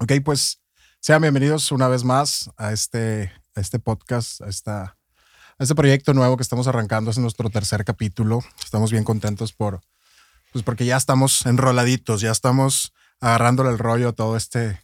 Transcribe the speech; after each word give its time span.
Ok, 0.00 0.12
pues 0.24 0.60
sean 1.00 1.22
bienvenidos 1.22 1.72
una 1.72 1.88
vez 1.88 2.04
más 2.04 2.50
a 2.56 2.72
este, 2.72 3.32
este 3.56 3.80
podcast, 3.80 4.40
a, 4.42 4.48
esta, 4.48 4.96
este 5.58 5.74
proyecto 5.74 6.14
nuevo 6.14 6.36
que 6.36 6.44
estamos 6.44 6.68
arrancando. 6.68 7.10
Es 7.10 7.18
nuestro 7.18 7.50
tercer 7.50 7.84
capítulo. 7.84 8.44
Estamos 8.62 8.92
bien 8.92 9.02
contentos 9.02 9.52
por, 9.52 9.80
pues 10.52 10.62
porque 10.62 10.84
ya 10.84 10.96
estamos 10.96 11.44
enroladitos, 11.46 12.20
ya 12.20 12.30
estamos 12.30 12.92
agarrándole 13.18 13.70
el 13.70 13.78
rollo 13.80 14.10
a 14.10 14.12
todo 14.12 14.36
este, 14.36 14.80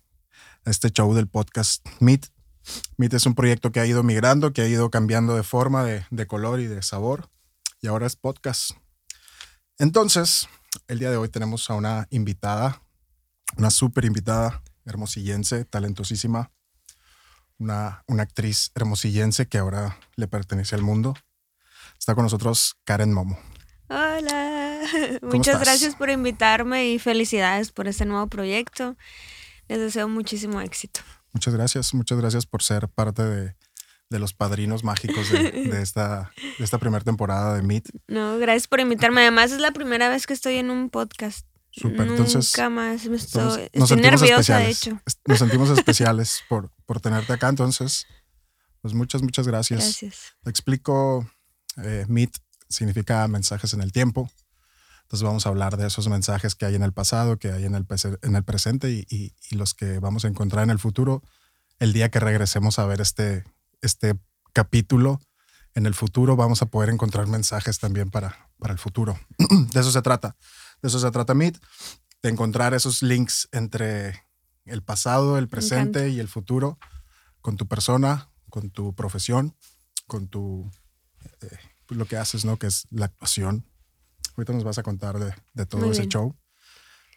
este 0.64 0.90
show 0.90 1.14
del 1.14 1.28
podcast 1.28 1.86
Meet. 2.00 2.26
Meet 2.96 3.14
es 3.14 3.26
un 3.26 3.36
proyecto 3.36 3.70
que 3.70 3.78
ha 3.78 3.86
ido 3.86 4.02
migrando, 4.02 4.52
que 4.52 4.62
ha 4.62 4.68
ido 4.68 4.90
cambiando 4.90 5.36
de 5.36 5.44
forma, 5.44 5.84
de, 5.84 6.04
de 6.10 6.26
color 6.26 6.58
y 6.58 6.66
de 6.66 6.82
sabor. 6.82 7.30
Y 7.80 7.86
ahora 7.86 8.08
es 8.08 8.16
podcast. 8.16 8.72
Entonces, 9.78 10.48
el 10.88 10.98
día 10.98 11.12
de 11.12 11.18
hoy 11.18 11.28
tenemos 11.28 11.70
a 11.70 11.74
una 11.74 12.08
invitada, 12.10 12.82
una 13.56 13.70
súper 13.70 14.06
invitada 14.06 14.63
hermosillense, 14.84 15.64
talentosísima, 15.64 16.52
una, 17.58 18.04
una 18.06 18.22
actriz 18.24 18.70
hermosillense 18.74 19.46
que 19.46 19.58
ahora 19.58 19.98
le 20.16 20.28
pertenece 20.28 20.74
al 20.74 20.82
mundo. 20.82 21.14
Está 21.98 22.14
con 22.14 22.24
nosotros 22.24 22.76
Karen 22.84 23.12
Momo. 23.12 23.38
Hola, 23.88 24.80
muchas 25.22 25.54
estás? 25.54 25.60
gracias 25.60 25.94
por 25.94 26.10
invitarme 26.10 26.90
y 26.90 26.98
felicidades 26.98 27.72
por 27.72 27.88
este 27.88 28.04
nuevo 28.06 28.26
proyecto. 28.28 28.96
Les 29.68 29.78
deseo 29.78 30.08
muchísimo 30.08 30.60
éxito. 30.60 31.00
Muchas 31.32 31.54
gracias, 31.54 31.94
muchas 31.94 32.18
gracias 32.18 32.46
por 32.46 32.62
ser 32.62 32.88
parte 32.88 33.22
de, 33.22 33.56
de 34.10 34.18
los 34.18 34.34
padrinos 34.34 34.84
mágicos 34.84 35.30
de, 35.30 35.50
de 35.50 35.82
esta, 35.82 36.32
de 36.58 36.64
esta 36.64 36.78
primera 36.78 37.04
temporada 37.04 37.54
de 37.54 37.62
Meet. 37.62 37.88
No, 38.08 38.38
gracias 38.38 38.68
por 38.68 38.80
invitarme. 38.80 39.22
Además 39.22 39.52
es 39.52 39.60
la 39.60 39.72
primera 39.72 40.08
vez 40.08 40.26
que 40.26 40.34
estoy 40.34 40.56
en 40.56 40.70
un 40.70 40.90
podcast. 40.90 41.46
Súper, 41.76 42.06
entonces, 42.08 42.52
Nunca 42.56 42.70
más 42.70 43.04
me 43.06 43.16
estoy, 43.16 43.62
estoy 43.62 43.80
nos 43.80 43.88
sentimos 43.88 44.20
nerviosa, 44.20 44.58
de 44.58 44.70
hecho. 44.70 45.00
Nos 45.26 45.38
sentimos 45.38 45.70
especiales 45.78 46.42
por, 46.48 46.70
por 46.86 47.00
tenerte 47.00 47.32
acá. 47.32 47.48
Entonces, 47.48 48.06
pues 48.80 48.94
muchas, 48.94 49.22
muchas 49.22 49.46
gracias. 49.48 49.80
Gracias. 49.80 50.34
Te 50.42 50.50
explico, 50.50 51.28
eh, 51.78 52.04
Meet 52.08 52.36
significa 52.68 53.26
mensajes 53.28 53.74
en 53.74 53.80
el 53.82 53.90
tiempo. 53.92 54.30
Entonces 55.02 55.24
vamos 55.24 55.46
a 55.46 55.48
hablar 55.50 55.76
de 55.76 55.86
esos 55.86 56.08
mensajes 56.08 56.54
que 56.54 56.64
hay 56.64 56.76
en 56.76 56.82
el 56.82 56.92
pasado, 56.92 57.38
que 57.38 57.50
hay 57.52 57.64
en 57.64 57.74
el, 57.74 57.86
en 58.22 58.36
el 58.36 58.44
presente 58.44 58.90
y, 58.90 59.04
y- 59.10 59.34
y 59.50 59.56
los 59.56 59.74
que 59.74 59.98
vamos 59.98 60.24
a 60.24 60.28
encontrar 60.28 60.64
en 60.64 60.70
el 60.70 60.78
futuro 60.78 61.22
el 61.78 61.92
día 61.92 62.08
que 62.08 62.20
regresemos 62.20 62.78
a 62.78 62.86
ver 62.86 63.00
este, 63.00 63.44
este 63.82 64.14
capítulo. 64.52 65.20
En 65.74 65.86
el 65.86 65.94
futuro 65.94 66.36
vamos 66.36 66.62
a 66.62 66.66
poder 66.66 66.88
encontrar 66.88 67.26
mensajes 67.26 67.80
también 67.80 68.10
para, 68.10 68.48
para 68.60 68.72
el 68.72 68.78
futuro. 68.78 69.18
de 69.72 69.80
eso 69.80 69.90
se 69.90 70.02
trata. 70.02 70.36
De 70.84 70.88
eso 70.88 70.98
se 70.98 71.10
trata 71.10 71.32
Meet, 71.32 71.56
de 72.22 72.28
encontrar 72.28 72.74
esos 72.74 73.02
links 73.02 73.48
entre 73.52 74.26
el 74.66 74.82
pasado, 74.82 75.38
el 75.38 75.48
presente 75.48 76.10
y 76.10 76.20
el 76.20 76.28
futuro 76.28 76.78
con 77.40 77.56
tu 77.56 77.66
persona, 77.66 78.28
con 78.50 78.68
tu 78.68 78.94
profesión, 78.94 79.56
con 80.06 80.28
tu 80.28 80.70
eh, 81.40 81.56
lo 81.88 82.04
que 82.04 82.18
haces, 82.18 82.44
¿no? 82.44 82.58
Que 82.58 82.66
es 82.66 82.86
la 82.90 83.06
actuación. 83.06 83.66
Ahorita 84.36 84.52
nos 84.52 84.62
vas 84.62 84.76
a 84.76 84.82
contar 84.82 85.18
de, 85.18 85.32
de 85.54 85.64
todo 85.64 85.80
Muy 85.80 85.92
ese 85.92 86.02
bien. 86.02 86.10
show. 86.10 86.36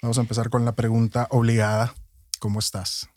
Vamos 0.02 0.18
a 0.18 0.22
empezar 0.22 0.50
con 0.50 0.64
la 0.64 0.74
pregunta 0.74 1.28
obligada. 1.30 1.94
¿Cómo 2.40 2.60
estás? 2.60 3.10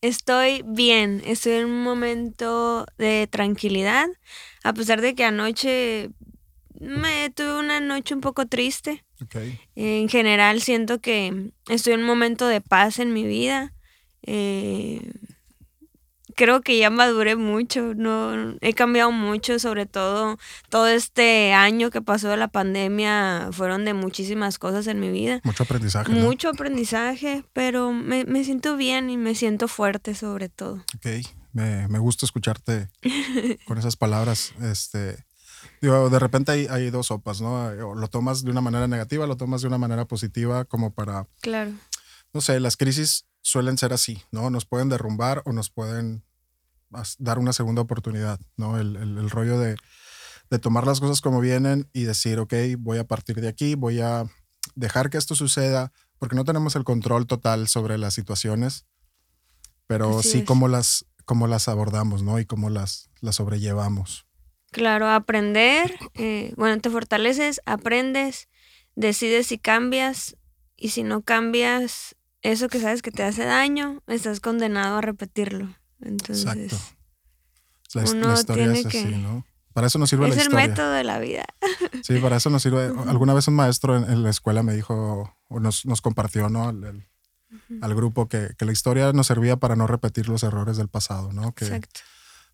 Estoy 0.00 0.62
bien, 0.66 1.20
estoy 1.26 1.52
en 1.52 1.66
un 1.66 1.82
momento 1.82 2.86
de 2.96 3.28
tranquilidad, 3.30 4.06
a 4.64 4.72
pesar 4.72 5.02
de 5.02 5.14
que 5.14 5.26
anoche 5.26 6.12
me 6.80 7.28
tuve 7.28 7.58
una 7.58 7.80
noche 7.80 8.14
un 8.14 8.22
poco 8.22 8.46
triste. 8.46 9.05
En 9.74 10.08
general 10.08 10.60
siento 10.60 11.00
que 11.00 11.50
estoy 11.68 11.94
en 11.94 12.00
un 12.00 12.06
momento 12.06 12.46
de 12.46 12.60
paz 12.60 12.98
en 12.98 13.12
mi 13.12 13.24
vida. 13.24 13.72
Eh, 14.22 15.12
creo 16.36 16.60
que 16.60 16.78
ya 16.78 16.90
maduré 16.90 17.34
mucho, 17.34 17.94
no 17.94 18.56
he 18.60 18.74
cambiado 18.74 19.10
mucho, 19.10 19.58
sobre 19.58 19.86
todo 19.86 20.38
todo 20.68 20.86
este 20.86 21.52
año 21.52 21.90
que 21.90 22.02
pasó 22.02 22.28
de 22.28 22.36
la 22.36 22.48
pandemia 22.48 23.48
fueron 23.52 23.84
de 23.84 23.94
muchísimas 23.94 24.58
cosas 24.58 24.86
en 24.86 25.00
mi 25.00 25.10
vida. 25.10 25.40
Mucho 25.42 25.64
aprendizaje. 25.64 26.12
¿no? 26.12 26.20
Mucho 26.20 26.50
aprendizaje, 26.50 27.44
pero 27.52 27.92
me, 27.92 28.24
me 28.24 28.44
siento 28.44 28.76
bien 28.76 29.10
y 29.10 29.16
me 29.16 29.34
siento 29.34 29.66
fuerte 29.66 30.14
sobre 30.14 30.48
todo. 30.48 30.84
Ok. 30.96 31.26
Me, 31.52 31.88
me 31.88 31.98
gusta 31.98 32.26
escucharte 32.26 32.90
con 33.66 33.78
esas 33.78 33.96
palabras. 33.96 34.52
Este, 34.60 35.24
digo, 35.90 36.10
de 36.10 36.18
repente 36.18 36.52
hay, 36.52 36.66
hay 36.68 36.90
dos 36.90 37.06
sopas, 37.08 37.40
¿no? 37.40 37.70
Lo 37.94 38.08
tomas 38.08 38.42
de 38.44 38.50
una 38.50 38.60
manera 38.60 38.86
negativa, 38.88 39.26
lo 39.26 39.36
tomas 39.36 39.60
de 39.62 39.68
una 39.68 39.78
manera 39.78 40.04
positiva, 40.06 40.64
como 40.64 40.92
para 40.94 41.26
Claro. 41.40 41.72
no 42.32 42.40
sé, 42.40 42.60
las 42.60 42.76
crisis 42.76 43.26
suelen 43.42 43.78
ser 43.78 43.92
así, 43.92 44.22
¿no? 44.32 44.50
Nos 44.50 44.64
pueden 44.66 44.88
derrumbar 44.88 45.42
o 45.44 45.52
nos 45.52 45.70
pueden 45.70 46.24
dar 47.18 47.38
una 47.38 47.52
segunda 47.52 47.82
oportunidad, 47.82 48.40
¿no? 48.56 48.78
El, 48.78 48.96
el- 48.96 49.18
el 49.18 49.30
rollo 49.30 49.58
de, 49.58 49.76
de 50.50 50.58
tomar 50.58 50.86
las 50.86 51.00
cosas 51.00 51.20
como 51.20 51.40
vienen 51.40 51.88
y 51.92 52.04
decir, 52.04 52.38
ok, 52.38 52.54
voy 52.78 52.98
a 52.98 53.06
partir 53.06 53.40
de 53.40 53.48
aquí, 53.48 53.74
voy 53.74 54.00
a 54.00 54.24
dejar 54.74 55.10
que 55.10 55.18
esto 55.18 55.34
suceda, 55.34 55.92
porque 56.18 56.36
no 56.36 56.44
tenemos 56.44 56.74
el 56.76 56.84
control 56.84 57.26
total 57.26 57.68
sobre 57.68 57.98
las 57.98 58.14
situaciones, 58.14 58.86
pero 59.86 60.18
Así 60.20 60.30
sí 60.30 60.38
es. 60.38 60.44
cómo 60.44 60.68
las, 60.68 61.04
cómo 61.24 61.46
las 61.46 61.68
abordamos, 61.68 62.22
¿no? 62.22 62.38
Y 62.38 62.46
cómo 62.46 62.70
las, 62.70 63.10
las 63.20 63.36
sobrellevamos. 63.36 64.25
Claro, 64.72 65.08
aprender, 65.08 65.94
eh, 66.14 66.52
bueno, 66.56 66.80
te 66.80 66.90
fortaleces, 66.90 67.60
aprendes, 67.66 68.48
decides 68.94 69.46
si 69.46 69.58
cambias 69.58 70.36
y 70.76 70.90
si 70.90 71.02
no 71.02 71.22
cambias 71.22 72.16
eso 72.42 72.68
que 72.68 72.80
sabes 72.80 73.00
que 73.02 73.10
te 73.10 73.22
hace 73.22 73.44
daño, 73.44 74.02
estás 74.06 74.40
condenado 74.40 74.98
a 74.98 75.00
repetirlo. 75.00 75.74
Entonces, 76.00 76.72
Exacto. 76.72 76.76
La, 77.94 78.02
uno 78.10 78.34
historia 78.34 78.64
tiene 78.64 78.78
es 78.80 78.86
así, 78.86 79.02
que- 79.04 79.16
¿no? 79.16 79.46
Para 79.72 79.86
eso 79.88 79.98
nos 79.98 80.08
sirve 80.08 80.24
es 80.28 80.36
la 80.36 80.42
el 80.42 80.46
historia. 80.48 80.68
método 80.68 80.90
de 80.92 81.04
la 81.04 81.18
vida. 81.18 81.44
Sí, 82.02 82.18
para 82.18 82.36
eso 82.36 82.48
nos 82.48 82.62
sirve. 82.62 82.86
Alguna 83.08 83.34
vez 83.34 83.46
un 83.48 83.54
maestro 83.56 83.94
en, 83.96 84.04
en 84.10 84.22
la 84.22 84.30
escuela 84.30 84.62
me 84.62 84.74
dijo, 84.74 85.34
o 85.48 85.60
nos, 85.60 85.84
nos 85.84 86.00
compartió, 86.00 86.48
¿no? 86.48 86.68
Al, 86.68 87.94
grupo 87.94 88.26
que, 88.26 88.50
que 88.58 88.64
la 88.64 88.72
historia 88.72 89.12
nos 89.12 89.26
servía 89.26 89.56
para 89.56 89.76
no 89.76 89.86
repetir 89.86 90.28
los 90.30 90.42
errores 90.44 90.78
del 90.78 90.88
pasado, 90.88 91.32
¿no? 91.32 91.52
Que 91.52 91.66
Exacto. 91.66 92.00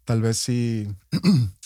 tal 0.04 0.20
vez 0.20 0.36
sí, 0.38 0.88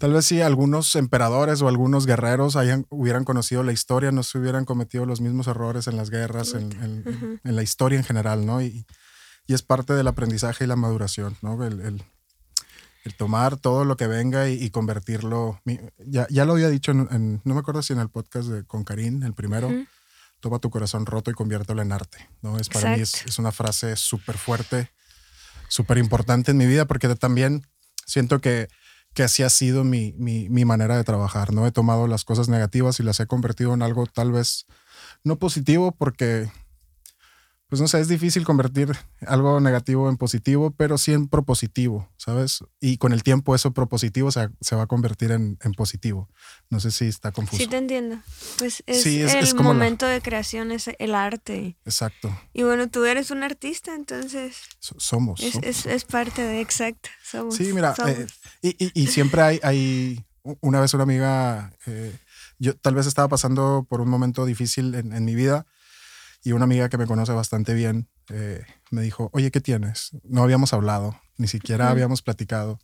tal 0.00 0.14
vez 0.14 0.24
sí 0.24 0.40
algunos 0.40 0.96
emperadores 0.96 1.60
o 1.60 1.68
algunos 1.68 2.06
guerreros 2.06 2.56
hayan, 2.56 2.86
hubieran 2.88 3.24
conocido 3.24 3.62
la 3.62 3.72
historia, 3.72 4.10
no 4.12 4.22
se 4.22 4.38
hubieran 4.38 4.64
cometido 4.64 5.04
los 5.04 5.20
mismos 5.20 5.46
errores 5.46 5.86
en 5.86 5.96
las 5.98 6.08
guerras, 6.08 6.54
en, 6.54 6.72
en- 7.44 7.54
la 7.56 7.62
historia 7.62 7.98
en 7.98 8.04
general, 8.04 8.46
¿no? 8.46 8.62
Y, 8.62 8.86
y 9.46 9.52
es 9.54 9.62
parte 9.62 9.92
del 9.92 10.08
aprendizaje 10.08 10.64
y 10.64 10.66
la 10.66 10.76
maduración, 10.76 11.36
¿no? 11.42 11.62
El, 11.64 11.80
el- 11.82 12.02
el 13.04 13.14
tomar 13.14 13.56
todo 13.56 13.84
lo 13.86 13.96
que 13.96 14.06
venga 14.06 14.48
y, 14.50 14.62
y 14.62 14.70
convertirlo. 14.70 15.60
Ya, 15.98 16.26
ya 16.30 16.44
lo 16.44 16.52
había 16.52 16.68
dicho, 16.68 16.92
en, 16.92 17.40
no 17.44 17.54
me 17.54 17.60
acuerdo 17.60 17.82
si 17.82 17.92
en 17.94 17.98
el 18.00 18.08
podcast 18.10 18.48
de, 18.48 18.64
con 18.64 18.84
Karim, 18.84 19.22
el 19.22 19.32
primero, 19.34 19.70
toma 20.40 20.58
tu 20.58 20.68
corazón 20.70 21.04
roto 21.06 21.30
y 21.30 21.34
conviértelo 21.34 21.80
en 21.82 21.92
arte, 21.92 22.28
¿no? 22.42 22.58
Es 22.58 22.68
para 22.68 22.90
mí 22.96 23.02
es, 23.02 23.26
es 23.26 23.38
una 23.38 23.52
frase 23.52 23.96
súper 23.96 24.36
fuerte, 24.38 24.90
súper 25.68 25.98
importante 25.98 26.50
en 26.50 26.56
mi 26.58 26.66
vida, 26.66 26.84
porque 26.86 27.14
también 27.16 27.66
siento 28.06 28.40
que, 28.40 28.68
que 29.14 29.22
así 29.22 29.42
ha 29.42 29.50
sido 29.50 29.84
mi, 29.84 30.14
mi, 30.18 30.48
mi 30.48 30.64
manera 30.64 30.96
de 30.96 31.04
trabajar, 31.04 31.52
¿no? 31.52 31.66
He 31.66 31.72
tomado 31.72 32.06
las 32.06 32.24
cosas 32.24 32.48
negativas 32.48 33.00
y 33.00 33.02
las 33.02 33.20
he 33.20 33.26
convertido 33.26 33.74
en 33.74 33.82
algo 33.82 34.06
tal 34.06 34.32
vez 34.32 34.66
no 35.24 35.38
positivo, 35.38 35.92
porque, 35.92 36.50
pues 37.70 37.80
no 37.80 37.88
sé, 37.88 38.00
es 38.00 38.08
difícil 38.08 38.44
convertir 38.44 38.92
algo 39.26 39.58
negativo 39.60 40.10
en 40.10 40.16
positivo, 40.18 40.72
pero 40.72 40.98
sí 40.98 41.12
en 41.14 41.28
propositivo, 41.28 42.10
¿sabes? 42.18 42.62
Y 42.80 42.98
con 42.98 43.12
el 43.14 43.22
tiempo 43.22 43.54
eso 43.54 43.72
propositivo 43.72 44.30
se, 44.30 44.50
se 44.60 44.76
va 44.76 44.82
a 44.82 44.86
convertir 44.86 45.30
en, 45.30 45.56
en 45.62 45.72
positivo. 45.72 46.28
No 46.68 46.80
sé 46.80 46.90
si 46.90 47.06
está 47.06 47.32
confuso. 47.32 47.62
Sí 47.62 47.68
te 47.68 47.78
entiendo. 47.78 48.18
Pues 48.58 48.82
es, 48.86 49.02
Sí, 49.02 49.22
es- 49.22 49.32
el 49.34 49.44
es 49.44 49.54
como 49.54 49.70
la- 49.70 49.74
momento 49.74 50.04
de 50.06 50.20
creación, 50.20 50.72
es 50.72 50.90
el 50.98 51.14
arte. 51.14 51.76
Exacto. 51.86 52.36
Y 52.52 52.64
bueno, 52.64 52.88
tú 52.90 53.04
eres 53.06 53.30
un 53.30 53.42
artista, 53.42 53.94
entonces 53.94 54.56
So- 54.80 54.96
somos. 54.98 55.40
es, 55.40 55.52
somos. 55.52 55.66
es, 55.66 55.86
es 55.86 56.04
parte 56.04 56.42
de 56.42 56.60
exacto. 56.60 57.08
Somos, 57.24 57.54
Sí, 57.56 57.72
mira, 57.72 57.94
somos. 57.94 58.10
eh, 58.12 58.26
y, 58.62 58.84
y- 58.84 58.92
y 59.02 59.06
siempre 59.06 59.42
hay, 59.42 59.60
hay, 59.62 60.24
una 60.60 60.80
vez 60.80 60.92
una 60.92 61.04
amiga, 61.04 61.72
eh, 61.86 62.16
yo 62.58 62.76
tal 62.76 62.94
vez 62.96 63.06
estaba 63.06 63.28
pasando 63.28 63.86
por 63.88 64.00
un 64.00 64.08
momento 64.10 64.44
difícil 64.44 64.94
en, 64.96 65.12
en 65.12 65.24
mi 65.24 65.34
vida 65.34 65.66
y 66.42 66.52
una 66.52 66.64
amiga 66.64 66.88
que 66.88 66.98
me 66.98 67.06
conoce 67.06 67.32
bastante 67.32 67.74
bien 67.74 68.08
eh, 68.28 68.64
me 68.90 69.02
dijo, 69.02 69.28
oye, 69.32 69.50
¿qué 69.50 69.60
tienes? 69.60 70.10
No 70.24 70.42
habíamos 70.42 70.72
hablado, 70.72 71.18
ni 71.36 71.48
siquiera 71.48 71.90
habíamos 71.90 72.22
platicado, 72.22 72.78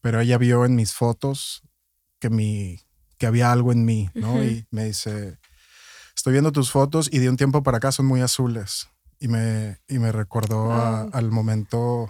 pero 0.00 0.20
ella 0.20 0.38
vio 0.38 0.64
en 0.64 0.74
mis 0.74 0.92
fotos 0.94 1.62
que, 2.18 2.30
mi, 2.30 2.80
que 3.18 3.26
había 3.26 3.52
algo 3.52 3.72
en 3.72 3.84
mí, 3.84 4.10
¿no? 4.14 4.34
Ujú. 4.34 4.42
Y 4.42 4.66
me 4.70 4.84
dice, 4.84 5.38
estoy 6.16 6.32
viendo 6.32 6.52
tus 6.52 6.70
fotos 6.70 7.08
y 7.12 7.18
de 7.18 7.30
un 7.30 7.36
tiempo 7.36 7.62
para 7.62 7.78
acá 7.78 7.92
son 7.92 8.06
muy 8.06 8.20
azules. 8.20 8.88
Y 9.20 9.26
me, 9.28 9.80
y 9.88 9.98
me 9.98 10.12
recordó 10.12 10.72
a- 10.72 11.04
Wow. 11.04 11.10
al 11.12 11.30
momento 11.30 12.08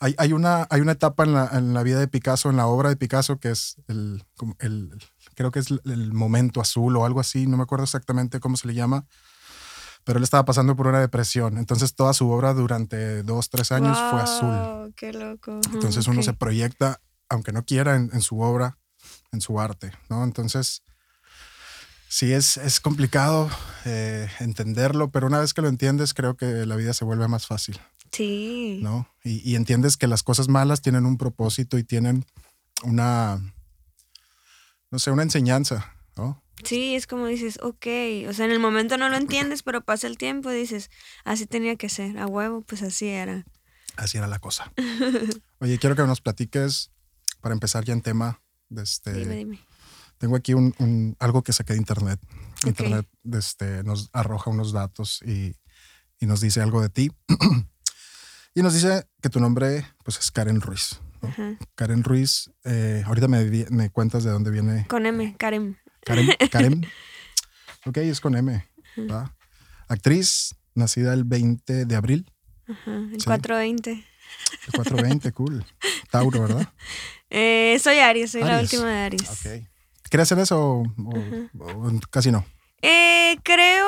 hay, 0.00 0.14
hay, 0.18 0.32
una, 0.32 0.66
hay 0.70 0.80
una 0.80 0.92
etapa 0.92 1.24
en 1.24 1.32
la, 1.32 1.48
en 1.52 1.74
la 1.74 1.82
vida 1.82 1.98
de 2.00 2.08
Picasso, 2.08 2.50
en 2.50 2.56
la 2.56 2.66
obra 2.66 2.88
de 2.88 2.96
Picasso, 2.96 3.38
que 3.38 3.50
es 3.50 3.76
el, 3.88 4.24
el 4.60 4.96
creo 5.34 5.50
que 5.50 5.58
es 5.60 5.66
el 5.84 6.12
momento 6.12 6.60
azul 6.60 6.96
o 6.96 7.04
algo 7.04 7.18
así, 7.20 7.46
no 7.46 7.56
me 7.56 7.62
acuerdo 7.64 7.84
exactamente 7.84 8.38
cómo 8.40 8.56
se 8.56 8.66
le 8.68 8.74
llama, 8.74 9.06
pero 10.08 10.16
él 10.16 10.24
estaba 10.24 10.46
pasando 10.46 10.74
por 10.74 10.86
una 10.86 11.00
depresión. 11.00 11.58
Entonces 11.58 11.94
toda 11.94 12.14
su 12.14 12.30
obra 12.30 12.54
durante 12.54 13.22
dos, 13.24 13.50
tres 13.50 13.72
años 13.72 13.98
fue 14.10 14.22
azul. 14.22 14.94
Qué 14.96 15.12
loco. 15.12 15.60
Entonces 15.70 16.06
uno 16.06 16.22
se 16.22 16.32
proyecta, 16.32 17.02
aunque 17.28 17.52
no 17.52 17.62
quiera, 17.66 17.94
en, 17.94 18.08
en 18.14 18.22
su 18.22 18.40
obra, 18.40 18.78
en 19.32 19.42
su 19.42 19.60
arte, 19.60 19.92
¿no? 20.08 20.24
Entonces, 20.24 20.82
sí 22.08 22.32
es, 22.32 22.56
es 22.56 22.80
complicado 22.80 23.50
eh, 23.84 24.30
entenderlo, 24.40 25.10
pero 25.10 25.26
una 25.26 25.40
vez 25.40 25.52
que 25.52 25.60
lo 25.60 25.68
entiendes, 25.68 26.14
creo 26.14 26.38
que 26.38 26.64
la 26.64 26.76
vida 26.76 26.94
se 26.94 27.04
vuelve 27.04 27.28
más 27.28 27.46
fácil, 27.46 27.78
Sí. 28.10 28.80
¿no? 28.82 29.06
Y, 29.22 29.46
y 29.46 29.56
entiendes 29.56 29.98
que 29.98 30.06
las 30.06 30.22
cosas 30.22 30.48
malas 30.48 30.80
tienen 30.80 31.04
un 31.04 31.18
propósito 31.18 31.76
y 31.76 31.84
tienen 31.84 32.24
una, 32.82 33.42
no 34.90 34.98
sé, 34.98 35.10
una 35.10 35.22
enseñanza, 35.22 35.92
¿no? 36.16 36.42
Sí, 36.64 36.94
es 36.94 37.06
como 37.06 37.26
dices, 37.26 37.58
ok, 37.62 37.86
o 38.28 38.32
sea, 38.32 38.44
en 38.44 38.50
el 38.50 38.58
momento 38.60 38.96
no 38.98 39.08
lo 39.08 39.16
entiendes, 39.16 39.62
pero 39.62 39.84
pasa 39.84 40.06
el 40.06 40.18
tiempo 40.18 40.50
y 40.50 40.56
dices, 40.56 40.90
así 41.24 41.46
tenía 41.46 41.76
que 41.76 41.88
ser, 41.88 42.18
a 42.18 42.26
huevo, 42.26 42.62
pues 42.62 42.82
así 42.82 43.06
era. 43.08 43.44
Así 43.96 44.18
era 44.18 44.26
la 44.26 44.38
cosa. 44.38 44.72
Oye, 45.60 45.78
quiero 45.78 45.96
que 45.96 46.02
nos 46.02 46.20
platiques, 46.20 46.90
para 47.40 47.52
empezar 47.54 47.84
ya 47.84 47.92
en 47.92 48.02
tema, 48.02 48.40
de 48.68 48.82
este, 48.82 49.12
Dime, 49.12 49.36
dime. 49.36 49.60
Tengo 50.18 50.34
aquí 50.36 50.52
un, 50.54 50.74
un- 50.78 51.16
algo 51.20 51.42
que 51.42 51.52
saqué 51.52 51.74
de 51.74 51.78
internet. 51.78 52.20
Internet 52.66 53.06
este, 53.32 53.84
nos 53.84 54.10
arroja 54.12 54.50
unos 54.50 54.72
datos 54.72 55.20
y, 55.24 55.54
y 56.18 56.26
nos 56.26 56.40
dice 56.40 56.60
algo 56.60 56.82
de 56.82 56.88
ti. 56.88 57.10
y 58.54 58.62
nos 58.62 58.74
dice 58.74 59.06
que 59.22 59.28
tu 59.30 59.38
nombre 59.40 59.86
pues, 60.04 60.18
es 60.18 60.30
Karen 60.32 60.60
Ruiz. 60.60 61.00
Karen 61.74 62.04
Ruiz, 62.04 62.50
eh, 62.64 63.02
ahorita 63.06 63.26
me, 63.28 63.44
me 63.70 63.90
cuentas 63.90 64.22
de 64.22 64.30
dónde 64.30 64.50
viene 64.52 64.86
Con 64.88 65.04
M, 65.06 65.34
Karen. 65.36 65.76
Karen. 66.08 66.28
Karen. 66.50 66.86
ok, 67.86 67.96
es 67.98 68.20
con 68.20 68.36
M. 68.36 68.66
¿va? 69.10 69.34
Actriz, 69.88 70.54
nacida 70.74 71.14
el 71.14 71.24
20 71.24 71.84
de 71.86 71.96
abril, 71.96 72.30
Ajá, 72.68 72.96
el 73.12 73.20
Sí. 73.20 73.24
420. 73.26 73.90
el 73.92 74.72
420, 74.74 75.32
cool. 75.32 75.64
Tauro, 76.10 76.42
¿verdad? 76.42 76.68
Eh, 77.30 77.78
soy 77.82 77.98
Aries, 77.98 78.32
soy 78.32 78.42
la 78.42 78.56
Aries. 78.58 78.72
última 78.72 78.90
de 78.90 78.98
Aries. 78.98 79.30
Ok. 79.30 79.66
¿Crees 80.10 80.32
en 80.32 80.38
eso 80.40 80.58
o, 80.60 80.82
o- 80.82 81.86
o 81.86 82.00
casi 82.10 82.30
no? 82.30 82.44
Eh, 82.82 83.36
creo 83.42 83.86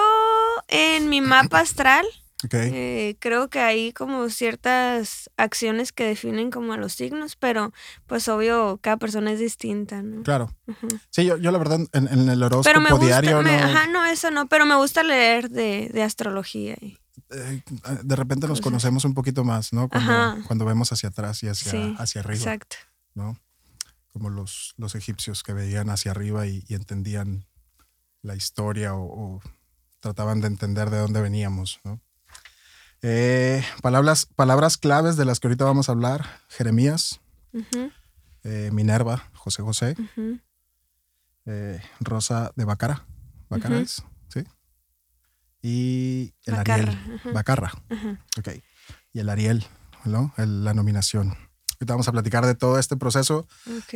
en 0.68 1.08
mi 1.08 1.20
mapa 1.20 1.60
astral, 1.60 2.04
Eh, 2.52 3.16
creo 3.18 3.48
que 3.50 3.58
hay 3.60 3.92
como 3.92 4.28
ciertas 4.30 5.30
acciones 5.36 5.92
que 5.92 6.04
definen 6.04 6.50
como 6.50 6.72
a 6.72 6.76
los 6.76 6.94
signos, 6.94 7.36
pero 7.36 7.72
pues 8.06 8.28
obvio 8.28 8.78
cada 8.82 8.96
persona 8.96 9.32
es 9.32 9.38
distinta, 9.38 10.02
¿no? 10.02 10.22
Claro. 10.22 10.54
Sí, 11.10 11.24
yo, 11.24 11.36
yo 11.36 11.50
la 11.50 11.58
verdad 11.58 11.80
en, 11.92 12.08
en 12.08 12.28
el 12.28 12.42
horóscopo 12.42 12.64
Pero 12.64 12.80
me 12.80 12.90
gusta, 12.90 13.06
diario 13.06 13.42
me- 13.42 13.56
no, 13.56 13.64
ajá, 13.64 13.86
no, 13.88 14.06
eso 14.06 14.30
no, 14.30 14.46
pero 14.48 14.64
me 14.66 14.76
gusta 14.76 15.02
leer 15.02 15.50
de, 15.50 15.90
de 15.92 16.02
astrología. 16.02 16.76
y- 16.80 16.96
eh, 17.30 17.62
de 18.02 18.16
repente 18.16 18.48
nos 18.48 18.60
conocemos 18.60 19.04
un 19.04 19.14
poquito 19.14 19.44
más, 19.44 19.72
¿no? 19.72 19.88
Cuando, 19.88 20.12
cuando 20.46 20.64
vemos 20.64 20.90
hacia 20.92 21.10
atrás 21.10 21.42
y 21.42 21.48
hacia, 21.48 21.70
Sí, 21.72 21.94
hacia 21.98 22.20
arriba, 22.22 22.36
Exacto. 22.38 22.76
¿no? 23.14 23.38
Como 24.12 24.30
los, 24.30 24.74
los 24.78 24.94
egipcios 24.96 25.42
que 25.42 25.52
veían 25.52 25.90
hacia 25.90 26.10
arriba 26.10 26.46
y, 26.46 26.64
y 26.66 26.74
entendían 26.74 27.46
la 28.22 28.34
historia 28.34 28.94
o, 28.94 29.02
o 29.36 29.40
trataban 30.00 30.40
de 30.40 30.48
entender 30.48 30.90
de 30.90 30.98
dónde 30.98 31.20
veníamos, 31.20 31.78
¿no? 31.84 32.00
Eh, 33.02 33.64
palabras, 33.82 34.26
palabras 34.26 34.76
claves 34.76 35.16
de 35.16 35.24
las 35.24 35.40
que 35.40 35.48
ahorita 35.48 35.64
vamos 35.64 35.88
a 35.88 35.92
hablar, 35.92 36.26
Jeremías, 36.48 37.20
eh, 38.44 38.70
Minerva, 38.72 39.30
José 39.32 39.62
José, 39.62 39.96
eh, 41.46 41.80
Rosa 42.00 42.52
de 42.56 42.64
Bacara, 42.64 43.06
Bacara 43.48 43.78
es, 43.80 44.02
¿sí? 44.28 44.44
Y 45.62 46.34
el 46.44 46.54
Bacarra, 46.56 46.82
Ariel. 46.82 47.20
Bacarra, 47.34 47.72
ok. 48.38 48.48
Y 49.12 49.18
el 49.20 49.28
Ariel, 49.28 49.66
¿no? 50.04 50.32
El- 50.36 50.64
la 50.64 50.74
nominación. 50.74 51.28
Ahorita 51.30 51.94
vamos 51.94 52.08
a 52.08 52.12
platicar 52.12 52.44
de 52.46 52.54
todo 52.54 52.78
este 52.78 52.96
proceso. 52.96 53.46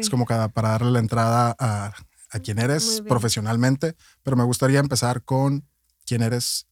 Es 0.01 0.09
como 0.11 0.25
cada, 0.25 0.49
para 0.49 0.71
darle 0.71 0.91
la 0.91 0.99
entrada 0.99 1.55
a, 1.59 1.93
a 2.31 2.39
quién 2.41 2.59
eres 2.59 3.03
profesionalmente, 3.09 3.95
pero 4.23 4.37
me 4.37 4.45
gustaría 4.45 4.81
empezar 4.81 5.23
con 5.23 5.69
quién 6.06 6.23
eres 6.23 6.67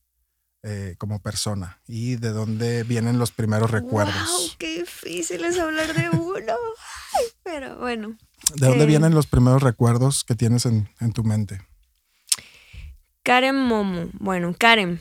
eh, 0.63 0.95
como 0.99 1.21
persona 1.21 1.81
y 1.87 2.17
de 2.17 2.31
dónde 2.31 2.85
vienen 2.85 3.19
los 3.19 3.33
primeros 3.33 3.71
recuerdos. 3.71 4.29
Wow, 4.29 4.51
qué 4.59 4.81
difícil 4.81 5.45
es 5.45 5.59
hablar 5.59 5.93
de 5.95 6.11
uno. 6.11 6.55
Ay, 7.15 7.25
pero 7.43 7.79
bueno. 7.79 8.17
¿De 8.55 8.67
dónde 8.67 8.85
eh, 8.85 8.87
vienen 8.87 9.15
los 9.15 9.27
primeros 9.27 9.63
recuerdos 9.63 10.25
que 10.25 10.35
tienes 10.35 10.67
en, 10.67 10.89
en 11.01 11.13
tu 11.13 11.25
mente? 11.25 11.61
Karen 13.23 13.57
Momo. 13.57 14.09
Bueno, 14.15 14.55
Karen. 14.59 15.01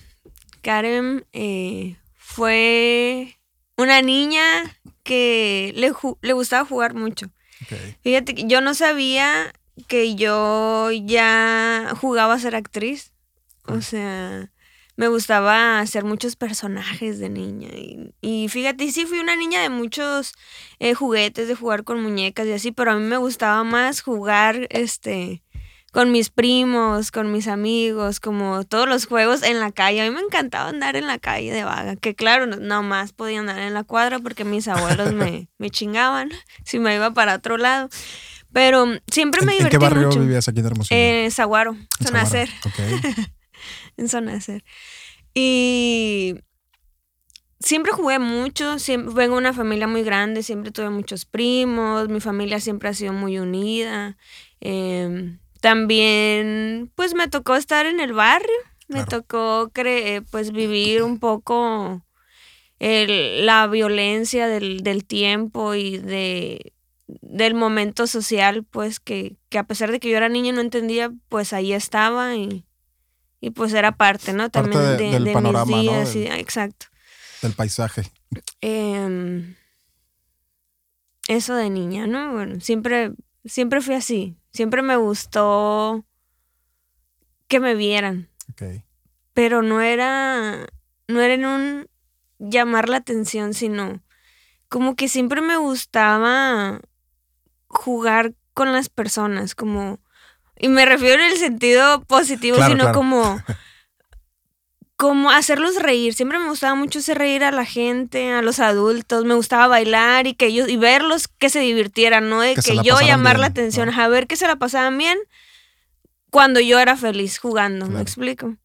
Karen 0.62 1.26
eh, 1.34 1.96
fue 2.16 3.40
una 3.78 4.02
niña 4.02 4.44
que 5.04 5.74
le, 5.76 5.92
le 6.22 6.34
gustaba 6.34 6.66
jugar 6.66 6.94
mucho. 6.94 7.28
Ok. 7.64 7.78
Fíjate 8.02 8.36
que 8.36 8.48
yo 8.48 8.62
no 8.62 8.74
sabía 8.74 9.54
que 9.88 10.16
yo 10.16 10.92
ya 10.92 11.94
jugaba 12.00 12.36
a 12.36 12.40
ser 12.40 12.56
actriz. 12.56 13.12
O 13.66 13.82
sea, 13.82 14.52
me 14.96 15.08
gustaba 15.08 15.80
hacer 15.80 16.04
muchos 16.04 16.36
personajes 16.36 17.20
de 17.20 17.30
niña. 17.30 17.70
Y, 17.70 18.14
y 18.22 18.50
fíjate, 18.50 18.92
sí 18.92 19.06
fui 19.06 19.20
una 19.20 19.36
niña 19.36 19.62
de 19.62 19.70
muchos 19.70 20.34
eh, 20.80 20.94
juguetes, 20.94 21.48
de 21.48 21.56
jugar 21.56 21.84
con 21.84 22.02
muñecas 22.02 22.46
y 22.48 22.54
así, 22.54 22.72
pero 22.72 22.92
a 22.92 22.96
mí 22.96 23.04
me 23.04 23.18
gustaba 23.18 23.64
más 23.64 24.02
jugar 24.02 24.68
este 24.70 25.44
con 25.92 26.10
mis 26.12 26.30
primos, 26.30 27.12
con 27.12 27.34
mis 27.34 27.50
amigos, 27.50 28.22
como 28.22 28.64
todos 28.64 28.88
los 28.88 29.06
juegos 29.08 29.44
en 29.44 29.60
la 29.60 29.72
calle. 29.74 30.02
A 30.02 30.10
mí 30.10 30.16
me 30.16 30.22
encantaba 30.22 30.70
andar 30.70 30.96
en 30.96 31.06
la 31.06 31.20
calle 31.20 31.52
de 31.52 31.66
vaga, 31.66 31.98
que 31.98 32.16
claro, 32.16 32.46
no, 32.46 32.56
no 32.58 32.82
más 32.82 33.12
podía 33.12 33.42
andar 33.42 33.60
en 33.60 33.74
la 33.74 33.84
cuadra 33.84 34.20
porque 34.20 34.46
mis 34.46 34.70
abuelos 34.70 35.14
me, 35.14 35.50
me 35.58 35.70
chingaban 35.70 36.30
si 36.66 36.80
me 36.80 36.96
iba 36.96 37.12
para 37.12 37.36
otro 37.36 37.58
lado. 37.58 37.90
Pero 38.54 38.86
siempre 39.08 39.46
me 39.46 39.54
¿En, 39.54 39.64
en 39.64 39.70
qué 39.70 39.78
divertí 39.78 39.78
barrio 39.78 40.08
mucho. 40.08 40.20
vivías 40.22 40.48
aquí 40.48 40.60
en 40.60 40.66
Hermosillo? 40.66 40.98
En 41.00 41.32
Sonacer, 41.32 42.50
Zaguaro. 42.50 43.38
Sonacer. 44.10 44.64
Y 45.34 46.36
siempre 47.60 47.92
jugué 47.92 48.20
mucho, 48.20 48.80
siempre, 48.80 49.14
vengo 49.14 49.36
de 49.36 49.40
una 49.42 49.54
familia 49.54 49.88
muy 49.88 50.04
grande, 50.04 50.44
siempre 50.44 50.72
tuve 50.72 50.90
muchos 50.90 51.26
primos, 51.26 52.10
mi 52.10 52.20
familia 52.20 52.60
siempre 52.60 52.90
ha 52.90 52.94
sido 52.94 53.14
muy 53.14 53.38
unida. 53.40 54.18
Em, 54.60 55.40
también, 55.62 56.92
pues 56.96 57.14
me 57.14 57.28
tocó 57.28 57.56
estar 57.56 57.86
en 57.86 58.00
el 58.00 58.14
barrio, 58.14 58.48
me 58.88 59.04
Claro. 59.06 59.10
tocó 59.22 59.70
cre- 59.74 60.26
pues 60.32 60.52
vivir 60.52 61.04
un 61.04 61.20
poco 61.20 62.04
el- 62.80 63.46
la 63.46 63.68
violencia 63.68 64.48
del, 64.48 64.82
del 64.82 65.06
tiempo 65.06 65.76
y 65.76 65.98
de 65.98 66.74
del 67.22 67.56
momento 67.56 68.08
social, 68.08 68.64
pues 68.64 69.02
que, 69.02 69.36
que 69.50 69.58
a 69.58 69.66
pesar 69.66 69.92
de 69.92 70.00
que 70.00 70.10
yo 70.10 70.16
era 70.16 70.30
niña 70.30 70.50
y 70.50 70.52
no 70.54 70.62
entendía, 70.62 71.12
pues 71.28 71.52
ahí 71.52 71.74
estaba 71.74 72.36
y, 72.38 72.64
y 73.42 73.50
pues 73.50 73.74
era 73.74 73.92
parte, 73.98 74.32
¿no? 74.34 74.50
Parte 74.50 74.70
También 74.72 74.98
de- 74.98 75.04
de, 75.06 75.12
del 75.12 75.24
de 75.26 75.34
panorama, 75.34 75.66
¿no? 75.72 75.78
mis 75.78 75.82
días. 75.84 76.16
Y- 76.16 76.28
exacto. 76.28 76.86
Del 77.42 77.54
paisaje. 77.54 78.04
Em, 78.62 79.56
eso 81.28 81.56
de 81.56 81.70
niña, 81.70 82.08
¿no? 82.08 82.32
Bueno, 82.34 82.62
siempre, 82.62 83.12
siempre 83.46 83.82
fui 83.82 83.96
así. 83.96 84.38
Siempre 84.54 84.82
me 84.82 84.96
gustó 84.96 86.06
que 87.48 87.60
me 87.60 87.74
vieran. 87.76 88.30
Ok. 88.52 88.84
Pero 89.34 89.62
no 89.64 89.82
era. 89.82 90.68
No 91.08 91.20
era 91.22 91.34
en 91.34 91.46
un 91.46 91.88
llamar 92.40 92.90
la 92.90 92.98
atención, 92.98 93.54
sino 93.54 94.02
como 94.70 94.96
que 94.96 95.08
siempre 95.10 95.42
me 95.42 95.58
gustaba 95.58 96.80
jugar 97.68 98.34
con 98.54 98.72
las 98.72 98.90
personas, 98.90 99.56
como. 99.56 100.00
Y 100.62 100.68
me 100.70 100.86
refiero 100.86 101.24
en 101.24 101.32
el 101.32 101.38
sentido 101.38 102.04
positivo, 102.04 102.58
Claro, 102.58 102.72
sino 102.72 102.84
claro. 102.86 102.98
como. 102.98 103.42
Como 104.96 105.32
hacerlos 105.32 105.78
reír. 105.82 106.14
Siempre 106.14 106.38
me 106.38 106.48
gustaba 106.48 106.76
mucho 106.76 107.00
hacer 107.00 107.18
reír 107.18 107.44
a 107.44 107.50
la 107.52 107.66
gente, 107.66 108.32
a 108.34 108.44
los 108.44 108.60
adultos. 108.60 109.26
Me 109.26 109.34
gustaba 109.34 109.66
bailar 109.66 110.28
y 110.28 110.36
que 110.36 110.46
ellos, 110.46 110.70
y 110.70 110.78
verlos 110.78 111.28
que 111.28 111.50
se 111.50 111.60
divirtieran, 111.60 112.30
no 112.30 112.42
de 112.42 112.54
Que 112.54 112.78
yo 112.84 113.02
llamar 113.02 113.40
la 113.40 113.48
atención, 113.48 113.90
¿no? 113.90 114.00
a 114.00 114.08
ver 114.10 114.28
que 114.28 114.36
se 114.36 114.46
la 114.46 114.58
pasaban 114.58 115.00
bien 115.00 115.18
cuando 116.30 116.60
yo 116.60 116.78
era 116.80 116.96
feliz 116.98 117.40
jugando, 117.40 117.88
¿me 117.88 118.00
explico? 118.00 118.56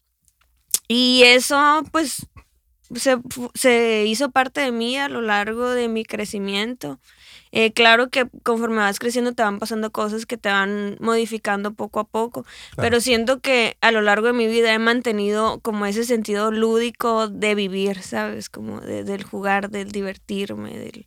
Y 0.87 1.23
eso, 1.25 1.83
pues, 1.91 2.27
se, 2.95 3.17
se 3.55 4.05
hizo 4.05 4.29
parte 4.29 4.61
de 4.61 4.71
mí 4.71 4.95
a 4.95 5.09
lo 5.09 5.21
largo 5.21 5.71
de 5.71 5.87
mi 5.87 6.05
crecimiento. 6.05 6.99
Eh, 7.51 7.71
claro 7.71 8.09
que 8.09 8.27
conforme 8.43 8.77
vas 8.77 8.99
creciendo 8.99 9.33
te 9.33 9.41
van 9.43 9.57
pasando 9.59 9.91
cosas 9.91 10.25
que 10.25 10.37
te 10.37 10.49
van 10.49 10.97
modificando 10.99 11.73
poco 11.73 11.99
a 12.01 12.03
poco, 12.03 12.45
pero 12.75 12.99
siento 13.01 13.39
que 13.39 13.77
a 13.81 13.91
lo 13.91 14.01
largo 14.01 14.27
de 14.27 14.33
mi 14.33 14.47
vida 14.47 14.73
he 14.73 14.79
mantenido 14.79 15.59
como 15.61 15.85
ese 15.85 16.03
sentido 16.03 16.51
lúdico 16.51 17.27
de 17.29 17.55
vivir, 17.55 18.01
¿sabes? 18.01 18.49
Como 18.49 18.81
de- 18.81 19.03
del 19.03 19.23
jugar, 19.23 19.69
del 19.69 19.91
divertirme, 19.91 20.77
del, 20.77 21.05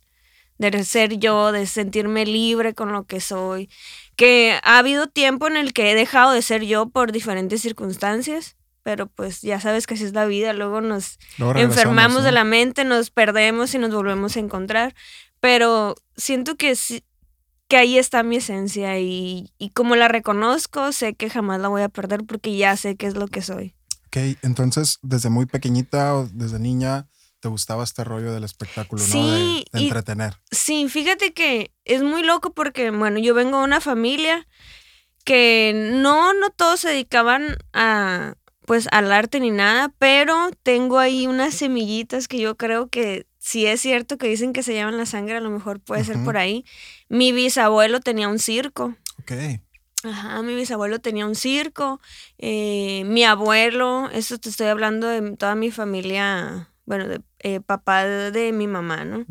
del 0.57 0.85
ser 0.85 1.17
yo, 1.17 1.51
de 1.51 1.65
sentirme 1.67 2.25
libre 2.25 2.73
con 2.73 2.91
lo 2.91 3.03
que 3.05 3.19
soy. 3.21 3.69
Que 4.15 4.59
ha 4.63 4.77
habido 4.79 5.07
tiempo 5.07 5.47
en 5.47 5.57
el 5.57 5.73
que 5.73 5.91
he 5.91 5.95
dejado 5.95 6.31
de 6.31 6.41
ser 6.41 6.63
yo 6.63 6.89
por 6.89 7.11
diferentes 7.11 7.61
circunstancias. 7.61 8.55
pero 8.83 9.05
pues 9.05 9.41
ya 9.43 9.59
sabes 9.59 9.85
que 9.85 9.93
así 9.93 10.05
es 10.05 10.13
la 10.13 10.25
vida, 10.25 10.53
luego 10.53 10.81
nos 10.81 11.19
enfermamos 11.65 12.23
de 12.23 12.31
la 12.31 12.43
mente, 12.43 12.83
nos 12.83 13.11
perdemos 13.11 13.75
y 13.75 13.77
nos 13.77 13.93
volvemos 13.93 14.35
a 14.35 14.39
encontrar, 14.39 14.95
pero 15.41 15.95
siento 16.15 16.55
que 16.55 16.73
que 17.67 17.77
ahí 17.77 17.97
está 17.97 18.21
mi 18.21 18.35
esencia 18.35 18.99
y, 18.99 19.53
y 19.57 19.69
como 19.69 19.95
la 19.95 20.09
reconozco, 20.09 20.91
sé 20.91 21.13
que 21.13 21.29
jamás 21.29 21.61
la 21.61 21.69
voy 21.69 21.83
a 21.83 21.89
perder 21.89 22.25
porque 22.25 22.57
ya 22.57 22.75
sé 22.75 22.97
qué 22.97 23.07
es 23.07 23.15
lo 23.15 23.27
que 23.27 23.41
soy. 23.41 23.73
Ok, 24.07 24.37
entonces 24.41 24.99
desde 25.01 25.29
muy 25.29 25.45
pequeñita 25.45 26.15
o 26.15 26.27
desde 26.33 26.59
niña 26.59 27.07
te 27.39 27.47
gustaba 27.47 27.83
este 27.85 28.03
rollo 28.03 28.33
del 28.33 28.43
espectáculo, 28.43 29.01
¿no? 29.05 29.31
De, 29.31 29.65
entretener. 29.71 30.35
Sí, 30.51 30.87
fíjate 30.89 31.33
que 31.33 31.71
es 31.85 32.03
muy 32.03 32.23
loco 32.23 32.53
porque, 32.53 32.91
bueno, 32.91 33.19
yo 33.19 33.33
vengo 33.33 33.59
de 33.59 33.63
una 33.63 33.79
familia 33.81 34.47
que 35.23 35.73
no, 35.93 36.33
no 36.33 36.49
todos 36.49 36.81
se 36.81 36.89
dedicaban 36.89 37.57
a, 37.71 38.35
pues, 38.65 38.87
al 38.91 39.11
arte 39.11 39.39
ni 39.39 39.49
nada, 39.49 39.93
pero 39.97 40.51
tengo 40.61 40.99
ahí 40.99 41.25
unas 41.25 41.55
semillitas 41.55 42.27
que 42.27 42.39
yo 42.39 42.57
creo 42.57 42.89
que 42.89 43.27
si 43.41 43.65
es 43.65 43.81
cierto 43.81 44.19
que 44.19 44.27
dicen 44.27 44.53
que 44.53 44.61
se 44.61 44.75
llaman 44.75 44.97
la 44.97 45.07
sangre, 45.07 45.37
a 45.37 45.41
lo 45.41 45.49
mejor 45.49 45.79
puede 45.79 46.03
ser 46.03 46.23
por 46.23 46.37
ahí. 46.37 46.63
Mi 47.09 47.31
bisabuelo 47.31 47.99
tenía 47.99 48.27
un 48.27 48.37
circo. 48.37 48.95
Ok. 49.19 49.31
Ajá, 50.03 50.43
mi 50.43 50.53
bisabuelo 50.53 50.99
tenía 50.99 51.25
un 51.25 51.33
circo. 51.33 51.99
Eh, 52.37 53.01
mi 53.07 53.23
abuelo, 53.23 54.11
eso 54.11 54.37
te 54.37 54.49
estoy 54.49 54.67
hablando 54.67 55.07
de 55.07 55.35
toda 55.37 55.55
mi 55.55 55.71
familia, 55.71 56.69
bueno, 56.85 57.07
de 57.07 57.21
eh, 57.39 57.61
papá 57.61 58.05
de, 58.05 58.51
mi 58.51 58.67
mamá, 58.67 59.05
¿no? 59.05 59.25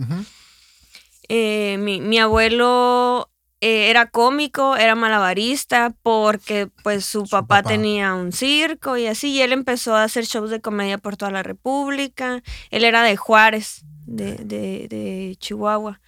Eh, 1.29 1.79
mi, 1.79 2.01
mi, 2.01 2.19
abuelo 2.19 3.31
era 3.61 4.11
cómico, 4.11 4.75
era 4.75 4.97
malabarista, 4.97 5.95
porque 6.03 6.69
pues 6.83 7.05
su, 7.05 7.29
papá, 7.29 7.63
tenía 7.63 8.15
un 8.15 8.33
circo 8.33 8.97
y 8.97 9.07
así, 9.07 9.35
y 9.35 9.43
él 9.43 9.53
empezó 9.53 9.95
a 9.95 10.03
hacer 10.03 10.25
shows 10.25 10.51
de 10.51 10.61
comedia 10.61 10.99
por 10.99 11.17
toda 11.17 11.31
la 11.31 11.45
República. 11.45 12.43
Él 12.71 12.83
era 12.83 13.05
de 13.05 13.17
Juárez 13.17 13.85
de, 14.11 15.37
Chihuahua. 15.39 16.01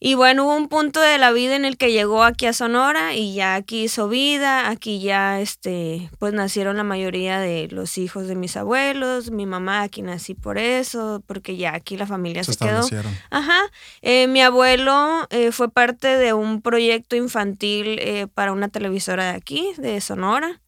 Y 0.00 0.14
bueno, 0.14 0.44
hubo 0.44 0.56
un 0.56 0.68
punto 0.68 1.00
de 1.00 1.16
la 1.16 1.32
vida 1.32 1.56
en 1.56 1.64
el 1.64 1.78
que 1.78 1.90
llegó 1.90 2.24
aquí 2.24 2.44
a 2.44 2.52
Sonora 2.52 3.14
y 3.14 3.32
ya 3.32 3.54
aquí 3.54 3.84
hizo 3.84 4.06
vida, 4.06 4.68
aquí 4.68 5.00
ya 5.00 5.40
este, 5.40 6.10
pues 6.18 6.34
nacieron 6.34 6.76
la 6.76 6.84
mayoría 6.84 7.38
de 7.38 7.68
los 7.70 7.96
hijos 7.96 8.26
de 8.26 8.34
mis 8.34 8.56
abuelos, 8.58 9.30
mi 9.30 9.46
mamá 9.46 9.80
aquí 9.80 10.02
nací 10.02 10.34
por 10.34 10.58
eso, 10.58 11.22
porque 11.26 11.56
ya 11.56 11.74
aquí 11.74 11.96
la 11.96 12.06
familia 12.06 12.44
se, 12.44 12.54
quedó. 12.56 12.86
Ajá. 13.30 13.58
Eh, 14.02 14.26
mi 14.26 14.42
abuelo 14.42 15.26
eh, 15.30 15.52
fue 15.52 15.70
parte 15.70 16.18
de 16.18 16.34
un 16.34 16.60
proyecto 16.60 17.16
infantil 17.16 17.98
eh, 18.00 18.26
para 18.26 18.52
una 18.52 18.68
televisora 18.68 19.24
de 19.24 19.38
aquí, 19.38 19.72
de 19.78 20.02
Sonora. 20.02 20.60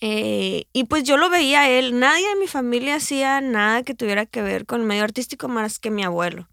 Eh, 0.00 0.66
y 0.72 0.84
pues 0.84 1.04
yo 1.04 1.16
lo 1.16 1.30
veía 1.30 1.62
a 1.62 1.70
él, 1.70 1.98
nadie 1.98 2.28
de 2.28 2.36
mi 2.36 2.46
familia 2.46 2.96
hacía 2.96 3.40
nada 3.40 3.82
que 3.82 3.94
tuviera 3.94 4.26
que 4.26 4.42
ver 4.42 4.66
con 4.66 4.80
el 4.80 4.86
medio 4.86 5.04
artístico 5.04 5.48
más 5.48 5.78
que 5.78 5.90
mi 5.90 6.04
abuelo. 6.04 6.48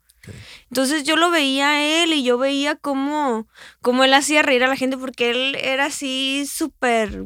Entonces 0.69 1.03
yo 1.03 1.17
lo 1.17 1.29
veía 1.29 1.71
a 1.71 2.03
él 2.03 2.13
y 2.13 2.23
yo 2.23 2.37
veía 2.37 2.75
cómo, 2.75 3.47
cómo 3.81 4.03
él 4.03 4.13
hacía 4.13 4.41
reír 4.41 4.63
a 4.63 4.67
la 4.67 4.77
gente 4.77 4.97
porque 4.97 5.31
él 5.31 5.55
era 5.55 5.85
así 5.85 6.45
súper 6.47 7.25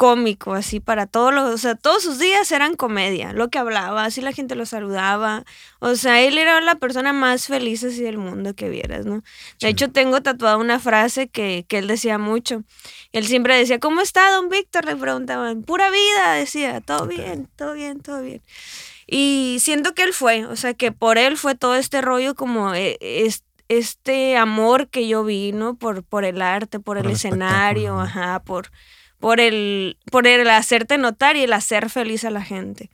cómico, 0.00 0.54
así 0.54 0.80
para 0.80 1.06
todos 1.06 1.34
los, 1.34 1.52
o 1.52 1.58
sea, 1.58 1.74
todos 1.74 2.02
sus 2.02 2.18
días 2.18 2.50
eran 2.52 2.74
comedia, 2.74 3.34
lo 3.34 3.50
que 3.50 3.58
hablaba, 3.58 4.06
así 4.06 4.22
la 4.22 4.32
gente 4.32 4.54
lo 4.54 4.64
saludaba, 4.64 5.44
o 5.78 5.94
sea, 5.94 6.22
él 6.22 6.38
era 6.38 6.58
la 6.62 6.76
persona 6.76 7.12
más 7.12 7.48
feliz 7.48 7.84
así 7.84 8.00
del 8.00 8.16
mundo 8.16 8.54
que 8.54 8.70
vieras, 8.70 9.04
¿no? 9.04 9.22
De 9.60 9.68
hecho, 9.68 9.90
tengo 9.90 10.22
tatuada 10.22 10.56
una 10.56 10.78
frase 10.78 11.28
que, 11.28 11.66
que 11.68 11.76
él 11.76 11.86
decía 11.86 12.16
mucho, 12.16 12.62
él 13.12 13.26
siempre 13.26 13.58
decía, 13.58 13.78
¿cómo 13.78 14.00
está 14.00 14.30
don 14.30 14.48
Víctor? 14.48 14.86
Le 14.86 14.96
preguntaban, 14.96 15.64
pura 15.64 15.90
vida, 15.90 16.32
decía, 16.32 16.80
todo 16.80 17.06
bien, 17.06 17.50
todo 17.56 17.74
bien, 17.74 18.00
todo 18.00 18.22
bien. 18.22 18.40
Y 19.06 19.58
siento 19.60 19.92
que 19.92 20.04
él 20.04 20.14
fue, 20.14 20.46
o 20.46 20.56
sea, 20.56 20.72
que 20.72 20.92
por 20.92 21.18
él 21.18 21.36
fue 21.36 21.54
todo 21.56 21.74
este 21.74 22.00
rollo 22.00 22.34
como 22.34 22.74
eh, 22.74 22.96
este 23.68 24.38
amor 24.38 24.88
que 24.88 25.06
yo 25.06 25.24
vi, 25.24 25.52
¿no? 25.52 25.74
Por, 25.74 26.04
por 26.04 26.24
el 26.24 26.40
arte, 26.40 26.80
por, 26.80 26.96
el, 26.96 27.10
escenario, 27.10 28.00
ajá, 28.00 28.42
por 28.42 28.70
por 29.20 29.38
el, 29.38 29.98
por 30.10 30.26
el 30.26 30.48
hacerte 30.48 30.98
notar 30.98 31.36
y 31.36 31.42
el 31.42 31.52
hacer 31.52 31.90
feliz 31.90 32.24
a 32.24 32.30
la 32.30 32.42
gente. 32.42 32.90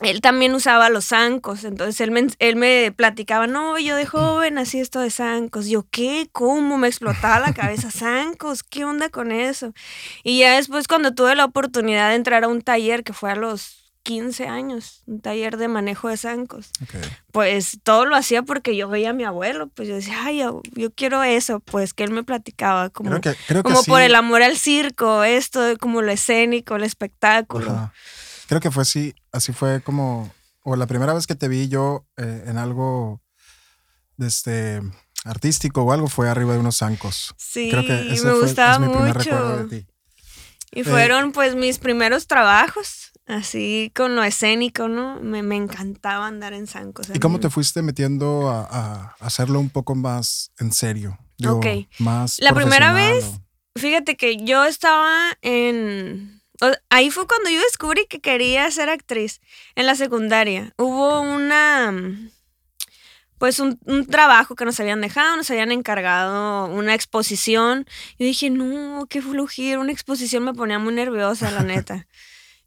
Él 0.00 0.20
también 0.20 0.54
usaba 0.54 0.88
los 0.88 1.06
zancos, 1.06 1.64
entonces 1.64 2.00
él 2.00 2.10
me, 2.10 2.26
él 2.38 2.56
me 2.56 2.92
platicaba, 2.92 3.46
no, 3.46 3.78
yo 3.78 3.94
de 3.94 4.04
joven 4.04 4.58
hacía 4.58 4.82
esto 4.82 5.00
de 5.00 5.10
zancos. 5.10 5.68
Yo, 5.68 5.86
¿qué? 5.90 6.28
¿Cómo? 6.32 6.76
Me 6.76 6.88
explotaba 6.88 7.38
la 7.38 7.54
cabeza, 7.54 7.90
zancos, 7.92 8.62
¿qué 8.62 8.84
onda 8.84 9.10
con 9.10 9.30
eso? 9.30 9.72
Y 10.24 10.40
ya 10.40 10.56
después 10.56 10.88
cuando 10.88 11.14
tuve 11.14 11.36
la 11.36 11.44
oportunidad 11.44 12.10
de 12.10 12.16
entrar 12.16 12.44
a 12.44 12.48
un 12.48 12.62
taller 12.62 13.04
que 13.04 13.12
fue 13.12 13.30
a 13.30 13.36
los 13.36 13.81
15 14.02 14.48
años, 14.48 15.02
un 15.06 15.20
taller 15.20 15.56
de 15.56 15.68
manejo 15.68 16.08
de 16.08 16.16
zancos. 16.16 16.70
Pues 17.30 17.78
todo 17.82 18.04
lo 18.04 18.16
hacía 18.16 18.42
porque 18.42 18.76
yo 18.76 18.88
veía 18.88 19.10
a 19.10 19.12
mi 19.12 19.24
abuelo, 19.24 19.68
pues 19.68 19.88
yo 19.88 19.94
decía, 19.94 20.24
ay, 20.24 20.38
yo, 20.38 20.62
quiero 20.94 21.22
eso, 21.22 21.60
pues 21.60 21.94
que 21.94 22.04
él 22.04 22.10
me 22.10 22.24
platicaba 22.24 22.90
como, 22.90 23.20
como 23.62 23.82
por 23.84 24.00
el 24.00 24.14
amor 24.14 24.42
al 24.42 24.56
circo, 24.56 25.24
esto, 25.24 25.60
como 25.78 26.02
lo 26.02 26.10
escénico, 26.10 26.76
el 26.76 26.84
espectáculo. 26.84 27.92
Creo 28.48 28.60
que 28.60 28.70
fue 28.70 28.82
así, 28.82 29.14
así 29.30 29.52
fue 29.52 29.80
como, 29.82 30.32
o 30.62 30.76
la 30.76 30.86
primera 30.86 31.14
vez 31.14 31.26
que 31.26 31.34
te 31.34 31.48
vi 31.48 31.68
yo 31.68 32.04
eh, 32.16 32.44
en 32.46 32.58
algo 32.58 33.22
de 34.16 34.26
este 34.26 34.82
artístico 35.24 35.82
o 35.82 35.92
algo 35.92 36.08
fue 36.08 36.28
arriba 36.28 36.54
de 36.54 36.58
unos 36.58 36.78
zancos. 36.78 37.34
Sí, 37.38 37.70
Creo 37.70 37.86
que 37.86 38.12
ese 38.12 38.26
me 38.26 38.34
gustaba 38.34 38.78
mucho. 38.80 39.68
Y 40.74 40.80
eh, 40.80 40.84
fueron 40.84 41.32
pues 41.32 41.54
mis 41.54 41.78
primeros 41.78 42.26
trabajos 42.26 43.11
así 43.26 43.92
con 43.94 44.16
lo 44.16 44.22
escénico, 44.24 44.88
¿no? 44.88 45.20
Me, 45.20 45.38
encantaba 45.56 46.26
andar 46.26 46.52
en 46.52 46.66
zancos. 46.66 47.08
¿Y 47.14 47.18
cómo 47.18 47.40
te 47.40 47.50
fuiste 47.50 47.82
metiendo 47.82 48.48
a, 48.50 49.14
hacerlo 49.20 49.60
un 49.60 49.70
poco 49.70 49.94
más 49.94 50.52
en 50.58 50.72
serio? 50.72 51.18
ok. 51.46 51.66
Más 51.98 52.38
La 52.38 52.54
primera 52.54 52.92
vez, 52.92 53.24
fíjate 53.76 54.16
que 54.16 54.36
yo 54.44 54.64
estaba 54.64 55.36
en... 55.42 56.40
Ahí 56.90 57.10
fue 57.10 57.26
cuando 57.26 57.50
yo 57.50 57.60
descubrí 57.60 58.06
que 58.06 58.20
quería 58.20 58.70
ser 58.70 58.88
actriz 58.88 59.40
en 59.74 59.86
la 59.86 59.96
secundaria. 59.96 60.72
Hubo 60.76 61.20
una 61.20 61.92
pues 63.42 63.58
un, 63.58 63.76
trabajo 64.06 64.54
que 64.54 64.64
nos 64.64 64.78
habían 64.78 65.00
dejado, 65.00 65.34
nos 65.34 65.50
habían 65.50 65.72
encargado 65.72 66.66
una 66.66 66.94
exposición. 66.94 67.86
Y 68.16 68.24
dije, 68.24 68.50
no, 68.50 69.06
qué 69.10 69.20
flujir, 69.20 69.78
una 69.78 69.90
exposición 69.90 70.44
me 70.44 70.54
ponía 70.54 70.78
muy 70.78 70.94
nerviosa, 70.94 71.50
la 71.50 71.62
neta. 71.64 72.06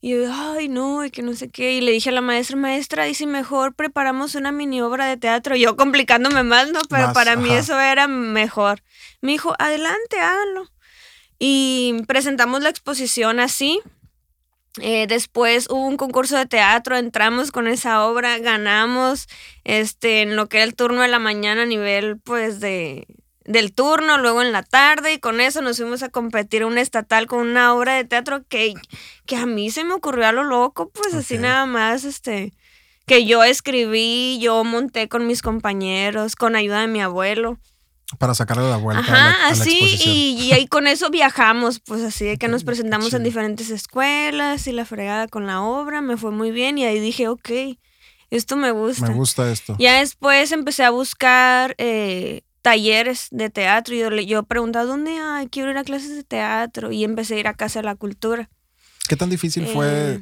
Y 0.02 0.12
yo, 0.12 0.32
ay, 0.32 0.68
no, 0.68 1.04
y 1.04 1.12
que 1.12 1.22
no 1.22 1.34
sé 1.34 1.50
qué. 1.50 1.74
Y 1.74 1.82
le 1.82 1.92
dije 1.92 2.10
a 2.10 2.14
la 2.14 2.22
maestra, 2.22 2.56
maestra, 2.58 3.08
y 3.08 3.16
si 3.16 3.26
mejor 3.26 3.74
preparamos 3.74 4.36
una 4.36 4.52
mini 4.52 4.82
obra 4.82 5.08
de 5.08 5.18
teatro. 5.18 5.56
Yo 5.56 5.76
complicándome 5.76 6.44
más, 6.44 6.72
¿no? 6.72 6.82
Pero 6.90 7.14
para 7.14 7.36
mí 7.36 7.52
eso 7.52 7.80
era 7.80 8.08
mejor. 8.08 8.84
Me 9.22 9.32
dijo, 9.32 9.56
adelante, 9.58 10.20
háganlo. 10.20 10.70
Y 11.40 12.04
presentamos 12.08 12.62
la 12.62 12.70
exposición 12.70 13.40
así. 13.40 13.82
Eh, 14.82 15.08
después 15.08 15.68
hubo 15.70 15.88
un 15.88 15.96
concurso 15.96 16.38
de 16.38 16.46
teatro, 16.46 16.98
entramos 16.98 17.52
con 17.52 17.68
esa 17.68 18.06
obra, 18.06 18.38
ganamos 18.40 19.28
este, 19.64 20.22
en 20.22 20.36
lo 20.36 20.50
que 20.50 20.58
era 20.58 20.66
el 20.66 20.76
turno 20.76 21.02
de 21.02 21.08
la 21.08 21.20
mañana 21.20 21.62
a 21.62 21.66
nivel 21.66 22.20
pues 22.20 22.60
de, 22.60 23.08
del 23.46 23.74
turno, 23.74 24.18
luego 24.18 24.42
en 24.42 24.52
la 24.52 24.64
tarde, 24.64 25.14
y 25.14 25.20
con 25.20 25.40
eso 25.40 25.62
nos 25.62 25.78
fuimos 25.78 26.04
a 26.04 26.10
competir 26.10 26.64
a 26.64 26.68
un 26.68 26.78
estatal 26.78 27.28
con 27.28 27.40
una 27.48 27.74
obra 27.74 27.94
de 27.94 28.04
teatro 28.04 28.44
que, 28.48 28.74
que 29.26 29.36
a 29.38 29.46
mí 29.46 29.70
se 29.70 29.84
me 29.84 29.94
ocurrió 29.94 30.28
a 30.28 30.32
lo 30.32 30.44
loco, 30.44 30.90
pues 30.90 31.14
así 31.14 31.38
nada 31.38 31.66
más, 31.66 32.04
este, 32.04 32.54
que 33.06 33.26
yo 33.26 33.44
escribí, 33.44 34.40
yo 34.40 34.64
monté 34.64 35.08
con 35.08 35.28
mis 35.28 35.42
compañeros, 35.42 36.36
con 36.36 36.56
ayuda 36.56 36.82
de 36.82 36.88
mi 36.88 37.02
abuelo. 37.02 37.60
Para 38.20 38.36
sacarle 38.36 38.70
la 38.70 38.78
vuelta. 38.78 39.02
Ajá, 39.02 39.48
así, 39.48 39.98
y, 40.06 40.38
y, 40.40 40.52
ahí 40.52 40.68
con 40.68 40.86
eso 40.86 41.10
viajamos, 41.10 41.80
pues 41.80 42.04
así 42.04 42.26
de 42.26 42.38
que 42.40 42.48
nos 42.48 42.64
presentamos 42.64 43.14
en 43.14 43.24
diferentes 43.24 43.70
escuelas 43.70 44.68
y 44.68 44.72
la 44.72 44.86
fregada 44.86 45.28
con 45.28 45.46
la 45.46 45.62
obra, 45.62 46.02
me 46.02 46.18
fue 46.18 46.32
muy 46.32 46.52
bien 46.52 46.78
y 46.78 46.86
ahí 46.86 47.00
dije, 47.00 47.28
ok, 47.28 47.50
esto 48.32 48.56
me 48.56 48.72
gusta. 48.72 49.08
Me 49.08 49.14
gusta 49.14 49.52
esto. 49.52 49.76
Ya 49.80 50.00
después 50.00 50.52
empecé 50.52 50.84
a 50.84 50.90
buscar 50.90 51.76
eh, 51.78 52.42
talleres 52.66 53.28
de 53.30 53.52
teatro. 53.52 53.94
Y 53.94 54.00
yo, 54.00 54.10
yo 54.10 54.42
preguntaba, 54.42 54.86
¿dónde 54.86 55.20
hay? 55.20 55.48
Quiero 55.50 55.70
ir 55.70 55.78
a 55.78 55.84
clases 55.84 56.16
de 56.16 56.24
teatro. 56.24 56.92
Y 56.92 57.04
empecé 57.04 57.36
a 57.36 57.40
ir 57.40 57.48
a 57.48 57.54
Casa 57.54 57.80
de 57.80 57.86
la 57.86 57.96
Cultura. 57.96 58.50
¿Qué 59.08 59.16
tan 59.16 59.30
difícil 59.30 59.68
fue 59.68 60.16
eh, 60.16 60.22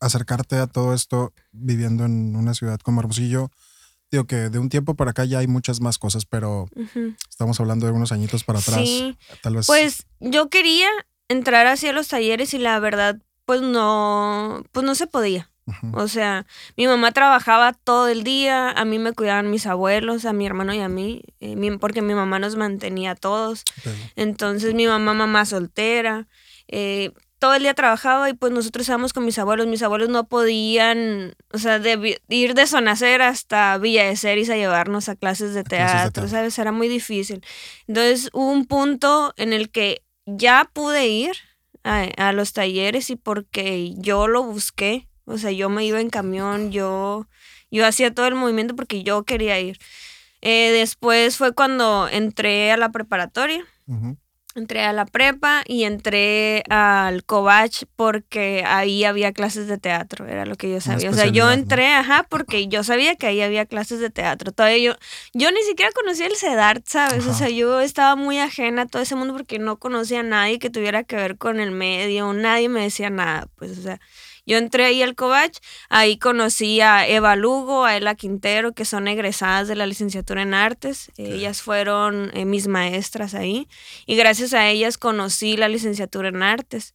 acercarte 0.00 0.56
a 0.56 0.66
todo 0.66 0.94
esto 0.94 1.32
viviendo 1.52 2.04
en 2.04 2.34
una 2.34 2.54
ciudad 2.54 2.80
como 2.80 3.00
Hermosillo? 3.02 3.52
Digo 4.10 4.24
que 4.24 4.50
de 4.50 4.58
un 4.58 4.68
tiempo 4.68 4.96
para 4.96 5.12
acá 5.12 5.24
ya 5.26 5.38
hay 5.38 5.46
muchas 5.46 5.80
más 5.80 5.96
cosas, 5.98 6.26
pero 6.26 6.68
estamos 7.30 7.60
hablando 7.60 7.86
de 7.86 7.92
unos 7.92 8.10
añitos 8.10 8.42
para 8.42 8.58
atrás. 8.58 8.80
Sí. 8.80 9.16
Tal 9.42 9.54
vez. 9.54 9.66
Pues 9.66 10.06
yo 10.18 10.48
quería 10.48 10.88
entrar 11.28 11.68
hacia 11.68 11.92
los 11.92 12.08
talleres 12.08 12.52
y 12.52 12.58
la 12.58 12.80
verdad, 12.80 13.22
pues 13.44 13.62
no, 13.62 14.64
pues 14.72 14.84
no 14.84 14.96
se 14.96 15.06
podía. 15.06 15.52
O 15.92 16.06
sea, 16.06 16.46
mi 16.76 16.86
mamá 16.86 17.12
trabajaba 17.12 17.72
todo 17.72 18.08
el 18.08 18.22
día, 18.22 18.70
a 18.70 18.84
mí 18.84 18.98
me 18.98 19.12
cuidaban 19.12 19.50
mis 19.50 19.66
abuelos, 19.66 20.24
a 20.24 20.32
mi 20.32 20.46
hermano 20.46 20.72
y 20.72 20.80
a 20.80 20.88
mí, 20.88 21.22
eh, 21.40 21.56
porque 21.80 22.02
mi 22.02 22.14
mamá 22.14 22.38
nos 22.38 22.56
mantenía 22.56 23.12
a 23.12 23.14
todos. 23.16 23.64
Entonces 24.14 24.74
mi 24.74 24.86
mamá, 24.86 25.14
mamá 25.14 25.44
soltera. 25.44 26.28
Eh, 26.68 27.12
todo 27.38 27.54
el 27.54 27.62
día 27.62 27.74
trabajaba 27.74 28.30
y 28.30 28.34
pues 28.34 28.52
nosotros 28.52 28.88
íbamos 28.88 29.12
con 29.12 29.24
mis 29.24 29.38
abuelos. 29.38 29.66
Mis 29.66 29.82
abuelos 29.82 30.08
no 30.08 30.26
podían, 30.28 31.34
o 31.52 31.58
sea, 31.58 31.78
de, 31.78 32.20
ir 32.28 32.54
de 32.54 32.66
Sonacer 32.66 33.22
hasta 33.22 33.76
Villa 33.78 34.04
de 34.04 34.16
Ceris 34.16 34.48
a 34.50 34.56
llevarnos 34.56 35.08
a 35.08 35.16
clases 35.16 35.52
de 35.54 35.64
teatro, 35.64 36.28
¿sabes? 36.28 36.58
Era 36.58 36.72
muy 36.72 36.88
difícil. 36.88 37.44
Entonces 37.86 38.30
hubo 38.32 38.50
un 38.50 38.66
punto 38.66 39.34
en 39.36 39.52
el 39.52 39.70
que 39.70 40.02
ya 40.26 40.70
pude 40.72 41.08
ir 41.08 41.32
a, 41.84 42.02
a 42.16 42.32
los 42.32 42.52
talleres 42.52 43.10
y 43.10 43.16
porque 43.16 43.94
yo 43.96 44.28
lo 44.28 44.42
busqué, 44.42 45.06
o 45.26 45.38
sea, 45.38 45.50
yo 45.50 45.68
me 45.68 45.84
iba 45.84 46.00
en 46.00 46.08
camión, 46.08 46.72
yo, 46.72 47.26
yo 47.70 47.86
hacía 47.86 48.14
todo 48.14 48.26
el 48.26 48.34
movimiento 48.34 48.74
porque 48.74 49.02
yo 49.02 49.24
quería 49.24 49.60
ir. 49.60 49.78
Eh, 50.40 50.70
después 50.72 51.36
fue 51.36 51.52
cuando 51.52 52.08
entré 52.08 52.70
a 52.70 52.76
la 52.76 52.90
preparatoria. 52.90 53.64
Entré 54.54 54.84
a 54.84 54.92
la 54.94 55.04
prepa 55.04 55.62
y 55.66 55.84
entré 55.84 56.62
al 56.70 57.24
Covach 57.24 57.84
porque 57.94 58.64
ahí 58.66 59.04
había 59.04 59.32
clases 59.32 59.66
de 59.66 59.76
teatro, 59.76 60.26
era 60.26 60.46
lo 60.46 60.56
que 60.56 60.70
yo 60.70 60.80
sabía. 60.80 61.10
O 61.10 61.12
sea, 61.12 61.26
yo 61.26 61.50
entré, 61.52 61.88
ajá, 61.92 62.24
porque 62.30 62.66
yo 62.66 62.82
sabía 62.82 63.16
que 63.16 63.26
ahí 63.26 63.42
había 63.42 63.66
clases 63.66 64.00
de 64.00 64.08
teatro. 64.08 64.52
Todavía 64.52 64.78
yo, 64.78 64.94
yo 65.34 65.50
ni 65.50 65.60
siquiera 65.62 65.92
conocía 65.92 66.26
el 66.26 66.36
CEDART, 66.36 66.86
¿sabes? 66.86 67.26
O 67.26 67.34
sea, 67.34 67.50
yo 67.50 67.80
estaba 67.80 68.16
muy 68.16 68.38
ajena 68.38 68.82
a 68.82 68.86
todo 68.86 69.02
ese 69.02 69.14
mundo 69.14 69.34
porque 69.34 69.58
no 69.58 69.76
conocía 69.76 70.20
a 70.20 70.22
nadie 70.22 70.58
que 70.58 70.70
tuviera 70.70 71.04
que 71.04 71.16
ver 71.16 71.36
con 71.36 71.60
el 71.60 71.70
medio, 71.70 72.32
nadie 72.32 72.70
me 72.70 72.80
decía 72.80 73.10
nada, 73.10 73.48
pues, 73.56 73.76
o 73.76 73.82
sea, 73.82 74.00
yo 74.46 74.58
entré 74.58 74.84
ahí 74.84 75.02
al 75.02 75.16
Covach, 75.16 75.58
ahí 75.88 76.18
conocí 76.18 76.80
a 76.80 77.06
Eva 77.06 77.34
Lugo, 77.34 77.84
a 77.84 77.96
Ela 77.96 78.14
Quintero, 78.14 78.72
que 78.72 78.84
son 78.84 79.08
egresadas 79.08 79.66
de 79.66 79.74
la 79.74 79.86
licenciatura 79.86 80.42
en 80.42 80.54
artes. 80.54 81.10
Ellas 81.16 81.62
fueron 81.62 82.30
eh, 82.32 82.44
mis 82.44 82.68
maestras 82.68 83.34
ahí 83.34 83.68
y 84.06 84.16
gracias 84.16 84.54
a 84.54 84.68
ellas 84.68 84.98
conocí 84.98 85.56
la 85.56 85.68
licenciatura 85.68 86.28
en 86.28 86.42
artes. 86.42 86.94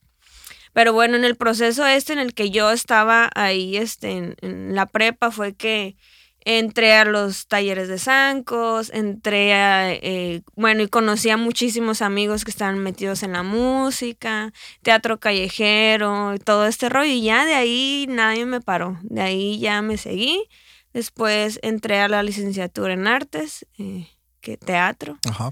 Pero 0.73 0.93
bueno, 0.93 1.17
en 1.17 1.25
el 1.25 1.35
proceso 1.35 1.85
este 1.85 2.13
en 2.13 2.19
el 2.19 2.33
que 2.33 2.49
yo 2.49 2.71
estaba 2.71 3.29
ahí 3.35 3.75
este, 3.75 4.35
en 4.41 4.73
la 4.73 4.85
prepa 4.85 5.29
fue 5.29 5.53
que 5.53 5.97
entré 6.43 6.93
a 6.93 7.05
los 7.05 7.47
talleres 7.47 7.87
de 7.87 7.99
zancos, 7.99 8.89
entré 8.93 9.53
a, 9.53 9.91
eh, 9.93 10.41
bueno, 10.55 10.81
y 10.81 10.87
conocí 10.87 11.29
a 11.29 11.37
muchísimos 11.37 12.01
amigos 12.01 12.43
que 12.43 12.51
estaban 12.51 12.79
metidos 12.79 13.23
en 13.23 13.33
la 13.33 13.43
música, 13.43 14.51
teatro 14.81 15.19
callejero, 15.19 16.35
todo 16.43 16.65
este 16.65 16.89
rollo, 16.89 17.11
y 17.11 17.23
ya 17.23 17.45
de 17.45 17.53
ahí 17.53 18.05
nadie 18.09 18.45
me 18.45 18.61
paró, 18.61 18.97
de 19.03 19.21
ahí 19.21 19.59
ya 19.59 19.81
me 19.81 19.97
seguí, 19.97 20.47
después 20.93 21.59
entré 21.63 21.99
a 21.99 22.07
la 22.07 22.23
licenciatura 22.23 22.93
en 22.93 23.07
artes, 23.07 23.65
eh, 23.77 24.07
que 24.41 24.57
teatro, 24.57 25.19
Ajá. 25.29 25.51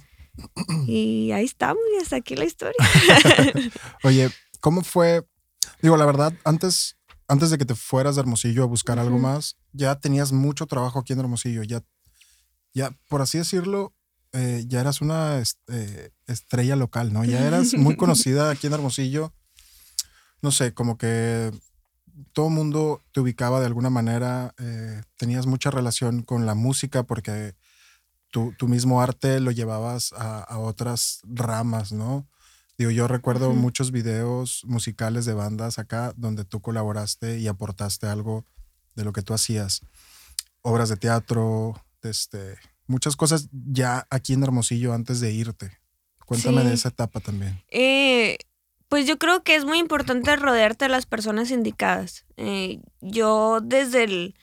y 0.87 1.31
ahí 1.31 1.45
estamos, 1.45 1.83
y 1.95 2.01
hasta 2.01 2.15
aquí 2.15 2.35
la 2.35 2.45
historia. 2.45 2.75
Oye, 4.03 4.29
¿cómo 4.59 4.83
fue? 4.83 5.23
Digo, 5.81 5.97
la 5.97 6.05
verdad, 6.05 6.33
antes 6.43 6.98
antes 7.29 7.51
de 7.51 7.59
que 7.59 7.65
te 7.65 7.75
fueras 7.75 8.15
de 8.15 8.21
Hermosillo 8.21 8.63
a 8.63 8.65
buscar 8.67 8.97
algo 8.97 9.19
más, 9.19 9.55
ya 9.71 9.99
tenías 9.99 10.31
mucho 10.31 10.65
trabajo 10.65 10.99
aquí 10.99 11.13
en 11.13 11.19
Hermosillo. 11.19 11.61
Ya, 11.61 11.83
ya 12.73 12.91
por 13.07 13.21
así 13.21 13.37
decirlo, 13.37 13.93
eh, 14.33 14.65
ya 14.67 14.81
eras 14.81 14.99
una 14.99 15.37
este, 15.37 16.11
estrella 16.25 16.75
local, 16.75 17.13
¿no? 17.13 17.23
Ya 17.23 17.45
eras 17.45 17.75
muy 17.75 17.95
conocida 17.97 18.49
aquí 18.49 18.65
en 18.65 18.73
Hermosillo. 18.73 19.31
No 20.41 20.51
sé, 20.51 20.73
como 20.73 20.97
que 20.97 21.51
todo 22.33 22.47
el 22.47 22.53
mundo 22.53 23.05
te 23.11 23.19
ubicaba 23.19 23.59
de 23.59 23.67
alguna 23.67 23.91
manera. 23.91 24.55
Eh, 24.57 25.03
tenías 25.15 25.45
mucha 25.45 25.69
relación 25.69 26.23
con 26.23 26.47
la 26.47 26.55
música 26.55 27.03
porque 27.03 27.53
tu, 28.31 28.53
mismo 28.67 29.01
arte 29.01 29.39
lo 29.39 29.51
llevabas 29.51 30.13
a, 30.13 30.39
a 30.39 30.57
otras 30.57 31.19
ramas, 31.25 31.91
¿no? 31.91 32.27
Digo, 32.79 32.91
yo 32.91 33.09
recuerdo 33.09 33.51
muchos 33.51 33.91
videos 33.91 34.63
musicales 34.65 35.25
de 35.25 35.33
bandas 35.33 35.79
acá 35.79 36.13
donde 36.15 36.45
tú 36.45 36.61
colaboraste 36.61 37.37
y 37.37 37.49
aportaste 37.49 38.07
algo 38.07 38.45
de 38.95 39.03
lo 39.03 39.11
que 39.11 39.21
tú 39.21 39.33
hacías. 39.33 39.81
Obras 40.61 40.87
de 40.87 40.95
teatro, 40.95 41.75
este, 42.03 42.55
muchas 42.87 43.17
cosas 43.17 43.49
ya 43.51 44.07
aquí 44.09 44.31
en 44.31 44.43
Hermosillo 44.43 44.93
antes 44.93 45.19
de 45.19 45.33
irte. 45.33 45.77
Cuéntame 46.25 46.63
de 46.63 46.73
esa 46.73 46.87
etapa 46.87 47.19
también. 47.19 47.61
Eh, 47.69 48.37
pues 48.87 49.05
yo 49.05 49.17
creo 49.19 49.43
que 49.43 49.57
es 49.57 49.65
muy 49.65 49.77
importante 49.77 50.33
rodearte 50.37 50.85
de 50.85 50.89
las 50.89 51.05
personas 51.05 51.51
indicadas. 51.51 52.23
Eh, 52.37 52.79
yo 53.01 53.59
desde 53.61 54.05
el, 54.05 54.35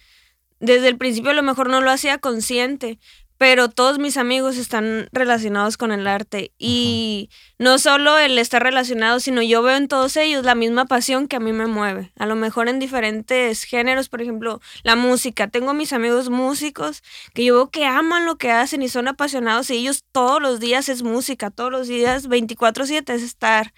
desde 0.61 0.88
el 0.88 0.99
principio 0.99 1.31
a 1.31 1.35
lo 1.35 1.42
mejor 1.42 1.70
no 1.70 1.81
lo 1.81 1.90
hacía 1.90 2.18
consciente, 2.18 2.99
pero 3.38 3.68
todos 3.68 3.99
mis 3.99 4.16
amigos 4.16 4.57
están 4.57 5.09
relacionados 5.12 5.77
con 5.77 5.92
el 5.92 6.07
arte 6.07 6.53
y 6.59 7.31
no 7.59 7.79
solo 7.79 8.18
el 8.18 8.38
estar 8.38 8.62
relacionado, 8.62 9.20
sino 9.20 9.42
yo 9.42 9.62
veo 9.62 9.77
en 9.77 9.88
todos 9.88 10.16
ellos 10.16 10.44
la 10.44 10.55
misma 10.55 10.87
pasión 10.87 11.29
que 11.29 11.37
a 11.37 11.40
mí 11.40 11.53
me 11.53 11.66
mueve. 11.66 12.12
A 12.16 12.27
lo 12.27 12.37
mejor 12.37 12.68
en 12.68 12.79
diferentes 12.79 13.64
géneros, 13.64 14.09
por 14.09 14.22
ejemplo, 14.22 14.61
la 14.83 14.96
música. 14.96 15.49
Tengo 15.49 15.75
mis 15.75 15.92
amigos 15.92 16.31
músicos 16.31 17.03
que 17.35 17.44
yo 17.44 17.55
veo 17.55 17.70
que 17.70 17.85
aman 17.85 18.27
lo 18.27 18.37
que 18.37 18.53
hacen 18.53 18.83
y 18.83 18.88
son 18.88 19.09
apasionados 19.09 19.70
y 19.70 19.75
ellos 19.75 20.05
todos 20.12 20.40
los 20.40 20.61
días 20.61 20.88
es 20.88 21.03
música, 21.03 21.51
todos 21.51 21.70
los 21.70 21.88
días 21.88 22.29
24/7 22.29 23.14
es 23.14 23.22
estar 23.22 23.72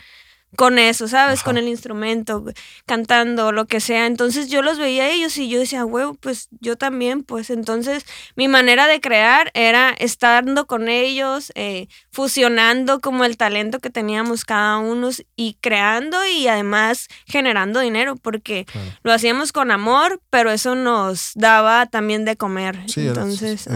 con 0.57 0.79
eso, 0.79 1.09
¿sabes? 1.09 1.43
Con 1.43 1.59
el 1.59 1.69
instrumento, 1.69 2.45
cantando, 2.87 3.53
lo 3.53 3.67
que 3.67 3.81
sea. 3.81 4.07
Entonces 4.07 4.49
yo 4.49 4.63
los 4.63 4.79
veía 4.79 5.05
a 5.05 5.11
ellos 5.11 5.37
y 5.37 5.49
yo 5.49 5.59
decía, 5.59 5.85
huevo, 5.85 6.15
pues 6.15 6.49
yo 6.61 6.77
también, 6.77 7.23
pues 7.23 7.51
entonces 7.51 8.05
mi 8.35 8.49
manera 8.49 8.87
de 8.87 9.01
crear 9.01 9.51
era 9.55 9.91
estando 9.91 10.67
con 10.67 10.89
ellos, 10.89 11.53
eh, 11.55 11.89
fusionando 12.11 13.01
como 13.01 13.25
el 13.25 13.37
talento 13.37 13.79
que 13.79 13.91
teníamos 13.91 14.45
cada 14.45 14.79
uno 14.79 15.11
y 15.37 15.57
creando 15.61 16.27
y 16.27 16.49
además 16.49 17.09
generando 17.27 17.81
dinero, 17.81 18.17
porque 18.17 18.67
lo 19.03 19.13
hacíamos 19.13 19.53
con 19.53 19.71
amor, 19.71 20.21
pero 20.31 20.51
eso 20.51 20.75
nos 20.75 21.33
daba 21.35 21.87
también 21.87 22.25
de 22.25 22.37
comer. 22.37 22.79
Sí, 22.87 23.07
entonces 23.07 23.67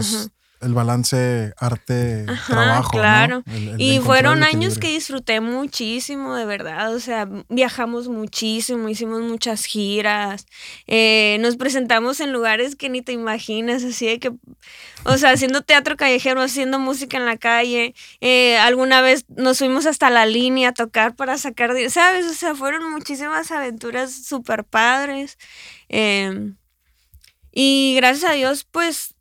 el 0.63 0.73
balance 0.73 1.53
arte-trabajo. 1.57 2.91
Claro. 2.91 3.43
y 3.77 3.99
fueron 3.99 4.43
años 4.43 4.77
que 4.77 4.89
disfruté 4.89 5.41
muchísimo, 5.41 6.35
de 6.35 6.45
verdad. 6.45 6.93
O 6.93 6.99
sea, 6.99 7.27
viajamos 7.49 8.07
muchísimo, 8.07 8.89
hicimos 8.89 9.21
muchas 9.21 9.65
giras, 9.65 10.45
eh, 10.87 11.37
nos 11.41 11.57
presentamos 11.57 12.19
en 12.19 12.31
lugares 12.31 12.75
que 12.75 12.89
ni 12.89 13.01
te 13.01 13.11
imaginas, 13.11 13.83
así 13.83 14.05
de 14.05 14.19
que, 14.19 14.31
o 15.03 15.17
sea, 15.17 15.31
haciendo 15.31 15.61
teatro 15.61 15.97
callejero, 15.97 16.41
haciendo 16.41 16.79
música 16.79 17.17
en 17.17 17.25
la 17.25 17.37
calle. 17.37 17.93
Eh, 18.21 18.57
alguna 18.57 19.01
vez 19.01 19.25
nos 19.29 19.59
fuimos 19.59 19.85
hasta 19.85 20.09
la 20.09 20.25
línea 20.25 20.69
a 20.69 20.73
tocar 20.73 21.15
para 21.15 21.37
sacar, 21.37 21.71
¿sabes? 21.89 22.25
O 22.25 22.33
sea, 22.33 22.55
fueron 22.55 22.91
muchísimas 22.91 23.51
aventuras 23.51 24.25
súper 24.25 24.63
padres. 24.63 25.37
Em, 25.89 26.55
y 27.51 27.93
gracias 27.97 28.31
a 28.31 28.33
Dios, 28.33 28.65
pues 28.69 29.15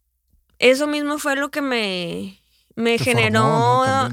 eso 0.63 0.87
mismo 0.87 1.19
fue 1.19 1.35
lo 1.35 1.51
que 1.51 1.61
me, 1.61 2.41
me 2.77 2.97
generó 2.97 4.09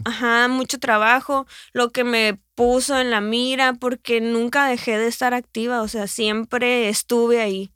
mucho 0.50 0.80
trabajo, 0.80 1.46
lo 1.74 1.92
que 1.92 2.04
me 2.04 2.40
puso 2.56 3.00
en 3.00 3.12
la 3.12 3.22
mira, 3.22 3.74
porque 3.74 4.20
nunca 4.20 4.66
dejé 4.66 4.98
de 4.98 5.08
estar 5.08 5.36
activa, 5.36 5.84
o 5.84 5.88
sea, 5.88 6.08
siempre 6.08 6.90
estuve 6.90 7.40
ahí. 7.40 7.72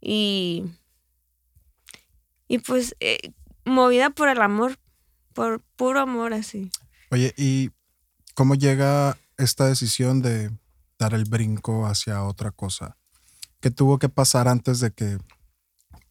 Y, 0.00 0.64
y 2.48 2.58
pues 2.58 2.96
eh, 3.00 3.32
movida 3.66 4.08
por 4.08 4.30
el 4.30 4.40
amor, 4.40 4.78
por 5.34 5.60
puro 5.76 6.00
amor 6.00 6.32
así. 6.32 6.70
Oye, 7.10 7.34
¿y 7.36 7.72
cómo 8.32 8.54
llega 8.54 9.18
esta 9.36 9.66
decisión 9.66 10.22
de 10.22 10.50
dar 10.98 11.12
el 11.12 11.26
brinco 11.26 11.86
hacia 11.86 12.24
otra 12.24 12.52
cosa? 12.52 12.96
¿Qué 13.60 13.70
tuvo 13.70 13.98
que 13.98 14.08
pasar 14.08 14.48
antes 14.48 14.80
de 14.80 14.92
que 14.92 15.18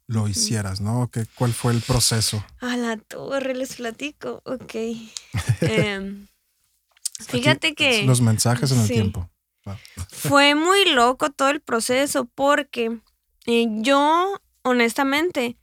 lo 0.06 0.28
hicieras, 0.28 0.80
¿no? 0.80 1.10
¿Qué, 1.10 1.26
¿Cuál 1.34 1.52
fue 1.52 1.72
el 1.72 1.80
proceso? 1.80 2.44
A 2.60 2.76
la 2.76 2.96
torre, 2.96 3.54
les 3.54 3.76
platico. 3.76 4.42
Ok. 4.44 4.74
Em, 5.60 6.26
fíjate 7.28 7.74
que... 7.74 8.04
Los 8.04 8.20
mensajes 8.20 8.70
en 8.72 8.80
el 8.80 8.88
tiempo. 8.88 9.30
Fue 10.08 10.54
muy 10.54 10.84
loco 10.92 11.30
todo 11.30 11.48
el 11.48 11.60
proceso 11.60 12.26
porque 12.34 12.98
eh, 13.46 13.66
yo, 13.80 14.40
honestamente, 14.62 15.56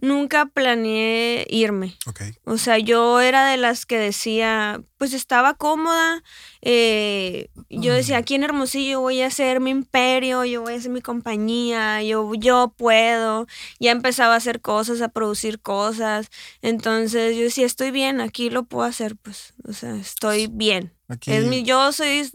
nunca 0.00 0.46
planeé 0.46 1.46
irme. 1.48 1.96
O 2.44 2.58
sea, 2.58 2.78
yo 2.78 3.20
era 3.20 3.46
de 3.46 3.56
las 3.56 3.86
que 3.86 3.98
decía, 3.98 4.82
pues 4.98 5.12
estaba 5.12 5.54
cómoda. 5.54 6.22
Eh, 6.62 7.48
yo 7.68 7.94
decía, 7.94 8.16
mm. 8.16 8.20
aquí 8.20 8.34
en 8.34 8.44
Hermosillo 8.44 9.00
voy 9.00 9.22
a 9.22 9.26
hacer 9.26 9.60
mi 9.60 9.70
imperio, 9.70 10.44
yo 10.44 10.62
voy 10.62 10.74
a 10.74 10.76
hacer 10.76 10.90
mi 10.90 11.00
compañía, 11.00 12.02
yo, 12.02 12.34
yo 12.34 12.74
puedo. 12.76 13.46
Ya 13.78 13.92
empezaba 13.92 14.34
a 14.34 14.38
hacer 14.38 14.60
cosas, 14.60 15.00
a 15.00 15.08
producir 15.08 15.60
cosas. 15.60 16.30
Entonces 16.62 17.36
yo 17.36 17.42
decía, 17.42 17.66
estoy 17.66 17.90
bien, 17.90 18.20
aquí 18.20 18.50
lo 18.50 18.64
puedo 18.64 18.84
hacer, 18.84 19.16
pues, 19.16 19.54
o 19.64 19.72
sea, 19.72 19.96
estoy 19.96 20.48
bien. 20.48 20.92
Es 21.32 21.44
mi, 21.46 21.62
yo 21.64 21.92
soy 21.92 22.30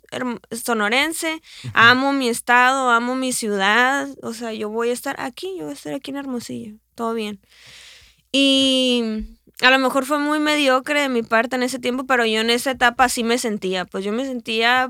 sonorense, 0.52 1.42
amo 1.74 2.14
mi 2.14 2.30
estado, 2.30 2.90
amo 2.90 3.16
mi 3.16 3.34
ciudad, 3.34 4.08
o 4.22 4.34
sea, 4.34 4.54
yo 4.54 4.70
voy 4.70 4.90
a 4.90 4.94
estar 4.94 5.16
aquí, 5.20 5.48
yo 5.58 5.64
voy 5.66 5.72
a 5.72 5.76
estar 5.76 5.94
aquí 5.94 6.12
en 6.12 6.18
Hermosillo 6.18 6.76
todo 6.96 7.14
bien. 7.14 7.40
Y 8.32 9.04
a 9.62 9.70
lo 9.70 9.80
mejor 9.80 10.06
fue 10.06 10.20
muy 10.20 10.40
mediocre 10.40 11.02
de 11.02 11.10
mi 11.10 11.24
parte 11.24 11.56
en 11.56 11.64
ese 11.64 11.80
tiempo, 11.80 12.06
pero 12.06 12.26
yo 12.26 12.42
en 12.42 12.50
esa 12.50 12.72
etapa 12.72 13.10
sí 13.10 13.24
me 13.24 13.38
sentía, 13.38 13.86
pues 13.86 14.04
yo 14.04 14.12
me 14.12 14.26
sentía 14.26 14.90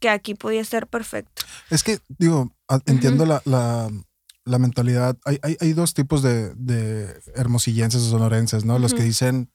que 0.00 0.08
aquí 0.08 0.34
podía 0.34 0.64
ser 0.64 0.86
perfecto. 0.86 1.42
Es 1.70 1.82
que, 1.82 1.98
digo, 2.18 2.52
a- 2.68 2.80
entiendo 2.86 3.24
la, 3.26 3.42
la, 3.44 3.90
la 4.44 4.58
mentalidad. 4.58 5.16
Hay, 5.24 5.38
hay, 5.42 5.56
hay 5.60 5.72
dos 5.72 5.94
tipos 5.94 6.22
de, 6.22 6.54
de 6.56 7.14
hermosillenses 7.34 8.02
o 8.02 8.10
sonorenses, 8.10 8.64
¿no? 8.64 8.78
Los 8.78 8.92
que 8.94 9.02
dicen, 9.02 9.50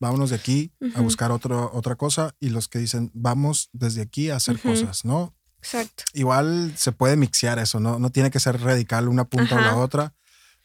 vámonos 0.00 0.30
de 0.30 0.36
aquí 0.36 0.72
a 0.96 1.00
buscar 1.00 1.30
otro, 1.30 1.70
otra 1.72 1.94
cosa, 1.94 2.34
y 2.40 2.48
los 2.48 2.66
que 2.68 2.78
dicen, 2.80 3.10
vamos 3.14 3.68
desde 3.72 4.02
aquí 4.02 4.30
a 4.30 4.36
hacer 4.36 4.58
cosas, 4.60 5.04
¿no? 5.04 5.34
Exacto. 5.58 6.04
Igual 6.14 6.72
se 6.76 6.90
puede 6.92 7.16
mixear 7.16 7.58
eso, 7.58 7.78
¿no? 7.80 7.98
No 7.98 8.10
tiene 8.10 8.30
que 8.30 8.40
ser 8.40 8.60
radical 8.60 9.08
una 9.08 9.24
punta 9.26 9.56
o 9.56 9.60
la 9.60 9.76
otra. 9.76 10.14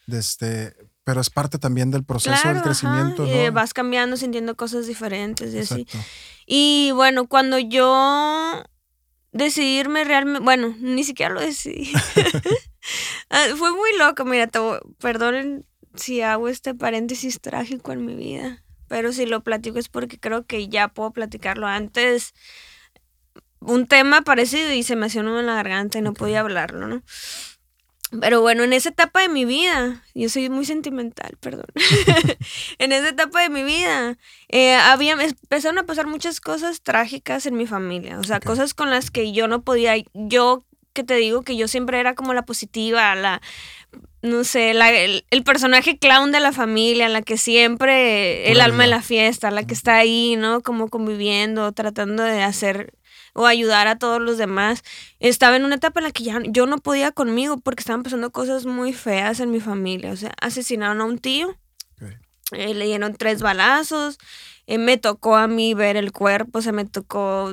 de 0.06 0.18
este, 0.18 0.74
pero 1.04 1.20
es 1.20 1.30
parte 1.30 1.58
también 1.58 1.90
del 1.90 2.02
proceso 2.04 2.34
Claro, 2.40 2.54
del 2.54 2.62
crecimiento, 2.64 3.24
ajá, 3.24 3.32
¿no? 3.46 3.52
vas 3.52 3.74
cambiando, 3.74 4.16
sintiendo 4.16 4.56
cosas 4.56 4.86
diferentes 4.86 5.52
y 5.54 5.58
así. 5.58 5.86
Y 6.46 6.90
bueno, 6.94 7.28
cuando 7.28 7.58
yo 7.58 8.62
decidí 9.32 9.78
irme 9.78 10.02
realmente, 10.04 10.40
bueno, 10.42 10.74
ni 10.80 11.04
siquiera 11.04 11.32
lo 11.34 11.40
decidí. 11.40 11.92
Ah, 13.30 13.46
Fue 13.58 13.72
muy 13.72 13.98
loco, 13.98 14.24
mira, 14.24 14.46
te 14.46 14.60
perdonen 14.98 15.66
si 15.96 16.20
hago 16.20 16.48
este 16.48 16.72
paréntesis 16.74 17.40
trágico 17.40 17.90
en 17.92 18.04
mi 18.06 18.14
vida, 18.14 18.62
pero 18.88 19.12
si 19.12 19.26
lo 19.26 19.42
platico 19.42 19.78
es 19.78 19.88
porque 19.88 20.18
creo 20.18 20.46
que 20.46 20.68
ya 20.68 20.88
puedo 20.88 21.12
platicarlo 21.12 21.66
antes. 21.66 22.34
Un 23.60 23.86
tema 23.86 24.22
parecido 24.22 24.72
y 24.72 24.82
se 24.82 24.96
me 24.96 25.06
hacía 25.06 25.22
en 25.22 25.46
la 25.46 25.54
garganta 25.54 25.98
y 25.98 26.02
no 26.02 26.14
podía 26.14 26.40
hablarlo, 26.40 26.86
¿no? 26.86 27.02
Pero 28.20 28.40
bueno, 28.40 28.62
en 28.62 28.72
esa 28.72 28.90
etapa 28.90 29.20
de 29.20 29.28
mi 29.28 29.44
vida, 29.44 30.04
yo 30.14 30.28
soy 30.28 30.48
muy 30.48 30.64
sentimental, 30.64 31.36
perdón. 31.40 31.66
en 32.78 32.92
esa 32.92 33.08
etapa 33.08 33.42
de 33.42 33.50
mi 33.50 33.64
vida, 33.64 34.16
eh, 34.48 34.74
había, 34.74 35.12
empezaron 35.12 35.78
a 35.78 35.86
pasar 35.86 36.06
muchas 36.06 36.40
cosas 36.40 36.82
trágicas 36.82 37.46
en 37.46 37.56
mi 37.56 37.66
familia. 37.66 38.18
O 38.20 38.24
sea, 38.24 38.40
cosas 38.40 38.74
con 38.74 38.90
las 38.90 39.10
que 39.10 39.32
yo 39.32 39.48
no 39.48 39.62
podía. 39.62 39.94
Yo 40.14 40.64
que 40.92 41.04
te 41.04 41.14
digo 41.14 41.42
que 41.42 41.56
yo 41.56 41.68
siempre 41.68 42.00
era 42.00 42.14
como 42.14 42.32
la 42.32 42.44
positiva, 42.46 43.14
la. 43.16 43.42
No 44.26 44.44
sé, 44.44 44.74
la- 44.74 44.90
el, 44.92 45.24
el 45.30 45.42
personaje 45.44 45.98
clown 45.98 46.32
de 46.32 46.40
la 46.40 46.52
familia, 46.52 47.08
la 47.08 47.22
que 47.22 47.36
siempre. 47.36 48.46
El 48.48 48.54
Pura 48.54 48.64
alma 48.64 48.82
de 48.84 48.90
la 48.90 49.02
fiesta, 49.02 49.50
la 49.50 49.64
que 49.66 49.74
está 49.74 49.96
ahí, 49.96 50.36
¿no? 50.36 50.60
Como 50.62 50.88
conviviendo, 50.88 51.70
tratando 51.72 52.22
de 52.22 52.42
hacer 52.42 52.94
o 53.34 53.46
ayudar 53.46 53.86
a 53.86 53.98
todos 53.98 54.20
los 54.20 54.38
demás. 54.38 54.82
Estaba 55.20 55.56
en 55.56 55.64
una 55.64 55.76
etapa 55.76 56.00
en 56.00 56.04
la 56.04 56.10
que 56.10 56.24
ya 56.24 56.40
yo 56.46 56.66
no 56.66 56.78
podía 56.78 57.12
conmigo 57.12 57.58
porque 57.58 57.80
estaban 57.82 58.02
pasando 58.02 58.30
cosas 58.32 58.64
muy 58.66 58.92
feas 58.92 59.40
en 59.40 59.50
mi 59.50 59.60
familia. 59.60 60.10
O 60.12 60.16
sea, 60.16 60.32
asesinaron 60.40 61.00
a 61.00 61.04
un 61.04 61.18
tío, 61.18 61.54
eh, 62.52 62.74
le 62.74 62.86
dieron 62.86 63.14
tres 63.14 63.42
balazos, 63.42 64.18
eh, 64.66 64.78
me 64.78 64.96
tocó 64.96 65.36
a 65.36 65.48
mí 65.48 65.74
ver 65.74 65.96
el 65.96 66.12
cuerpo, 66.12 66.58
o 66.60 66.62
sea, 66.62 66.72
me 66.72 66.84
tocó 66.86 67.52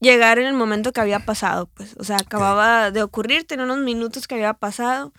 llegar 0.00 0.38
en 0.38 0.46
el 0.46 0.54
momento 0.54 0.92
que 0.92 1.00
había 1.00 1.20
pasado, 1.20 1.66
pues, 1.74 1.94
o 1.98 2.04
sea, 2.04 2.16
acababa 2.18 2.90
de 2.90 3.02
ocurrir, 3.02 3.44
tenía 3.44 3.64
unos 3.64 3.78
minutos 3.78 4.26
que 4.26 4.34
había 4.36 4.54
pasado. 4.54 5.12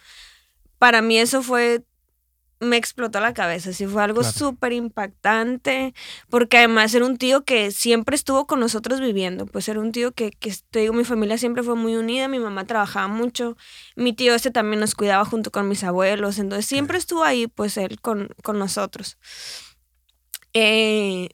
Para 0.80 1.02
mí 1.02 1.18
eso 1.20 1.44
fue, 1.44 1.84
me 2.60 2.78
explotó 2.78 3.20
la 3.20 3.34
cabeza, 3.34 3.74
sí, 3.74 3.86
fue 3.88 4.04
algo 4.04 4.22
Claro. 4.22 4.38
súper 4.38 4.74
impactante, 4.74 5.94
porque 6.30 6.58
además 6.60 6.94
era 6.94 7.06
un 7.06 7.18
tío 7.18 7.44
que 7.44 7.72
siempre 7.72 8.16
estuvo 8.16 8.46
con 8.48 8.60
nosotros 8.60 9.00
viviendo, 9.00 9.46
pues 9.46 9.68
era 9.68 9.80
un 9.80 9.92
tío 9.92 10.12
que, 10.12 10.32
que 10.32 10.54
te 10.72 10.80
digo, 10.80 10.94
mi 10.94 11.04
familia 11.04 11.38
siempre 11.38 11.64
fue 11.64 11.76
muy 11.76 11.96
unida, 11.96 12.28
mi 12.28 12.40
mamá 12.40 12.66
trabajaba 12.66 13.08
mucho, 13.08 13.58
mi 13.96 14.14
tío 14.14 14.34
este 14.36 14.52
también 14.52 14.80
nos 14.80 14.94
cuidaba 14.96 15.26
junto 15.26 15.52
con 15.52 15.68
mis 15.68 15.84
abuelos, 15.84 16.38
entonces 16.40 16.66
siempre 16.66 16.98
estuvo 16.98 17.24
ahí, 17.24 17.48
pues 17.48 17.78
él 17.78 18.00
con, 18.02 18.30
con 18.44 18.58
nosotros. 18.60 19.18
Eh, 20.54 21.30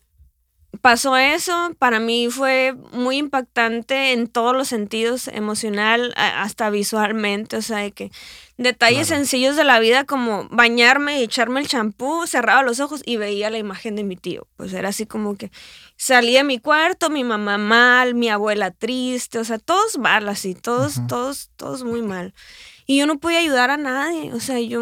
pasó 0.81 1.17
eso, 1.17 1.71
para 1.79 1.99
mí 1.99 2.29
fue 2.29 2.75
muy 2.91 3.17
impactante 3.17 4.13
en 4.13 4.27
todos 4.27 4.55
los 4.55 4.67
sentidos, 4.67 5.27
emocional, 5.27 6.13
hasta 6.15 6.69
visualmente, 6.69 7.57
o 7.57 7.61
sea, 7.61 7.77
de 7.79 7.91
que 7.91 8.11
detalles 8.57 9.07
Claro. 9.07 9.19
sencillos 9.21 9.55
de 9.55 9.63
la 9.63 9.79
vida 9.79 10.03
como 10.05 10.47
bañarme 10.49 11.19
y 11.19 11.23
echarme 11.23 11.59
el 11.59 11.67
champú, 11.67 12.25
cerraba 12.27 12.63
los 12.63 12.79
ojos 12.79 13.01
y 13.05 13.17
veía 13.17 13.49
la 13.49 13.57
imagen 13.57 13.95
de 13.95 14.03
mi 14.03 14.15
tío, 14.15 14.47
pues 14.57 14.73
era 14.73 14.89
así 14.89 15.05
como 15.05 15.35
que 15.37 15.51
salí 15.95 16.33
de 16.33 16.43
mi 16.43 16.59
cuarto, 16.59 17.09
mi 17.09 17.23
mamá 17.23 17.57
mal, 17.57 18.15
mi 18.15 18.29
abuela 18.29 18.71
triste, 18.71 19.39
o 19.39 19.43
sea, 19.43 19.59
todos 19.59 19.97
mal 19.97 20.27
así, 20.29 20.55
todos, 20.55 20.99
todos, 21.07 21.49
todos 21.55 21.83
muy 21.83 22.01
mal. 22.01 22.33
Y 22.85 22.97
yo 22.97 23.05
no 23.05 23.19
podía 23.19 23.39
ayudar 23.39 23.69
a 23.69 23.77
nadie, 23.77 24.33
o 24.33 24.39
sea, 24.39 24.59
yo 24.59 24.81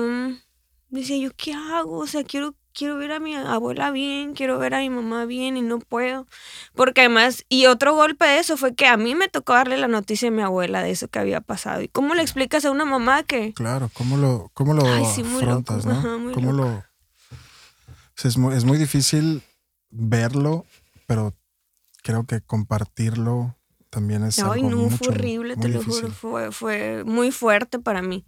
decía, 0.90 1.18
¿yo 1.18 1.32
qué 1.36 1.54
hago? 1.54 1.98
O 2.00 2.08
sea, 2.08 2.24
quiero, 2.24 2.56
quiero 2.76 2.98
ver 2.98 3.14
a 3.14 3.20
mi 3.20 3.34
abuela 3.36 3.90
bien, 3.90 4.34
quiero 4.34 4.60
ver 4.60 4.76
a 4.76 4.80
mi 4.80 4.90
mamá 4.90 5.26
bien 5.26 5.58
y 5.58 5.62
no 5.62 5.80
puedo. 5.80 6.28
Porque 6.76 7.02
además, 7.02 7.46
y 7.50 7.66
otro 7.66 7.96
golpe 7.96 8.26
de 8.26 8.40
eso 8.40 8.58
fue 8.58 8.76
que 8.76 8.86
a 8.86 8.98
mí 8.98 9.16
me 9.16 9.30
tocó 9.30 9.54
darle 9.54 9.78
la 9.78 9.88
noticia 9.88 10.28
a 10.28 10.32
mi 10.32 10.42
abuela 10.42 10.84
de 10.84 10.92
eso 10.92 11.08
que 11.08 11.20
había 11.20 11.42
pasado. 11.42 11.82
¿Y 11.82 11.88
cómo 11.88 12.14
le 12.14 12.22
explicas 12.22 12.66
a 12.66 12.72
una 12.72 12.86
mamá 12.86 13.24
que... 13.24 13.54
Claro, 13.54 13.90
¿cómo 13.94 14.18
lo, 14.18 14.52
cómo 14.54 14.74
lo 14.74 14.86
Ay, 14.86 15.06
sí, 15.06 15.24
muy 15.24 15.42
loco. 15.44 15.74
afrontas, 15.74 15.86
no? 15.86 15.94
Ajá, 15.94 16.18
¿Cómo 16.34 16.52
lo... 16.52 16.68
o 16.68 16.84
sea, 18.16 18.30
es, 18.30 18.38
muy, 18.38 18.56
es 18.56 18.66
muy 18.66 18.78
difícil 18.78 19.42
verlo, 19.90 20.66
pero 21.08 21.34
creo 22.04 22.26
que 22.26 22.42
compartirlo 22.42 23.56
también 23.90 24.26
es 24.26 24.40
Ay, 24.40 24.62
algo 24.62 24.70
no, 24.70 24.78
mucho, 24.78 24.98
fue 24.98 25.08
horrible, 25.08 25.56
te 25.56 25.70
muy 25.70 25.72
lo 25.72 25.84
juro, 25.84 26.52
fue 26.52 27.04
muy 27.06 27.32
fuerte 27.32 27.80
para 27.80 28.02
mí. 28.02 28.26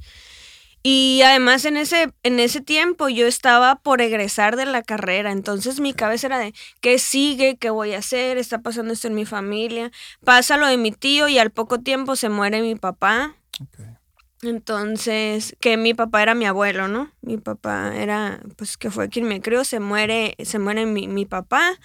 Y 0.89 1.21
además 1.21 1.65
en 1.65 1.76
ese, 1.76 2.13
en 2.23 2.39
ese 2.39 2.62
tiempo 2.62 3.10
yo 3.10 3.28
estaba 3.28 3.76
por 3.76 4.00
egresar 4.00 4.56
de 4.56 4.65
la 4.65 4.82
carrera, 4.84 5.34
entonces 5.34 5.82
mi 5.82 5.93
cabeza 5.93 6.28
era 6.28 6.39
de, 6.39 6.54
¿qué 6.80 6.97
sigue? 6.97 7.58
¿Qué 7.58 7.69
voy 7.69 7.93
a 7.93 7.97
hacer? 7.97 8.38
Está 8.38 8.62
pasando 8.62 8.93
esto 8.93 9.10
en 9.10 9.15
mi 9.15 9.26
familia. 9.26 9.91
Pasa 10.23 10.56
lo 10.56 10.65
de 10.65 10.78
mi 10.78 10.93
tío 10.93 11.28
y 11.28 11.39
al 11.39 11.52
poco 11.52 11.82
tiempo 11.82 12.15
se 12.15 12.30
muere 12.30 12.62
mi 12.62 12.76
papá. 12.76 13.36
Entonces, 14.43 15.58
que 15.60 15.76
mi 15.76 15.93
papá 15.93 16.23
era 16.23 16.36
mi 16.36 16.45
abuelo, 16.45 16.88
¿no? 16.88 17.12
Mi 17.19 17.38
papá 17.38 17.93
era, 17.93 18.39
pues, 18.56 18.78
que 18.78 18.89
fue 18.89 19.10
quien 19.10 19.28
me 19.28 19.41
crió, 19.41 19.65
se 19.65 19.82
muere, 19.82 20.38
se 20.41 20.58
muere 20.58 20.86
mi, 20.86 21.10
mi 21.10 21.26
papá. 21.26 21.78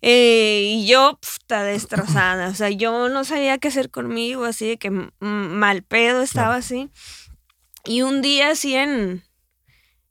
Eh, 0.00 0.78
y 0.78 0.86
yo, 0.86 1.18
está 1.22 1.64
destrozada. 1.64 2.48
O 2.48 2.54
sea, 2.54 2.70
yo 2.70 3.10
no 3.10 3.24
sabía 3.24 3.58
qué 3.58 3.68
hacer 3.68 3.90
conmigo, 3.90 4.44
así 4.44 4.68
de 4.68 4.78
que 4.78 4.90
mal 5.20 5.82
pedo 5.82 6.22
estaba 6.22 6.56
así. 6.56 6.88
Y 7.84 8.02
un 8.02 8.22
día 8.22 8.50
así 8.50 8.74
en, 8.76 9.24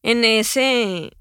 en 0.03 0.23
ese, 0.25 1.11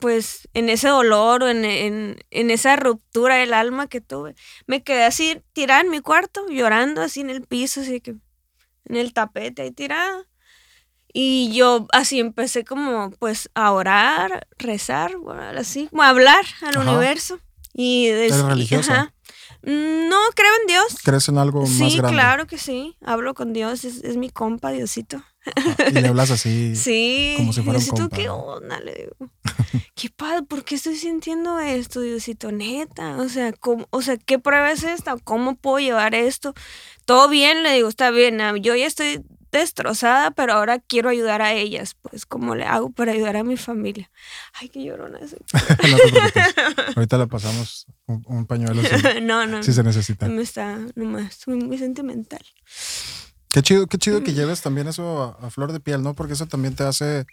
pues, 0.00 0.48
en 0.54 0.68
ese 0.68 0.88
dolor 0.88 1.42
o 1.42 1.48
en, 1.48 1.64
en, 1.64 2.16
en 2.30 2.50
esa 2.50 2.76
ruptura 2.76 3.36
del 3.36 3.52
alma 3.54 3.88
que 3.88 4.00
tuve, 4.00 4.34
me 4.66 4.82
quedé 4.84 5.04
así 5.04 5.42
tirada 5.52 5.80
en 5.80 5.90
mi 5.90 6.00
cuarto, 6.00 6.46
llorando 6.48 7.02
así 7.02 7.20
en 7.20 7.30
el 7.30 7.42
piso, 7.42 7.80
así 7.80 8.00
que 8.00 8.10
en 8.86 8.96
el 8.96 9.12
tapete 9.12 9.62
ahí 9.62 9.70
tirada. 9.72 10.26
Y 11.16 11.52
yo 11.54 11.86
así 11.92 12.18
empecé 12.18 12.64
como 12.64 13.10
pues 13.12 13.48
a 13.54 13.70
orar, 13.72 14.48
rezar, 14.58 15.16
bueno, 15.16 15.42
así, 15.58 15.86
como 15.88 16.02
a 16.02 16.08
hablar 16.08 16.44
al 16.62 16.76
Ajá. 16.76 16.90
universo. 16.90 17.38
Y 17.72 18.06
des- 18.08 18.32
¿Eres 18.32 18.44
y- 18.44 18.48
religiosa? 18.48 18.92
ajá. 18.94 19.14
No, 19.62 20.18
creo 20.34 20.50
en 20.60 20.66
Dios. 20.68 20.96
¿Crees 21.04 21.28
en 21.28 21.38
algo 21.38 21.62
más 21.62 21.70
Sí, 21.70 21.96
grande? 21.98 22.16
claro 22.16 22.46
que 22.46 22.58
sí. 22.58 22.96
Hablo 23.04 23.34
con 23.34 23.52
Dios, 23.52 23.84
es, 23.84 24.04
es 24.04 24.16
mi 24.16 24.28
compa, 24.30 24.70
Diosito. 24.70 25.22
Ajá, 25.56 25.76
Y 25.90 25.92
le 25.92 26.08
hablas 26.08 26.30
así. 26.30 26.74
Sí. 26.76 27.34
como 27.36 27.52
si 27.52 27.62
fuera 27.62 27.78
un 27.78 27.84
Diosito, 27.84 28.02
compa, 28.02 28.16
¿qué 28.16 28.24
¿no? 28.26 28.36
onda? 28.36 28.80
Le 28.80 28.94
digo. 28.94 29.30
¿Qué 29.94 30.10
padre? 30.10 30.42
¿Por 30.42 30.64
qué 30.64 30.74
estoy 30.76 30.96
sintiendo 30.96 31.58
esto, 31.60 32.00
Diosito? 32.00 32.50
Neta. 32.52 33.16
O 33.18 33.28
sea, 33.28 33.52
¿cómo, 33.52 33.86
o 33.90 34.02
sea, 34.02 34.16
¿qué 34.16 34.38
prueba 34.38 34.70
es 34.72 34.82
esta? 34.84 35.16
¿Cómo 35.22 35.56
puedo 35.56 35.78
llevar 35.78 36.14
esto? 36.14 36.54
Todo 37.04 37.28
bien, 37.28 37.62
le 37.62 37.72
digo, 37.74 37.88
está 37.88 38.10
bien. 38.10 38.40
ah, 38.40 38.54
Yo 38.56 38.74
ya 38.74 38.86
estoy 38.86 39.22
destrozada, 39.52 40.32
pero 40.32 40.54
ahora 40.54 40.80
quiero 40.80 41.08
ayudar 41.10 41.40
a 41.40 41.52
ellas. 41.52 41.94
Pues, 42.02 42.26
¿cómo 42.26 42.56
le 42.56 42.64
hago 42.64 42.90
para 42.90 43.12
ayudar 43.12 43.36
a 43.36 43.44
mi 43.44 43.56
familia? 43.56 44.10
Ay, 44.54 44.68
qué 44.68 44.82
llorona 44.82 45.20
soy. 45.28 45.38
no 45.90 46.30
te. 46.32 46.42
Ahorita 46.96 47.18
le 47.18 47.26
pasamos 47.28 47.86
un, 48.06 48.24
un 48.26 48.46
pañuelo 48.46 48.82
si, 48.82 49.20
no, 49.22 49.46
no. 49.46 49.62
si 49.62 49.72
se 49.72 49.84
necesita. 49.84 50.26
Me 50.26 50.42
está 50.42 50.78
nomás, 50.96 51.46
muy 51.46 51.78
sentimental. 51.78 52.44
Qué 53.54 53.62
chido, 53.62 53.86
qué 53.86 53.98
chido 53.98 54.24
que 54.24 54.32
Mm. 54.32 54.34
lleves 54.34 54.62
también 54.62 54.88
eso 54.88 55.36
a, 55.40 55.46
a 55.46 55.50
flor 55.50 55.70
de 55.72 55.78
piel, 55.78 56.02
¿no? 56.02 56.14
Porque 56.14 56.32
eso 56.32 56.46
también 56.46 56.74
te 56.74 56.82
hace 56.82 57.20
eh, 57.20 57.24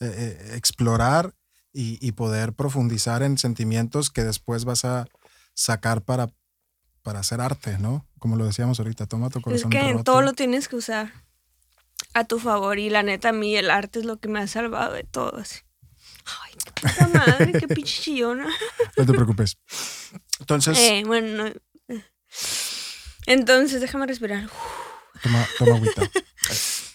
eh, 0.00 0.50
explorar 0.56 1.32
y, 1.72 2.04
y 2.04 2.10
poder 2.10 2.54
profundizar 2.54 3.22
en 3.22 3.38
sentimientos 3.38 4.10
que 4.10 4.24
después 4.24 4.64
vas 4.64 4.84
a 4.84 5.06
sacar 5.54 6.02
para, 6.02 6.28
para 7.02 7.20
hacer 7.20 7.40
arte, 7.40 7.78
¿no? 7.78 8.04
Como 8.18 8.34
lo 8.34 8.44
decíamos 8.46 8.80
ahorita, 8.80 9.06
toma 9.06 9.30
tu 9.30 9.38
Es 9.38 9.44
corazón 9.44 9.70
que 9.70 9.92
roto. 9.92 10.02
todo 10.02 10.22
lo 10.22 10.32
tienes 10.32 10.66
que 10.66 10.74
usar 10.74 11.12
a 12.14 12.24
tu 12.24 12.40
favor 12.40 12.80
y 12.80 12.90
la 12.90 13.04
neta 13.04 13.28
a 13.28 13.32
mí 13.32 13.54
el 13.56 13.70
arte 13.70 14.00
es 14.00 14.04
lo 14.06 14.16
que 14.18 14.26
me 14.26 14.40
ha 14.40 14.48
salvado 14.48 14.92
de 14.94 15.04
todo 15.04 15.36
así. 15.38 15.60
Ay, 16.42 16.54
qué 16.64 16.72
puta 16.88 17.06
madre, 17.14 17.52
qué 17.52 17.68
pinche 17.68 18.02
chillona. 18.02 18.48
No 18.96 19.06
te 19.06 19.12
preocupes. 19.12 19.56
Entonces, 20.40 20.76
Eh, 20.76 21.04
bueno, 21.06 21.44
no. 21.44 22.00
Entonces, 23.26 23.80
déjame 23.80 24.06
respirar. 24.06 24.50
Toma, 25.24 25.48
toma 25.58 25.76
agüita. 25.76 26.02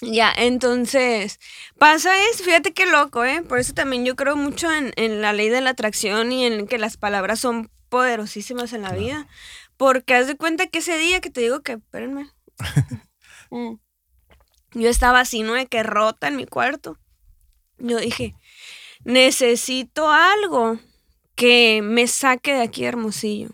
Ya, 0.00 0.32
entonces, 0.36 1.40
pasa 1.76 2.14
es, 2.30 2.40
fíjate 2.42 2.72
qué 2.72 2.86
loco, 2.86 3.24
¿eh? 3.24 3.42
Por 3.42 3.58
eso 3.58 3.74
también 3.74 4.04
yo 4.04 4.14
creo 4.14 4.36
mucho 4.36 4.70
en, 4.72 4.92
en 4.94 5.20
la 5.20 5.32
ley 5.32 5.48
de 5.48 5.60
la 5.60 5.70
atracción 5.70 6.30
y 6.30 6.46
en 6.46 6.68
que 6.68 6.78
las 6.78 6.96
palabras 6.96 7.40
son 7.40 7.68
poderosísimas 7.88 8.72
en 8.72 8.82
la 8.82 8.90
Claro. 8.90 9.02
vida. 9.02 9.26
Porque 9.76 10.14
haz 10.14 10.28
de 10.28 10.36
cuenta 10.36 10.68
que 10.68 10.78
ese 10.78 10.96
día 10.98 11.20
que 11.20 11.30
te 11.30 11.40
digo 11.40 11.62
que, 11.62 11.72
espérenme. 11.72 12.30
Mm. 13.50 13.76
yo 14.74 14.88
estaba 14.90 15.20
así, 15.20 15.42
¿no? 15.42 15.54
De 15.54 15.66
que 15.66 15.82
rota 15.82 16.28
en 16.28 16.36
mi 16.36 16.44
cuarto. 16.46 16.98
Yo 17.78 17.98
dije, 17.98 18.34
necesito 19.04 20.10
algo 20.12 20.78
que 21.34 21.80
me 21.82 22.06
saque 22.06 22.52
de 22.52 22.62
aquí 22.62 22.84
hermosillo. 22.84 23.48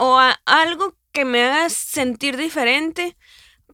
o 0.00 0.18
algo 0.46 0.94
que 1.12 1.24
me 1.24 1.44
haga 1.44 1.70
sentir 1.70 2.36
diferente 2.36 3.16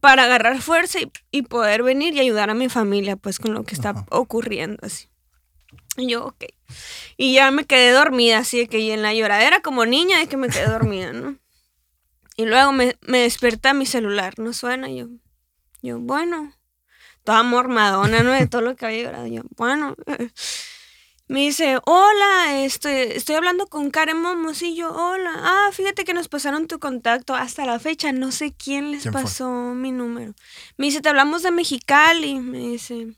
para 0.03 0.25
agarrar 0.25 0.61
fuerza 0.61 0.99
y, 1.31 1.43
poder 1.43 1.81
venir 1.81 2.13
y 2.13 2.19
ayudar 2.19 2.49
a 2.49 2.53
mi 2.53 2.67
familia, 2.67 3.15
pues 3.15 3.39
con 3.39 3.53
lo 3.53 3.63
que 3.63 3.73
está 3.73 4.05
ocurriendo 4.09 4.77
así. 4.81 5.07
Y 5.95 6.09
yo, 6.09 6.25
ok. 6.25 6.43
Y 7.15 7.35
ya 7.35 7.51
me 7.51 7.63
quedé 7.63 7.91
dormida, 7.91 8.39
así 8.39 8.57
de 8.57 8.67
que 8.67 8.79
y 8.79 8.91
en 8.91 9.01
la 9.01 9.13
lloradera 9.13 9.61
como 9.61 9.85
niña 9.85 10.19
de 10.19 10.27
que 10.27 10.35
me 10.35 10.49
quedé 10.49 10.65
dormida, 10.65 11.13
¿no? 11.13 11.37
Y 12.35 12.43
luego 12.43 12.73
me, 12.73 12.97
me 12.99 13.19
desperta 13.19 13.73
mi 13.73 13.85
celular, 13.85 14.33
no 14.39 14.51
suena, 14.51 14.89
yo, 14.89 15.07
yo, 15.81 15.99
bueno, 15.99 16.53
toda 17.23 17.41
mormadona, 17.43 18.23
¿no? 18.23 18.31
De 18.33 18.45
todo 18.47 18.59
lo 18.59 18.75
que 18.75 18.85
había 18.85 19.03
llorado, 19.03 19.27
yo, 19.27 19.43
bueno. 19.55 19.95
Me 21.27 21.39
dice, 21.39 21.79
hola, 21.85 22.63
estoy, 22.63 22.93
estoy 22.93 23.35
hablando 23.35 23.67
con 23.67 23.91
Karen 23.91 24.21
Momos 24.21 24.61
y 24.61 24.75
yo, 24.75 24.93
hola. 24.93 25.31
Ah, 25.35 25.69
fíjate 25.71 26.03
que 26.03 26.13
nos 26.13 26.27
pasaron 26.27 26.67
tu 26.67 26.79
contacto 26.79 27.33
hasta 27.33 27.65
la 27.65 27.79
fecha, 27.79 28.11
no 28.11 28.31
sé 28.33 28.53
quién 28.53 28.91
les 28.91 29.07
pasó 29.07 29.49
mi 29.49 29.91
número. 29.91 30.33
Me 30.75 30.87
dice, 30.87 31.01
te 31.01 31.07
hablamos 31.07 31.41
de 31.41 31.51
Mexicali, 31.51 32.39
me 32.39 32.57
dice. 32.57 33.15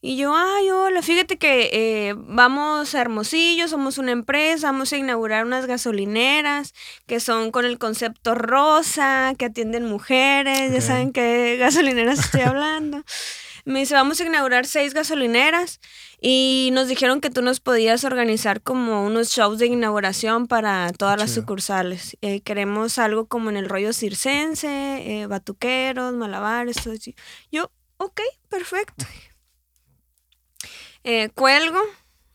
Y 0.00 0.16
yo, 0.16 0.34
ay, 0.34 0.70
hola, 0.70 1.02
fíjate 1.02 1.38
que 1.38 1.68
eh, 1.72 2.14
vamos 2.16 2.94
a 2.94 3.00
Hermosillo, 3.00 3.66
somos 3.68 3.98
una 3.98 4.12
empresa, 4.12 4.68
vamos 4.68 4.92
a 4.92 4.96
inaugurar 4.96 5.44
unas 5.44 5.66
gasolineras 5.66 6.72
que 7.06 7.20
son 7.20 7.50
con 7.50 7.66
el 7.66 7.78
concepto 7.78 8.34
rosa, 8.36 9.34
que 9.36 9.46
atienden 9.46 9.86
mujeres, 9.86 10.72
ya 10.72 10.80
saben 10.80 11.12
qué 11.12 11.56
gasolineras 11.58 12.20
estoy 12.20 12.42
hablando. 12.42 13.02
Me 13.70 13.78
dice, 13.78 13.94
vamos 13.94 14.20
a 14.20 14.24
inaugurar 14.24 14.66
seis 14.66 14.94
gasolineras 14.94 15.80
y 16.20 16.70
nos 16.72 16.88
dijeron 16.88 17.20
que 17.20 17.30
tú 17.30 17.40
nos 17.40 17.60
podías 17.60 18.02
organizar 18.02 18.62
como 18.62 19.04
unos 19.04 19.28
shows 19.28 19.60
de 19.60 19.66
inauguración 19.66 20.48
para 20.48 20.92
todas 20.92 21.20
las 21.20 21.30
sucursales. 21.30 22.16
Eh, 22.20 22.40
queremos 22.40 22.98
algo 22.98 23.28
como 23.28 23.48
en 23.48 23.56
el 23.56 23.68
rollo 23.68 23.92
circense, 23.92 24.66
eh, 25.22 25.26
batuqueros, 25.28 26.14
malabares, 26.14 26.82
todo 26.82 26.94
eso. 26.94 27.12
Yo, 27.52 27.70
ok, 27.96 28.20
perfecto. 28.48 29.04
Eh, 31.02 31.30
cuelgo 31.30 31.80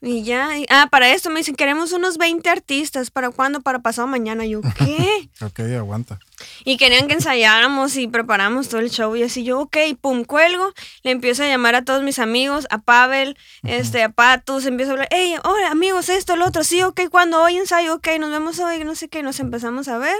y 0.01 0.23
ya. 0.23 0.49
ah, 0.69 0.87
para 0.91 1.11
esto 1.11 1.29
me 1.29 1.39
dicen, 1.39 1.55
queremos 1.55 1.91
unos 1.91 2.17
20 2.17 2.49
artistas. 2.49 3.11
¿Para 3.11 3.31
cuándo? 3.31 3.61
Para 3.61 3.79
pasado 3.79 4.07
mañana. 4.07 4.45
Yo, 4.45 4.61
¿qué? 4.77 5.29
ok, 5.41 5.59
aguanta. 5.77 6.19
Y 6.63 6.77
querían 6.77 7.07
que 7.07 7.13
ensayáramos 7.13 7.95
y 7.97 8.07
preparamos 8.07 8.69
todo 8.69 8.81
el 8.81 8.89
show. 8.89 9.15
Y 9.15 9.23
así 9.23 9.43
yo, 9.43 9.59
ok, 9.61 9.77
pum, 9.99 10.23
cuelgo. 10.25 10.73
Le 11.03 11.11
empiezo 11.11 11.43
a 11.43 11.47
llamar 11.47 11.75
a 11.75 11.83
todos 11.83 12.03
mis 12.03 12.19
amigos, 12.19 12.67
a 12.69 12.79
Pavel, 12.79 13.37
este, 13.63 14.03
a 14.03 14.09
Patus. 14.09 14.65
Empiezo 14.65 14.91
a 14.91 14.93
hablar, 14.93 15.07
hey, 15.11 15.35
hola, 15.43 15.71
amigos, 15.71 16.09
esto, 16.09 16.35
lo 16.35 16.45
otro. 16.45 16.63
Sí, 16.63 16.81
ok, 16.83 17.01
cuando 17.09 17.41
hoy 17.41 17.57
ensayo, 17.57 17.95
ok, 17.95 18.07
nos 18.19 18.31
vemos 18.31 18.59
hoy, 18.59 18.83
no 18.83 18.95
sé 18.95 19.07
qué. 19.07 19.23
Nos 19.23 19.39
empezamos 19.39 19.87
a 19.87 19.97
ver. 19.97 20.17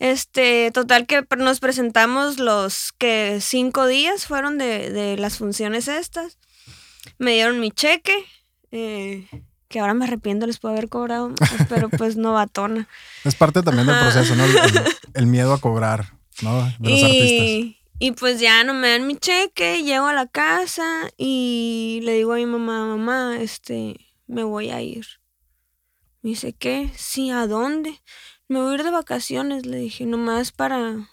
Este, 0.00 0.70
total 0.72 1.06
que 1.06 1.24
nos 1.38 1.60
presentamos 1.60 2.38
los 2.38 2.92
que 2.98 3.38
cinco 3.40 3.86
días 3.86 4.26
fueron 4.26 4.58
de, 4.58 4.90
de 4.90 5.16
las 5.16 5.38
funciones 5.38 5.86
estas 5.86 6.36
me 7.18 7.32
dieron 7.32 7.60
mi 7.60 7.70
cheque, 7.70 8.24
eh, 8.74 9.28
que 9.68 9.80
ahora 9.80 9.94
me 9.94 10.04
arrepiento, 10.04 10.46
les 10.46 10.58
puedo 10.58 10.74
haber 10.74 10.88
cobrado, 10.88 11.32
pero 11.68 11.88
pues 11.88 12.16
no 12.16 12.32
batona. 12.32 12.88
Es 13.24 13.34
parte 13.34 13.62
también 13.62 13.86
del 13.86 13.98
proceso, 13.98 14.34
¿no? 14.34 14.44
El, 15.14 15.26
miedo 15.26 15.52
a 15.52 15.60
cobrar, 15.60 16.18
¿no? 16.42 16.64
De 16.78 16.90
los 16.90 17.00
y, 17.00 17.04
artistas. 17.04 17.84
Y 18.00 18.10
pues 18.12 18.40
ya 18.40 18.64
no 18.64 18.74
me 18.74 18.90
dan 18.90 19.06
mi 19.06 19.16
cheque, 19.16 19.82
llego 19.82 20.06
a 20.06 20.12
la 20.12 20.26
casa 20.26 21.08
y 21.16 22.00
le 22.02 22.14
digo 22.14 22.32
a 22.32 22.36
mi 22.36 22.46
mamá, 22.46 22.84
mamá, 22.84 23.36
este, 23.40 23.96
me 24.26 24.42
voy 24.42 24.70
a 24.70 24.82
ir. 24.82 25.06
Me 26.22 26.30
dice, 26.30 26.52
¿qué? 26.52 26.90
Sí, 26.96 27.30
¿a 27.30 27.46
dónde? 27.46 28.02
Me 28.48 28.60
voy 28.60 28.72
a 28.72 28.74
ir 28.74 28.82
de 28.82 28.90
vacaciones, 28.90 29.66
le 29.66 29.78
dije, 29.78 30.04
nomás 30.04 30.52
para... 30.52 31.08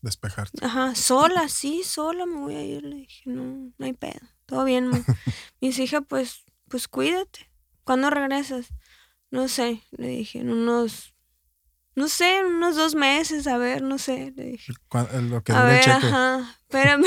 Despejarte. 0.00 0.64
Ajá, 0.64 0.94
sola, 0.94 1.48
sí, 1.48 1.82
sola 1.84 2.24
me 2.24 2.40
voy 2.40 2.54
a 2.54 2.62
ir, 2.64 2.82
le 2.82 2.96
dije, 2.96 3.22
no, 3.26 3.72
no 3.76 3.86
hay 3.86 3.92
pedo 3.92 4.20
todo 4.48 4.64
bien, 4.64 4.90
Mis 5.60 5.78
hija, 5.78 6.00
pues, 6.00 6.44
pues 6.68 6.88
cuídate. 6.88 7.50
¿Cuándo 7.84 8.10
regresas? 8.10 8.68
No 9.30 9.48
sé, 9.48 9.82
le 9.90 10.08
dije, 10.08 10.40
en 10.40 10.50
unos, 10.50 11.14
no 11.94 12.08
sé, 12.08 12.38
en 12.38 12.46
unos 12.46 12.76
dos 12.76 12.94
meses, 12.94 13.46
a 13.46 13.58
ver, 13.58 13.82
no 13.82 13.98
sé, 13.98 14.32
le 14.36 14.44
dije. 14.44 14.72
Lo 15.22 15.42
que 15.42 15.52
a 15.52 15.64
ver, 15.64 15.90
ajá, 15.90 16.56
espérame. 16.62 17.04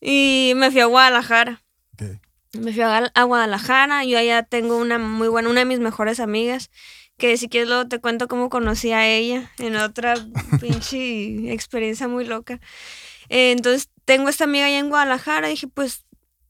y 0.00 0.52
me 0.56 0.70
fui 0.70 0.80
a 0.80 0.86
Guadalajara. 0.86 1.62
Me 2.54 2.72
fui 2.72 2.82
a, 2.82 3.22
Guadalajara, 3.24 4.04
yo 4.04 4.18
allá 4.18 4.42
tengo 4.42 4.78
una 4.78 4.98
muy 4.98 5.28
buena, 5.28 5.50
una 5.50 5.60
de 5.60 5.66
mis 5.66 5.80
mejores 5.80 6.18
amigas, 6.18 6.70
que 7.18 7.36
si 7.36 7.48
quieres 7.48 7.68
luego 7.68 7.88
te 7.88 8.00
cuento 8.00 8.26
cómo 8.26 8.48
conocí 8.48 8.92
a 8.92 9.06
ella 9.06 9.50
en 9.58 9.76
otra 9.76 10.14
pinche 10.60 11.52
experiencia 11.52 12.08
muy 12.08 12.24
loca. 12.24 12.60
Eh, 13.28 13.52
entonces 13.52 13.90
tengo 14.04 14.28
esta 14.28 14.44
amiga 14.44 14.66
allá 14.66 14.78
en 14.78 14.88
Guadalajara, 14.88 15.48
y 15.48 15.52
dije, 15.52 15.68
pues 15.68 16.04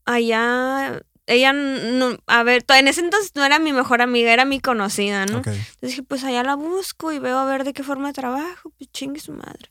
allá, 0.05 1.03
ella, 1.29 1.53
no, 1.53 2.17
a 2.27 2.43
ver, 2.43 2.64
en 2.69 2.88
ese 2.88 3.03
entonces 3.03 3.33
no 3.35 3.45
era 3.45 3.59
mi 3.59 3.75
mejor 3.75 4.01
amiga, 4.01 4.33
era 4.33 4.47
mi 4.47 4.61
conocida, 4.61 5.27
¿no? 5.27 5.38
Entonces 5.38 5.69
dije, 5.83 6.03
pues 6.03 6.25
allá 6.25 6.43
la 6.43 6.55
busco 6.55 7.12
y 7.12 7.19
veo 7.19 7.38
a 7.38 7.45
ver 7.45 7.64
de 7.64 7.75
qué 7.75 7.83
forma 7.83 8.14
trabajo, 8.14 8.73
pues 8.79 8.91
chingue 8.93 9.21
su 9.21 9.33
madre. 9.33 9.71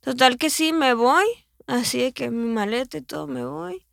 Total 0.00 0.38
que 0.38 0.48
sí, 0.48 0.72
me 0.72 0.94
voy, 0.94 1.24
así 1.66 1.98
de 2.00 2.12
que 2.12 2.30
mi 2.30 2.52
maleta 2.52 2.98
y 2.98 3.02
todo, 3.02 3.26
me 3.26 3.44
voy, 3.44 3.84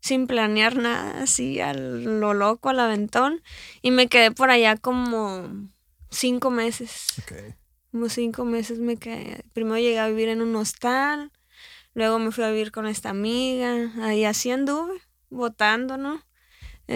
sin 0.00 0.28
planear 0.28 0.76
nada, 0.76 1.22
así 1.22 1.60
a 1.60 1.74
lo 1.74 2.32
loco, 2.32 2.68
al 2.68 2.78
aventón, 2.78 3.42
y 3.82 3.90
me 3.90 4.06
quedé 4.06 4.30
por 4.30 4.50
allá 4.50 4.76
como 4.76 5.68
cinco 6.10 6.50
meses. 6.50 7.06
Como 7.90 8.08
cinco 8.08 8.44
meses 8.44 8.78
me 8.78 8.96
quedé. 8.96 9.44
Primero 9.52 9.78
llegué 9.78 9.98
a 9.98 10.06
vivir 10.06 10.28
en 10.28 10.42
un 10.42 10.54
hostal, 10.54 11.32
luego 11.94 12.20
me 12.20 12.30
fui 12.30 12.44
a 12.44 12.50
vivir 12.50 12.70
con 12.70 12.86
esta 12.86 13.10
amiga, 13.10 13.92
ahí 14.00 14.24
así 14.24 14.52
anduve 14.52 15.02
votando, 15.28 15.96
¿no? 15.96 16.22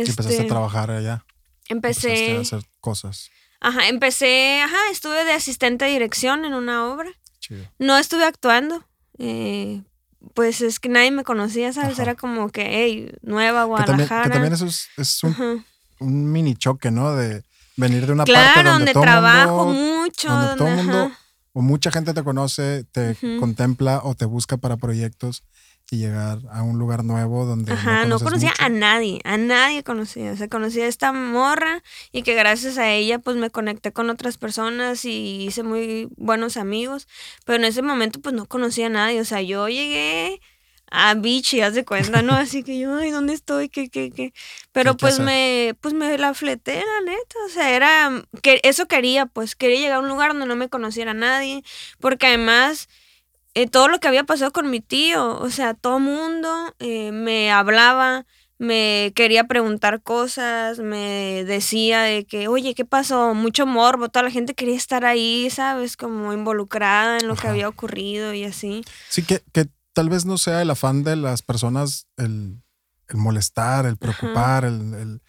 Empezaste 0.00 0.34
a 0.34 0.36
este, 0.36 0.44
trabajar 0.48 0.90
allá. 0.90 1.24
Empecé 1.68 2.36
a 2.36 2.40
hacer 2.40 2.62
cosas. 2.80 3.30
Ajá, 3.60 3.88
empecé, 3.88 4.60
ajá, 4.62 4.76
estuve 4.92 5.24
de 5.24 5.32
asistente 5.32 5.84
de 5.84 5.92
dirección 5.92 6.44
en 6.44 6.54
una 6.54 6.86
obra. 6.86 7.10
No 7.78 7.96
estuve 7.96 8.24
actuando. 8.24 8.84
Eh, 9.18 9.82
pues 10.34 10.60
es 10.60 10.80
que 10.80 10.88
nadie 10.88 11.10
me 11.10 11.24
conocía, 11.24 11.72
¿sabes? 11.72 11.98
Era 11.98 12.16
como 12.16 12.50
que, 12.50 12.66
hey, 12.68 13.12
nueva 13.22 13.64
Guadalajara. 13.64 14.24
Que 14.24 14.30
también, 14.30 14.52
eso 14.52 14.66
es, 14.66 15.22
un, 15.22 15.64
mini 16.32 16.56
choque, 16.56 16.90
¿no? 16.90 17.14
De 17.14 17.44
venir 17.76 18.06
de 18.06 18.12
una 18.12 18.24
parte 18.24 18.64
donde, 18.64 18.92
todo 18.92 19.02
trabajo 19.02 19.66
mucho. 19.66 20.28
Donde 20.28 20.56
todo 20.56 20.68
mundo 20.68 21.12
o 21.58 21.62
mucha 21.62 21.90
gente 21.90 22.12
te 22.12 22.22
conoce, 22.22 22.84
te 22.92 23.16
contempla 23.40 24.02
o 24.04 24.14
te 24.14 24.26
busca 24.26 24.58
para 24.58 24.76
proyectos 24.76 25.42
y 25.90 25.98
llegar 25.98 26.40
a 26.50 26.62
un 26.62 26.78
lugar 26.78 27.04
nuevo 27.04 27.44
donde... 27.44 27.72
Ajá, 27.72 28.06
no, 28.06 28.18
conocía 28.18 28.52
a 28.58 28.68
nadie, 28.68 29.20
a 29.24 29.36
nadie 29.36 29.84
conocía. 29.84 30.32
O 30.32 30.36
sea, 30.36 30.48
conocía 30.48 30.84
a 30.84 30.88
esta 30.88 31.12
morra 31.12 31.82
y 32.10 32.22
que 32.22 32.34
gracias 32.34 32.76
a 32.78 32.90
ella 32.90 33.20
pues 33.20 33.36
me 33.36 33.50
conecté 33.50 33.92
con 33.92 34.10
otras 34.10 34.36
personas 34.36 35.04
y 35.04 35.46
hice 35.46 35.62
muy 35.62 36.08
buenos 36.16 36.56
amigos. 36.56 37.06
Pero 37.44 37.56
en 37.56 37.64
ese 37.64 37.82
momento 37.82 38.20
pues 38.20 38.34
no 38.34 38.46
conocía 38.46 38.86
a 38.86 38.90
nadie. 38.90 39.20
O 39.20 39.24
sea, 39.24 39.42
yo 39.42 39.68
llegué 39.68 40.40
a 40.90 41.14
Beach 41.14 41.54
y 41.54 41.60
haz 41.60 41.74
de 41.74 41.84
cuenta, 41.84 42.20
¿no? 42.22 42.34
Así 42.34 42.64
que 42.64 42.78
yo, 42.78 42.96
ay, 42.96 43.10
¿dónde 43.10 43.34
estoy? 43.34 43.68
¿Qué, 43.68 43.88
qué, 43.88 44.10
qué? 44.10 44.32
Pero 44.72 44.96
pues 44.96 45.20
me, 45.20 45.76
pues 45.80 45.94
me 45.94 46.18
la 46.18 46.34
fleté, 46.34 46.82
la 46.84 47.12
neta. 47.12 47.36
O 47.46 47.48
sea, 47.48 47.70
era, 47.70 48.24
que 48.42 48.60
eso 48.64 48.86
quería, 48.86 49.26
pues 49.26 49.54
quería 49.54 49.78
llegar 49.78 49.98
a 49.98 50.00
un 50.00 50.08
lugar 50.08 50.32
donde 50.32 50.46
no 50.46 50.56
me 50.56 50.68
conociera 50.68 51.14
nadie. 51.14 51.62
Porque 52.00 52.26
además 52.26 52.88
eh, 53.56 53.66
todo 53.66 53.88
lo 53.88 53.98
que 54.00 54.06
había 54.06 54.24
pasado 54.24 54.52
con 54.52 54.68
mi 54.68 54.82
tío, 54.82 55.40
o 55.40 55.48
sea, 55.48 55.72
todo 55.72 55.98
mundo 55.98 56.74
eh, 56.78 57.10
me 57.10 57.50
hablaba, 57.50 58.26
me 58.58 59.14
quería 59.14 59.44
preguntar 59.44 60.02
cosas, 60.02 60.78
me 60.78 61.42
decía 61.44 62.02
de 62.02 62.26
que, 62.26 62.48
oye, 62.48 62.74
¿qué 62.74 62.84
pasó? 62.84 63.32
Mucho 63.32 63.64
morbo, 63.64 64.10
toda 64.10 64.24
la 64.24 64.30
gente 64.30 64.52
quería 64.52 64.76
estar 64.76 65.06
ahí, 65.06 65.48
¿sabes? 65.48 65.96
Como 65.96 66.34
involucrada 66.34 67.16
en 67.16 67.28
lo 67.28 67.34
que 67.34 67.48
había 67.48 67.66
ocurrido 67.66 68.34
y 68.34 68.44
así. 68.44 68.84
Sí, 69.08 69.22
que, 69.22 69.42
que 69.54 69.68
tal 69.94 70.10
vez 70.10 70.26
no 70.26 70.36
sea 70.36 70.60
el 70.60 70.68
afán 70.68 71.02
de 71.02 71.16
las 71.16 71.40
personas 71.40 72.08
el, 72.18 72.60
molestar, 73.14 73.86
el 73.86 73.96
preocupar, 73.96 74.66
el, 74.66 75.22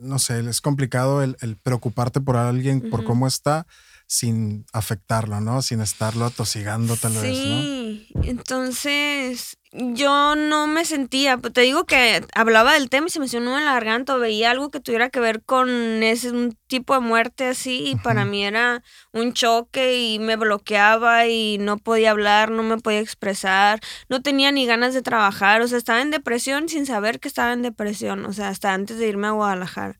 no 0.00 0.18
sé, 0.18 0.40
es 0.40 0.60
complicado 0.60 1.22
el, 1.22 1.36
preocuparte 1.62 2.20
por 2.20 2.36
alguien, 2.36 2.90
por 2.90 3.04
cómo 3.04 3.28
está 3.28 3.68
sin 4.06 4.66
afectarlo, 4.72 5.40
¿no? 5.40 5.62
Sin 5.62 5.80
estarlo 5.80 6.26
atosigando 6.26 6.96
tal 6.96 7.12
vez, 7.14 7.22
¿no? 7.22 7.62
Sí, 7.62 8.08
entonces 8.22 9.56
yo 9.72 10.36
no 10.36 10.68
me 10.68 10.84
sentía, 10.84 11.36
pues 11.38 11.52
te 11.52 11.62
digo 11.62 11.84
que 11.84 12.24
hablaba 12.34 12.74
del 12.74 12.88
tema 12.88 13.08
y 13.08 13.10
se 13.10 13.18
me 13.18 13.26
hacía 13.26 13.40
un 13.40 13.46
nudo 13.46 13.58
en 13.58 13.64
la 13.64 13.72
garganta, 13.72 14.14
o 14.14 14.20
veía 14.20 14.52
algo 14.52 14.70
que 14.70 14.78
tuviera 14.78 15.10
que 15.10 15.18
ver 15.18 15.42
con 15.42 15.68
ese 16.02 16.30
un 16.30 16.56
tipo 16.68 16.94
de 16.94 17.00
muerte 17.00 17.48
así, 17.48 17.88
y 17.88 17.96
para 17.96 18.24
mí 18.24 18.44
era 18.44 18.84
un 19.12 19.32
choque 19.32 19.98
y 19.98 20.20
me 20.20 20.36
bloqueaba 20.36 21.26
y 21.26 21.58
no 21.58 21.78
podía 21.78 22.12
hablar, 22.12 22.52
no 22.52 22.62
me 22.62 22.78
podía 22.78 23.00
expresar, 23.00 23.80
no 24.08 24.22
tenía 24.22 24.52
ni 24.52 24.64
ganas 24.64 24.94
de 24.94 25.02
trabajar, 25.02 25.60
o 25.60 25.66
sea, 25.66 25.78
estaba 25.78 26.02
en 26.02 26.12
depresión 26.12 26.68
sin 26.68 26.86
saber 26.86 27.18
que 27.18 27.26
estaba 27.26 27.52
en 27.52 27.62
depresión, 27.62 28.24
o 28.26 28.32
sea, 28.32 28.50
hasta 28.50 28.74
antes 28.74 28.98
de 28.98 29.08
irme 29.08 29.26
a 29.26 29.32
Guadalajara. 29.32 29.98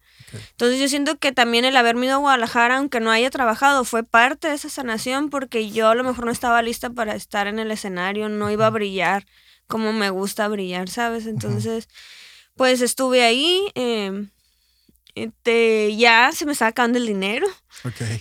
Entonces 0.51 0.81
yo 0.81 0.89
siento 0.89 1.17
que 1.19 1.33
también 1.33 1.65
el 1.65 1.77
haberme 1.77 2.07
ido 2.07 2.17
a 2.17 2.19
Guadalajara, 2.19 2.79
aunque 2.79 3.01
no 3.01 3.11
haya 3.11 3.31
trabajado, 3.31 3.85
fue 3.85 4.03
parte 4.03 4.49
de 4.49 4.55
esa 4.55 4.69
sanación 4.69 5.31
porque 5.31 5.71
yo 5.71 5.89
a 5.89 5.95
lo 5.95 6.05
mejor 6.05 6.27
no 6.27 6.33
estaba 6.33 6.61
lista 6.63 6.91
para 6.91 7.15
estar 7.15 7.47
en 7.47 7.59
el 7.59 7.71
escenario, 7.71 8.29
no 8.29 8.51
iba 8.51 8.67
a 8.67 8.71
brillar 8.71 9.25
como 9.67 9.93
me 9.93 10.11
gusta 10.11 10.49
brillar, 10.49 10.89
¿sabes? 10.89 11.27
Entonces, 11.27 11.89
pues 12.57 12.81
estuve 12.81 13.23
ahí. 13.23 13.67
Em, 13.75 14.31
este, 15.15 15.97
ya 15.97 16.33
se 16.33 16.45
me 16.45 16.53
estaba 16.53 16.71
acabando 16.71 16.99
el 16.99 17.07
dinero. 17.07 17.47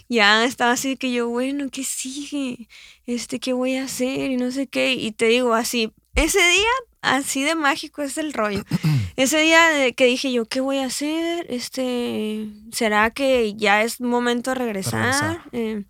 Ya 0.09 0.45
estaba 0.45 0.71
así 0.71 0.95
que 0.95 1.11
yo, 1.11 1.27
bueno, 1.29 1.69
¿qué 1.71 1.83
sigue? 1.83 2.67
Este, 3.05 3.39
¿qué 3.39 3.53
voy 3.53 3.75
a 3.75 3.85
hacer? 3.85 4.31
Y 4.31 4.37
no 4.37 4.51
sé 4.51 4.67
qué. 4.67 4.93
Y 4.93 5.11
te 5.11 5.25
digo 5.25 5.53
así, 5.53 5.91
ese 6.15 6.39
día, 6.39 6.69
así 7.03 7.43
de 7.43 7.55
mágico 7.55 8.01
es 8.01 8.17
el 8.17 8.33
rollo. 8.33 8.63
ese 9.15 9.39
día 9.39 9.91
que 9.95 10.05
dije 10.05 10.31
yo, 10.31 10.45
¿qué 10.45 10.61
voy 10.61 10.79
a 10.79 10.85
hacer? 10.85 11.45
Este, 11.49 12.47
¿será 12.71 13.11
que 13.11 13.53
ya 13.55 13.83
es 13.83 14.01
momento 14.01 14.51
de 14.51 14.55
regresar? 14.55 15.43
Em, 15.51 15.85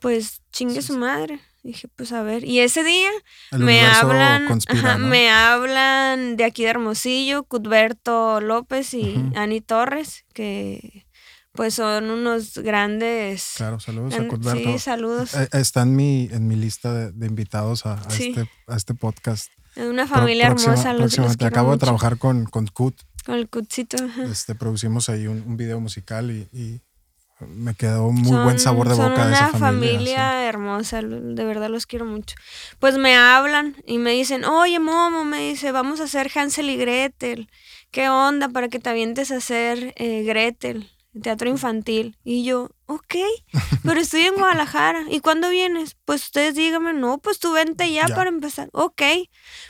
pues 0.00 0.42
chingue 0.50 0.80
su 0.80 0.96
madre. 0.96 1.40
Dije, 1.62 1.86
pues 1.94 2.12
a 2.12 2.22
ver. 2.22 2.44
Y 2.44 2.58
ese 2.58 2.82
día 2.82 3.10
me 3.52 3.82
hablan, 3.82 4.58
me 5.08 5.30
hablan 5.30 6.36
de 6.36 6.44
aquí 6.44 6.64
de 6.64 6.70
Hermosillo, 6.70 7.44
Cudberto 7.44 8.40
López 8.40 8.94
y 8.94 9.14
Ani 9.36 9.60
Torres, 9.60 10.24
que 10.34 11.06
pues 11.52 11.74
son 11.74 12.10
unos 12.10 12.58
grandes. 12.58 13.52
Claro, 13.56 13.78
saludos 13.78 14.14
a 14.14 14.26
Cudberto. 14.26 14.72
Sí, 14.72 14.78
saludos. 14.80 15.34
Eh, 15.34 15.48
está 15.52 15.82
en 15.82 15.94
mi, 15.94 16.28
en 16.32 16.48
mi 16.48 16.56
lista 16.56 17.12
de, 17.12 17.26
invitados 17.26 17.86
a, 17.86 18.02
este, 18.10 18.48
a 18.66 18.76
este 18.76 18.94
podcast. 18.94 19.52
Una 19.76 20.06
familia 20.06 20.48
hermosa. 20.48 20.92
Los, 20.92 21.18
Acabo 21.18 21.72
de 21.72 21.78
trabajar 21.78 22.18
con, 22.18 22.44
con 22.44 22.66
Cut. 22.66 22.94
Con 23.24 23.36
el 23.36 23.48
Cutcito. 23.48 23.96
Este, 24.24 24.54
producimos 24.54 25.08
ahí 25.08 25.26
un, 25.26 25.42
un 25.46 25.56
video 25.56 25.80
musical 25.80 26.30
y 26.30 26.80
me 27.48 27.74
quedó 27.74 28.10
muy 28.12 28.36
buen 28.42 28.58
sabor 28.58 28.88
de 28.88 28.94
boca 28.94 29.26
de 29.26 29.34
esa 29.34 29.48
familia. 29.48 29.58
Una 29.58 29.68
familia 29.68 30.48
hermosa, 30.48 31.02
de 31.02 31.44
verdad 31.44 31.68
los 31.68 31.86
quiero 31.86 32.04
mucho. 32.04 32.36
Pues 32.78 32.98
me 32.98 33.16
hablan 33.16 33.76
y 33.86 33.98
me 33.98 34.12
dicen, 34.12 34.44
oye 34.44 34.78
Momo, 34.78 35.24
me 35.24 35.40
dice, 35.50 35.72
vamos 35.72 36.00
a 36.00 36.04
hacer 36.04 36.30
Hansel 36.34 36.70
y 36.70 36.76
Gretel. 36.76 37.48
¿Qué 37.90 38.08
onda 38.08 38.48
para 38.48 38.68
que 38.68 38.78
te 38.78 38.90
avientes 38.90 39.30
a 39.30 39.36
hacer 39.36 39.92
eh, 39.96 40.22
Gretel, 40.22 40.90
teatro 41.20 41.48
infantil? 41.48 42.16
Y 42.24 42.44
yo, 42.44 42.70
ok, 42.86 43.16
pero 43.84 44.00
estoy 44.00 44.22
en 44.22 44.34
Guadalajara. 44.34 45.04
¿Y 45.10 45.20
cuándo 45.20 45.50
vienes? 45.50 45.96
Pues 46.04 46.22
ustedes 46.22 46.54
díganme, 46.54 46.92
no, 46.92 47.18
pues 47.18 47.38
tú 47.38 47.52
vente 47.52 47.90
ya, 47.92 48.06
para 48.08 48.28
empezar. 48.28 48.68
Ok, 48.72 49.02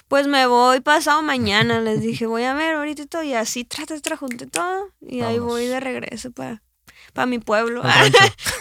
pues 0.09 0.26
me 0.26 0.46
voy 0.46 0.81
pasado 0.81 1.22
mañana. 1.22 1.81
Les 1.81 2.00
dije, 2.00 2.26
voy 2.26 2.44
a 2.44 2.55
ver 2.55 2.74
ahorita 2.74 3.02
y 3.02 3.07
todo. 3.07 3.22
Y 3.22 3.35
así 3.35 3.64
trata, 3.64 4.16
junté 4.16 4.46
todo. 4.46 4.90
Y 5.00 5.22
ahí 5.22 5.38
voy 5.38 5.66
de 5.66 5.81
regreso 5.81 6.31
para 6.31 6.62
para 7.12 7.26
mi 7.26 7.38
pueblo, 7.38 7.83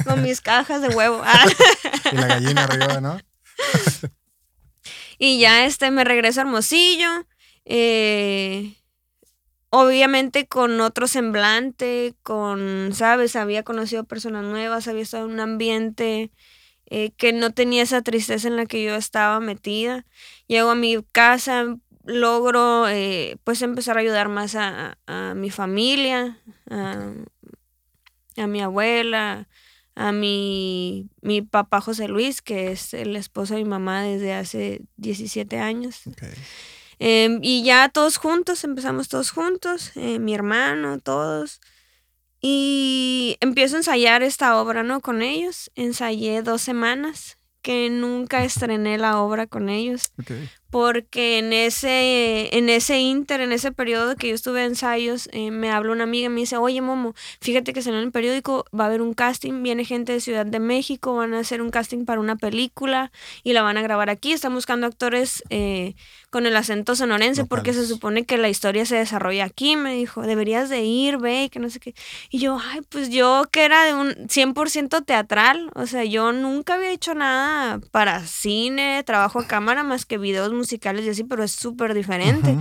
con 0.04 0.22
mis 0.24 0.42
cajas 0.42 0.82
de 0.82 0.90
huevo. 0.90 1.22
y 2.12 2.16
la 2.16 2.28
gallina 2.28 2.64
arriba, 2.66 3.02
¿no? 3.02 3.20
y 5.18 5.40
ya 5.40 5.66
este 5.66 5.92
me 5.92 6.04
regreso 6.04 6.42
a 6.42 6.44
Hermosillo. 6.44 7.10
Eh, 7.66 8.74
obviamente 9.72 10.48
con 10.48 10.80
otro 10.82 11.08
semblante, 11.08 12.14
con, 12.24 12.92
¿sabes? 12.94 13.36
Había 13.36 13.64
conocido 13.64 14.04
personas 14.04 14.44
nuevas, 14.44 14.88
había 14.88 15.02
estado 15.02 15.26
en 15.26 15.32
un 15.32 15.40
ambiente 15.40 16.30
eh, 16.88 17.12
que 17.16 17.32
no 17.32 17.52
tenía 17.52 17.82
esa 17.82 18.02
tristeza 18.02 18.50
en 18.50 18.58
la 18.58 18.66
que 18.66 18.84
yo 18.84 18.96
estaba 18.96 19.40
metida. 19.40 20.06
Llego 20.48 20.70
a 20.72 20.76
mi 20.76 21.02
casa, 21.14 21.78
logro 22.04 22.90
eh, 22.90 23.38
pues 23.46 23.62
empezar 23.62 23.96
a 23.96 24.02
ayudar 24.02 24.28
más 24.28 24.56
a, 24.56 24.98
a 25.08 25.34
mi 25.36 25.50
familia, 25.50 26.38
a, 26.70 27.14
a 28.36 28.48
mi 28.48 28.62
abuela, 28.62 29.48
a 29.96 30.12
mi, 30.12 31.10
mi 31.22 31.42
papá 31.42 31.80
José 31.80 32.10
Luis, 32.10 32.42
que 32.42 32.72
es 32.72 32.94
el 32.94 33.16
esposo 33.16 33.56
de 33.56 33.64
mi 33.64 33.70
mamá 33.70 34.04
desde 34.04 34.34
hace 34.34 34.82
17 34.98 35.60
años. 35.60 36.02
Em, 37.04 37.40
y 37.42 37.64
ya 37.64 37.90
todos 37.90 38.18
juntos, 38.18 38.64
empezamos 38.64 39.10
todos 39.10 39.32
juntos, 39.32 39.92
eh, 39.96 40.20
mi 40.20 40.36
hermano, 40.36 41.00
todos. 41.00 41.60
Y 42.40 43.38
empiezo 43.40 43.76
a 43.76 43.80
ensayar 43.80 44.22
esta 44.22 44.62
obra, 44.62 44.84
¿no? 44.84 45.02
Con 45.02 45.24
ellos. 45.24 45.72
Ensayé 45.74 46.44
dos 46.44 46.62
semanas, 46.62 47.40
que 47.64 47.90
nunca 47.90 48.44
estrené 48.44 49.00
la 49.00 49.20
obra 49.20 49.48
con 49.48 49.70
ellos 49.70 50.12
porque 50.72 51.38
en 51.38 51.54
ese, 51.54 52.56
en 52.58 52.70
ese 52.70 53.00
inter, 53.00 53.42
en 53.42 53.52
ese 53.52 53.72
periodo 53.72 54.16
que 54.16 54.30
yo 54.30 54.36
estuve 54.36 54.64
en 54.64 54.72
ensayos, 54.72 55.30
eh, 55.34 55.52
me 55.52 55.70
habla 55.70 55.92
una 55.92 56.06
amiga 56.06 56.28
y 56.28 56.30
me 56.30 56.40
dice, 56.40 56.56
oye 56.58 56.82
Momo, 56.82 57.14
fíjate 57.42 57.74
que 57.74 57.82
en 57.82 57.96
el 57.96 58.12
periódico 58.12 58.66
va 58.78 58.86
a 58.86 58.88
haber 58.88 59.02
un 59.02 59.14
casting, 59.14 59.64
viene 59.64 59.84
gente 59.84 60.14
de 60.14 60.22
Ciudad 60.22 60.46
de 60.46 60.60
México, 60.60 61.16
van 61.16 61.34
a 61.34 61.40
hacer 61.40 61.62
un 61.62 61.72
casting 61.72 62.06
para 62.06 62.22
una 62.22 62.38
película 62.38 63.12
y 63.44 63.54
la 63.54 63.64
van 63.64 63.78
a 63.78 63.82
grabar 63.82 64.10
aquí, 64.10 64.32
están 64.32 64.54
buscando 64.54 64.88
actores 64.88 65.44
eh, 65.50 65.96
con 66.30 66.46
el 66.46 66.56
acento 66.56 66.96
sonorense 66.96 67.44
porque 67.44 67.74
se 67.74 67.86
supone 67.86 68.24
que 68.24 68.38
la 68.38 68.48
historia 68.48 68.86
se 68.86 68.96
desarrolla 68.96 69.44
aquí, 69.44 69.76
me 69.76 69.94
dijo, 69.94 70.22
deberías 70.22 70.70
de 70.70 70.84
ir, 70.84 71.18
ve, 71.18 71.50
que 71.52 71.60
no 71.60 71.70
sé 71.70 71.82
qué. 71.82 71.94
Y 72.30 72.40
yo, 72.40 72.58
ay, 72.64 72.80
pues 72.88 73.10
yo 73.10 73.44
que 73.52 73.66
era 73.66 73.84
de 73.84 73.94
un 73.94 74.12
100% 74.12 75.04
teatral, 75.06 75.70
o 75.76 75.86
sea, 75.86 76.06
yo 76.06 76.32
nunca 76.32 76.76
había 76.76 76.92
hecho 76.92 77.14
nada 77.14 77.82
para 77.92 78.26
cine, 78.26 79.04
trabajo 79.04 79.40
a 79.40 79.48
cámara 79.48 79.84
más 79.84 80.06
que 80.06 80.18
videos 80.18 80.54
musicales 80.62 81.06
y 81.06 81.10
así, 81.10 81.24
pero 81.24 81.44
es 81.44 81.52
súper 81.52 81.94
diferente. 81.94 82.58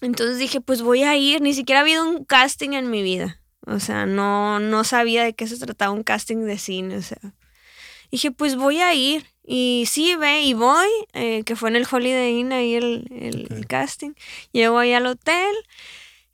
Entonces 0.00 0.38
dije, 0.38 0.60
pues 0.60 0.82
voy 0.82 1.02
a 1.02 1.16
ir, 1.16 1.40
ni 1.42 1.54
siquiera 1.54 1.80
ha 1.80 1.82
habido 1.82 2.08
un 2.08 2.24
casting 2.24 2.70
en 2.70 2.90
mi 2.90 3.02
vida. 3.02 3.40
O 3.66 3.78
sea, 3.78 4.06
no, 4.06 4.58
no 4.58 4.84
sabía 4.84 5.24
de 5.24 5.34
qué 5.34 5.46
se 5.46 5.58
trataba 5.58 5.92
un 5.92 6.02
casting 6.02 6.44
de 6.46 6.58
cine, 6.58 6.96
o 6.96 7.02
sea. 7.02 7.34
Dije, 8.10 8.30
pues 8.30 8.56
voy 8.56 8.80
a 8.80 8.94
ir. 8.94 9.26
Y 9.44 9.84
sí, 9.88 10.16
ve, 10.16 10.42
y 10.42 10.54
voy, 10.54 10.88
eh, 11.12 11.42
que 11.44 11.56
fue 11.56 11.70
en 11.70 11.76
el 11.76 11.86
Holiday 11.90 12.38
Inn 12.38 12.52
ahí 12.52 12.74
el, 12.74 13.06
el, 13.10 13.66
casting. 13.66 14.12
Llego 14.52 14.78
ahí 14.78 14.92
al 14.92 15.06
hotel 15.06 15.54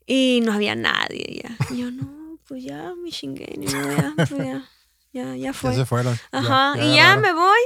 y 0.05 0.41
no 0.43 0.53
había 0.53 0.75
nadie 0.75 1.41
ya. 1.43 1.57
Y 1.73 1.79
yo, 1.79 1.91
no, 1.91 2.37
pues 2.47 2.63
ya, 2.63 2.93
mi 2.95 3.11
chingue, 3.11 3.55
ya, 3.59 4.13
pues 4.15 4.29
ya, 4.29 4.69
ya, 5.13 5.35
ya 5.35 5.53
fue. 5.53 5.71
Ya 5.71 5.77
se 5.77 5.85
fueron. 5.85 6.17
Ajá, 6.31 6.75
y 6.79 6.95
ya 6.95 7.17
me 7.17 7.33
voy. 7.33 7.59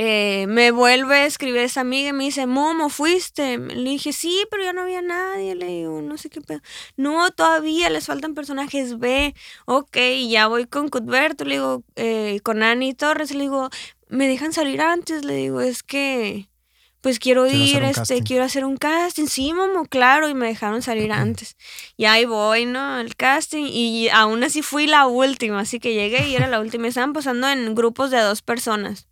Eh, 0.00 0.46
me 0.46 0.70
vuelve 0.70 1.16
a 1.16 1.26
escribir 1.26 1.62
esa 1.62 1.80
amiga 1.80 2.10
y 2.10 2.12
me 2.12 2.22
dice, 2.22 2.46
Momo, 2.46 2.88
¿fuiste? 2.88 3.58
Le 3.58 3.90
dije, 3.90 4.12
sí, 4.12 4.46
pero 4.48 4.62
ya 4.62 4.72
no 4.72 4.82
había 4.82 5.02
nadie. 5.02 5.56
Le 5.56 5.66
digo, 5.66 6.00
no 6.02 6.16
sé 6.16 6.30
qué 6.30 6.40
pedo. 6.40 6.60
No, 6.96 7.32
todavía 7.32 7.90
les 7.90 8.06
faltan 8.06 8.34
personajes 8.34 9.00
B. 9.00 9.34
Ok, 9.66 9.98
ya 10.28 10.46
voy 10.46 10.66
con 10.66 10.88
Cuthberto, 10.88 11.44
le 11.44 11.54
digo, 11.56 11.82
eh, 11.96 12.38
con 12.44 12.62
Annie 12.62 12.94
Torres. 12.94 13.34
Le 13.34 13.40
digo, 13.40 13.70
¿me 14.08 14.28
dejan 14.28 14.52
salir 14.52 14.80
antes? 14.82 15.24
Le 15.24 15.34
digo, 15.34 15.60
es 15.60 15.82
que, 15.82 16.48
pues 17.00 17.18
quiero, 17.18 17.48
ir, 17.48 17.82
este, 17.82 18.22
quiero 18.22 18.44
hacer 18.44 18.64
un 18.64 18.76
casting. 18.76 19.26
Sí, 19.26 19.52
Momo, 19.52 19.84
claro, 19.84 20.28
y 20.28 20.34
me 20.34 20.46
dejaron 20.46 20.80
salir 20.80 21.10
antes. 21.10 21.56
Y 21.96 22.04
ahí 22.04 22.24
voy, 22.24 22.66
¿no? 22.66 22.78
Al 22.78 23.16
casting. 23.16 23.64
Y 23.66 24.10
aún 24.10 24.44
así 24.44 24.62
fui 24.62 24.86
la 24.86 25.08
última, 25.08 25.58
así 25.58 25.80
que 25.80 25.94
llegué 25.94 26.28
y 26.28 26.36
era 26.36 26.46
la 26.46 26.60
última. 26.60 26.86
Estaban 26.86 27.12
pasando 27.14 27.48
en 27.48 27.74
grupos 27.74 28.12
de 28.12 28.20
dos 28.20 28.42
personas. 28.42 29.07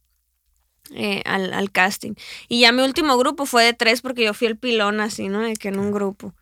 Eh, 0.93 1.23
al, 1.25 1.71
casting. 1.73 2.15
Y 2.49 2.61
ya 2.61 2.73
mi 2.73 2.83
último 2.83 3.19
grupo 3.19 3.45
fue 3.47 3.65
de 3.65 3.73
tres 3.73 4.03
porque 4.03 4.25
yo 4.25 4.35
fui 4.35 4.47
el 4.47 4.57
pilón 4.57 5.01
así, 5.01 5.29
¿no? 5.29 5.41
De 5.41 5.55
que 5.55 5.69
en 5.69 5.79
un 5.79 5.91
grupo. 5.91 6.33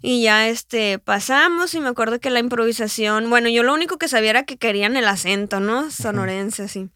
Y 0.00 0.22
ya 0.22 0.48
este 0.48 0.98
pasamos 0.98 1.74
y 1.74 1.80
me 1.80 1.88
acuerdo 1.88 2.20
que 2.20 2.30
la 2.30 2.38
improvisación, 2.38 3.28
bueno, 3.30 3.48
yo 3.48 3.62
lo 3.62 3.74
único 3.74 3.98
que 3.98 4.08
sabía 4.08 4.30
era 4.30 4.42
que 4.44 4.56
querían 4.56 4.96
el 4.96 5.06
acento, 5.06 5.60
¿no? 5.60 5.90
Sonorense 5.90 6.62
así. 6.62 6.88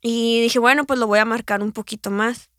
Y 0.00 0.40
dije, 0.40 0.58
bueno, 0.58 0.84
pues 0.86 0.98
lo 0.98 1.06
voy 1.06 1.18
a 1.18 1.24
marcar 1.24 1.62
un 1.62 1.72
poquito 1.72 2.10
más. 2.10 2.50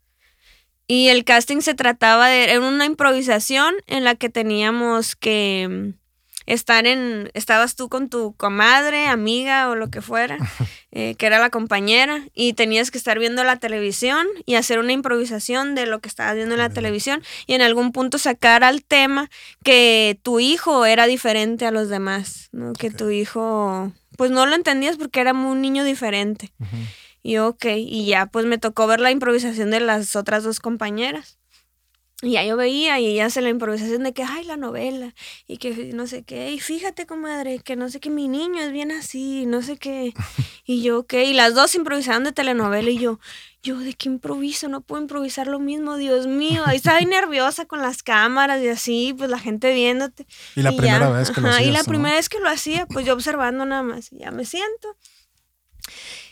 Y 0.86 1.08
el 1.08 1.24
casting 1.24 1.62
se 1.62 1.74
trataba 1.74 2.28
de 2.28 2.44
era 2.44 2.60
una 2.60 2.86
improvisación 2.86 3.74
en 3.88 4.04
la 4.04 4.16
que 4.16 4.30
teníamos 4.30 5.16
que 5.16 5.94
estar 6.46 6.86
en, 6.86 7.32
estabas 7.34 7.76
tú 7.76 7.90
con 7.90 8.10
tu 8.10 8.34
comadre, 8.36 9.08
amiga 9.08 9.70
o 9.70 9.76
lo 9.76 9.90
que 9.90 10.02
fuera, 10.02 10.38
eh, 10.96 11.16
que 11.16 11.26
era 11.26 11.40
la 11.40 11.50
compañera, 11.50 12.24
y 12.36 12.54
tenías 12.54 12.92
que 12.92 13.00
estar 13.00 13.18
viendo 13.18 13.44
la 13.44 13.58
televisión 13.58 14.28
y 14.46 14.54
hacer 14.56 14.78
una 14.78 14.94
improvisación 14.94 15.74
de 15.74 15.88
lo 15.88 16.00
que 16.00 16.08
estabas 16.08 16.36
viendo 16.36 16.54
en 16.54 16.62
la 16.62 16.70
televisión 16.70 17.24
y 17.48 17.56
en 17.56 17.64
algún 17.64 17.92
punto 17.92 18.20
sacar 18.20 18.64
al 18.64 18.84
tema 18.84 19.32
que 19.64 20.20
tu 20.22 20.40
hijo 20.40 20.86
era 20.86 21.08
diferente 21.08 21.66
a 21.66 21.72
los 21.72 21.90
demás, 21.90 22.50
¿no? 22.52 22.74
Que 22.74 22.92
tu 22.92 23.10
hijo, 23.10 23.92
pues 24.18 24.30
no 24.30 24.46
lo 24.46 24.56
entendías 24.56 24.98
porque 24.98 25.20
era 25.20 25.34
un 25.34 25.62
niño 25.62 25.84
diferente. 25.84 26.54
Y 27.24 27.38
ok, 27.38 27.66
y 27.76 28.06
ya 28.06 28.28
pues 28.28 28.46
me 28.46 28.60
tocó 28.60 28.86
ver 28.86 29.00
la 29.00 29.10
improvisación 29.10 29.72
de 29.72 29.80
las 29.80 30.16
otras 30.16 30.44
dos 30.44 30.60
compañeras. 30.60 31.40
Y 32.24 32.32
ya 32.32 32.44
yo 32.46 32.56
veía 32.56 33.02
y 33.02 33.08
ella 33.08 33.26
hace 33.26 33.42
la 33.42 33.50
improvisación 33.50 34.04
de 34.04 34.14
que, 34.14 34.24
ay, 34.24 34.46
la 34.46 34.56
novela, 34.56 35.14
y 35.46 35.58
que 35.58 35.92
no 35.94 36.08
sé 36.08 36.24
qué, 36.24 36.54
y 36.54 36.60
fíjate, 36.62 37.06
comadre, 37.06 37.60
que 37.60 37.76
no 37.76 37.90
sé 37.90 38.00
qué, 38.00 38.10
mi 38.10 38.30
niño 38.30 38.62
es 38.62 38.72
bien 38.72 38.94
así, 38.94 39.46
no 39.46 39.62
sé 39.62 39.78
qué. 39.78 40.14
Y 40.66 40.82
yo, 40.82 41.00
ok, 41.00 41.16
y 41.16 41.34
las 41.34 41.56
dos 41.56 41.76
improvisaban 41.76 42.24
de 42.24 42.32
telenovela 42.32 42.90
y 42.90 42.98
yo, 42.98 43.20
yo, 43.62 43.78
¿de 43.80 43.94
qué 43.96 44.08
improviso? 44.08 44.70
No 44.70 44.80
puedo 44.80 45.02
improvisar 45.02 45.48
lo 45.48 45.60
mismo, 45.60 45.98
Dios 45.98 46.26
mío. 46.26 46.64
Ahí 46.66 46.78
estaba 46.78 47.02
nerviosa 47.02 47.66
con 47.66 47.82
las 47.82 48.02
cámaras 48.02 48.64
y 48.64 48.70
así, 48.70 49.14
pues 49.18 49.30
la 49.30 49.40
gente 49.40 49.74
viéndote. 49.74 50.26
Y 50.56 50.62
la 50.62 50.72
primera 50.72 51.10
vez 51.10 51.32
que 51.32 51.42
lo 51.42 51.50
hacía. 51.50 51.68
Y 51.68 51.72
la 51.72 51.84
primera 51.84 52.16
vez 52.16 52.30
que 52.30 52.40
lo 52.40 52.48
hacía, 52.48 52.86
pues 52.86 53.06
yo 53.06 53.14
observando 53.14 53.66
nada 53.66 53.84
más, 53.84 54.14
y 54.14 54.20
ya 54.20 54.32
me 54.32 54.46
siento. 54.46 54.96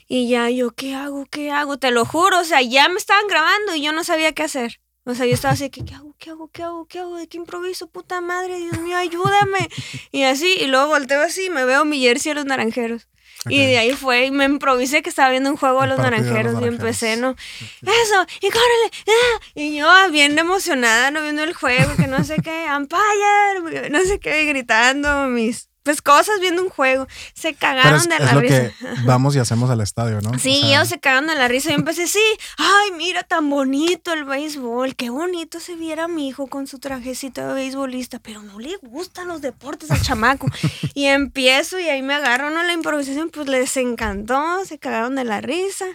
Y 0.08 0.30
ya 0.30 0.50
yo, 0.50 0.72
¿qué 0.72 0.96
hago? 0.96 1.26
¿Qué 1.26 1.52
hago? 1.52 1.78
Te 1.78 1.92
lo 1.92 2.06
juro, 2.06 2.40
o 2.40 2.46
sea, 2.46 2.62
ya 2.62 2.88
me 2.88 2.98
estaban 2.98 3.28
grabando 3.28 3.76
y 3.76 3.82
yo 3.82 3.92
no 3.92 4.06
sabía 4.06 4.32
qué 4.32 4.44
hacer. 4.44 4.80
O 5.04 5.16
sea, 5.16 5.26
yo 5.26 5.34
estaba 5.34 5.54
así, 5.54 5.70
¿qué, 5.70 5.84
¿qué 5.84 5.96
hago? 5.96 6.16
¿Qué 6.20 6.30
hago? 6.30 6.48
¿Qué 6.50 6.64
hago? 6.64 6.86
¿Qué 6.86 7.00
hago? 7.00 7.16
¿De 7.18 7.28
qué 7.28 7.38
improviso? 7.38 7.88
Puta 7.88 8.22
madre, 8.22 8.58
Dios 8.60 8.80
mío, 8.80 8.98
ayúdame. 8.98 9.68
Y 10.12 10.24
así, 10.24 10.58
y 10.60 10.68
luego 10.68 10.90
volteo 10.90 11.22
así, 11.22 11.50
me 11.50 11.66
veo 11.66 11.86
mi 11.86 12.00
jersey 12.02 12.34
a 12.34 12.36
los 12.36 12.46
naranjeros. 12.46 13.08
Y 13.50 13.58
de 13.66 13.80
ahí 13.80 13.94
fue, 13.94 14.28
y 14.28 14.32
me 14.32 14.46
improvisé 14.46 15.02
que 15.02 15.10
estaba 15.10 15.32
viendo 15.32 15.50
un 15.50 15.58
juego 15.58 15.82
de 15.82 15.88
los, 15.88 15.98
naranjeros, 15.98 16.62
y 16.62 16.66
empecé, 16.66 17.18
¿no? 17.18 17.36
Eso, 17.82 18.26
y 18.40 18.50
córrele, 18.50 18.92
ah", 19.08 19.40
y 19.56 19.76
yo 19.76 19.88
bien 20.12 20.38
emocionada, 20.38 21.10
¿no? 21.10 21.24
Viendo 21.24 21.42
el 21.42 21.54
juego, 21.56 21.96
que 21.96 22.06
no 22.06 22.24
sé 22.24 22.36
qué, 22.44 22.66
Empire, 22.66 23.90
no 23.90 24.02
sé 24.02 24.20
qué, 24.20 24.46
gritando 24.46 25.26
mis 25.26 25.71
pues 25.84 26.02
cosas 26.02 26.40
viendo 26.40 26.62
un 26.62 26.70
juego. 26.70 27.08
Se 27.34 27.54
cagaron 27.54 28.04
de 28.04 28.20
la 28.20 28.26
es 28.26 28.34
lo 28.34 28.42
risa. 28.42 28.70
que 28.70 28.74
vamos 29.06 29.36
y 29.36 29.40
hacemos 29.40 29.70
al 29.70 29.82
estadio, 29.82 30.22
¿no? 30.22 30.38
Sí, 30.38 30.62
ellos 30.66 30.88
se 30.88 31.00
cagaron 31.00 31.28
de 31.28 31.36
la 31.36 31.48
risa. 31.48 31.70
Yo 31.70 31.76
empecé, 31.76 32.08
sí, 32.08 32.20
ay, 32.58 32.92
mira, 32.98 33.24
tan 33.24 33.50
bonito 33.50 34.14
el 34.14 34.24
béisbol. 34.26 34.96
Qué 34.96 35.10
bonito 35.10 35.60
se 35.60 35.76
viera 35.76 36.08
mi 36.08 36.28
hijo 36.28 36.48
con 36.48 36.68
su 36.68 36.80
trajecito 36.80 37.48
de 37.48 37.54
beisbolista, 37.54 38.20
pero 38.20 38.42
no 38.44 38.60
le 38.60 38.78
gustan 38.78 39.28
los 39.28 39.42
deportes 39.42 39.90
al 39.92 40.02
chamaco. 40.02 40.48
y 40.94 41.06
empiezo 41.06 41.80
y 41.80 41.90
ahí 41.90 42.02
me 42.02 42.14
agarro, 42.14 42.50
¿no? 42.50 42.64
La 42.64 42.74
improvisación, 42.74 43.30
pues 43.30 43.48
les 43.48 43.76
encantó, 43.78 44.64
se 44.66 44.78
cagaron 44.78 45.16
de 45.16 45.24
la 45.24 45.42
risa. 45.42 45.86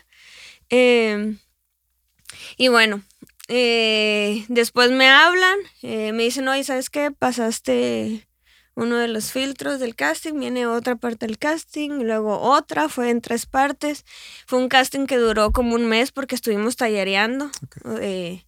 Em, 0.69 1.39
y 2.57 2.69
bueno, 2.69 3.03
eh, 3.49 4.45
después 4.49 4.91
me 4.91 5.09
hablan, 5.09 5.57
eh, 5.83 6.13
me 6.13 6.25
dicen, 6.25 6.49
oye, 6.49 6.65
¿sabes 6.65 6.91
qué? 6.91 7.13
Pasaste 7.13 8.26
uno 8.77 8.99
de 8.99 9.09
los 9.09 9.33
filtros 9.33 9.81
del 9.81 9.97
casting, 9.97 10.39
viene 10.39 10.67
otra 10.67 10.97
parte 10.97 11.27
del 11.27 11.39
casting, 11.39 12.03
luego 12.03 12.39
otra, 12.39 12.91
fue 12.91 13.09
en 13.11 13.23
tres 13.23 13.47
partes. 13.47 14.05
Fue 14.47 14.59
un 14.59 14.69
casting 14.69 15.07
que 15.07 15.17
duró 15.17 15.51
como 15.51 15.75
un 15.75 15.87
mes 15.87 16.13
porque 16.13 16.35
estuvimos 16.35 16.77
tallereando, 16.77 17.51
eh, 18.01 18.45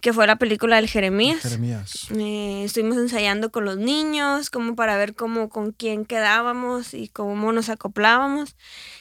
que 0.00 0.12
fue 0.12 0.26
la 0.26 0.36
película 0.36 0.76
del 0.76 0.88
Jeremías. 0.88 1.42
Jeremías. 1.42 2.08
Eh, 2.10 2.64
estuvimos 2.64 2.96
ensayando 2.96 3.52
con 3.52 3.64
los 3.64 3.76
niños, 3.76 4.50
como 4.50 4.74
para 4.74 4.96
ver 4.96 5.14
cómo, 5.14 5.48
con 5.48 5.70
quién 5.70 6.04
quedábamos 6.04 6.92
y 6.92 7.08
cómo 7.08 7.52
nos 7.52 7.68
acoplábamos. 7.68 8.56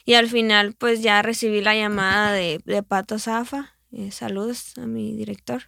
Y 0.05 0.13
al 0.13 0.29
final, 0.29 0.75
pues 0.77 1.01
ya 1.01 1.23
recibí 1.23 1.61
la 1.61 1.75
llamada 1.75 2.31
de, 2.31 2.61
de 2.65 2.83
Pato 2.83 3.17
Zafa. 3.17 3.75
Eh, 3.91 4.11
saludos 4.11 4.77
a 4.77 4.85
mi 4.85 5.15
director 5.15 5.63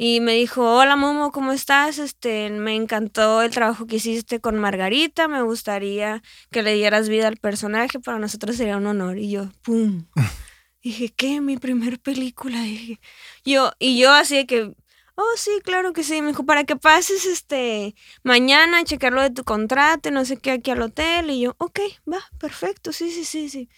y 0.00 0.20
me 0.20 0.34
dijo, 0.34 0.76
hola 0.76 0.94
Momo, 0.94 1.32
¿cómo 1.32 1.50
estás? 1.50 1.98
Este, 1.98 2.48
me 2.50 2.76
encantó 2.76 3.42
el 3.42 3.50
trabajo 3.50 3.86
que 3.88 3.96
hiciste 3.96 4.40
con 4.40 4.56
Margarita, 4.56 5.26
me 5.26 5.42
gustaría 5.42 6.22
que 6.52 6.62
le 6.62 6.74
dieras 6.74 7.08
vida 7.08 7.26
al 7.26 7.36
personaje, 7.36 7.98
para 7.98 8.20
nosotros 8.20 8.54
sería 8.54 8.76
un 8.76 8.86
honor. 8.86 9.18
Y 9.18 9.32
yo, 9.32 9.50
¡pum! 9.62 10.06
dije, 10.82 11.12
¿qué? 11.16 11.40
Mi 11.40 11.56
primer 11.56 11.98
película. 11.98 12.62
Dije, 12.62 13.00
yo, 13.44 13.72
y 13.80 13.98
yo 13.98 14.12
así 14.12 14.36
de 14.36 14.46
que, 14.46 14.72
oh, 15.16 15.36
sí, 15.36 15.50
claro 15.64 15.92
que 15.92 16.04
sí. 16.04 16.22
Me 16.22 16.28
dijo, 16.28 16.44
para 16.44 16.62
que 16.62 16.76
pases 16.76 17.26
este 17.26 17.96
mañana 18.22 18.78
a 18.78 18.84
checar 18.84 19.12
lo 19.12 19.20
de 19.20 19.30
tu 19.30 19.42
contrato, 19.42 20.12
no 20.12 20.24
sé 20.24 20.36
qué, 20.36 20.52
aquí 20.52 20.70
al 20.70 20.82
hotel. 20.82 21.30
Y 21.30 21.40
yo, 21.40 21.56
ok, 21.58 21.80
va, 22.10 22.20
perfecto, 22.38 22.92
sí, 22.92 23.10
sí, 23.10 23.24
sí, 23.24 23.48
sí. 23.48 23.68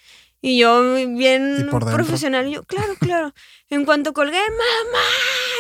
Y 0.43 0.59
yo 0.59 0.83
bien 1.17 1.69
profesional, 1.71 2.49
yo, 2.51 2.63
claro, 2.65 2.95
claro. 2.99 3.35
En 3.69 3.85
cuanto 3.85 4.13
colgué, 4.15 4.41
mamá, 4.41 5.07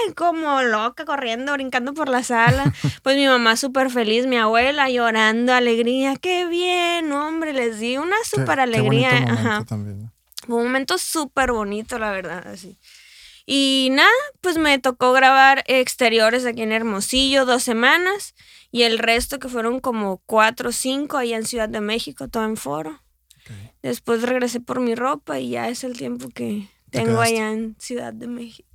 como 0.16 0.62
loca, 0.62 1.04
corriendo, 1.04 1.52
brincando 1.52 1.94
por 1.94 2.08
la 2.08 2.22
sala. 2.22 2.72
Pues 3.02 3.16
mi 3.16 3.26
mamá 3.26 3.56
súper 3.56 3.90
feliz, 3.90 4.26
mi 4.26 4.36
abuela 4.36 4.88
llorando, 4.90 5.52
alegría. 5.52 6.16
Qué 6.16 6.46
bien, 6.46 7.12
hombre, 7.12 7.52
les 7.52 7.78
di 7.78 7.96
una 7.96 8.16
súper 8.24 8.60
alegría. 8.60 9.10
Ajá. 9.10 9.64
También. 9.64 10.10
un 10.48 10.64
momento 10.64 10.98
súper 10.98 11.52
bonito, 11.52 11.98
la 11.98 12.10
verdad, 12.10 12.46
así. 12.46 12.78
Y 13.46 13.88
nada, 13.90 14.08
pues 14.40 14.58
me 14.58 14.78
tocó 14.78 15.12
grabar 15.12 15.64
exteriores 15.66 16.46
aquí 16.46 16.62
en 16.62 16.72
Hermosillo 16.72 17.46
dos 17.46 17.62
semanas 17.62 18.34
y 18.70 18.82
el 18.82 18.98
resto 18.98 19.38
que 19.38 19.48
fueron 19.48 19.80
como 19.80 20.18
cuatro 20.26 20.68
o 20.68 20.72
cinco 20.72 21.16
allá 21.16 21.36
en 21.36 21.44
Ciudad 21.44 21.68
de 21.68 21.80
México, 21.80 22.28
todo 22.28 22.44
en 22.44 22.56
foro. 22.56 23.02
Después 23.82 24.22
regresé 24.22 24.60
por 24.60 24.80
mi 24.80 24.94
ropa 24.94 25.40
y 25.40 25.50
ya 25.50 25.68
es 25.68 25.82
el 25.84 25.96
tiempo 25.96 26.28
que 26.28 26.68
tengo 26.90 27.20
allá 27.20 27.50
en 27.50 27.76
Ciudad 27.78 28.12
de 28.12 28.26
México. 28.28 28.68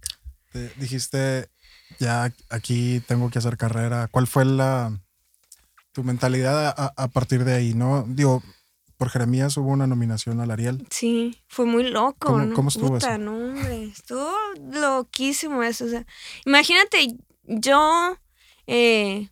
Dijiste, 0.78 1.50
ya 2.00 2.34
aquí 2.50 3.02
tengo 3.08 3.30
que 3.30 3.40
hacer 3.40 3.58
carrera. 3.58 4.08
¿Cuál 4.10 4.28
fue 4.28 4.46
la 4.46 5.00
tu 5.92 6.04
mentalidad 6.04 6.74
a, 6.96 7.08
partir 7.10 7.46
de 7.46 7.54
ahí? 7.54 7.74
¿No? 7.74 8.06
Digo, 8.08 8.44
por 8.98 9.10
Jeremías 9.10 9.56
hubo 9.58 9.70
una 9.70 9.88
nominación 9.88 10.40
al 10.40 10.52
Ariel. 10.52 10.86
Sí, 10.90 11.40
fue 11.48 11.66
muy 11.66 11.84
loco. 11.84 12.16
¿Cómo, 12.20 12.40
¿no? 12.40 12.56
¿cómo 12.56 12.70
estuvo 12.70 12.98
eso? 12.98 13.18
No, 13.18 13.36
hombre, 13.36 13.86
estuvo 13.86 14.32
loquísimo 14.72 15.64
eso. 15.64 15.86
O 15.86 15.90
sea, 15.90 16.06
imagínate, 16.46 17.16
yo 17.44 18.18
eh, 18.68 19.30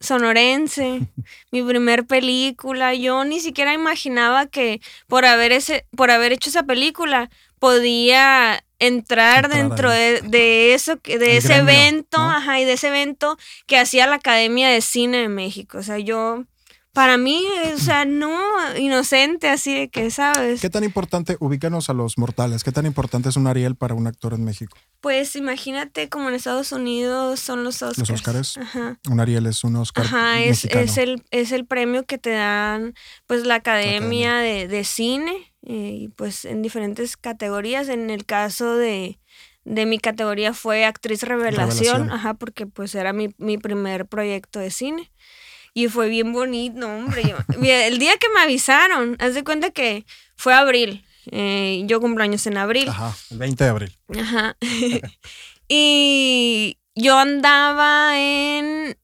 sonorense, 0.00 1.00
mi 1.50 1.62
primer 1.62 2.06
película. 2.06 2.94
Yo 2.94 3.24
ni 3.24 3.40
siquiera 3.40 3.74
imaginaba 3.74 4.46
que 4.46 4.80
por 5.06 5.24
haber, 5.24 5.52
ese, 5.52 5.86
por 5.96 6.10
haber 6.10 6.32
hecho 6.32 6.50
esa 6.50 6.64
película 6.64 7.30
podía 7.58 8.64
entrar, 8.78 9.50
dentro 9.50 9.90
de, 9.90 10.72
eso, 10.72 10.96
de 11.04 11.36
ese 11.36 11.56
evento, 11.56 12.18
ajá, 12.18 12.58
y 12.60 12.64
de 12.64 12.72
ese 12.72 12.88
evento 12.88 13.36
que 13.66 13.78
hacía 13.78 14.06
la 14.06 14.16
Academia 14.16 14.70
de 14.70 14.80
Cine 14.80 15.18
de 15.18 15.28
México. 15.28 15.78
O 15.78 15.82
sea, 15.82 15.98
yo 15.98 16.44
para 16.92 17.16
mí, 17.18 17.44
o 17.72 17.78
sea, 17.78 18.04
no 18.04 18.36
inocente, 18.76 19.48
así 19.48 19.74
de 19.74 19.88
que, 19.88 20.10
¿sabes? 20.10 20.60
¿Qué 20.60 20.70
tan 20.70 20.82
importante, 20.82 21.36
ubícanos 21.38 21.88
a 21.88 21.92
los 21.92 22.18
mortales, 22.18 22.64
qué 22.64 22.72
tan 22.72 22.84
importante 22.84 23.28
es 23.28 23.36
un 23.36 23.46
Ariel 23.46 23.76
para 23.76 23.94
un 23.94 24.08
actor 24.08 24.34
en 24.34 24.44
México? 24.44 24.76
Pues 25.00 25.36
imagínate 25.36 26.08
como 26.08 26.28
en 26.28 26.34
Estados 26.34 26.72
Unidos 26.72 27.40
son 27.40 27.62
los 27.62 27.80
Oscars. 27.82 27.98
Los 27.98 28.10
Oscars. 28.10 28.58
Un 29.08 29.20
Ariel 29.20 29.46
es 29.46 29.62
un 29.62 29.76
Oscar. 29.76 30.04
Ajá, 30.04 30.40
es, 30.40 30.64
es, 30.64 30.98
el, 30.98 31.22
es 31.30 31.52
el 31.52 31.64
premio 31.64 32.04
que 32.04 32.18
te 32.18 32.30
dan 32.30 32.94
pues 33.26 33.46
la 33.46 33.54
Academia, 33.56 34.36
De, 34.38 34.66
de, 34.66 34.84
Cine 34.84 35.32
eh, 35.62 35.94
y 35.96 36.08
pues 36.08 36.44
en 36.44 36.60
diferentes 36.60 37.16
categorías. 37.16 37.88
En 37.88 38.10
el 38.10 38.26
caso 38.26 38.74
de, 38.74 39.20
de 39.64 39.86
mi 39.86 39.98
categoría 39.98 40.52
fue 40.54 40.84
actriz 40.84 41.22
revelación, 41.22 42.10
ajá, 42.10 42.34
porque 42.34 42.66
pues 42.66 42.94
era 42.94 43.12
mi, 43.12 43.28
mi 43.38 43.58
primer 43.58 44.06
proyecto 44.06 44.58
de 44.58 44.70
cine. 44.70 45.10
Y 45.74 45.88
fue 45.88 46.08
bien 46.08 46.32
bonito, 46.32 46.88
hombre. 46.88 47.34
el 47.62 47.98
día 47.98 48.16
que 48.16 48.28
me 48.34 48.40
avisaron, 48.40 49.16
haz 49.20 49.34
de 49.34 49.44
cuenta 49.44 49.70
que 49.70 50.04
fue 50.36 50.54
abril. 50.54 51.04
Eh, 51.30 51.82
yo 51.86 52.00
cumplo 52.00 52.24
años 52.24 52.46
en 52.46 52.56
abril. 52.56 52.88
Ajá, 52.88 53.14
el 53.30 53.38
20 53.38 53.64
de 53.64 53.70
abril. 53.70 53.96
Ajá. 54.18 54.56
y 55.68 56.78
yo 56.94 57.18
andaba 57.18 58.18
en 58.18 58.96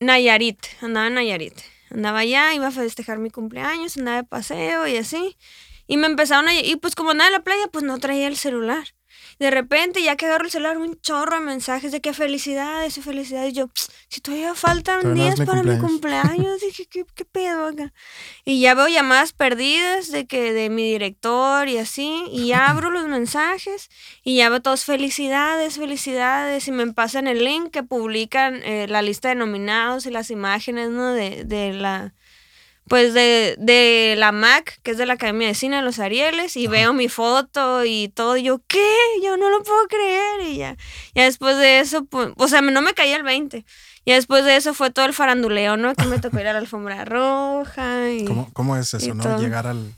Nayarit, 0.00 0.58
andaba 0.80 1.06
en 1.06 1.14
Nayarit. 1.14 1.54
Andaba 1.90 2.20
allá, 2.20 2.54
iba 2.54 2.68
a 2.68 2.72
festejar 2.72 3.18
mi 3.18 3.30
cumpleaños, 3.30 3.96
andaba 3.96 4.18
de 4.18 4.24
paseo 4.24 4.86
y 4.86 4.96
así. 4.96 5.36
Y 5.86 5.96
me 5.96 6.06
empezaron 6.06 6.48
a... 6.48 6.54
Y 6.54 6.76
pues 6.76 6.94
como 6.94 7.10
andaba 7.10 7.28
en 7.28 7.34
la 7.34 7.42
playa, 7.42 7.66
pues 7.72 7.84
no 7.84 7.98
traía 7.98 8.28
el 8.28 8.36
celular. 8.36 8.94
De 9.40 9.50
repente, 9.50 10.02
ya 10.02 10.16
que 10.16 10.26
agarro 10.26 10.44
el 10.44 10.50
celular, 10.50 10.76
un 10.76 11.00
chorro 11.00 11.36
de 11.36 11.40
mensajes 11.40 11.92
de 11.92 12.02
que 12.02 12.12
felicidades 12.12 12.98
y 12.98 13.00
felicidades. 13.00 13.54
Yo, 13.54 13.70
si 14.08 14.20
todavía 14.20 14.54
faltan 14.54 15.14
días 15.14 15.40
para 15.40 15.62
mi 15.62 15.78
cumpleaños, 15.78 16.60
dije, 16.62 16.84
¿qué, 16.84 17.06
¿qué, 17.14 17.24
pedo 17.24 17.68
acá? 17.68 17.90
Y 18.44 18.60
ya 18.60 18.74
veo 18.74 18.86
llamadas 18.88 19.32
perdidas 19.32 20.12
de 20.12 20.26
que 20.26 20.52
de 20.52 20.68
mi 20.68 20.92
director 20.92 21.68
y 21.68 21.78
así. 21.78 22.26
Y 22.30 22.52
abro 22.52 22.90
los 22.90 23.08
mensajes 23.08 23.88
y 24.22 24.36
ya 24.36 24.50
veo 24.50 24.60
todos 24.60 24.84
felicidades, 24.84 25.78
felicidades. 25.78 26.68
Y 26.68 26.72
me 26.72 26.92
pasan 26.92 27.26
el 27.26 27.42
link 27.42 27.70
que 27.70 27.82
publican 27.82 28.62
eh, 28.62 28.88
la 28.88 29.00
lista 29.00 29.30
de 29.30 29.36
nominados 29.36 30.04
y 30.04 30.10
las 30.10 30.30
imágenes, 30.30 30.90
¿no? 30.90 31.14
De, 31.14 31.44
de 31.46 31.72
la 31.72 32.12
pues 32.90 33.14
de, 33.14 33.54
de, 33.56 34.16
la 34.18 34.32
MAC, 34.32 34.80
que 34.82 34.90
es 34.90 34.98
de 34.98 35.06
la 35.06 35.12
Academia 35.12 35.46
de 35.46 35.54
Cine 35.54 35.76
de 35.76 35.82
los 35.82 36.00
Arieles, 36.00 36.56
y 36.56 36.66
veo 36.66 36.92
mi 36.92 37.08
foto 37.08 37.84
y 37.84 38.08
todo, 38.08 38.36
y 38.36 38.42
yo, 38.42 38.60
¿qué? 38.66 38.96
Yo 39.22 39.36
no 39.36 39.48
lo 39.48 39.62
puedo 39.62 39.86
creer, 39.86 40.40
y 40.48 40.56
ya. 40.56 40.76
Y 41.14 41.20
después 41.20 41.56
de 41.56 41.78
eso, 41.78 42.04
pues, 42.06 42.30
o 42.36 42.48
sea, 42.48 42.62
no 42.62 42.82
me 42.82 42.92
caía 42.92 43.14
el 43.14 43.22
20. 43.22 43.64
Y 44.04 44.10
después 44.10 44.44
de 44.44 44.56
eso 44.56 44.74
fue 44.74 44.90
todo 44.90 45.06
el 45.06 45.14
faranduleo, 45.14 45.76
¿no? 45.76 45.94
Que 45.94 46.04
me 46.06 46.18
tocó 46.18 46.40
ir 46.40 46.48
a 46.48 46.52
la 46.52 46.58
alfombra 46.58 47.04
roja. 47.04 48.10
Y, 48.10 48.24
¿Cómo, 48.24 48.52
cómo 48.52 48.76
es 48.76 48.92
eso, 48.92 49.14
no? 49.14 49.38
Llegar 49.38 49.68
al, 49.68 49.94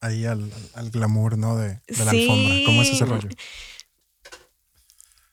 ahí 0.00 0.24
al, 0.24 0.48
al 0.74 0.90
glamour, 0.90 1.36
¿no? 1.36 1.56
De, 1.56 1.80
de 1.88 2.04
la 2.04 2.12
alfombra. 2.12 2.54
¿Cómo 2.64 2.82
es 2.82 2.90
ese 2.90 3.06
rollo? 3.06 3.28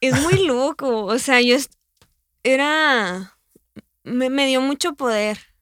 Es 0.02 0.20
muy 0.20 0.48
loco. 0.48 1.06
O 1.06 1.20
sea, 1.20 1.42
yo 1.42 1.58
era. 2.42 3.38
Me, 4.04 4.32
me 4.32 4.48
dio 4.48 4.62
mucho 4.62 4.96
poder. 4.96 5.53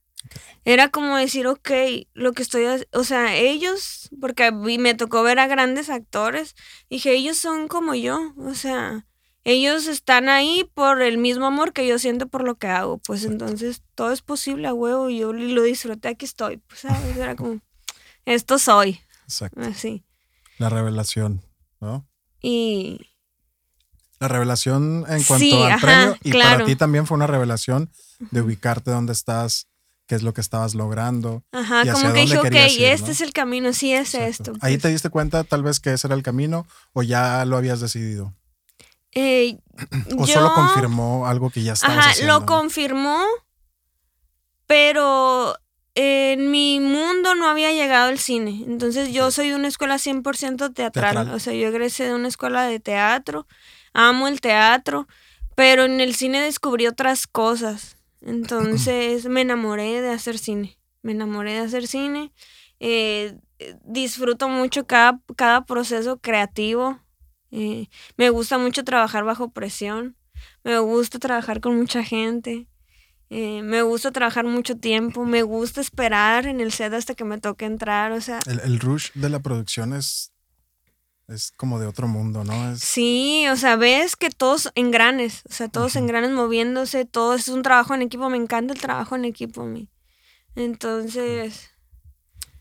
Era 0.63 0.89
como 0.89 1.17
decir, 1.17 1.47
ok, 1.47 1.71
lo 2.13 2.33
que 2.33 2.43
estoy. 2.43 2.65
O 2.93 3.03
sea, 3.03 3.35
ellos, 3.35 4.09
porque 4.19 4.51
me 4.51 4.93
tocó 4.93 5.23
ver 5.23 5.39
a 5.39 5.47
grandes 5.47 5.89
actores, 5.89 6.55
dije, 6.89 7.13
ellos 7.13 7.37
son 7.37 7.67
como 7.67 7.95
yo. 7.95 8.33
O 8.37 8.53
sea, 8.53 9.07
ellos 9.43 9.87
están 9.87 10.29
ahí 10.29 10.69
por 10.75 11.01
el 11.01 11.17
mismo 11.17 11.47
amor 11.47 11.73
que 11.73 11.87
yo 11.87 11.97
siento 11.97 12.27
por 12.27 12.43
lo 12.43 12.55
que 12.55 12.67
hago. 12.67 12.99
Pues 12.99 13.25
entonces 13.25 13.81
todo 13.95 14.11
es 14.11 14.21
posible 14.21 14.67
a 14.67 14.73
huevo. 14.73 15.09
Yo 15.09 15.33
lo 15.33 15.63
disfruté, 15.63 16.09
aquí 16.09 16.25
estoy. 16.25 16.57
Pues, 16.57 16.81
¿sabes? 16.81 17.17
Era 17.17 17.35
como, 17.35 17.59
esto 18.25 18.59
soy. 18.59 19.01
Exacto. 19.23 19.61
Así. 19.61 20.03
La 20.59 20.69
revelación, 20.69 21.41
¿no? 21.79 22.07
Y. 22.39 22.99
La 24.19 24.27
revelación 24.27 25.05
en 25.09 25.23
cuanto 25.23 25.39
Sí, 25.39 25.53
al 25.53 25.71
ajá, 25.71 25.87
premio. 25.87 26.17
Y 26.23 26.31
para 26.33 26.65
ti 26.65 26.75
también 26.75 27.07
fue 27.07 27.15
una 27.15 27.25
revelación 27.25 27.91
de 28.29 28.41
ubicarte 28.41 28.91
dónde 28.91 29.13
estás, 29.13 29.67
qué 30.11 30.15
es 30.15 30.23
lo 30.23 30.33
que 30.33 30.41
estabas 30.41 30.75
logrando. 30.75 31.41
Ajá, 31.53 31.77
y 31.85 31.87
hacia 31.87 31.93
como 31.93 32.13
que 32.13 32.19
dije, 32.19 32.37
ok, 32.37 32.51
ir, 32.51 32.83
este 32.87 33.05
¿no? 33.05 33.11
es 33.13 33.21
el 33.21 33.31
camino, 33.31 33.71
sí 33.71 33.93
es 33.93 34.13
Exacto. 34.13 34.51
esto. 34.51 34.65
Ahí 34.65 34.77
te 34.77 34.89
diste 34.89 35.09
cuenta 35.09 35.45
tal 35.45 35.63
vez 35.63 35.79
que 35.79 35.93
ese 35.93 36.05
era 36.07 36.15
el 36.17 36.21
camino 36.21 36.67
o 36.91 37.01
ya 37.01 37.45
lo 37.45 37.55
habías 37.55 37.79
decidido. 37.79 38.33
Eh, 39.13 39.57
O 40.17 40.25
yo- 40.25 40.33
solo 40.33 40.53
confirmó 40.53 41.27
algo 41.27 41.49
que 41.49 41.63
ya 41.63 41.71
estabas 41.71 41.97
Ajá, 41.97 42.09
haciendo. 42.09 42.33
lo 42.33 42.39
¿no? 42.41 42.45
confirmó, 42.45 43.23
pero 44.67 45.55
en 45.95 46.51
mi 46.51 46.81
mundo 46.81 47.35
no 47.35 47.47
había 47.49 47.71
llegado 47.71 48.09
el 48.09 48.19
cine. 48.19 48.63
Entonces 48.67 49.13
yo 49.13 49.31
soy 49.31 49.47
de 49.49 49.55
una 49.55 49.69
escuela 49.69 49.95
100% 49.97 50.73
teatral. 50.73 51.13
Teatral. 51.13 51.31
O 51.33 51.39
sea, 51.39 51.53
yo 51.53 51.67
egresé 51.69 52.03
de 52.03 52.15
una 52.15 52.27
escuela 52.27 52.63
de 52.63 52.81
teatro, 52.81 53.47
amo 53.93 54.27
el 54.27 54.41
teatro, 54.41 55.07
pero 55.55 55.85
en 55.85 56.01
el 56.01 56.15
cine 56.15 56.41
descubrí 56.41 56.87
otras 56.87 57.27
cosas. 57.27 57.95
Entonces 58.21 59.25
me 59.25 59.41
enamoré 59.41 60.01
de 60.01 60.09
hacer 60.11 60.37
cine. 60.37 60.77
Me 61.01 61.11
enamoré 61.11 61.53
de 61.53 61.59
hacer 61.59 61.87
cine. 61.87 62.31
Eh, 62.79 63.37
disfruto 63.83 64.47
mucho 64.49 64.85
cada, 64.85 65.19
cada 65.35 65.65
proceso 65.65 66.19
creativo. 66.19 66.99
Eh, 67.51 67.87
me 68.17 68.29
gusta 68.29 68.57
mucho 68.57 68.83
trabajar 68.83 69.23
bajo 69.23 69.51
presión. 69.51 70.15
Me 70.63 70.77
gusta 70.79 71.19
trabajar 71.19 71.59
con 71.61 71.77
mucha 71.77 72.03
gente. 72.03 72.67
Eh, 73.29 73.61
me 73.61 73.81
gusta 73.81 74.11
trabajar 74.11 74.45
mucho 74.45 74.77
tiempo. 74.77 75.25
Me 75.25 75.43
gusta 75.43 75.81
esperar 75.81 76.45
en 76.47 76.59
el 76.59 76.71
set 76.71 76.93
hasta 76.93 77.15
que 77.15 77.23
me 77.23 77.39
toque 77.39 77.65
entrar. 77.65 78.11
O 78.11 78.21
sea, 78.21 78.39
El, 78.45 78.59
el 78.59 78.79
rush 78.79 79.11
de 79.13 79.29
la 79.29 79.39
producción 79.39 79.93
es, 79.93 80.30
es 81.31 81.51
como 81.55 81.79
de 81.79 81.87
otro 81.87 82.07
mundo, 82.07 82.43
¿no? 82.43 82.71
Es, 82.71 82.79
sí, 82.81 83.45
o 83.51 83.55
sea, 83.55 83.75
ves 83.75 84.15
que 84.15 84.29
todos 84.29 84.69
engranes, 84.75 85.41
o 85.49 85.53
sea, 85.53 85.67
todos 85.69 85.95
Ujú. 85.95 86.03
engranes 86.03 86.31
moviéndose, 86.31 87.05
todo 87.05 87.35
es 87.35 87.47
un 87.47 87.61
trabajo 87.63 87.93
en 87.95 88.01
equipo. 88.01 88.29
Me 88.29 88.37
encanta 88.37 88.73
el 88.73 88.79
trabajo 88.81 89.15
en 89.15 89.25
equipo 89.25 89.61
a 89.61 89.65
mí. 89.65 89.89
Entonces, 90.55 91.69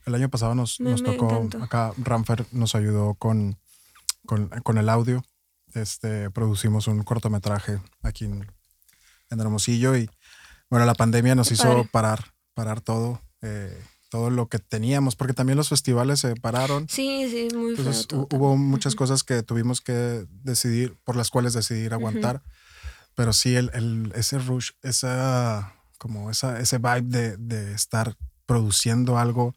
El 0.07 0.14
año 0.14 0.29
pasado 0.31 0.55
nos, 0.55 0.81
Me- 0.81 0.91
nos 0.93 1.03
me 1.03 1.12
tocó, 1.12 1.31
encantó. 1.37 1.62
acá 1.62 1.93
Ramfer 1.99 2.47
nos 2.53 2.75
ayudó 2.75 3.14
con, 3.14 3.59
con, 4.27 4.49
con 4.49 4.79
el 4.79 4.89
audio. 4.89 5.23
Este, 5.75 6.31
producimos 6.31 6.89
un 6.89 7.03
cortometraje 7.05 7.79
aquí 8.03 8.25
en, 8.25 8.51
en 9.31 9.41
Hermosillo 9.41 9.97
y 9.97 10.11
bueno, 10.68 10.87
la 10.87 10.95
pandemia 10.95 11.35
nos 11.35 11.49
Qué 11.49 11.55
hizo 11.55 11.64
padre. 11.64 11.89
parar, 11.93 12.25
parar 12.55 12.81
todo, 12.81 13.21
eh, 13.43 13.81
todo 14.11 14.29
lo 14.29 14.49
que 14.49 14.59
teníamos, 14.59 15.17
porque 15.17 15.33
también 15.33 15.57
los 15.57 15.69
festivales 15.71 16.21
se 16.21 16.35
pararon. 16.37 16.87
sí, 16.89 17.29
sí, 17.31 17.47
es 17.47 17.55
muy 17.55 17.75
feo. 17.77 17.85
Entonces 17.87 18.09
hu- 18.09 18.27
hubo 18.37 18.57
muchas 18.57 18.95
cosas 18.95 19.23
que 19.25 19.43
tuvimos 19.43 19.81
que 19.81 20.27
decidir, 20.43 20.97
por 21.05 21.17
las 21.17 21.31
cuales 21.31 21.55
decidir 21.55 21.95
aguantar. 21.95 22.43
Pero 23.15 23.33
sí, 23.33 23.57
el, 23.57 23.71
el- 23.75 24.13
ese 24.15 24.39
rush, 24.39 24.71
esa, 24.83 25.75
como 25.99 26.31
esa, 26.31 26.61
ese 26.61 26.79
vibe 26.79 27.03
de, 27.03 27.37
de 27.39 27.73
estar 27.73 28.17
produciendo 28.47 29.17
algo 29.19 29.55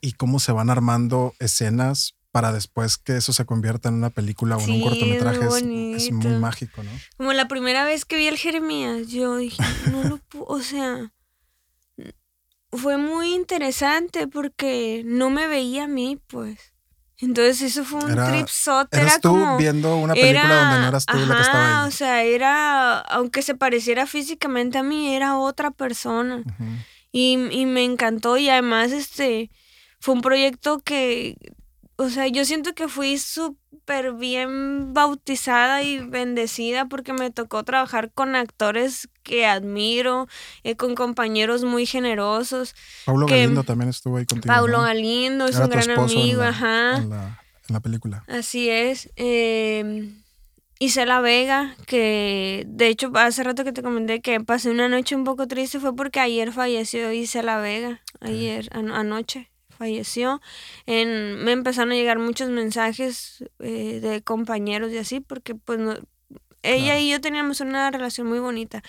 y 0.00 0.12
cómo 0.12 0.38
se 0.40 0.52
van 0.52 0.68
armando 0.70 1.34
escenas 1.38 2.14
para 2.32 2.52
después 2.52 2.98
que 2.98 3.16
eso 3.16 3.32
se 3.32 3.44
convierta 3.46 3.88
en 3.88 3.94
una 3.94 4.10
película 4.10 4.56
o 4.56 4.60
en 4.60 4.66
Sí, 4.66 4.70
un 4.72 4.76
es 4.78 4.80
muy 4.82 4.90
cortometraje 4.90 5.46
es, 5.46 5.64
es 5.96 6.12
muy 6.12 6.32
mágico, 6.34 6.82
¿no? 6.82 6.90
Como 7.16 7.32
la 7.32 7.48
primera 7.48 7.84
vez 7.84 8.04
que 8.04 8.16
vi 8.16 8.26
el 8.26 8.36
Jeremías, 8.36 9.06
yo 9.08 9.36
dije, 9.36 9.62
no 9.90 10.04
lo 10.04 10.18
puedo, 10.18 10.44
o 10.46 10.60
sea, 10.60 11.12
fue 12.76 12.96
muy 12.98 13.34
interesante 13.34 14.26
porque 14.28 15.02
no 15.04 15.30
me 15.30 15.46
veía 15.48 15.84
a 15.84 15.88
mí, 15.88 16.18
pues. 16.26 16.58
Entonces 17.18 17.62
eso 17.62 17.82
fue 17.84 18.00
un 18.04 18.10
Era- 18.12 18.28
tripsote, 18.30 18.98
Eras 18.98 19.12
era 19.12 19.20
tú 19.20 19.28
como... 19.30 19.56
viendo 19.56 19.96
una 19.96 20.12
película 20.12 20.40
era- 20.44 20.60
donde 20.64 20.78
no 20.80 20.88
eras 20.88 21.06
tú 21.06 21.16
la 21.16 21.34
que 21.36 21.40
estaba 21.42 21.64
ajá, 21.70 21.82
ahí. 21.84 21.88
o 21.88 21.90
sea, 21.90 22.22
era, 22.24 22.98
aunque 23.00 23.40
se 23.42 23.54
pareciera 23.54 24.06
físicamente 24.06 24.76
a 24.78 24.82
mí, 24.82 25.14
era 25.14 25.38
otra 25.38 25.70
persona. 25.70 26.42
Y, 27.12 27.38
y 27.50 27.64
me 27.64 27.84
encantó 27.84 28.36
y 28.36 28.50
además 28.50 28.92
este 28.92 29.50
fue 29.98 30.14
un 30.14 30.20
proyecto 30.20 30.78
que, 30.80 31.36
o 31.96 32.10
sea, 32.10 32.26
yo 32.28 32.44
siento 32.44 32.74
que 32.74 32.88
fui 32.88 33.16
súper 33.18 34.12
bien 34.12 34.92
bautizada 34.92 35.82
y 35.82 35.98
bendecida 35.98 36.86
porque 36.86 37.12
me 37.12 37.30
tocó 37.30 37.64
trabajar 37.64 38.10
con 38.12 38.36
actores 38.36 39.08
que 39.22 39.46
admiro, 39.46 40.28
eh, 40.62 40.76
con 40.76 40.94
compañeros 40.94 41.64
muy 41.64 41.86
generosos. 41.86 42.74
Paulo 43.06 43.26
que- 43.26 43.40
Galindo 43.40 43.62
también 43.64 43.88
estuvo 43.90 44.18
ahí 44.18 44.26
contigo. 44.26 44.52
Paulo 44.54 44.78
¿no? 44.78 44.84
Galindo 44.84 45.46
es 45.46 45.56
Era 45.56 45.64
un 45.64 45.70
gran 45.70 45.90
esposo 45.90 46.14
en 46.14 46.20
amigo, 46.20 46.40
la- 46.42 46.48
ajá. 46.48 46.96
En 46.98 47.10
la, 47.10 47.40
en 47.68 47.72
la 47.72 47.80
película. 47.80 48.24
Así 48.28 48.68
es. 48.68 49.10
Eh, 49.16 50.12
Isela 50.78 51.20
Vega, 51.22 51.74
que 51.86 52.64
de 52.68 52.88
hecho 52.88 53.10
hace 53.14 53.42
rato 53.42 53.64
que 53.64 53.72
te 53.72 53.82
comenté 53.82 54.20
que 54.20 54.40
pasé 54.42 54.68
una 54.70 54.88
noche 54.90 55.16
un 55.16 55.24
poco 55.24 55.46
triste 55.48 55.80
fue 55.80 55.96
porque 55.96 56.20
ayer 56.20 56.52
falleció 56.52 57.10
Isela 57.12 57.58
Vega, 57.58 58.02
ayer, 58.20 58.68
an- 58.72 58.90
anoche 58.92 59.48
falleció. 59.76 60.40
En, 60.86 61.36
me 61.44 61.52
empezaron 61.52 61.92
a 61.92 61.94
llegar 61.94 62.18
muchos 62.18 62.48
mensajes 62.50 63.44
eh, 63.60 64.00
de 64.00 64.22
compañeros 64.22 64.92
y 64.92 64.98
así, 64.98 65.20
porque 65.20 65.54
pues 65.54 65.78
no- 65.78 65.96
ella 66.62 66.84
Claro. 66.94 67.00
y 67.00 67.10
yo 67.10 67.20
teníamos 67.20 67.60
una 67.60 67.90
relación 67.90 68.26
muy 68.26 68.40
bonita. 68.40 68.82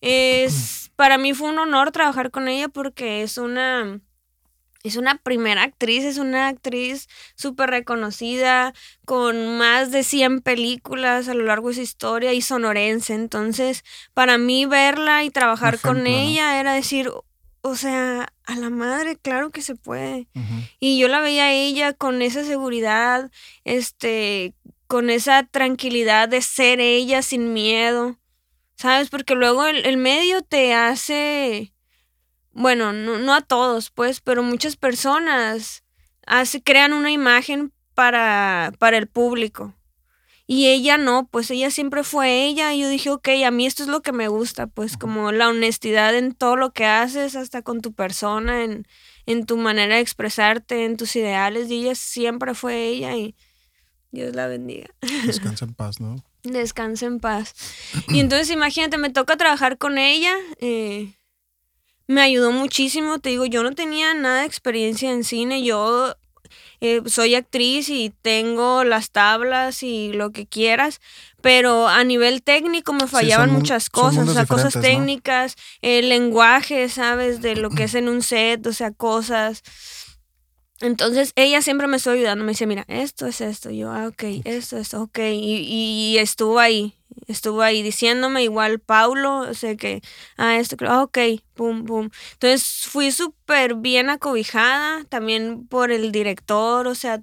Es, 0.00 0.90
para 0.96 1.18
mí 1.18 1.34
fue 1.34 1.50
un 1.50 1.58
honor 1.58 1.90
trabajar 1.92 2.30
con 2.30 2.48
ella 2.48 2.68
porque 2.68 3.22
es 3.22 3.38
una... 3.38 4.00
Es 4.84 4.94
una 4.94 5.16
primera 5.16 5.64
actriz, 5.64 6.04
es 6.04 6.18
una 6.18 6.46
actriz 6.46 7.08
súper 7.34 7.68
reconocida, 7.68 8.72
con 9.04 9.58
más 9.58 9.90
de 9.90 10.04
100 10.04 10.40
películas 10.40 11.26
a 11.28 11.34
lo 11.34 11.42
largo 11.44 11.68
de 11.68 11.74
su 11.74 11.80
historia 11.80 12.32
y 12.32 12.42
sonorense. 12.42 13.12
Entonces, 13.14 13.82
para 14.14 14.38
mí 14.38 14.66
verla 14.66 15.24
y 15.24 15.30
trabajar 15.30 15.80
con 15.80 16.06
ella 16.06 16.60
era 16.60 16.72
decir, 16.74 17.10
o 17.60 17.76
sea, 17.76 18.32
a 18.44 18.56
la 18.56 18.70
madre, 18.70 19.16
claro 19.16 19.50
que 19.50 19.62
se 19.62 19.74
puede. 19.74 20.28
Y 20.80 20.98
yo 20.98 21.08
la 21.08 21.20
veía 21.20 21.44
a 21.44 21.52
ella 21.52 21.92
con 21.92 22.22
esa 22.22 22.44
seguridad, 22.44 23.30
este, 23.64 24.54
con 24.86 25.10
esa 25.10 25.44
tranquilidad 25.44 26.28
de 26.28 26.42
ser 26.42 26.80
ella 26.80 27.22
sin 27.22 27.52
miedo. 27.52 28.18
¿Sabes? 28.76 29.10
Porque 29.10 29.34
luego 29.34 29.66
el, 29.66 29.84
el 29.86 29.96
medio 29.96 30.42
te 30.42 30.72
hace, 30.72 31.72
bueno, 32.52 32.92
no, 32.92 33.18
no 33.18 33.34
a 33.34 33.40
todos, 33.40 33.90
pues, 33.90 34.20
pero 34.20 34.44
muchas 34.44 34.76
personas 34.76 35.82
hace, 36.26 36.62
crean 36.62 36.92
una 36.92 37.10
imagen 37.10 37.72
para, 37.94 38.72
para 38.78 38.96
el 38.96 39.08
público. 39.08 39.74
Y 40.50 40.68
ella 40.68 40.96
no, 40.96 41.28
pues 41.30 41.50
ella 41.50 41.70
siempre 41.70 42.02
fue 42.02 42.46
ella. 42.46 42.72
Y 42.72 42.80
yo 42.80 42.88
dije, 42.88 43.10
ok, 43.10 43.28
a 43.46 43.50
mí 43.50 43.66
esto 43.66 43.82
es 43.82 43.88
lo 43.90 44.00
que 44.00 44.12
me 44.12 44.28
gusta, 44.28 44.66
pues 44.66 44.96
como 44.96 45.30
la 45.30 45.48
honestidad 45.48 46.16
en 46.16 46.32
todo 46.34 46.56
lo 46.56 46.72
que 46.72 46.86
haces, 46.86 47.36
hasta 47.36 47.60
con 47.60 47.82
tu 47.82 47.92
persona, 47.92 48.64
en, 48.64 48.86
en 49.26 49.44
tu 49.44 49.58
manera 49.58 49.96
de 49.96 50.00
expresarte, 50.00 50.86
en 50.86 50.96
tus 50.96 51.14
ideales. 51.16 51.70
Y 51.70 51.82
ella 51.82 51.94
siempre 51.94 52.54
fue 52.54 52.86
ella 52.86 53.14
y 53.14 53.34
Dios 54.10 54.34
la 54.34 54.46
bendiga. 54.46 54.88
Descansa 55.26 55.66
en 55.66 55.74
paz, 55.74 56.00
¿no? 56.00 56.24
Descansa 56.44 57.04
en 57.04 57.20
paz. 57.20 57.54
Y 58.08 58.20
entonces 58.20 58.48
imagínate, 58.50 58.96
me 58.96 59.10
toca 59.10 59.36
trabajar 59.36 59.76
con 59.76 59.98
ella. 59.98 60.32
eh, 60.60 61.12
me 62.06 62.22
ayudó 62.22 62.52
muchísimo. 62.52 63.18
Te 63.18 63.28
digo, 63.28 63.44
yo 63.44 63.62
no 63.62 63.74
tenía 63.74 64.14
nada 64.14 64.40
de 64.40 64.46
experiencia 64.46 65.10
en 65.12 65.24
cine. 65.24 65.62
Yo 65.62 66.16
eh, 66.80 67.02
soy 67.06 67.34
actriz 67.34 67.88
y 67.88 68.12
tengo 68.22 68.84
las 68.84 69.10
tablas 69.10 69.82
y 69.82 70.12
lo 70.12 70.30
que 70.30 70.46
quieras. 70.46 71.00
Pero 71.40 71.88
a 71.88 72.02
nivel 72.04 72.42
técnico 72.42 72.92
me 72.92 73.06
fallaban 73.06 73.52
muchas 73.52 73.90
cosas. 73.90 74.28
O 74.28 74.32
sea, 74.32 74.46
cosas 74.46 74.80
técnicas, 74.80 75.54
el 75.82 76.08
lenguaje, 76.08 76.88
¿sabes? 76.88 77.40
De 77.40 77.56
lo 77.56 77.70
que 77.70 77.84
es 77.84 77.94
en 77.94 78.08
un 78.08 78.22
set, 78.22 78.66
o 78.66 78.72
sea, 78.72 78.92
cosas. 78.92 79.62
Entonces 80.80 81.32
ella 81.36 81.62
siempre 81.62 81.86
me 81.86 81.96
estuvo 81.96 82.14
ayudando, 82.14 82.44
me 82.44 82.52
decía, 82.52 82.66
mira, 82.66 82.84
esto 82.88 83.26
es 83.26 83.40
esto, 83.40 83.70
yo, 83.70 83.90
ah, 83.90 84.08
ok, 84.08 84.22
esto, 84.44 84.76
esto, 84.78 85.02
ok, 85.02 85.18
y, 85.18 86.14
y 86.14 86.18
estuvo 86.18 86.58
ahí, 86.60 86.94
estuvo 87.26 87.62
ahí 87.62 87.82
diciéndome, 87.82 88.44
igual 88.44 88.78
Paulo, 88.78 89.40
o 89.40 89.54
sea 89.54 89.76
que, 89.76 90.02
ah, 90.36 90.56
esto, 90.56 90.76
ah, 90.86 91.02
ok, 91.02 91.18
pum, 91.54 91.84
pum. 91.84 92.10
Entonces 92.34 92.86
fui 92.86 93.10
súper 93.10 93.74
bien 93.74 94.08
acobijada, 94.10 95.04
también 95.04 95.66
por 95.66 95.90
el 95.90 96.12
director, 96.12 96.86
o 96.86 96.94
sea, 96.94 97.22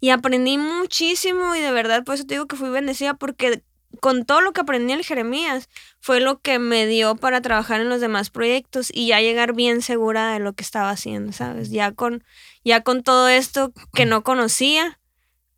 y 0.00 0.10
aprendí 0.10 0.58
muchísimo 0.58 1.54
y 1.54 1.60
de 1.60 1.72
verdad, 1.72 2.04
por 2.04 2.14
eso 2.16 2.24
te 2.24 2.34
digo 2.34 2.46
que 2.46 2.56
fui 2.56 2.68
bendecida 2.70 3.14
porque 3.14 3.62
con 4.00 4.24
todo 4.24 4.40
lo 4.40 4.52
que 4.52 4.60
aprendí 4.60 4.92
en 4.92 5.02
Jeremías 5.02 5.68
fue 6.00 6.20
lo 6.20 6.40
que 6.40 6.58
me 6.58 6.86
dio 6.86 7.16
para 7.16 7.40
trabajar 7.40 7.80
en 7.80 7.88
los 7.88 8.00
demás 8.00 8.30
proyectos 8.30 8.90
y 8.92 9.08
ya 9.08 9.20
llegar 9.20 9.54
bien 9.54 9.82
segura 9.82 10.32
de 10.32 10.40
lo 10.40 10.52
que 10.52 10.62
estaba 10.62 10.90
haciendo, 10.90 11.32
¿sabes? 11.32 11.70
Ya 11.70 11.92
con, 11.92 12.22
ya 12.64 12.82
con 12.82 13.02
todo 13.02 13.28
esto 13.28 13.72
que 13.94 14.06
no 14.06 14.22
conocía 14.22 14.98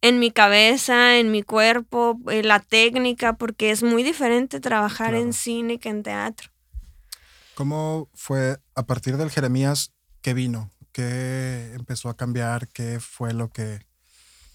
en 0.03 0.19
mi 0.19 0.31
cabeza, 0.31 1.19
en 1.19 1.31
mi 1.31 1.43
cuerpo, 1.43 2.19
en 2.29 2.49
la 2.49 2.61
técnica, 2.61 3.35
porque 3.37 3.71
es 3.71 3.83
muy 3.83 4.03
diferente 4.03 4.61
trabajar 4.61 5.15
en 5.15 5.33
cine 5.33 5.79
que 5.79 5.91
en 5.91 6.03
teatro. 6.03 6.51
¿Cómo 7.55 8.09
fue 8.15 8.59
a 8.75 8.87
partir 8.87 9.17
del 9.19 9.31
Jeremías 9.31 9.93
que 10.23 10.33
vino? 10.33 10.71
¿Qué 10.93 11.73
empezó 11.75 12.09
a 12.09 12.17
cambiar? 12.17 12.69
¿Qué 12.69 12.99
fue 13.01 13.35
lo 13.35 13.51
que, 13.51 13.81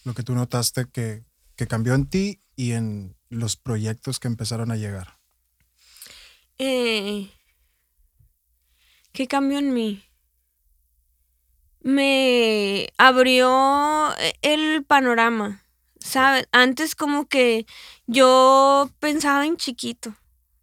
lo 0.04 0.16
que 0.16 0.24
tú 0.24 0.34
notaste 0.34 0.86
que, 0.92 1.24
que 1.56 1.68
cambió 1.68 1.94
en 1.94 2.08
ti 2.08 2.42
y 2.56 2.72
en 2.72 3.16
los 3.30 3.56
proyectos 3.56 4.20
que 4.20 4.28
empezaron 4.28 4.72
a 4.72 4.76
llegar? 4.76 5.20
Eh, 6.58 7.30
¿Qué 9.12 9.28
cambió 9.28 9.60
en 9.60 9.74
mí? 9.74 10.04
Me 11.86 12.90
abrió 12.98 14.10
el 14.42 14.84
panorama, 14.84 15.62
¿sabes? 16.00 16.48
Antes 16.52 16.96
como 16.96 17.28
que 17.28 17.68
yo 18.08 18.90
pensaba 19.00 19.46
en 19.46 19.56
chiquito. 19.56 20.16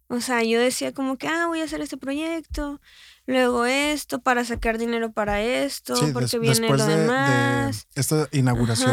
O 0.09 0.19
sea, 0.19 0.43
yo 0.43 0.59
decía 0.59 0.91
como 0.91 1.17
que, 1.17 1.29
ah, 1.29 1.47
voy 1.47 1.61
a 1.61 1.63
hacer 1.63 1.79
este 1.79 1.95
proyecto, 1.95 2.81
luego 3.25 3.65
esto, 3.65 4.19
para 4.19 4.43
sacar 4.43 4.77
dinero 4.77 5.13
para 5.13 5.41
esto, 5.41 5.95
porque 6.11 6.39
viene 6.39 6.67
lo 6.69 6.85
demás. 6.85 7.87
De 7.95 8.01
esta 8.01 8.27
inauguración 8.33 8.91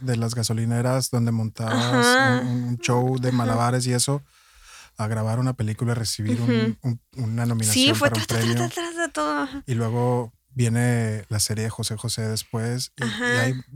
de, 0.00 0.16
las 0.16 0.36
gasolineras 0.36 1.10
donde 1.10 1.32
montabas 1.32 2.44
un, 2.44 2.78
show 2.78 3.18
de 3.18 3.32
malabares 3.32 3.84
y 3.88 3.92
eso, 3.94 4.22
a 4.96 5.08
grabar 5.08 5.40
una 5.40 5.54
película, 5.54 5.92
recibir 5.92 6.40
una 7.16 7.46
nominación 7.46 7.94
sí, 7.94 7.98
fue 7.98 8.10
para 8.10 8.20
un 8.20 8.26
premio. 8.28 8.70
todo. 9.12 9.48
Y 9.66 9.74
luego 9.74 10.32
viene 10.54 11.24
la 11.28 11.40
serie 11.40 11.64
de 11.64 11.70
José 11.70 11.96
José 11.96 12.22
después 12.22 12.92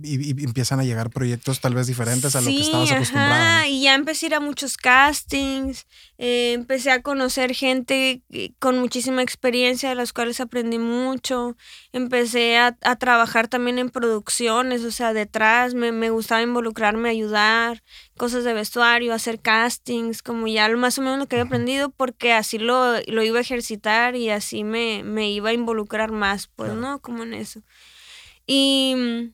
y, 0.02 0.44
empiezan 0.44 0.80
a 0.80 0.84
llegar 0.84 1.10
proyectos 1.10 1.60
tal 1.60 1.74
vez 1.74 1.86
diferentes 1.86 2.34
a 2.36 2.40
lo 2.40 2.46
que 2.46 2.60
estabas 2.60 2.90
acostumbrado. 2.90 3.66
Y 3.66 3.82
ya 3.82 3.94
empecé 3.94 4.26
a 4.26 4.28
ir 4.28 4.34
a 4.36 4.40
muchos 4.40 4.76
castings, 4.76 5.86
eh, 6.18 6.52
empecé 6.54 6.90
a 6.90 7.02
conocer 7.02 7.54
gente 7.54 8.22
eh, 8.30 8.52
con 8.58 8.78
muchísima 8.78 9.22
experiencia 9.22 9.88
de 9.88 9.94
las 9.94 10.12
cuales 10.12 10.40
aprendí 10.40 10.78
mucho, 10.78 11.56
empecé 11.92 12.58
a, 12.58 12.76
trabajar 12.98 13.48
también 13.48 13.78
en 13.78 13.90
producciones, 13.90 14.82
o 14.82 14.90
sea, 14.90 15.12
detrás, 15.12 15.74
me, 15.74 15.92
me, 15.92 16.10
gustaba 16.10 16.42
involucrarme, 16.42 17.08
ayudar, 17.08 17.82
cosas 18.18 18.44
de 18.44 18.52
vestuario, 18.52 19.14
hacer 19.14 19.40
castings, 19.40 20.22
como 20.22 20.46
ya 20.46 20.68
más 20.76 20.98
o 20.98 21.02
menos 21.02 21.18
lo 21.18 21.26
que 21.26 21.36
había 21.36 21.46
aprendido 21.46 21.88
porque 21.88 22.34
así 22.34 22.58
lo, 22.58 23.00
lo 23.06 23.22
iba 23.22 23.38
a 23.38 23.40
ejercitar 23.40 24.14
y 24.14 24.28
así 24.28 24.64
me, 24.64 25.02
me 25.04 25.30
iba 25.30 25.48
a 25.48 25.54
involucrar 25.54 26.12
más, 26.12 26.48
pues. 26.48 26.74
¿no? 26.74 27.00
Como 27.00 27.22
en 27.22 27.32
eso. 27.32 27.62
Y... 28.46 28.94
Mm, 28.96 29.32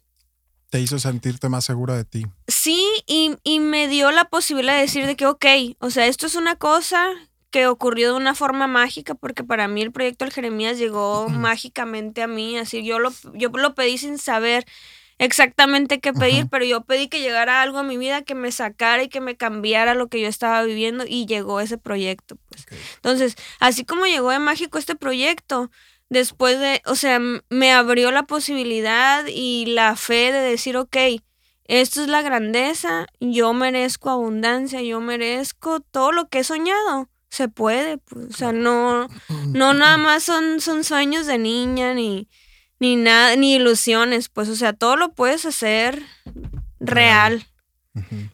Te 0.70 0.80
hizo 0.80 0.98
sentirte 0.98 1.48
más 1.48 1.64
segura 1.64 1.96
de 1.96 2.04
ti. 2.04 2.26
Sí, 2.46 2.86
y, 3.06 3.36
y 3.42 3.58
me 3.58 3.88
dio 3.88 4.12
la 4.12 4.26
posibilidad 4.26 4.74
de 4.74 4.82
decir 4.82 5.06
de 5.06 5.16
que, 5.16 5.26
ok, 5.26 5.46
o 5.80 5.90
sea, 5.90 6.06
esto 6.06 6.26
es 6.26 6.36
una 6.36 6.56
cosa 6.56 7.08
que 7.50 7.68
ocurrió 7.68 8.10
de 8.10 8.16
una 8.16 8.34
forma 8.34 8.66
mágica, 8.66 9.14
porque 9.14 9.44
para 9.44 9.68
mí 9.68 9.80
el 9.80 9.92
proyecto 9.92 10.24
del 10.24 10.34
Jeremías 10.34 10.76
llegó 10.76 11.28
mágicamente 11.28 12.20
a 12.20 12.26
mí, 12.26 12.58
así 12.58 12.84
yo 12.84 12.98
lo, 12.98 13.12
yo 13.32 13.50
lo 13.50 13.76
pedí 13.76 13.96
sin 13.96 14.18
saber 14.18 14.66
exactamente 15.18 16.00
qué 16.00 16.12
pedir, 16.12 16.48
pero 16.50 16.64
yo 16.64 16.82
pedí 16.82 17.08
que 17.08 17.20
llegara 17.20 17.62
algo 17.62 17.78
a 17.78 17.82
mi 17.82 17.96
vida 17.96 18.22
que 18.22 18.34
me 18.34 18.52
sacara 18.52 19.02
y 19.02 19.08
que 19.08 19.20
me 19.20 19.36
cambiara 19.36 19.94
lo 19.94 20.08
que 20.08 20.20
yo 20.20 20.28
estaba 20.28 20.62
viviendo 20.62 21.04
y 21.06 21.26
llegó 21.26 21.60
ese 21.60 21.78
proyecto. 21.78 22.36
Pues. 22.48 22.66
Entonces, 22.96 23.36
así 23.60 23.84
como 23.84 24.06
llegó 24.06 24.30
de 24.30 24.38
mágico 24.38 24.78
este 24.78 24.96
proyecto, 24.96 25.70
después 26.08 26.58
de, 26.60 26.82
o 26.86 26.94
sea, 26.94 27.20
me 27.48 27.72
abrió 27.72 28.10
la 28.10 28.24
posibilidad 28.24 29.24
y 29.26 29.66
la 29.66 29.96
fe 29.96 30.32
de 30.32 30.40
decir, 30.40 30.76
ok, 30.76 30.96
esto 31.66 32.02
es 32.02 32.08
la 32.08 32.22
grandeza, 32.22 33.06
yo 33.20 33.52
merezco 33.54 34.10
abundancia, 34.10 34.82
yo 34.82 35.00
merezco 35.00 35.80
todo 35.80 36.12
lo 36.12 36.28
que 36.28 36.40
he 36.40 36.44
soñado. 36.44 37.08
Se 37.30 37.48
puede, 37.48 37.98
pues, 37.98 38.26
o 38.26 38.32
sea, 38.32 38.52
no, 38.52 39.08
no 39.48 39.74
nada 39.74 39.96
más 39.96 40.22
son, 40.22 40.60
son 40.60 40.84
sueños 40.84 41.26
de 41.26 41.38
niña 41.38 41.92
ni, 41.94 42.28
ni 42.80 42.96
nada, 42.96 43.36
ni 43.36 43.54
ilusiones, 43.54 44.28
pues, 44.28 44.48
o 44.48 44.56
sea, 44.56 44.72
todo 44.72 44.96
lo 44.96 45.12
puedes 45.12 45.44
hacer 45.46 46.02
real. 46.80 47.46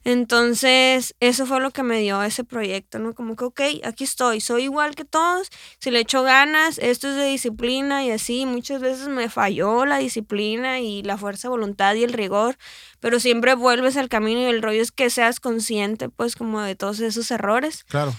Entonces, 0.05 1.15
eso 1.21 1.45
fue 1.45 1.61
lo 1.61 1.71
que 1.71 1.83
me 1.83 2.01
dio 2.01 2.23
ese 2.23 2.45
proyecto, 2.45 2.99
¿no? 2.99 3.15
Como 3.15 3.37
que, 3.37 3.45
ok, 3.45 3.61
aquí 3.85 4.05
estoy, 4.05 4.41
soy 4.41 4.63
igual 4.65 4.95
que 4.95 5.05
todos, 5.05 5.49
si 5.79 5.91
le 5.91 6.01
echo 6.01 6.23
ganas, 6.23 6.79
esto 6.79 7.09
es 7.11 7.17
de 7.17 7.27
disciplina 7.27 8.03
y 8.03 8.11
así, 8.11 8.47
muchas 8.47 8.81
veces 8.81 9.09
me 9.09 9.29
falló 9.29 9.85
la 9.85 9.99
disciplina 9.99 10.81
y 10.81 11.03
la 11.03 11.19
fuerza 11.19 11.49
de 11.49 11.51
voluntad 11.51 11.95
y 11.95 12.05
el 12.05 12.15
rigor, 12.15 12.57
pero 13.01 13.21
siempre 13.21 13.55
vuelves 13.55 13.99
al 13.99 14.09
camino 14.09 14.41
y 14.41 14.45
el 14.45 14.63
rollo 14.63 14.81
es 14.81 14.93
que 14.93 15.11
seas 15.11 15.41
consciente, 15.41 16.09
pues, 16.09 16.37
como 16.37 16.63
de 16.63 16.75
todos 16.75 17.01
esos 17.01 17.31
errores. 17.31 17.85
Claro. 17.85 18.15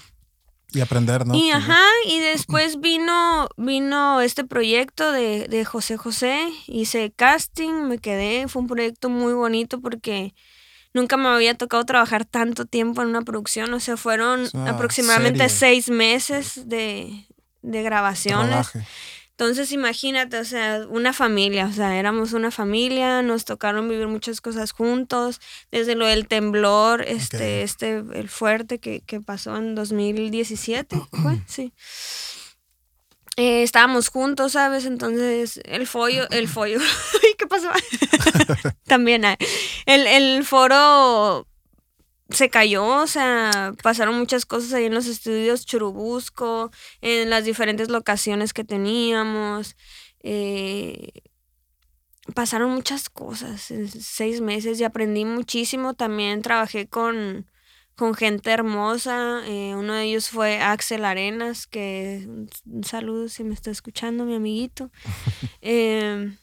Y 0.72 0.80
aprender, 0.80 1.26
¿no? 1.26 1.34
Y 1.34 1.50
ajá, 1.50 1.84
y 2.06 2.18
después 2.20 2.80
vino, 2.80 3.48
vino 3.56 4.20
este 4.20 4.44
proyecto 4.44 5.12
de, 5.12 5.46
de 5.48 5.64
José 5.64 5.96
José, 5.96 6.48
hice 6.66 7.12
casting, 7.14 7.88
me 7.88 7.98
quedé, 7.98 8.48
fue 8.48 8.62
un 8.62 8.68
proyecto 8.68 9.08
muy 9.08 9.32
bonito 9.34 9.80
porque 9.80 10.34
nunca 10.94 11.16
me 11.16 11.28
había 11.28 11.54
tocado 11.54 11.84
trabajar 11.84 12.24
tanto 12.24 12.66
tiempo 12.66 13.02
en 13.02 13.08
una 13.08 13.22
producción, 13.22 13.72
o 13.74 13.80
sea, 13.80 13.96
fueron 13.96 14.48
aproximadamente 14.66 15.48
seis 15.48 15.88
meses 15.88 16.68
de, 16.68 17.26
grabaciones. 17.62 18.70
Entonces 19.32 19.72
imagínate, 19.72 20.38
o 20.38 20.44
sea, 20.44 20.86
una 20.88 21.12
familia, 21.12 21.66
o 21.66 21.72
sea, 21.72 21.98
éramos 21.98 22.32
una 22.32 22.50
familia, 22.50 23.22
nos 23.22 23.44
tocaron 23.44 23.88
vivir 23.88 24.06
muchas 24.06 24.40
cosas 24.40 24.72
juntos, 24.72 25.40
desde 25.70 25.94
lo 25.94 26.06
del 26.06 26.28
temblor, 26.28 27.02
este, 27.02 27.62
este, 27.62 28.04
el 28.14 28.28
fuerte 28.28 28.78
que, 28.78 29.00
que 29.00 29.20
pasó 29.20 29.56
en 29.56 29.74
2017, 29.74 30.96
fue, 31.10 31.40
sí. 31.46 31.72
Eh, 33.38 33.62
estábamos 33.62 34.10
juntos, 34.10 34.52
¿sabes? 34.52 34.84
Entonces, 34.84 35.58
el 35.64 35.86
follo, 35.86 36.28
el 36.30 36.46
follo, 36.48 36.78
¿qué 37.38 37.46
pasó? 37.46 37.70
También, 38.86 39.24
ah, 39.24 39.38
el, 39.86 40.06
el 40.06 40.44
foro 40.44 41.48
se 42.32 42.50
cayó, 42.50 42.84
o 42.86 43.06
sea, 43.06 43.74
pasaron 43.82 44.18
muchas 44.18 44.46
cosas 44.46 44.72
ahí 44.72 44.86
en 44.86 44.94
los 44.94 45.06
estudios 45.06 45.66
Churubusco, 45.66 46.70
en 47.00 47.30
las 47.30 47.44
diferentes 47.44 47.88
locaciones 47.88 48.52
que 48.52 48.64
teníamos. 48.64 49.76
Eh, 50.22 51.22
pasaron 52.34 52.70
muchas 52.70 53.08
cosas, 53.10 53.70
en 53.70 53.88
seis 53.88 54.40
meses 54.40 54.80
y 54.80 54.84
aprendí 54.84 55.24
muchísimo. 55.24 55.94
También 55.94 56.42
trabajé 56.42 56.88
con 56.88 57.46
con 57.94 58.14
gente 58.14 58.50
hermosa. 58.50 59.42
Eh, 59.46 59.74
uno 59.76 59.94
de 59.94 60.04
ellos 60.04 60.28
fue 60.28 60.58
Axel 60.60 61.04
Arenas, 61.04 61.66
que 61.66 62.26
un 62.66 62.84
saludo 62.84 63.28
si 63.28 63.44
me 63.44 63.54
está 63.54 63.70
escuchando, 63.70 64.24
mi 64.24 64.34
amiguito. 64.34 64.90
Em, 65.60 66.36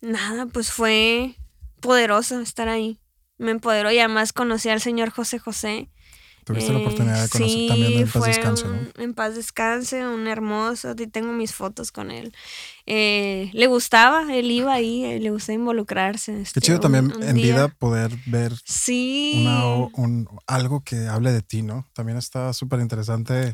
nada, 0.00 0.46
pues 0.46 0.72
fue 0.72 1.36
poderoso 1.80 2.40
estar 2.40 2.68
ahí. 2.68 2.98
Me 3.38 3.52
empoderó 3.52 3.90
y 3.90 3.98
además 3.98 4.32
conocí 4.32 4.68
al 4.68 4.80
señor 4.80 5.10
José 5.10 5.38
José. 5.38 5.88
Tuviste 6.44 6.72
la 6.72 6.78
oportunidad 6.78 7.22
de 7.24 7.28
conocer 7.28 7.68
también 7.68 7.92
en 7.98 8.08
paz 8.08 8.24
descanse, 8.24 8.64
¿no? 8.66 9.02
En 9.02 9.14
paz 9.14 9.34
descanse, 9.34 10.06
un 10.06 10.26
hermoso, 10.26 10.94
y 10.98 11.06
tengo 11.06 11.32
mis 11.32 11.52
fotos 11.52 11.92
con 11.92 12.10
él. 12.10 12.34
Eh, 12.86 13.50
le 13.52 13.66
gustaba, 13.66 14.34
él 14.34 14.50
iba 14.50 14.72
ahí, 14.72 15.04
eh, 15.04 15.20
le 15.20 15.30
gustaba 15.30 15.56
involucrarse. 15.56 16.32
Qué 16.32 16.40
este, 16.40 16.60
chido 16.62 16.80
también 16.80 17.12
en 17.20 17.36
vida 17.36 17.68
poder 17.68 18.16
ver 18.24 18.54
sí. 18.64 19.46
algo 20.46 20.80
que 20.80 21.06
hable 21.06 21.32
de 21.32 21.42
ti, 21.42 21.60
¿no? 21.60 21.86
También 21.92 22.16
está 22.16 22.54
súper 22.54 22.80
interesante 22.80 23.52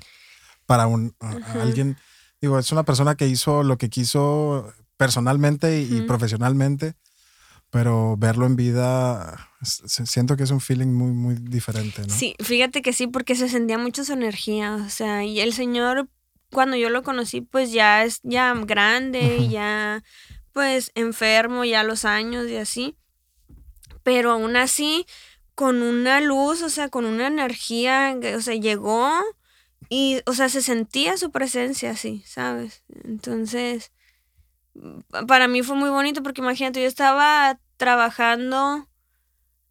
para 0.66 0.86
un, 0.86 1.16
alguien, 1.60 1.96
digo, 2.40 2.60
es 2.60 2.70
una 2.70 2.84
persona 2.84 3.16
que 3.16 3.26
hizo 3.26 3.64
lo 3.64 3.76
que 3.76 3.90
quiso 3.90 4.72
personalmente 4.96 5.80
y 5.80 6.02
profesionalmente 6.02 6.94
pero 7.74 8.16
verlo 8.16 8.46
en 8.46 8.54
vida, 8.54 9.50
siento 9.60 10.36
que 10.36 10.44
es 10.44 10.52
un 10.52 10.60
feeling 10.60 10.92
muy, 10.92 11.10
muy 11.10 11.34
diferente, 11.34 12.02
¿no? 12.02 12.14
Sí, 12.14 12.36
fíjate 12.38 12.82
que 12.82 12.92
sí, 12.92 13.08
porque 13.08 13.34
se 13.34 13.48
sentía 13.48 13.78
mucho 13.78 14.04
su 14.04 14.12
energía, 14.12 14.76
o 14.76 14.88
sea, 14.88 15.24
y 15.24 15.40
el 15.40 15.52
señor, 15.52 16.08
cuando 16.52 16.76
yo 16.76 16.88
lo 16.88 17.02
conocí, 17.02 17.40
pues 17.40 17.72
ya 17.72 18.04
es 18.04 18.20
ya 18.22 18.54
grande, 18.54 19.48
ya 19.48 20.04
pues 20.52 20.92
enfermo 20.94 21.64
ya 21.64 21.82
los 21.82 22.04
años 22.04 22.46
y 22.48 22.58
así, 22.58 22.96
pero 24.04 24.30
aún 24.30 24.54
así 24.54 25.04
con 25.56 25.82
una 25.82 26.20
luz, 26.20 26.62
o 26.62 26.68
sea, 26.68 26.90
con 26.90 27.04
una 27.04 27.26
energía, 27.26 28.16
o 28.36 28.40
sea, 28.40 28.54
llegó 28.54 29.10
y, 29.88 30.20
o 30.26 30.32
sea, 30.32 30.48
se 30.48 30.62
sentía 30.62 31.16
su 31.16 31.32
presencia 31.32 31.90
así, 31.90 32.22
¿sabes? 32.24 32.84
Entonces, 33.02 33.90
para 35.26 35.48
mí 35.48 35.62
fue 35.62 35.74
muy 35.74 35.90
bonito 35.90 36.22
porque 36.22 36.40
imagínate, 36.40 36.80
yo 36.80 36.86
estaba 36.86 37.58
trabajando 37.84 38.88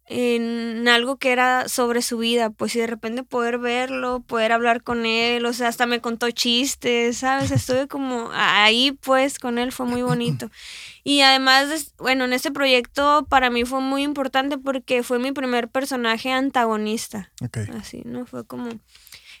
en 0.06 0.86
algo 0.86 1.16
que 1.16 1.32
era 1.32 1.68
sobre 1.68 2.00
su 2.00 2.18
vida, 2.18 2.50
pues 2.50 2.76
y 2.76 2.78
de 2.78 2.86
repente 2.86 3.24
poder 3.24 3.58
verlo, 3.58 4.20
poder 4.20 4.52
hablar 4.52 4.84
con 4.84 5.04
él, 5.04 5.44
o 5.44 5.52
sea, 5.52 5.66
hasta 5.66 5.86
me 5.86 6.00
contó 6.00 6.30
chistes, 6.30 7.16
¿sabes? 7.16 7.50
Estuve 7.50 7.88
como 7.88 8.30
ahí 8.32 8.92
pues 9.00 9.40
con 9.40 9.58
él, 9.58 9.72
fue 9.72 9.86
muy 9.86 10.02
bonito. 10.02 10.50
Y 11.06 11.20
además, 11.20 11.92
bueno, 11.98 12.24
en 12.24 12.32
este 12.32 12.50
proyecto 12.50 13.26
para 13.28 13.50
mí 13.50 13.66
fue 13.66 13.82
muy 13.82 14.04
importante 14.04 14.56
porque 14.56 15.02
fue 15.02 15.18
mi 15.18 15.32
primer 15.32 15.68
personaje 15.68 16.32
antagonista. 16.32 17.30
Así, 17.78 18.00
¿no? 18.06 18.24
Fue 18.24 18.46
como... 18.46 18.70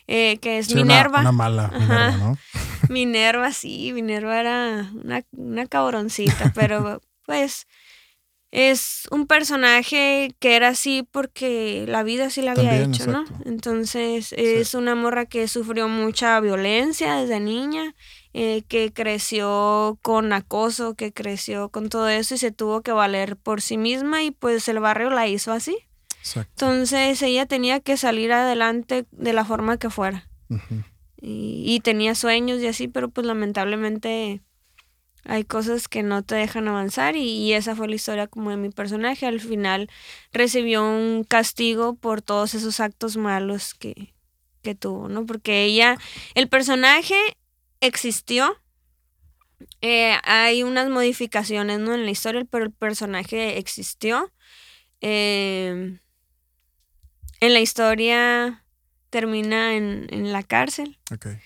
Eh, 0.06 0.36
que 0.42 0.58
es 0.58 0.74
Minerva. 0.74 1.20
Una, 1.20 1.32
mala 1.32 1.68
Minerva, 1.68 2.10
¿no? 2.18 2.38
Minerva, 2.90 3.50
sí, 3.52 3.92
Minerva 3.94 4.38
era 4.38 4.90
una, 4.92 5.24
una 5.32 5.66
cabroncita, 5.66 6.52
pero 6.54 7.00
pues 7.24 7.66
es 8.54 9.08
un 9.10 9.26
personaje 9.26 10.36
que 10.38 10.54
era 10.54 10.68
así 10.68 11.04
porque 11.10 11.86
la 11.88 12.04
vida 12.04 12.30
sí 12.30 12.40
la 12.40 12.52
había 12.52 12.80
hecho, 12.80 13.08
¿no? 13.08 13.24
Entonces 13.44 14.32
es 14.36 14.74
una 14.74 14.94
morra 14.94 15.26
que 15.26 15.48
sufrió 15.48 15.88
mucha 15.88 16.38
violencia 16.38 17.16
desde 17.16 17.40
niña, 17.40 17.96
eh, 18.32 18.62
que 18.68 18.92
creció 18.92 19.98
con 20.02 20.32
acoso, 20.32 20.94
que 20.94 21.12
creció 21.12 21.68
con 21.70 21.88
todo 21.88 22.08
eso 22.08 22.36
y 22.36 22.38
se 22.38 22.52
tuvo 22.52 22.82
que 22.82 22.92
valer 22.92 23.36
por 23.36 23.60
sí 23.60 23.76
misma 23.76 24.22
y 24.22 24.30
pues 24.30 24.68
el 24.68 24.78
barrio 24.78 25.10
la 25.10 25.26
hizo 25.26 25.50
así. 25.50 25.76
Entonces 26.36 27.20
ella 27.22 27.46
tenía 27.46 27.80
que 27.80 27.96
salir 27.96 28.30
adelante 28.32 29.04
de 29.10 29.32
la 29.32 29.44
forma 29.44 29.78
que 29.78 29.90
fuera. 29.90 30.28
y, 31.20 31.64
y 31.66 31.80
tenía 31.80 32.14
sueños 32.14 32.60
y 32.60 32.68
así, 32.68 32.86
pero 32.86 33.08
pues 33.08 33.26
lamentablemente 33.26 34.42
hay 35.24 35.44
cosas 35.44 35.88
que 35.88 36.02
no 36.02 36.22
te 36.22 36.34
dejan 36.34 36.68
avanzar 36.68 37.16
y, 37.16 37.52
esa 37.54 37.74
fue 37.74 37.88
la 37.88 37.94
historia 37.94 38.26
como 38.26 38.50
de 38.50 38.56
mi 38.56 38.70
personaje. 38.70 39.26
Al 39.26 39.40
final 39.40 39.90
recibió 40.32 40.84
un 40.84 41.24
castigo 41.24 41.94
por 41.94 42.20
todos 42.20 42.54
esos 42.54 42.80
actos 42.80 43.16
malos 43.16 43.74
que, 43.74 44.14
que 44.62 44.74
tuvo, 44.74 45.08
¿no? 45.08 45.24
Porque 45.24 45.64
ella, 45.64 45.96
el 46.34 46.48
personaje 46.48 47.16
existió. 47.80 48.60
Eh, 49.80 50.14
hay 50.24 50.62
unas 50.62 50.90
modificaciones 50.90 51.78
¿no? 51.78 51.94
en 51.94 52.04
la 52.04 52.10
historia, 52.10 52.44
pero 52.50 52.64
el 52.64 52.72
personaje 52.72 53.58
existió. 53.58 54.30
Eh, 55.00 55.98
en 57.40 57.52
la 57.52 57.60
historia 57.60 58.62
termina 59.08 59.74
en, 59.74 60.06
en 60.10 60.32
la 60.32 60.42
cárcel. 60.42 60.98
Okay. 61.10 61.38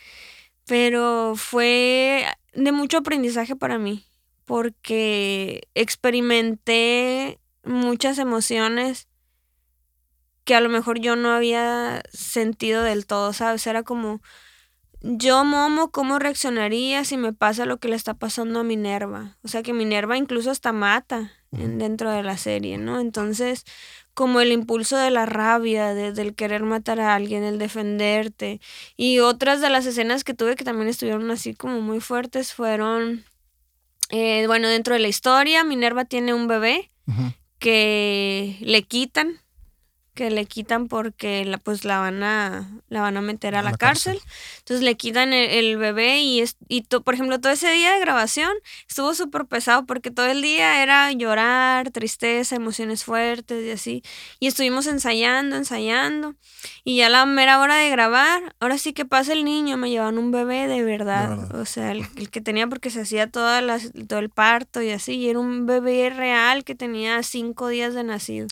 Pero 0.67 1.35
fue 1.37 2.27
de 2.65 2.73
mucho 2.73 2.99
aprendizaje 2.99 3.57
para 3.57 3.79
mí, 3.79 4.05
porque 4.45 5.69
experimenté 5.75 7.39
muchas 7.65 8.19
emociones 8.19 9.09
que 10.45 10.55
a 10.55 10.61
lo 10.61 10.69
mejor 10.69 10.99
yo 10.99 11.15
no 11.15 11.31
había 11.31 12.03
sentido 12.13 12.83
del 12.83 13.07
todo, 13.07 13.33
¿sabes? 13.33 13.67
Era 13.67 13.83
como, 13.83 14.23
yo, 15.01 15.45
Momo, 15.45 15.91
¿cómo 15.91 16.19
reaccionaría 16.19 17.05
si 17.05 17.17
me 17.17 17.33
pasa 17.33 17.67
lo 17.67 17.79
que 17.79 17.89
le 17.89 17.97
está 17.97 18.15
pasando 18.15 18.61
a 18.61 18.65
Minerva? 18.65 19.37
O 19.43 19.49
sea, 19.49 19.63
que 19.63 19.73
Minerva 19.73 20.17
incluso 20.17 20.51
hasta 20.51 20.73
mata 20.73 21.33
dentro 21.51 22.11
de 22.11 22.23
la 22.23 22.37
serie, 22.37 22.79
¿no? 22.79 23.01
Entonces, 23.01 23.65
como 24.19 24.41
el 24.41 24.51
impulso 24.51 24.97
de 24.97 25.13
la 25.13 25.27
rabia, 25.27 25.95
de, 25.95 26.11
del 26.11 26.35
querer 26.35 26.65
matar 26.65 26.99
a 26.99 27.15
alguien, 27.15 27.45
el 27.45 27.61
defenderte. 27.61 28.61
Y 28.97 29.21
otras 29.21 29.61
de 29.61 29.71
las 29.71 29.87
escenas 29.87 30.25
que 30.25 30.35
tuve 30.35 30.57
que 30.57 30.65
también 30.65 30.89
estuvieron 30.89 31.31
así 31.31 31.55
como 31.55 31.81
muy 31.83 32.01
fuertes 32.01 32.53
fueron, 32.53 33.25
eh, 34.11 34.45
bueno, 34.49 34.67
dentro 34.67 34.95
de 34.95 34.99
la 34.99 35.07
historia, 35.07 35.63
Minerva 35.63 36.05
tiene 36.05 36.35
un 36.35 36.49
bebé 36.49 36.91
que 37.61 38.57
le 38.61 38.83
quitan 38.83 39.39
que 40.19 40.31
le 40.31 40.47
quitan 40.47 40.89
porque 40.89 41.45
la, 41.45 41.59
pues 41.59 41.85
la 41.85 42.01
van 42.01 42.25
a 42.25 42.69
la 42.89 43.03
van 43.03 43.17
a 43.17 43.21
meter 43.21 43.55
a, 43.55 43.63
la, 43.63 43.71
cárcel. 43.77 44.19
Entonces 44.59 44.83
le 44.83 44.97
quitan 44.97 45.33
el, 45.33 45.77
bebé 45.77 46.19
y, 46.19 46.41
es, 46.41 46.57
y 46.67 46.83
por 46.83 47.15
ejemplo 47.15 47.41
todo 47.41 47.53
ese 47.53 47.71
día 47.71 47.93
de 47.93 48.01
grabación 48.01 48.51
estuvo 48.89 49.15
súper 49.15 49.45
pesado 49.45 49.87
porque 49.87 50.11
todo 50.11 50.27
el 50.27 50.43
día 50.43 50.83
era 50.83 51.13
llorar, 51.13 51.93
tristeza, 51.93 52.57
emociones 52.57 53.05
fuertes 53.05 53.65
y 53.65 53.71
así. 53.71 54.03
Y 54.41 54.49
estuvimos 54.49 54.89
ensayando, 54.89 55.55
ensayando. 55.55 56.35
Y 56.83 56.97
ya 56.97 57.09
la 57.09 57.25
mera 57.25 57.61
hora 57.61 57.77
de 57.77 57.89
grabar, 57.89 58.57
ahora 58.59 58.77
sí 58.77 58.93
que 58.93 59.05
pasa 59.05 59.33
el 59.33 59.45
niño, 59.45 59.77
me 59.77 59.89
llevaban 59.89 60.19
un 60.19 60.33
bebé 60.33 60.67
de 60.67 60.83
verdad. 60.83 61.55
O 61.55 61.65
sea, 61.65 61.93
el, 61.93 62.09
que 62.31 62.41
tenía 62.41 62.67
porque 62.67 62.91
se 62.91 63.03
hacía 63.03 63.29
toda 63.29 63.63
todo 64.09 64.19
el 64.19 64.31
parto 64.31 64.83
y 64.83 64.91
así. 64.91 65.13
Y 65.13 65.29
era 65.29 65.39
un 65.39 65.67
bebé 65.67 66.11
real 66.11 66.65
que 66.65 66.75
tenía 66.75 67.23
cinco 67.23 67.69
días 67.69 67.95
de 67.95 68.03
nacido. 68.03 68.49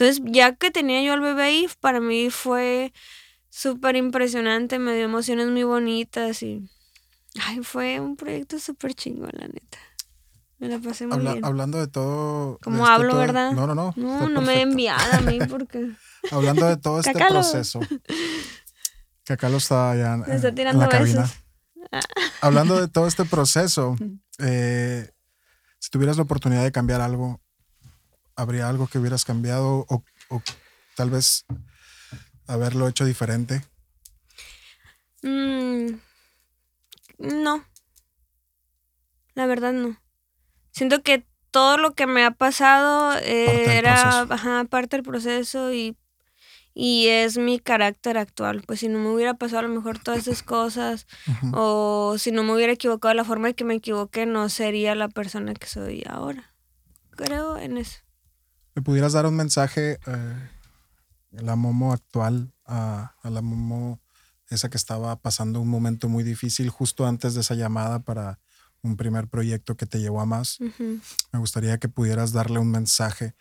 Entonces, 0.00 0.22
ya 0.32 0.54
que 0.54 0.70
tenía 0.70 1.02
yo 1.02 1.12
al 1.12 1.20
bebé 1.20 1.42
ahí, 1.42 1.68
para 1.80 2.00
mí 2.00 2.30
fue 2.30 2.94
súper 3.50 3.96
impresionante, 3.96 4.78
me 4.78 4.94
dio 4.94 5.04
emociones 5.04 5.48
muy 5.48 5.64
bonitas 5.64 6.42
y 6.42 6.66
ay, 7.42 7.60
fue 7.62 8.00
un 8.00 8.16
proyecto 8.16 8.58
súper 8.58 8.94
chingón, 8.94 9.30
la 9.34 9.46
neta. 9.46 9.76
Me 10.58 10.68
la 10.68 10.78
pasé 10.78 11.06
muy 11.06 11.18
bien. 11.18 11.44
Hablando 11.44 11.78
de 11.78 11.86
todo. 11.86 12.58
Como 12.62 12.86
hablo, 12.86 13.14
¿verdad? 13.14 13.52
No, 13.52 13.66
no, 13.66 13.74
no. 13.74 13.92
No, 13.96 14.30
no 14.30 14.40
me 14.40 14.54
he 14.54 14.60
enviado 14.62 15.00
a 15.12 15.20
mí 15.20 15.38
porque. 15.50 15.90
hablando 16.30 16.64
de 16.66 16.78
todo 16.78 17.00
este 17.00 17.12
proceso. 17.12 17.80
Que 19.24 19.34
acá 19.34 19.50
lo 19.50 19.58
está 19.58 19.94
ya 19.96 20.14
en, 20.14 20.32
está 20.32 20.54
tirando 20.54 20.80
la 20.80 20.88
cabina. 20.88 21.30
hablando 22.40 22.80
de 22.80 22.88
todo 22.88 23.06
este 23.06 23.26
proceso, 23.26 23.96
eh, 24.38 25.10
si 25.78 25.90
tuvieras 25.90 26.16
la 26.16 26.22
oportunidad 26.22 26.62
de 26.62 26.72
cambiar 26.72 27.02
algo, 27.02 27.40
¿habría 28.40 28.68
algo 28.68 28.86
que 28.86 28.98
hubieras 28.98 29.24
cambiado 29.24 29.86
o, 29.88 30.02
tal 30.96 31.10
vez 31.10 31.44
haberlo 32.46 32.88
hecho 32.88 33.04
diferente? 33.04 33.62
Mm, 35.22 35.98
no. 37.18 37.64
La 39.34 39.46
verdad 39.46 39.72
no. 39.72 40.00
Siento 40.72 41.02
que 41.02 41.26
todo 41.50 41.76
lo 41.76 41.92
que 41.92 42.06
me 42.06 42.24
ha 42.24 42.30
pasado 42.30 43.16
eh, 43.18 43.76
era 43.76 44.26
parte 44.70 44.96
del 44.96 45.04
proceso 45.04 45.72
y, 45.72 45.96
y, 46.74 47.08
es 47.08 47.36
mi 47.36 47.58
carácter 47.58 48.16
actual. 48.16 48.62
Pues 48.66 48.80
si 48.80 48.88
no 48.88 48.98
me 48.98 49.10
hubiera 49.10 49.34
pasado 49.34 49.60
a 49.60 49.62
lo 49.62 49.68
mejor 49.68 49.98
todas 49.98 50.20
esas 50.26 50.42
cosas 50.42 51.06
o 51.52 52.16
si 52.18 52.32
no 52.32 52.42
me 52.42 52.54
hubiera 52.54 52.72
equivocado 52.72 53.10
de 53.10 53.16
la 53.16 53.24
forma 53.24 53.48
en 53.48 53.54
que 53.54 53.64
me 53.64 53.74
equivoqué, 53.74 54.24
no 54.24 54.48
sería 54.48 54.94
la 54.94 55.08
persona 55.08 55.52
que 55.54 55.66
soy 55.66 56.04
ahora. 56.08 56.54
Creo 57.10 57.58
en 57.58 57.76
eso. 57.76 58.00
¿Me 58.74 58.82
pudieras 58.82 59.12
dar 59.12 59.26
un 59.26 59.34
mensaje 59.36 59.98
eh, 60.06 60.50
la 61.32 61.56
Momo 61.56 61.92
actual 61.92 62.52
a, 62.64 63.14
la 63.24 63.42
Momo 63.42 64.00
esa 64.48 64.68
que 64.68 64.76
estaba 64.76 65.16
pasando 65.16 65.60
un 65.60 65.68
momento 65.68 66.08
muy 66.08 66.24
difícil 66.24 66.70
justo 66.70 67.06
antes 67.06 67.34
de 67.34 67.40
esa 67.40 67.54
llamada 67.54 68.00
para 68.00 68.40
un 68.82 68.96
primer 68.96 69.28
proyecto 69.28 69.76
que 69.76 69.86
te 69.86 70.00
llevó 70.00 70.20
a 70.20 70.26
más? 70.26 70.58
Me 70.60 71.38
gustaría 71.38 71.78
que 71.78 71.88
pudieras 71.88 72.32
darle 72.32 72.58
un 72.58 72.70
mensaje 72.70 73.34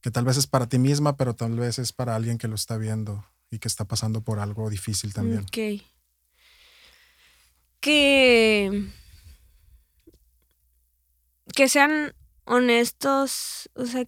que 0.00 0.10
tal 0.10 0.24
vez 0.24 0.36
es 0.36 0.46
para 0.46 0.68
ti 0.68 0.78
misma, 0.78 1.16
pero 1.16 1.34
tal 1.34 1.58
vez 1.58 1.78
es 1.78 1.92
para 1.92 2.16
alguien 2.16 2.38
que 2.38 2.48
lo 2.48 2.54
está 2.54 2.76
viendo 2.76 3.24
y 3.50 3.58
que 3.58 3.68
está 3.68 3.84
pasando 3.84 4.22
por 4.22 4.38
algo 4.38 4.70
difícil 4.70 5.12
también. 5.12 5.40
Ok. 5.40 5.82
Que. 7.80 8.88
Que 11.54 11.68
sean 11.68 12.14
honestos, 12.44 13.70
o 13.74 13.86
sea, 13.86 14.06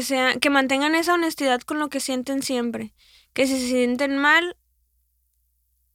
que, 0.00 0.38
que 0.40 0.50
mantengan 0.50 0.94
esa 0.94 1.14
honestidad 1.14 1.60
con 1.60 1.78
lo 1.78 1.88
que 1.88 2.00
sienten 2.00 2.42
siempre. 2.42 2.94
Que 3.32 3.46
si 3.46 3.58
se 3.60 3.68
sienten 3.68 4.18
mal, 4.18 4.56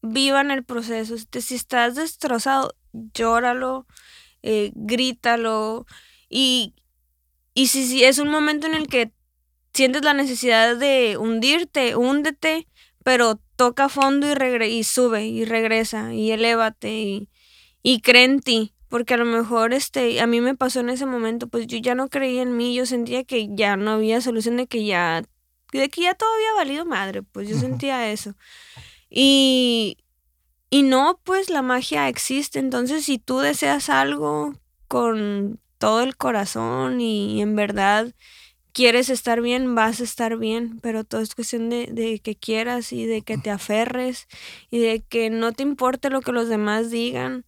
vivan 0.01 0.51
el 0.51 0.63
proceso. 0.63 1.15
Si 1.17 1.55
estás 1.55 1.95
destrozado, 1.95 2.75
llóralo, 2.91 3.87
eh, 4.41 4.71
grítalo. 4.75 5.85
Y, 6.29 6.75
y 7.53 7.67
si, 7.67 7.85
si, 7.87 8.03
es 8.03 8.17
un 8.19 8.29
momento 8.29 8.67
en 8.67 8.73
el 8.73 8.87
que 8.87 9.11
sientes 9.73 10.03
la 10.03 10.13
necesidad 10.13 10.77
de 10.77 11.17
hundirte, 11.17 11.95
húndete, 11.95 12.67
pero 13.03 13.41
toca 13.55 13.89
fondo 13.89 14.27
y, 14.27 14.63
y 14.65 14.83
sube 14.83 15.25
y 15.25 15.45
regresa 15.45 16.13
y 16.13 16.31
elévate 16.31 16.91
y, 16.91 17.29
y 17.83 18.01
cree 18.01 18.25
en 18.25 18.39
ti 18.41 18.73
porque 18.91 19.15
a 19.15 19.17
lo 19.17 19.25
mejor 19.25 19.73
este 19.73 20.19
a 20.21 20.27
mí 20.27 20.41
me 20.41 20.53
pasó 20.55 20.81
en 20.81 20.89
ese 20.89 21.05
momento, 21.05 21.47
pues 21.47 21.65
yo 21.65 21.77
ya 21.79 21.95
no 21.95 22.09
creía 22.09 22.43
en 22.43 22.57
mí, 22.57 22.75
yo 22.75 22.85
sentía 22.85 23.23
que 23.23 23.47
ya 23.55 23.77
no 23.77 23.91
había 23.91 24.21
solución 24.21 24.57
de 24.57 24.67
que 24.67 24.85
ya 24.85 25.23
de 25.71 25.89
que 25.89 26.01
ya 26.01 26.13
todo 26.13 26.29
había 26.35 26.53
valido 26.55 26.85
madre, 26.85 27.23
pues 27.23 27.47
yo 27.49 27.57
sentía 27.57 28.11
eso. 28.11 28.35
Y 29.09 29.97
y 30.69 30.83
no, 30.83 31.19
pues 31.23 31.49
la 31.49 31.61
magia 31.61 32.09
existe, 32.09 32.59
entonces 32.59 33.05
si 33.05 33.17
tú 33.17 33.39
deseas 33.39 33.89
algo 33.89 34.53
con 34.87 35.59
todo 35.77 36.01
el 36.01 36.17
corazón 36.17 37.01
y 37.01 37.41
en 37.41 37.55
verdad 37.55 38.13
quieres 38.73 39.09
estar 39.09 39.41
bien, 39.41 39.75
vas 39.75 40.01
a 40.01 40.03
estar 40.03 40.37
bien, 40.37 40.79
pero 40.81 41.03
todo 41.03 41.21
es 41.21 41.35
cuestión 41.35 41.69
de, 41.69 41.87
de, 41.87 42.19
que 42.19 42.35
quieras 42.35 42.93
y 42.93 43.05
de 43.05 43.21
que 43.21 43.37
te 43.37 43.49
aferres 43.49 44.27
y 44.69 44.79
de 44.79 45.01
que 45.01 45.29
no 45.29 45.53
te 45.53 45.63
importe 45.63 46.09
lo 46.09 46.21
que 46.21 46.31
los 46.31 46.49
demás 46.49 46.91
digan. 46.91 47.45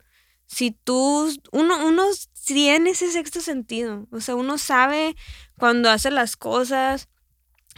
Si 0.53 0.71
tú, 0.71 1.29
uno, 1.51 1.85
uno 1.87 2.03
tiene 2.45 2.91
ese 2.91 3.11
sexto 3.11 3.41
sentido, 3.41 4.07
o 4.11 4.19
sea, 4.21 4.35
uno 4.35 4.57
sabe 4.57 5.15
cuando 5.57 5.89
hace 5.89 6.11
las 6.11 6.35
cosas, 6.35 7.09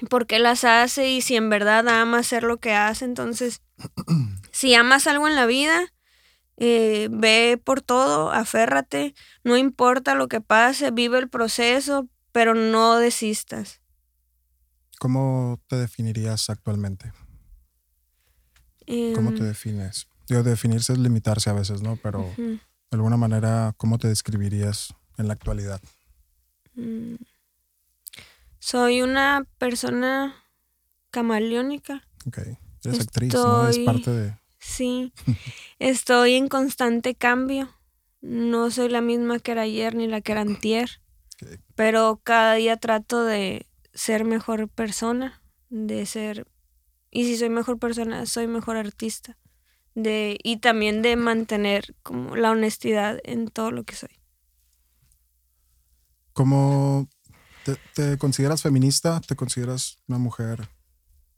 por 0.10 0.28
qué 0.28 0.40
las 0.40 0.64
hace 0.66 1.10
y 1.10 1.22
si 1.22 1.36
en 1.38 1.50
verdad 1.50 1.88
ama 1.88 2.20
hacer 2.20 2.44
lo 2.44 2.58
que 2.58 2.74
hace. 2.74 3.06
Entonces, 3.06 3.62
si 4.52 4.74
amas 4.76 5.08
algo 5.08 5.28
en 5.28 5.36
la 5.36 5.46
vida, 5.46 5.94
eh, 6.58 7.08
ve 7.12 7.62
por 7.64 7.82
todo, 7.82 8.32
aférrate, 8.32 9.14
no 9.44 9.56
importa 9.58 10.16
lo 10.16 10.28
que 10.28 10.42
pase, 10.42 10.92
vive 10.92 11.20
el 11.20 11.30
proceso, 11.30 12.10
pero 12.32 12.56
no 12.56 12.98
desistas. 12.98 13.82
¿Cómo 15.00 15.62
te 15.68 15.76
definirías 15.78 16.50
actualmente? 16.50 17.12
¿Cómo 19.14 19.32
te 19.34 19.40
Em, 19.40 19.48
defines? 19.48 20.08
Digo, 20.28 20.44
definirse 20.44 20.94
es 20.94 21.00
limitarse 21.00 21.50
a 21.50 21.54
veces, 21.54 21.82
¿no? 21.82 21.98
Pero 21.98 22.34
de 22.92 22.96
alguna 22.98 23.18
manera, 23.18 23.74
¿cómo 23.78 23.98
te 23.98 24.08
describirías 24.08 24.94
en 25.18 25.28
la 25.28 25.34
actualidad? 25.34 25.82
mm. 26.76 27.16
Soy 28.60 29.02
una 29.04 29.46
persona 29.60 30.36
camaleónica. 31.12 32.08
Ok. 32.26 32.40
Eres 32.84 33.00
actriz, 33.00 33.34
¿no? 33.34 33.68
Es 33.68 33.78
Estoy- 33.78 33.86
parte 33.86 34.12
de... 34.12 34.38
Sí, 34.60 35.14
estoy 35.80 36.34
en 36.34 36.48
constante 36.48 37.14
cambio. 37.16 37.70
No 38.22 38.72
soy 38.72 38.90
la 38.90 39.02
misma 39.02 39.38
que 39.40 39.52
era 39.52 39.62
ayer 39.62 39.94
ni 39.94 40.08
la 40.08 40.22
que 40.22 40.32
era 40.32 40.42
antier, 40.42 40.90
pero 41.76 42.20
cada 42.24 42.56
día 42.56 42.78
trato 42.78 43.24
de 43.24 43.68
ser 43.94 44.26
mejor 44.26 44.68
persona, 44.68 45.42
de 45.70 46.06
ser 46.08 46.48
y 47.12 47.26
si 47.26 47.38
soy 47.38 47.50
mejor 47.50 47.78
persona, 47.78 48.26
soy 48.26 48.48
mejor 48.48 48.78
artista. 48.78 49.38
De 49.96 50.38
y 50.44 50.58
también 50.58 51.02
de 51.02 51.16
mantener 51.16 51.96
como 52.04 52.36
la 52.36 52.52
honestidad 52.52 53.20
en 53.24 53.48
todo 53.48 53.72
lo 53.72 53.84
que 53.86 53.96
soy. 53.96 54.20
¿Cómo 56.34 57.08
te, 57.64 57.78
te 57.94 58.18
consideras 58.18 58.62
feminista? 58.62 59.22
¿Te 59.22 59.36
consideras 59.36 60.00
una 60.08 60.18
mujer 60.18 60.68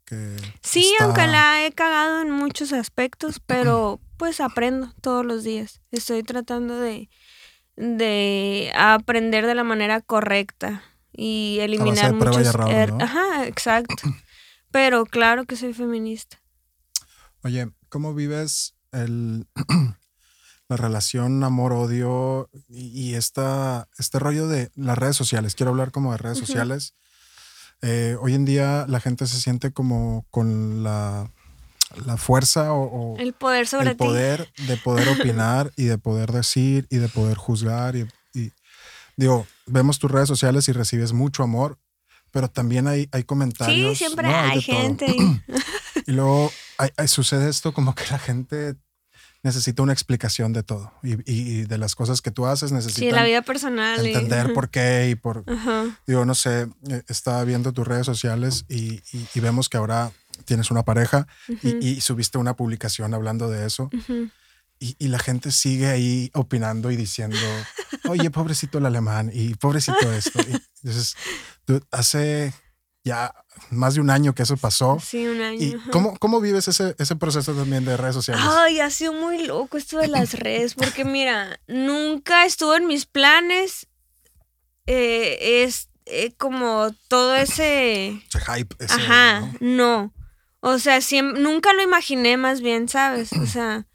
que... 0.05 0.35
Sí, 0.63 0.91
está- 0.91 1.05
aunque 1.05 1.27
la 1.27 1.65
he 1.65 1.71
cagado 1.71 2.21
en 2.21 2.31
muchos 2.31 2.73
aspectos, 2.73 3.39
pero 3.45 3.99
pues 4.17 4.41
aprendo 4.41 4.91
todos 5.01 5.23
los 5.25 5.43
días. 5.43 5.81
Estoy 5.91 6.23
tratando 6.23 6.79
de, 6.79 7.09
de 7.75 8.71
aprender 8.75 9.45
de 9.45 9.53
la 9.55 9.63
manera 9.63 10.01
correcta 10.01 10.83
y 11.13 11.59
eliminar 11.61 12.13
muchos 12.13 12.47
error, 12.47 12.69
er- 12.71 12.89
¿no? 12.89 12.97
Ajá, 13.01 13.45
exacto. 13.45 13.95
Pero 14.71 15.05
claro 15.05 15.45
que 15.45 15.55
soy 15.55 15.73
feminista. 15.73 16.41
Oye, 17.43 17.71
¿cómo 17.89 18.13
vives 18.13 18.75
el, 18.91 19.47
la 20.69 20.77
relación 20.77 21.43
amor-odio 21.43 22.49
y, 22.67 22.87
y 22.87 23.15
esta, 23.15 23.87
este 23.97 24.19
rollo 24.19 24.47
de 24.47 24.71
las 24.75 24.97
redes 24.97 25.15
sociales? 25.15 25.55
Quiero 25.55 25.71
hablar 25.71 25.91
como 25.91 26.11
de 26.11 26.17
redes 26.17 26.37
Ujú. 26.37 26.47
sociales. 26.47 26.93
Eh, 27.81 28.15
hoy 28.21 28.33
en 28.33 28.45
día 28.45 28.85
la 28.87 28.99
gente 28.99 29.27
se 29.27 29.39
siente 29.39 29.71
como 29.71 30.25
con 30.31 30.83
la, 30.83 31.31
la 32.05 32.17
fuerza 32.17 32.73
o, 32.73 33.13
o 33.13 33.17
El 33.17 33.33
poder 33.33 33.67
sobre 33.67 33.91
el 33.91 33.97
ti. 33.97 34.03
poder 34.03 34.49
de 34.57 34.77
poder 34.77 35.07
opinar 35.09 35.71
y 35.75 35.85
de 35.85 35.97
poder 35.97 36.31
decir 36.31 36.87
y 36.89 36.97
de 36.97 37.09
poder 37.09 37.37
juzgar. 37.37 37.95
Y, 37.95 38.07
y, 38.33 38.51
digo, 39.15 39.47
vemos 39.67 39.99
tus 39.99 40.09
redes 40.11 40.27
sociales 40.27 40.67
y 40.69 40.71
recibes 40.71 41.13
mucho 41.13 41.43
amor, 41.43 41.77
pero 42.31 42.49
también 42.49 42.87
hay, 42.87 43.07
hay 43.11 43.23
comentarios. 43.23 43.91
Sí, 43.97 44.05
siempre 44.05 44.27
¿no? 44.27 44.35
hay 44.35 44.61
todo. 44.61 44.61
gente. 44.61 45.15
Y 46.07 46.13
luego 46.13 46.51
hay- 46.79 46.89
hay- 46.97 47.07
sucede 47.07 47.49
esto 47.49 47.73
como 47.73 47.93
que 47.93 48.05
la 48.09 48.17
gente 48.17 48.75
necesita 49.43 49.83
una 49.83 49.93
explicación 49.93 50.51
de 50.51 50.63
todo 50.63 50.91
y, 51.03 51.13
y- 51.13 51.59
y 51.59 51.63
de 51.65 51.77
las 51.77 51.93
cosas 51.95 52.21
que 52.21 52.31
tú 52.31 52.47
haces 52.47 52.69
Sí, 52.69 52.75
necesitan 52.75 53.15
la 53.15 53.23
vida 53.23 53.41
personal. 53.43 54.05
y- 54.05 54.09
entender 54.13 54.51
por 54.53 54.69
qué 54.69 55.09
y 55.11 55.15
por, 55.15 55.43
Ajá. 55.47 55.85
digo, 56.07 56.25
no 56.25 56.33
sé, 56.33 56.67
eh, 56.89 57.03
estaba 57.07 57.43
viendo 57.43 57.71
tus 57.71 57.87
redes 57.87 58.05
sociales 58.05 58.65
y, 58.67 58.95
y- 59.13 59.27
y 59.35 59.39
vemos 59.39 59.69
que 59.69 59.77
ahora 59.77 60.11
tienes 60.45 60.71
una 60.71 60.83
pareja 60.83 61.27
y- 61.47 61.53
ujú, 61.53 61.77
y, 61.81 62.01
subiste 62.01 62.37
una 62.37 62.55
publicación 62.55 63.13
hablando 63.13 63.49
de 63.49 63.65
eso 63.67 63.89
ujú. 63.93 64.29
y, 64.79 64.95
y 64.99 65.07
la 65.07 65.19
gente 65.19 65.51
sigue 65.51 65.87
ahí 65.87 66.29
opinando 66.33 66.89
y 66.91 66.95
diciendo, 66.97 67.37
oye, 68.09 68.29
pobrecito 68.31 68.77
el 68.79 68.85
alemán 68.85 69.29
y 69.33 69.53
pobrecito 69.55 70.11
esto. 70.13 70.39
Y 70.41 70.55
entonces, 70.83 71.15
tú- 71.65 71.81
hace 71.91 72.53
ya 73.07 73.33
más 73.71 73.95
de 73.95 74.01
un 74.01 74.09
año 74.11 74.35
que 74.35 74.43
eso 74.43 74.55
pasó. 74.57 74.99
Sí, 75.03 75.25
un 75.25 75.41
año. 75.41 75.57
¿Y 75.59 75.73
ajá. 75.75 75.89
cómo, 75.91 76.15
cómo 76.17 76.39
vives 76.39 76.67
ese, 76.67 76.95
ese 76.99 77.15
proceso 77.15 77.53
también 77.53 77.83
de 77.85 77.97
redes 77.97 78.13
sociales? 78.15 78.43
Ay, 78.47 78.79
ha 78.79 78.89
sido 78.91 79.13
muy 79.13 79.45
loco 79.47 79.77
esto 79.77 79.97
de 79.97 80.07
las 80.07 80.33
redes, 80.39 80.75
porque 80.75 81.03
mira, 81.05 81.59
nunca 81.67 82.45
estuvo 82.45 82.75
en 82.75 82.85
mis 82.87 83.05
planes. 83.07 83.87
eh, 84.85 85.63
es 85.63 85.89
eh, 86.05 86.33
como 86.37 86.93
todo 87.09 87.35
ese. 87.35 88.07
Ese 88.29 88.39
hype. 88.39 88.75
ese, 88.79 88.93
Ajá, 88.93 89.41
¿no? 89.41 89.53
no. 89.59 90.13
O 90.59 90.79
sea, 90.79 90.97
siem- 90.99 91.37
nunca 91.37 91.73
lo 91.73 91.81
imaginé 91.81 92.37
más 92.37 92.61
bien, 92.61 92.87
¿sabes? 92.89 93.33
O 93.33 93.45
sea, 93.45 93.87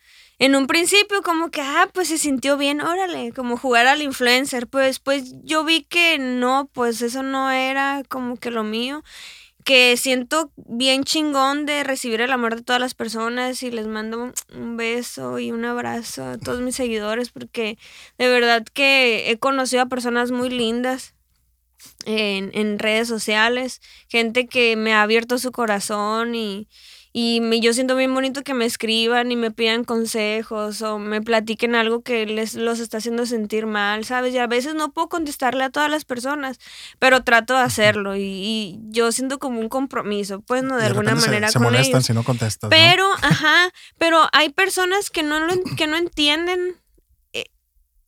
en 0.43 0.57
un 0.57 0.66
principio 0.66 1.22
como 1.22 1.53
que, 1.53 1.61
ah, 1.61 1.88
pues 1.95 2.09
se 2.09 2.18
sintió 2.18 2.57
bien, 2.57 2.80
órale, 2.80 3.30
como 3.32 3.57
jugar 3.57 3.86
al 3.86 4.03
influencer. 4.03 4.66
Pues 4.66 4.86
después 4.86 5.36
yo 5.45 5.64
vi 5.64 5.84
que 5.84 6.18
no, 6.18 6.68
pues 6.72 7.01
eso 7.01 7.22
no 7.22 7.53
era 7.53 8.03
como 8.09 8.36
que 8.36 8.51
lo 8.51 8.64
mío. 8.64 9.05
Que 9.62 9.97
siento 9.97 10.51
bien 10.57 11.05
chingón 11.05 11.64
de 11.64 11.84
recibir 11.84 12.20
el 12.20 12.32
amor 12.32 12.57
de 12.57 12.62
todas 12.62 12.80
las 12.80 12.95
personas 12.95 13.62
y 13.62 13.70
les 13.70 13.86
mando 13.86 14.32
un 14.53 14.76
beso 14.76 15.38
y 15.38 15.53
un 15.53 15.64
abrazo 15.64 16.24
a 16.24 16.38
todos 16.38 16.61
mis 16.61 16.74
seguidores 16.74 17.30
porque 17.30 17.78
de 18.18 18.28
verdad 18.28 18.64
que 18.64 19.30
he 19.30 19.38
conocido 19.38 19.82
a 19.82 19.86
personas 19.86 20.32
muy 20.32 20.51
lindas 20.51 21.14
en, 22.05 22.51
en 22.55 22.80
redes 22.80 23.07
sociales, 23.07 23.80
gente 24.09 24.49
que 24.49 24.74
me 24.74 24.93
ha 24.93 25.03
abierto 25.03 25.38
su 25.38 25.53
corazón 25.53 26.34
y, 26.34 26.66
y 27.14 27.40
me- 27.42 27.60
yo 27.60 27.74
siento 27.74 27.94
bien 27.94 28.14
bonito 28.14 28.42
que 28.42 28.54
me 28.54 28.64
escriban 28.64 29.30
y 29.30 29.36
me 29.36 29.50
pidan 29.50 29.84
consejos 29.84 30.80
o 30.82 30.98
me 30.98 31.20
platiquen 31.20 31.74
algo 31.74 32.02
que 32.02 32.24
les 32.26 32.54
los 32.54 32.80
está 32.80 32.98
haciendo 32.98 33.26
sentir 33.26 33.66
mal, 33.66 34.04
¿sabes? 34.06 34.32
Y 34.34 34.38
a 34.38 34.46
veces 34.46 34.74
no 34.74 34.92
puedo 34.92 35.08
contestarle 35.10 35.64
a 35.64 35.70
todas 35.70 35.90
las 35.90 36.04
personas, 36.06 36.58
pero 36.98 37.22
trato 37.22 37.52
de 37.54 37.60
hacerlo 37.60 38.16
y, 38.16 38.22
y 38.22 38.78
yo 38.90 39.12
siento 39.12 39.38
como 39.38 39.60
un 39.60 39.68
compromiso, 39.68 40.40
pues, 40.40 40.62
¿no? 40.62 40.76
De, 40.78 40.86
alguna 40.86 41.14
se- 41.20 41.26
manera 41.26 41.48
se, 41.48 41.54
con 41.54 41.64
molestan 41.64 41.96
ellos. 41.96 42.06
si 42.06 42.12
no 42.14 42.24
contestas. 42.24 42.70
¿no? 42.70 42.76
Pero, 42.76 43.06
ajá, 43.22 43.68
pero 43.98 44.22
hay 44.32 44.48
personas 44.48 45.10
que 45.10 45.22
no, 45.22 45.38
lo, 45.40 45.52
que 45.76 45.86
no 45.86 45.96
entienden 45.98 46.76
eh, 47.34 47.44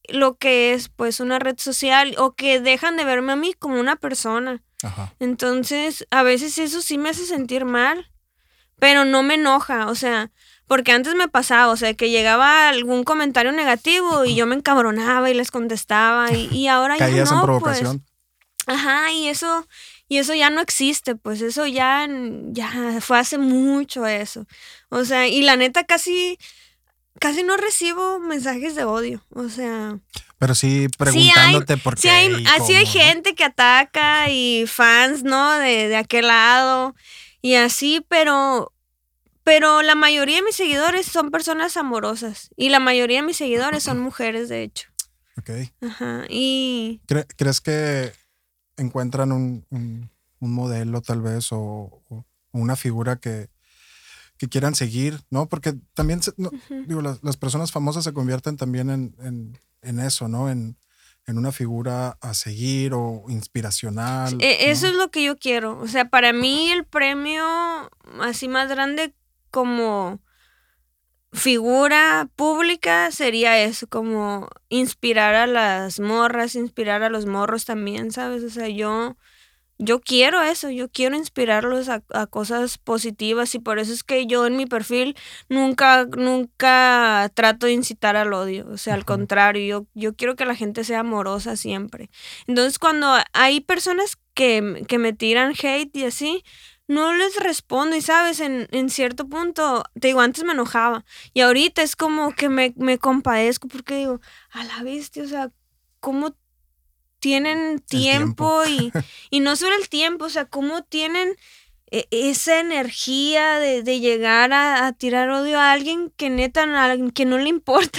lo 0.09 0.37
que 0.37 0.73
es 0.73 0.89
pues 0.89 1.21
una 1.21 1.39
red 1.39 1.57
social 1.59 2.15
o 2.17 2.33
que 2.35 2.59
dejan 2.61 2.97
de 2.97 3.05
verme 3.05 3.33
a 3.33 3.37
mí 3.37 3.53
como 3.53 3.79
una 3.79 3.97
persona. 3.97 4.63
Ajá. 4.83 5.13
Entonces, 5.21 6.07
a 6.11 6.23
veces 6.23 6.57
eso 6.59 6.81
sí 6.81 6.97
me 6.99 7.11
hace 7.11 7.27
sentir 7.27 7.65
mal, 7.67 8.11
pero 8.85 9.07
no 9.07 9.23
me 9.23 9.37
enoja, 9.37 9.87
o 9.87 9.95
sea, 9.95 10.31
porque 10.67 10.93
antes 10.93 11.15
me 11.15 11.27
pasaba, 11.27 11.73
o 11.73 11.77
sea, 11.79 11.95
que 11.95 12.11
llegaba 12.11 12.69
algún 12.69 13.03
comentario 13.03 13.51
negativo 13.51 14.27
y 14.27 14.35
yo 14.35 14.45
me 14.45 14.57
encabronaba 14.57 15.31
y 15.31 15.33
les 15.33 15.51
contestaba 15.51 16.35
y, 16.35 16.51
y 16.53 16.69
ahora 16.69 16.99
ya 16.99 17.09
no, 17.09 17.17
en 17.17 17.25
pues. 17.25 17.41
provocación. 17.41 18.05
Ajá, 18.67 19.11
y 19.11 19.29
eso, 19.29 19.67
y 20.07 20.19
eso 20.19 20.35
ya 20.35 20.51
no 20.51 20.61
existe, 20.61 21.17
pues 21.17 21.41
eso 21.41 21.67
ya, 21.67 22.07
ya 22.51 22.99
fue 23.01 23.19
hace 23.19 23.39
mucho 23.39 24.07
eso. 24.07 24.47
O 24.91 25.07
sea, 25.07 25.29
y 25.29 25.41
la 25.41 25.57
neta 25.57 25.85
casi, 25.85 26.39
casi 27.19 27.43
no 27.43 27.57
recibo 27.57 28.21
mensajes 28.21 28.75
de 28.75 28.85
odio. 28.85 29.25
O 29.31 29.49
sea, 29.49 29.99
Pero 30.37 30.55
sí 30.55 30.69
sí 30.69 30.83
hay, 30.83 30.89
preguntándote 30.99 31.79
por 31.79 31.95
qué. 31.95 32.03
sí 32.03 32.09
hay, 32.11 32.43
y 32.43 32.47
así 32.49 32.75
hay 32.75 32.85
gente 32.85 33.35
que 33.35 33.45
ataca 33.45 34.29
y 34.29 34.67
fans, 34.67 35.23
¿no? 35.23 35.53
De, 35.53 35.89
de 35.89 35.97
aquel 35.97 36.27
lado 36.27 36.95
y 37.45 37.57
así, 37.57 38.03
pero, 38.09 38.73
pero 39.45 39.83
la 39.83 39.95
mayoría 39.95 40.37
de 40.37 40.43
mis 40.43 40.57
seguidores 40.57 41.07
son 41.07 41.31
personas 41.31 41.77
amorosas 41.77 42.51
y 42.57 42.71
la 42.71 42.81
mayoría 42.81 43.21
de 43.21 43.27
mis 43.27 43.37
seguidores 43.37 43.83
son 43.83 44.01
mujeres, 44.01 44.49
de 44.49 44.63
hecho. 44.63 44.89
Ok. 45.39 45.51
Ajá, 45.83 46.25
y 46.29 47.01
¿Cre- 47.07 47.27
¿Crees 47.37 47.61
que 47.61 48.13
encuentran 48.77 49.33
un, 49.33 49.67
un- 49.71 50.11
un 50.41 50.53
modelo 50.53 51.01
tal 51.01 51.23
vez 51.23 51.53
o, 51.53 52.03
o 52.09 52.25
una 52.53 52.77
figura 52.77 53.17
que, 53.17 53.49
que 54.39 54.49
quieran 54.49 54.75
seguir? 54.75 55.21
¿No? 55.31 55.49
Porque 55.49 55.75
también, 55.95 56.23
se- 56.23 56.33
no, 56.37 56.49
ujú. 56.49 56.85
digo, 56.87 57.03
las, 57.03 57.23
las 57.23 57.37
personas 57.37 57.73
famosas 57.73 58.05
se 58.05 58.13
convierten 58.13 58.57
también 58.57 58.91
en, 58.91 59.15
en- 59.21 59.59
en 59.83 60.01
eso, 60.01 60.29
¿no? 60.29 60.49
En, 60.51 60.77
en 61.27 61.39
una 61.39 61.53
figura 61.53 62.17
a 62.21 62.35
seguir 62.35 62.93
o 62.95 63.25
inspiracional. 63.29 64.37
E- 64.41 64.71
Eso 64.71 64.87
¿no? 64.87 64.93
es 64.93 64.99
lo 64.99 65.11
que 65.11 65.23
yo 65.25 65.37
quiero. 65.37 65.79
O 65.81 65.89
sea, 65.89 66.09
para 66.09 66.33
mí 66.33 66.71
el 66.71 66.85
premio 66.85 67.45
así 68.21 68.47
más 68.49 68.69
grande 68.69 69.15
como 69.55 70.21
figura 71.33 72.29
pública 72.35 73.13
sería 73.13 73.63
eso, 73.63 73.87
como 73.87 74.49
inspirar 74.69 75.37
a 75.37 75.47
las 75.47 76.01
morras, 76.01 76.57
inspirar 76.57 77.05
a 77.05 77.09
los 77.09 77.25
morros 77.25 77.65
también, 77.65 78.11
¿sabes? 78.11 78.43
O 78.43 78.51
sea, 78.51 78.69
yo 78.69 79.17
yo 79.79 80.01
quiero 80.01 80.43
eso, 80.43 80.71
yo 80.71 80.89
quiero 80.89 81.17
inspirarlos 81.17 81.89
a, 81.89 82.01
cosas 82.27 82.79
positivas 82.79 83.55
y 83.55 83.59
por 83.59 83.79
eso 83.79 83.93
es 83.93 84.03
que 84.05 84.27
yo 84.27 84.47
en 84.47 84.57
mi 84.57 84.67
perfil 84.67 85.17
nunca, 85.49 86.07
nunca 86.07 87.31
trato 87.35 87.67
de 87.67 87.73
incitar 87.73 88.17
al 88.17 88.33
odio, 88.33 88.67
o 88.71 88.77
sea, 88.77 88.95
al 88.95 89.05
contrario, 89.05 89.65
yo, 89.67 89.87
yo 89.95 90.15
quiero 90.15 90.37
que 90.37 90.47
la 90.47 90.55
gente 90.55 90.85
sea 90.85 91.01
amorosa 91.01 91.57
siempre. 91.57 92.11
Entonces 92.47 92.79
cuando 92.79 93.15
hay 93.33 93.61
personas 93.61 94.17
que, 94.35 94.85
que 94.89 94.99
me 94.99 95.13
tiran 95.13 95.55
hate 95.61 95.97
y 95.97 96.05
así, 96.05 96.45
no 96.87 97.15
les 97.15 97.37
respondo 97.37 97.97
y 97.97 98.03
sabes, 98.03 98.41
en, 98.41 98.69
en, 98.71 98.91
cierto 98.91 99.29
punto, 99.29 99.85
te 99.99 100.09
digo, 100.09 100.21
antes 100.21 100.45
me 100.45 100.53
enojaba 100.53 101.05
y 101.33 101.41
ahorita 101.41 101.83
es 101.83 101.97
como 101.97 102.35
que 102.35 102.49
me, 102.49 102.75
me 102.77 102.99
compadezco 102.99 103.69
porque 103.69 103.97
digo, 103.97 104.21
a 104.51 104.65
la 104.65 104.83
bestia, 104.83 105.23
o 105.23 105.29
sea, 105.29 105.51
¿cómo 106.01 106.37
tienen 107.21 107.79
tiempo, 107.79 108.65
Y, 108.67 108.93
y, 109.31 109.41
no 109.41 109.57
solo 109.57 109.75
el 109.77 109.89
tiempo, 109.89 110.27
o 110.27 110.29
sea, 110.29 110.45
cómo 110.45 110.83
tienen 110.83 111.35
e, 111.91 112.07
esa 112.11 112.61
energía 112.61 113.59
de, 113.61 114.01
llegar 114.01 114.53
a, 114.53 114.93
tirar 114.93 115.31
odio 115.31 115.59
a 115.59 115.73
alguien 115.73 116.13
que 116.17 116.29
neta, 116.29 116.67
que 117.15 117.25
no 117.25 117.39
le 117.39 117.49
importa. 117.49 117.99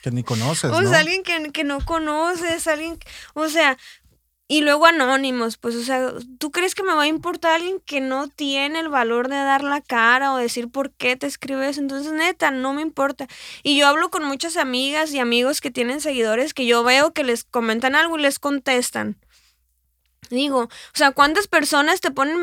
Que 0.00 0.10
ni 0.10 0.22
conoces. 0.22 0.70
o 0.70 0.82
sea, 0.82 1.00
alguien 1.00 1.22
que, 1.22 1.50
que 1.50 1.64
no 1.64 1.84
conoces, 1.84 2.66
alguien, 2.66 2.98
o 3.34 3.48
sea, 3.48 3.76
y 4.46 4.60
luego 4.60 4.86
anónimos, 4.86 5.56
pues, 5.56 5.74
o 5.74 5.82
sea, 5.82 6.12
¿tú 6.38 6.50
crees 6.50 6.74
que 6.74 6.82
me 6.82 6.94
va 6.94 7.04
a 7.04 7.06
importar 7.06 7.52
alguien 7.52 7.80
que 7.86 8.00
no 8.00 8.28
tiene 8.28 8.80
el 8.80 8.90
valor 8.90 9.28
de 9.28 9.36
dar 9.36 9.64
la 9.64 9.80
cara 9.80 10.34
o 10.34 10.36
decir 10.36 10.68
por 10.68 10.90
qué 10.92 11.16
te 11.16 11.26
escribes? 11.26 11.78
Entonces, 11.78 12.12
neta, 12.12 12.50
no 12.50 12.74
me 12.74 12.82
importa. 12.82 13.26
Y 13.62 13.78
yo 13.78 13.86
hablo 13.86 14.10
con 14.10 14.24
muchas 14.24 14.58
amigas 14.58 15.12
y 15.14 15.18
amigos 15.18 15.62
que 15.62 15.70
tienen 15.70 16.00
seguidores 16.02 16.52
que 16.52 16.66
yo 16.66 16.84
veo 16.84 17.12
que 17.12 17.24
les 17.24 17.44
comentan 17.44 17.94
algo 17.94 18.18
y 18.18 18.22
les 18.22 18.38
contestan. 18.38 19.16
Digo, 20.34 20.62
o 20.62 20.68
sea, 20.92 21.12
¿cuántas 21.12 21.48
personas 21.48 22.00
te 22.00 22.10
ponen 22.10 22.42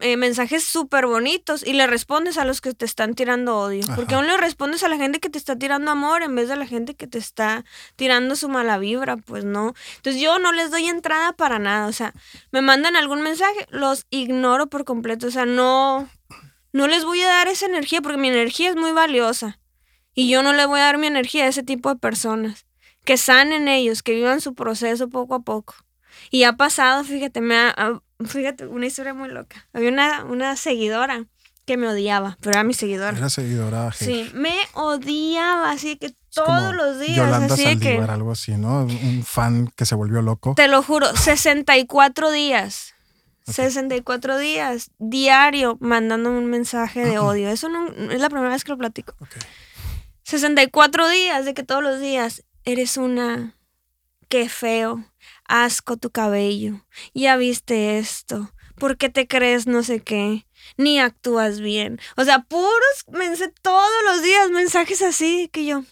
eh, 0.00 0.16
mensajes 0.16 0.64
súper 0.64 1.06
bonitos 1.06 1.64
y 1.66 1.72
le 1.74 1.86
respondes 1.86 2.38
a 2.38 2.44
los 2.44 2.60
que 2.60 2.74
te 2.74 2.84
están 2.84 3.14
tirando 3.14 3.56
odio? 3.58 3.84
Porque 3.94 4.14
aún 4.14 4.26
le 4.26 4.36
respondes 4.36 4.82
a 4.82 4.88
la 4.88 4.96
gente 4.96 5.20
que 5.20 5.30
te 5.30 5.38
está 5.38 5.56
tirando 5.56 5.90
amor 5.90 6.22
en 6.22 6.34
vez 6.34 6.48
de 6.48 6.54
a 6.54 6.56
la 6.56 6.66
gente 6.66 6.94
que 6.94 7.06
te 7.06 7.18
está 7.18 7.64
tirando 7.96 8.36
su 8.36 8.48
mala 8.48 8.78
vibra, 8.78 9.16
pues 9.16 9.44
no. 9.44 9.74
Entonces 9.96 10.20
yo 10.20 10.38
no 10.38 10.52
les 10.52 10.70
doy 10.70 10.86
entrada 10.86 11.32
para 11.32 11.58
nada, 11.58 11.86
o 11.86 11.92
sea, 11.92 12.12
me 12.50 12.62
mandan 12.62 12.96
algún 12.96 13.22
mensaje, 13.22 13.66
los 13.70 14.06
ignoro 14.10 14.66
por 14.66 14.84
completo, 14.84 15.28
o 15.28 15.30
sea, 15.30 15.46
no, 15.46 16.08
no 16.72 16.88
les 16.88 17.04
voy 17.04 17.22
a 17.22 17.28
dar 17.28 17.48
esa 17.48 17.66
energía 17.66 18.02
porque 18.02 18.18
mi 18.18 18.28
energía 18.28 18.70
es 18.70 18.76
muy 18.76 18.92
valiosa 18.92 19.58
y 20.14 20.30
yo 20.30 20.42
no 20.42 20.54
le 20.54 20.64
voy 20.64 20.80
a 20.80 20.84
dar 20.84 20.98
mi 20.98 21.06
energía 21.06 21.44
a 21.44 21.48
ese 21.48 21.62
tipo 21.62 21.90
de 21.90 21.96
personas. 21.96 22.66
Que 23.04 23.16
sanen 23.16 23.68
ellos, 23.68 24.02
que 24.02 24.14
vivan 24.14 24.40
su 24.40 24.54
proceso 24.54 25.08
poco 25.08 25.36
a 25.36 25.40
poco. 25.40 25.74
Y 26.30 26.44
ha 26.44 26.54
pasado, 26.54 27.04
fíjate, 27.04 27.40
me 27.40 27.56
ha, 27.56 28.00
fíjate, 28.24 28.66
una 28.66 28.86
historia 28.86 29.14
muy 29.14 29.28
loca. 29.28 29.68
Había 29.72 29.90
una, 29.90 30.24
una 30.24 30.56
seguidora 30.56 31.26
que 31.66 31.76
me 31.76 31.88
odiaba, 31.88 32.38
pero 32.40 32.52
era 32.52 32.64
mi 32.64 32.74
seguidora. 32.74 33.16
Era 33.16 33.28
seguidora. 33.28 33.92
Sí, 33.92 34.30
me 34.34 34.54
odiaba, 34.74 35.72
así 35.72 35.96
que 35.96 36.14
todos 36.32 36.74
los 36.74 37.00
días. 37.00 37.16
Yolanda 37.16 37.54
así 37.54 37.64
Saldívar, 37.64 38.10
algo 38.10 38.32
así, 38.32 38.52
¿no? 38.52 38.84
Un 38.84 39.24
fan 39.24 39.72
que 39.76 39.84
se 39.84 39.94
volvió 39.94 40.22
loco. 40.22 40.54
Te 40.54 40.68
lo 40.68 40.82
juro, 40.82 41.14
64 41.14 42.30
días. 42.30 42.94
64 43.46 44.38
días, 44.38 44.90
diario, 44.98 45.78
mandándome 45.80 46.38
un 46.38 46.46
mensaje 46.46 47.04
de 47.04 47.18
odio. 47.18 47.48
Eso 47.48 47.68
no, 47.68 47.86
es 48.10 48.20
la 48.20 48.28
primera 48.28 48.50
vez 48.50 48.64
que 48.64 48.72
lo 48.72 48.78
platico. 48.78 49.14
64 50.24 51.08
días 51.08 51.44
de 51.44 51.54
que 51.54 51.62
todos 51.62 51.82
los 51.82 52.00
días 52.00 52.44
eres 52.64 52.96
una... 52.96 53.54
Qué 54.28 54.48
feo 54.48 55.04
asco 55.48 55.96
tu 55.96 56.10
cabello, 56.10 56.84
ya 57.14 57.36
viste 57.36 57.98
esto, 57.98 58.52
¿por 58.76 58.96
qué 58.96 59.08
te 59.08 59.26
crees 59.26 59.66
no 59.66 59.82
sé 59.82 60.00
qué? 60.00 60.46
Ni 60.76 60.98
actúas 60.98 61.60
bien. 61.60 62.00
O 62.16 62.24
sea, 62.24 62.40
puros 62.40 63.04
mensajes 63.08 63.54
todos 63.62 64.04
los 64.04 64.22
días, 64.22 64.50
mensajes 64.50 65.02
así 65.02 65.48
que 65.52 65.64
yo 65.64 65.84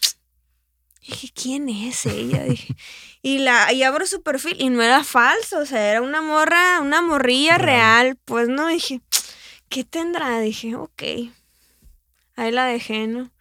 dije, 1.07 1.29
¿quién 1.33 1.69
es 1.69 2.05
ella? 2.05 2.45
y 3.21 3.39
la 3.39 3.73
y 3.73 3.81
abro 3.83 4.05
su 4.05 4.21
perfil 4.21 4.57
y 4.59 4.69
no 4.69 4.83
era 4.83 5.03
falso, 5.03 5.59
o 5.59 5.65
sea, 5.65 5.89
era 5.89 6.01
una 6.01 6.21
morra, 6.21 6.79
una 6.81 7.01
morrilla 7.01 7.57
real, 7.57 8.17
pues 8.25 8.47
no 8.47 8.67
dije, 8.67 9.01
¿qué 9.69 9.83
tendrá? 9.83 10.39
Dije, 10.39 10.75
ok. 10.75 11.03
Ahí 12.35 12.51
la 12.51 12.65
dejé, 12.65 13.07
¿no? 13.07 13.31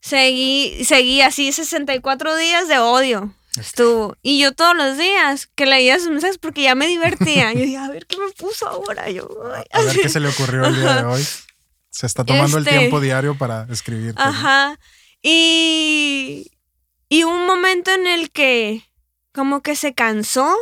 Seguí, 0.00 0.84
seguí 0.84 1.20
así 1.22 1.52
64 1.52 2.36
días 2.36 2.68
de 2.68 2.78
odio. 2.78 3.34
Estuvo. 3.58 4.16
Y 4.22 4.40
yo 4.40 4.52
todos 4.52 4.76
los 4.76 4.96
días 4.96 5.48
que 5.54 5.66
leía 5.66 5.98
sus 5.98 6.10
mensajes 6.10 6.38
porque 6.38 6.62
ya 6.62 6.74
me 6.74 6.86
divertía. 6.86 7.52
Yo 7.52 7.60
dije, 7.60 7.76
a 7.76 7.88
ver 7.88 8.06
qué 8.06 8.16
me 8.16 8.30
puso 8.32 8.68
ahora. 8.68 9.10
Yo, 9.10 9.28
a 9.72 9.82
ver 9.82 10.00
qué 10.00 10.08
se 10.08 10.20
le 10.20 10.28
ocurrió 10.28 10.64
el 10.64 10.76
día 10.76 10.96
de 10.96 11.04
hoy. 11.04 11.26
Se 11.90 12.06
está 12.06 12.24
tomando 12.24 12.58
el 12.58 12.66
este 12.66 12.78
tiempo 12.78 13.00
diario 13.00 13.36
para 13.36 13.66
escribir. 13.70 14.14
Ajá. 14.16 14.78
Y, 15.22 16.52
y 17.08 17.24
un 17.24 17.46
momento 17.46 17.90
en 17.90 18.06
el 18.06 18.30
que 18.30 18.84
como 19.32 19.62
que 19.62 19.76
se 19.76 19.94
cansó. 19.94 20.54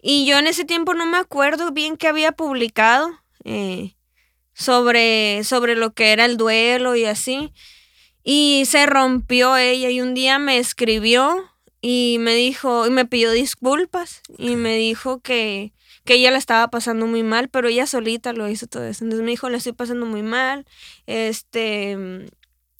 Y 0.00 0.26
yo 0.26 0.38
en 0.38 0.46
ese 0.46 0.64
tiempo 0.64 0.94
no 0.94 1.06
me 1.06 1.18
acuerdo 1.18 1.72
bien 1.72 1.96
qué 1.96 2.06
había 2.08 2.32
publicado 2.32 3.10
eh, 3.44 3.96
sobre, 4.52 5.42
sobre 5.44 5.74
lo 5.74 5.92
que 5.92 6.12
era 6.12 6.24
el 6.24 6.36
duelo 6.36 6.94
y 6.94 7.04
así. 7.04 7.52
Y 8.22 8.64
se 8.66 8.86
rompió 8.86 9.56
ella 9.56 9.90
y 9.90 10.00
un 10.00 10.14
día 10.14 10.38
me 10.38 10.58
escribió 10.58 11.50
y 11.80 12.16
me 12.20 12.34
dijo, 12.34 12.86
y 12.86 12.90
me 12.90 13.04
pidió 13.04 13.30
disculpas 13.30 14.22
y 14.36 14.56
me 14.56 14.76
dijo 14.76 15.20
que, 15.20 15.72
que 16.04 16.14
ella 16.14 16.30
la 16.30 16.38
estaba 16.38 16.68
pasando 16.68 17.06
muy 17.06 17.22
mal, 17.22 17.48
pero 17.48 17.68
ella 17.68 17.86
solita 17.86 18.32
lo 18.32 18.48
hizo 18.48 18.66
todo 18.66 18.84
eso. 18.84 19.04
Entonces 19.04 19.24
me 19.24 19.30
dijo, 19.30 19.48
la 19.48 19.58
estoy 19.58 19.72
pasando 19.72 20.06
muy 20.06 20.22
mal, 20.22 20.66
este, 21.06 22.26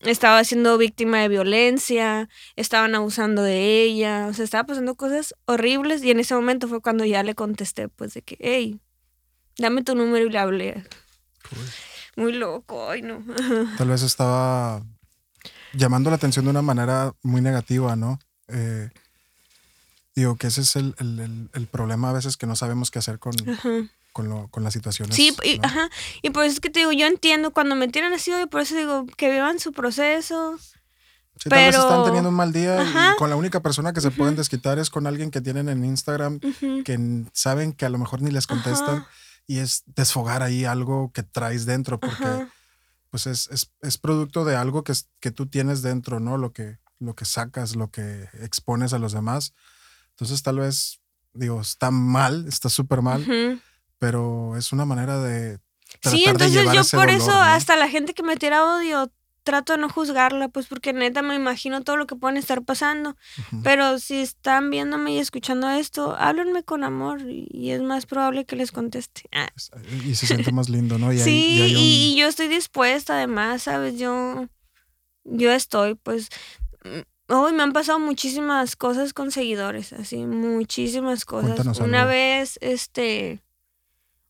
estaba 0.01 0.43
siendo 0.45 0.79
víctima 0.79 1.19
de 1.21 1.29
violencia, 1.29 2.29
estaban 2.57 2.95
abusando 2.95 3.43
de 3.43 3.83
ella, 3.83 4.27
o 4.29 4.35
sea, 4.35 4.45
estaba 4.45 4.65
pasando 4.65 4.95
cosas 4.95 5.35
horribles 5.45 6.03
y 6.03 6.11
en 6.11 6.21
ese 6.21 6.35
momento 6.35 6.69
fue 6.69 6.81
cuando 6.81 7.05
ya 7.05 7.23
le 7.23 7.35
contesté, 7.35 7.89
pues 7.89 8.15
de 8.15 8.23
que, 8.23 8.37
hey, 8.41 8.81
dame 9.59 9.83
tu 9.83 9.95
número 9.95 10.27
y 10.27 10.31
le 10.31 10.39
hablé. 10.39 10.85
Muy 12.17 12.33
loco, 12.33 12.91
ay 12.91 13.03
no. 13.03 13.23
Tal 13.77 13.89
vez 13.89 14.03
estaba 14.03 14.83
llamando 15.73 16.11
la 16.11 16.17
atención 16.17 16.45
de 16.45 16.51
una 16.51 16.63
manera 16.63 17.13
muy 17.23 17.41
negativa, 17.41 17.95
¿no? 17.95 18.19
Eh, 18.49 18.91
digo 20.15 20.37
que 20.37 20.49
ese 20.49 20.63
es 20.63 20.77
el, 20.77 21.69
problema 21.71 22.11
a 22.11 22.13
veces 22.13 22.37
que 22.37 22.47
no 22.47 22.57
sabemos 22.57 22.91
qué 22.91 22.99
hacer 22.99 23.19
con, 23.19 23.35
con, 24.13 24.65
las 24.65 24.73
situaciones. 24.73 25.15
Sí, 25.15 25.35
y, 25.45 25.61
ajá. 25.63 25.89
y 26.23 26.31
por 26.31 26.45
eso 26.45 26.55
es 26.55 26.61
que 26.61 26.71
te 26.71 26.81
digo, 26.81 26.93
yo 26.93 27.07
entiendo 27.07 27.53
cuando 27.53 27.77
me 27.77 27.89
tiran 27.89 28.13
así, 28.13 28.33
y 28.33 28.47
por 28.47 28.63
eso 28.63 28.77
digo 28.77 29.07
que 29.17 29.31
vivan 29.31 29.61
su 29.61 29.73
proceso. 29.73 30.59
Sí, 31.37 31.49
pero... 31.49 31.55
tal 31.55 31.67
vez 31.67 31.77
están 31.77 32.05
teniendo 32.05 32.31
un 32.31 32.35
mal 32.35 32.53
día 32.53 32.83
y 32.83 33.17
con 33.17 33.31
la 33.31 33.37
única 33.37 33.61
persona 33.61 33.93
que 33.93 34.01
se 34.01 34.11
pueden 34.11 34.35
desquitar 34.35 34.81
es 34.81 34.91
con 34.91 35.07
alguien 35.07 35.31
que 35.31 35.41
tienen 35.41 35.69
en 35.69 35.85
Instagram 35.85 36.41
que 36.85 37.25
saben 37.33 37.73
que 37.73 37.87
a 37.87 37.91
lo 37.91 37.99
mejor 37.99 38.23
ni 38.23 38.33
les 38.33 38.49
contestan 38.49 39.07
y 39.47 39.59
es 39.59 39.85
desfogar 39.87 40.43
ahí 40.43 40.65
algo 40.65 41.13
que 41.13 41.23
traes 41.23 41.65
dentro 41.65 42.01
porque 42.01 42.49
pues 43.11 43.29
es, 43.29 43.49
es, 43.53 43.71
es, 43.83 43.99
producto 43.99 44.45
de 44.45 44.57
algo 44.57 44.83
que, 44.83 44.93
que 45.21 45.31
tú 45.31 45.47
tienes 45.47 45.81
dentro, 45.81 46.19
¿no? 46.19 46.37
Lo 46.37 46.53
que, 46.53 46.79
lo 46.99 47.15
que 47.15 47.25
sacas, 47.25 47.77
lo 47.77 47.91
que 47.91 48.29
expones 48.41 48.93
a 48.93 48.99
los 48.99 49.13
demás. 49.13 49.55
Entonces 50.11 50.43
tal 50.43 50.59
vez, 50.59 51.01
digo, 51.33 51.61
está 51.61 51.91
mal, 51.91 52.47
está 52.49 52.69
súper 52.69 53.03
mal, 53.03 53.63
pero 53.99 54.57
es 54.57 54.73
una 54.73 54.85
manera 54.85 55.21
de... 55.21 55.59
sí, 56.03 56.25
entonces 56.27 56.67
yo 56.73 56.99
por 56.99 57.11
eso 57.11 57.33
hasta 57.33 57.77
la 57.77 57.89
gente 57.89 58.15
que 58.15 58.23
me 58.23 58.37
tira 58.37 58.65
odio 58.65 59.13
trato 59.49 59.73
de 59.73 59.79
no 59.79 59.89
juzgarla, 59.89 60.51
pues 60.51 60.67
porque 60.67 60.93
neta 60.93 61.23
me 61.23 61.35
imagino 61.35 61.83
todo 61.83 61.97
lo 61.97 62.07
que 62.07 62.15
pueden 62.15 62.37
estar 62.37 62.63
pasando. 62.65 63.17
Pero 63.63 63.99
si 63.99 64.21
están 64.21 64.69
viéndome 64.69 65.15
y 65.15 65.19
escuchando 65.21 65.71
esto, 65.71 66.15
háblenme 66.19 66.65
con 66.65 66.85
amor 66.85 67.23
y 67.27 67.71
es 67.71 67.81
más 67.81 68.05
probable 68.05 68.45
que 68.45 68.57
les 68.57 68.73
conteste. 68.73 69.23
Ah. 69.33 69.49
Y 70.05 70.17
se 70.17 70.27
siente 70.27 70.53
más 70.53 70.69
lindo, 70.69 70.99
¿no? 70.99 71.11
sí, 71.13 71.75
y, 71.79 72.15
yo 72.19 72.29
estoy 72.29 72.49
dispuesta 72.49 73.15
además, 73.15 73.63
¿sabes? 73.63 73.99
Yo, 73.99 74.49
yo 75.25 75.51
estoy, 75.51 75.95
pues 75.95 76.29
Hoy 77.29 77.53
me 77.53 77.63
han 77.63 77.73
pasado 77.73 77.99
muchísimas 77.99 78.75
cosas 78.75 79.13
con 79.13 79.31
seguidores, 79.31 79.93
así, 79.93 80.25
muchísimas 80.25 81.27
cosas. 81.27 81.79
Una 81.79 82.07
vez, 82.07 82.59
este, 82.63 83.43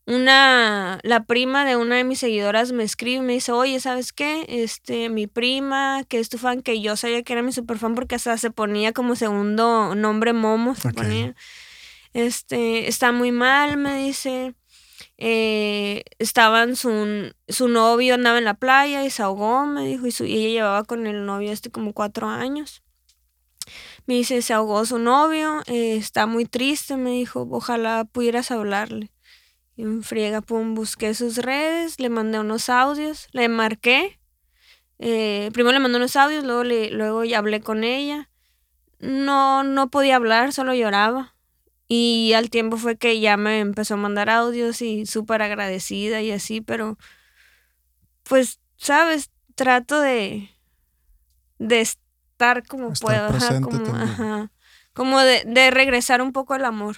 una, 0.09 0.99
la 1.03 1.25
prima 1.25 1.65
de 1.65 1.77
una 1.77 1.97
de 1.97 2.05
mis 2.05 2.19
seguidoras 2.19 2.73
me 2.73 2.83
escribe 2.83 3.19
y 3.19 3.27
me 3.27 3.33
dice, 3.35 3.53
oye, 3.53 3.79
¿sabes 3.79 4.13
qué? 4.13 4.47
Este, 4.49 5.11
mi 5.11 5.27
prima, 5.27 6.03
que 6.09 6.19
es 6.19 6.29
tu 6.29 6.39
fan, 6.39 6.63
que 6.63 6.81
yo 6.81 6.97
sabía 6.97 7.23
que 7.23 7.35
era 7.35 7.43
mi 7.43 7.53
super 7.53 7.79
fan 7.79 7.95
porque 7.95 8.15
hasta 8.15 8.37
se 8.39 8.51
ponía 8.51 8.93
como 8.93 9.17
segundo 9.17 9.95
nombre 9.95 10.33
Momo, 10.33 10.75
se 10.75 10.93
ponía. 10.93 11.37
Este, 12.15 12.89
está 12.89 13.13
muy 13.13 13.33
mal, 13.33 13.77
me 13.77 13.99
dice. 13.99 14.55
Eh, 15.17 16.05
estaban 16.19 16.77
su, 16.77 17.33
su 17.49 17.69
novio 17.69 18.15
andaba 18.15 18.39
en 18.39 18.45
la 18.45 18.55
playa 18.55 19.05
y 19.05 19.11
se 19.11 19.23
ahogó, 19.23 19.67
me 19.67 19.87
dijo, 19.87 20.07
y, 20.07 20.15
y 20.27 20.39
ella 20.39 20.49
llevaba 20.49 20.85
con 20.85 21.07
el 21.07 21.27
novio 21.27 21.53
este 21.53 21.71
como 21.71 21.93
cuatro 21.93 22.29
años. 22.29 22.83
Me 24.07 24.15
dice, 24.15 24.41
se 24.43 24.55
ahogó 24.55 24.87
su 24.87 24.99
novio, 24.99 25.63
eh, 25.67 25.97
está 25.97 26.27
muy 26.27 26.47
triste, 26.47 26.97
me 26.97 27.11
dijo, 27.11 27.47
ojalá 27.51 28.05
pudieras 28.11 28.51
hablarle. 28.51 29.11
Y 29.77 29.83
en 29.83 30.03
friega, 30.03 30.41
pum, 30.41 30.75
busqué 30.75 31.15
sus 31.15 31.37
redes, 31.37 32.01
le 32.01 32.09
mandé 32.09 32.39
unos 32.41 32.69
audios, 32.69 33.29
le 33.33 33.49
marqué. 33.49 34.19
Eh, 34.99 35.51
primero 35.53 35.75
le 35.75 35.81
mandé 35.81 35.99
unos 35.99 36.17
audios, 36.17 36.43
luego, 36.45 36.65
le, 36.65 36.91
luego 36.91 37.25
ya 37.25 37.39
hablé 37.39 37.61
con 37.61 37.85
ella. 37.85 38.31
No, 38.99 39.63
no 39.63 39.91
podía 39.91 40.17
hablar, 40.17 40.53
solo 40.53 40.75
lloraba. 40.75 41.37
Y 41.89 42.35
al 42.35 42.51
tiempo 42.51 42.77
fue 42.77 42.99
que 42.99 43.19
ya 43.19 43.37
me 43.37 43.61
empezó 43.61 43.95
a 43.95 43.97
mandar 43.99 44.29
audios 44.29 44.83
y 44.83 45.07
súper 45.07 45.41
agradecida 45.41 46.21
y 46.21 46.31
así, 46.31 46.61
pero 46.61 46.99
pues, 48.25 48.61
sabes, 48.77 49.31
trato 49.55 50.01
de, 50.01 50.51
de 51.59 51.81
estar 51.81 52.67
como 52.67 52.93
puedo, 52.93 53.29
como, 53.63 54.51
como 54.93 55.19
de, 55.21 55.45
de, 55.47 55.71
regresar 55.71 56.21
un 56.21 56.33
poco 56.33 56.53
al 56.53 56.67
amor. 56.67 56.97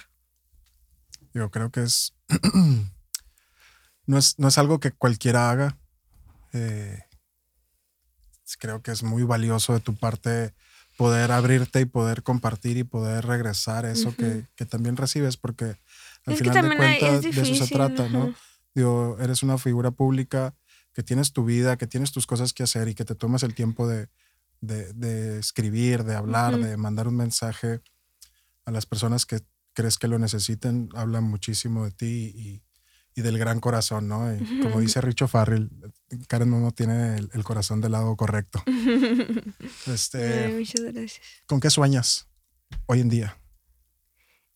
Yo 1.33 1.49
creo 1.49 1.71
que 1.71 1.83
es 1.83 2.13
no, 4.05 4.17
es, 4.17 4.37
no 4.37 4.49
es 4.49 4.57
algo 4.57 4.81
que 4.81 4.91
cualquiera 4.91 5.49
haga. 5.49 5.77
Eh, 6.51 6.99
creo 8.59 8.81
que 8.81 8.91
es 8.91 9.03
muy 9.03 9.23
valioso 9.23 9.73
de 9.73 9.79
tu 9.79 9.95
parte 9.95 10.53
poder 10.97 11.31
abrirte 11.31 11.81
y 11.81 11.85
poder 11.85 12.23
compartir 12.23 12.77
y 12.77 12.83
poder 12.83 13.25
regresar 13.25 13.85
eso 13.85 14.15
que, 14.15 14.47
que, 14.55 14.65
también 14.65 14.97
recibes, 14.97 15.37
porque 15.37 15.77
al 16.25 16.35
final 16.35 16.69
de 16.69 16.77
cuentas 16.77 17.21
de 17.21 17.29
eso 17.29 17.65
se 17.65 17.73
trata, 17.73 18.09
¿no? 18.09 18.33
Digo, 18.73 19.17
eres 19.19 19.43
una 19.43 19.57
figura 19.57 19.91
pública 19.91 20.55
que 20.93 21.03
tienes 21.03 21.33
tu 21.33 21.45
vida, 21.45 21.77
que 21.77 21.87
tienes 21.87 22.11
tus 22.11 22.27
cosas 22.27 22.53
que 22.53 22.63
hacer 22.63 22.87
y 22.87 22.95
que 22.95 23.05
te 23.05 23.15
tomas 23.15 23.43
el 23.43 23.55
tiempo 23.55 23.87
de, 23.87 24.09
de, 24.59 24.93
de 24.93 25.39
escribir, 25.39 26.03
de 26.03 26.15
hablar, 26.15 26.57
de 26.57 26.77
mandar 26.77 27.07
un 27.07 27.15
mensaje 27.15 27.81
a 28.65 28.71
las 28.71 28.85
personas 28.85 29.25
que 29.25 29.39
crees 29.73 29.97
que 29.97 30.07
lo 30.07 30.19
necesiten, 30.19 30.89
habla 30.93 31.21
muchísimo 31.21 31.85
de 31.85 31.91
ti 31.91 32.33
y, 32.35 32.61
y 33.15 33.21
del 33.21 33.37
gran 33.37 33.59
corazón, 33.59 34.07
¿no? 34.07 34.33
Y 34.33 34.61
como 34.61 34.79
dice 34.79 35.01
Richo 35.01 35.27
Farrell, 35.27 35.69
Karen 36.27 36.49
Momo 36.49 36.71
tiene 36.71 37.17
el, 37.17 37.43
corazón 37.43 37.81
del 37.81 37.91
lado 37.91 38.15
correcto. 38.15 38.63
este, 39.87 40.47
muchas 40.49 40.81
gracias. 40.81 41.21
¿Con 41.45 41.59
qué 41.59 41.69
sueñas 41.69 42.27
hoy 42.85 43.01
en 43.01 43.09
día? 43.09 43.37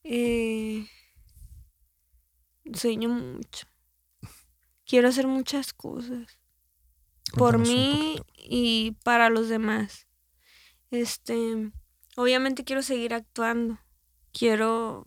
Eh, 0.04 0.88
sueño 2.74 3.10
mucho. 3.10 3.68
Quiero 4.86 5.10
hacer 5.10 5.28
muchas 5.28 5.74
cosas. 5.74 6.40
por 7.36 7.58
mí 7.58 8.22
y 8.38 8.92
para 9.04 9.30
los 9.30 9.50
demás. 9.50 10.08
Este, 10.92 11.72
obviamente 12.16 12.64
quiero 12.64 12.82
seguir 12.82 13.14
actuando. 13.14 13.80
Quiero 14.32 15.06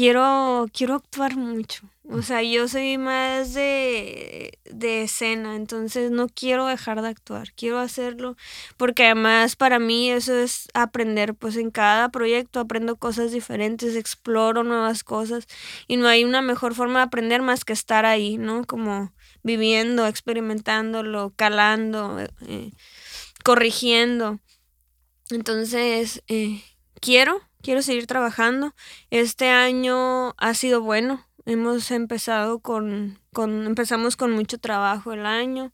quiero, 0.00 0.66
quiero 0.72 0.94
actuar 0.94 1.36
mucho. 1.36 1.82
O 2.08 2.16
mm. 2.16 2.22
sea, 2.22 2.42
yo 2.42 2.66
soy 2.68 2.96
más 2.96 3.52
de, 3.52 4.58
de 4.64 5.02
escena, 5.02 5.56
entonces 5.56 6.10
no 6.10 6.26
quiero 6.28 6.64
dejar 6.64 7.02
de 7.02 7.08
actuar, 7.08 7.52
quiero 7.54 7.78
hacerlo, 7.78 8.34
porque 8.78 9.04
además 9.04 9.56
para 9.56 9.78
mí 9.78 10.10
eso 10.10 10.34
es 10.34 10.68
aprender, 10.72 11.34
pues 11.34 11.56
en 11.56 11.70
cada 11.70 12.08
proyecto 12.08 12.60
aprendo 12.60 12.96
cosas 12.96 13.30
diferentes, 13.30 13.94
exploro 13.94 14.64
nuevas 14.64 15.04
cosas 15.04 15.46
y 15.86 15.98
no 15.98 16.08
hay 16.08 16.24
una 16.24 16.40
mejor 16.40 16.74
forma 16.74 17.00
de 17.00 17.04
aprender 17.04 17.42
más 17.42 17.66
que 17.66 17.74
estar 17.74 18.06
ahí, 18.06 18.38
¿no? 18.38 18.64
Como 18.64 19.12
viviendo, 19.42 20.06
experimentándolo, 20.06 21.34
calando, 21.36 22.18
eh, 22.48 22.70
corrigiendo. 23.44 24.40
Entonces, 25.28 26.22
eh, 26.26 26.62
quiero 27.00 27.49
quiero 27.62 27.82
seguir 27.82 28.06
trabajando. 28.06 28.74
Este 29.10 29.48
año 29.48 30.34
ha 30.38 30.54
sido 30.54 30.80
bueno. 30.80 31.26
Hemos 31.46 31.90
empezado 31.90 32.60
con, 32.60 33.18
con 33.32 33.66
empezamos 33.66 34.16
con 34.16 34.32
mucho 34.32 34.58
trabajo 34.58 35.12
el 35.12 35.26
año. 35.26 35.72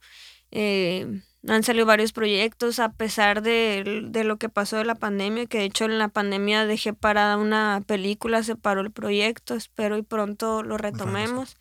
Eh, 0.51 1.23
han 1.49 1.63
salido 1.63 1.87
varios 1.87 2.13
proyectos 2.13 2.79
a 2.79 2.93
pesar 2.93 3.43
de, 3.43 4.03
de, 4.09 4.25
lo 4.25 4.37
que 4.37 4.49
pasó 4.49 4.77
de 4.77 4.85
la 4.85 4.95
pandemia, 4.95 5.47
que 5.47 5.59
de 5.59 5.65
hecho 5.65 5.85
en 5.85 5.99
la 5.99 6.09
pandemia 6.09 6.67
dejé 6.67 6.93
parada 6.93 7.37
una 7.37 7.83
película, 7.87 8.43
se 8.43 8.57
paró 8.57 8.81
el 8.81 8.91
proyecto, 8.91 9.55
espero 9.55 9.97
y 9.97 10.03
pronto 10.03 10.63
lo 10.63 10.77
retomemos. 10.77 11.57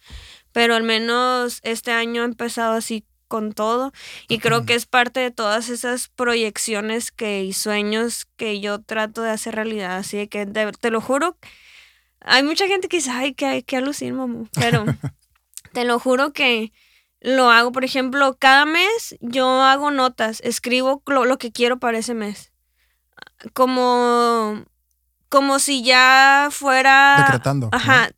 Pero 0.51 0.75
al 0.75 0.83
menos 0.83 1.59
este 1.63 1.91
año 1.91 2.23
ha 2.23 2.25
empezado 2.25 2.73
así 2.73 3.05
con 3.27 3.53
todo 3.53 3.91
y 4.27 4.39
creo 4.39 4.65
que 4.65 4.75
es 4.75 4.85
parte 4.85 5.19
de 5.19 5.31
todas 5.31 5.69
esas 5.69 6.09
proyecciones 6.09 7.11
que 7.11 7.43
y 7.43 7.53
sueños 7.53 8.27
que 8.37 8.59
yo 8.59 8.81
trato 8.81 9.21
de 9.21 9.31
hacer 9.31 9.55
realidad 9.55 9.97
así 9.97 10.17
de 10.17 10.27
que 10.27 10.45
te 10.45 10.91
lo 10.91 11.01
juro 11.01 11.37
hay 12.21 12.43
mucha 12.43 12.67
gente 12.67 12.87
que 12.87 12.97
dice 12.97 13.11
ay 13.11 13.33
que 13.33 13.63
que 13.63 13.77
alucin 13.77 14.15
mamá 14.15 14.45
pero 14.53 14.85
te 15.73 15.85
lo 15.85 15.99
juro 15.99 16.33
que 16.33 16.71
lo 17.21 17.49
hago 17.49 17.71
por 17.71 17.83
ejemplo 17.83 18.37
cada 18.37 18.65
mes 18.65 19.15
yo 19.19 19.61
hago 19.61 19.91
notas 19.91 20.41
escribo 20.41 21.01
lo, 21.07 21.37
que 21.37 21.51
quiero 21.51 21.79
para 21.79 21.97
ese 21.97 22.13
mes 22.13 22.51
como 23.53 24.63
como 25.29 25.59
si 25.59 25.83
ya 25.83 26.49
fuera 26.51 27.15
decretando 27.25 27.69
ajá 27.71 28.09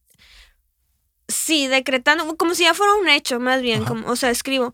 sí 1.28 1.68
decretando 1.68 2.36
como 2.38 2.56
si 2.56 2.64
ya 2.64 2.74
fuera 2.74 2.94
un 2.96 3.10
hecho 3.10 3.40
más 3.40 3.62
bien 3.62 3.86
como 3.86 4.08
o 4.10 4.16
sea 4.16 4.30
escribo 4.30 4.74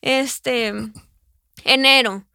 este, 0.00 0.72
enero. 1.64 2.27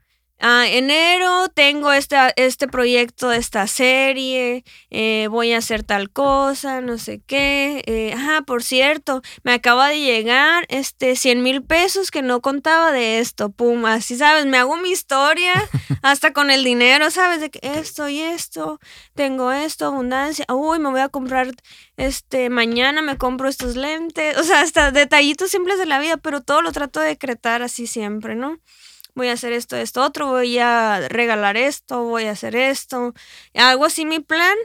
Ah, 0.46 0.68
enero 0.68 1.48
tengo 1.48 1.94
este, 1.94 2.18
este 2.36 2.68
proyecto 2.68 3.30
de 3.30 3.38
esta 3.38 3.66
serie, 3.66 4.66
eh, 4.90 5.30
voy 5.32 5.54
a 5.54 5.60
hacer 5.60 5.84
tal 5.84 6.10
cosa, 6.12 6.82
no 6.82 6.98
sé 6.98 7.22
qué. 7.26 7.82
Eh, 7.86 8.12
ajá, 8.14 8.42
por 8.42 8.62
cierto, 8.62 9.22
me 9.44 9.54
acaba 9.54 9.88
de 9.88 10.02
llegar 10.02 10.66
este 10.68 11.16
100 11.16 11.44
mil 11.44 11.64
pesos 11.64 12.12
que 12.12 12.22
no 12.22 12.42
contaba 12.42 12.92
de 12.92 13.20
esto, 13.20 13.52
pum, 13.54 13.86
así 13.86 14.18
sabes, 14.18 14.46
me 14.46 14.58
hago 14.58 14.76
mi 14.76 14.92
historia 14.92 15.54
hasta 16.02 16.34
con 16.34 16.52
el 16.52 16.66
dinero, 16.66 17.10
sabes, 17.10 17.40
de 17.40 17.50
que 17.50 17.60
esto 17.64 18.10
y 18.10 18.20
esto, 18.20 18.82
tengo 19.16 19.54
esto, 19.54 19.86
abundancia, 19.86 20.46
uy, 20.50 20.78
me 20.78 20.90
voy 20.90 21.00
a 21.00 21.08
comprar, 21.08 21.52
este, 21.96 22.50
mañana 22.50 23.02
me 23.02 23.18
compro 23.18 23.48
estos 23.48 23.78
lentes, 23.78 24.38
o 24.38 24.44
sea, 24.44 24.60
hasta 24.60 24.92
detallitos 24.92 25.52
simples 25.52 25.80
de 25.80 25.86
la 25.86 26.00
vida, 26.00 26.18
pero 26.18 26.42
todo 26.42 26.62
lo 26.62 26.74
trato 26.74 27.00
de 27.00 27.08
decretar 27.08 27.62
así 27.62 27.88
siempre, 27.88 28.36
¿no? 28.36 28.60
Voy 29.16 29.30
a 29.30 29.34
hacer 29.34 29.54
esto, 29.54 29.76
esto, 29.76 30.04
otro, 30.04 30.28
voy 30.28 30.58
a 30.60 31.08
regalar 31.10 31.58
esto, 31.58 32.04
voy 32.04 32.26
a 32.26 32.32
hacer 32.32 32.56
esto. 32.56 33.14
Hago 33.54 33.86
así 33.86 34.06
mi 34.06 34.20
plan 34.20 34.56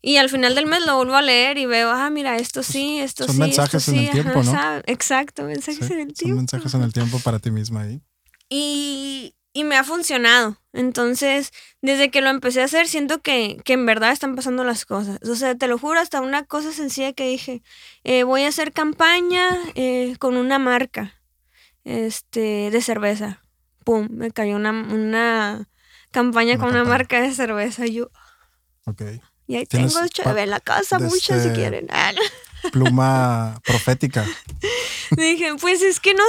y 0.00 0.18
al 0.18 0.28
final 0.28 0.54
del 0.54 0.66
mes 0.66 0.84
lo 0.84 0.96
vuelvo 0.96 1.14
a 1.14 1.22
leer 1.22 1.56
y 1.56 1.64
veo, 1.64 1.90
ah, 1.90 2.10
mira, 2.10 2.36
esto 2.36 2.62
sí, 2.62 3.00
esto 3.00 3.24
sí. 3.24 3.28
Son 3.28 3.38
mensajes 3.38 3.88
en 3.88 3.98
el 3.98 4.10
tiempo, 4.10 4.42
¿no? 4.42 4.82
Exacto, 4.84 5.44
mensajes 5.44 5.90
en 5.90 6.00
el 6.00 6.12
tiempo. 6.12 6.28
Son 6.28 6.36
mensajes 6.36 6.74
en 6.74 6.82
el 6.82 6.92
tiempo 6.92 7.18
para 7.20 7.38
ti 7.38 7.50
misma 7.50 7.82
ahí. 7.82 8.02
Y, 8.50 9.34
y 9.54 9.64
me 9.64 9.76
ha 9.76 9.84
funcionado. 9.84 10.58
Entonces, 10.74 11.52
desde 11.80 12.10
que 12.10 12.20
lo 12.20 12.28
empecé 12.28 12.60
a 12.60 12.64
hacer, 12.64 12.86
siento 12.86 13.22
que, 13.22 13.56
que, 13.64 13.72
en 13.72 13.86
verdad 13.86 14.12
están 14.12 14.36
pasando 14.36 14.62
las 14.62 14.84
cosas. 14.84 15.18
O 15.22 15.36
sea, 15.36 15.54
te 15.54 15.68
lo 15.68 15.78
juro, 15.78 16.00
hasta 16.00 16.20
una 16.20 16.44
cosa 16.44 16.72
sencilla 16.72 17.14
que 17.14 17.26
dije, 17.26 17.62
eh, 18.02 18.24
voy 18.24 18.42
a 18.42 18.48
hacer 18.48 18.72
campaña 18.72 19.56
eh, 19.74 20.16
con 20.18 20.36
una 20.36 20.58
marca 20.58 21.14
este, 21.84 22.70
de 22.70 22.82
cerveza 22.82 23.43
pum, 23.84 24.08
me 24.10 24.30
cayó 24.30 24.56
una, 24.56 24.70
una 24.70 25.68
campaña 26.10 26.58
con 26.58 26.70
una 26.70 26.84
marca 26.84 27.20
de 27.20 27.32
cerveza. 27.32 27.86
Yo. 27.86 28.10
Ok. 28.86 29.02
Y 29.46 29.56
ahí 29.56 29.66
tengo 29.66 30.06
chave 30.08 30.42
en 30.42 30.50
la 30.50 30.60
casa, 30.60 30.98
muchas 30.98 31.42
si 31.42 31.48
este 31.48 31.52
quieren. 31.52 31.86
Ah, 31.90 32.12
pluma 32.70 33.60
profética. 33.64 34.24
Dije, 35.10 35.52
pues 35.60 35.82
es 35.82 36.00
que 36.00 36.14
no, 36.14 36.24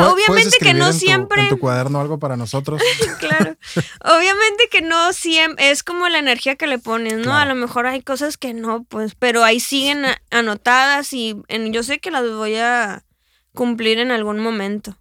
obviamente 0.00 0.58
que 0.58 0.74
no 0.74 0.92
siempre. 0.92 1.42
En 1.42 1.48
tu 1.50 1.58
cuaderno 1.58 2.00
algo 2.00 2.18
para 2.18 2.36
nosotros. 2.36 2.82
claro. 3.20 3.56
Obviamente 4.04 4.68
que 4.70 4.82
no 4.82 5.12
siempre, 5.12 5.70
es 5.70 5.82
como 5.82 6.08
la 6.08 6.18
energía 6.18 6.56
que 6.56 6.66
le 6.66 6.78
pones, 6.78 7.14
¿no? 7.14 7.36
A 7.36 7.44
lo 7.44 7.54
mejor 7.54 7.86
hay 7.86 8.02
cosas 8.02 8.36
que 8.36 8.54
no, 8.54 8.84
pues, 8.84 9.14
pero 9.14 9.44
ahí 9.44 9.60
siguen 9.60 10.04
anotadas 10.30 11.12
y 11.12 11.36
yo 11.70 11.82
sé 11.82 12.00
que 12.00 12.10
las 12.10 12.28
voy 12.28 12.56
a 12.56 13.04
cumplir 13.54 13.98
en 13.98 14.10
algún 14.10 14.40
momento. 14.40 14.96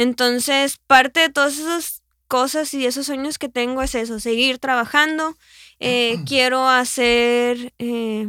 Entonces, 0.00 0.78
parte 0.86 1.20
de 1.20 1.28
todas 1.28 1.58
esas 1.58 2.02
cosas 2.26 2.72
y 2.72 2.86
esos 2.86 3.04
sueños 3.04 3.36
que 3.36 3.50
tengo 3.50 3.82
es 3.82 3.94
eso, 3.94 4.18
seguir 4.18 4.58
trabajando. 4.58 5.36
Eh, 5.78 6.20
quiero 6.26 6.66
hacer 6.66 7.74
eh, 7.78 8.28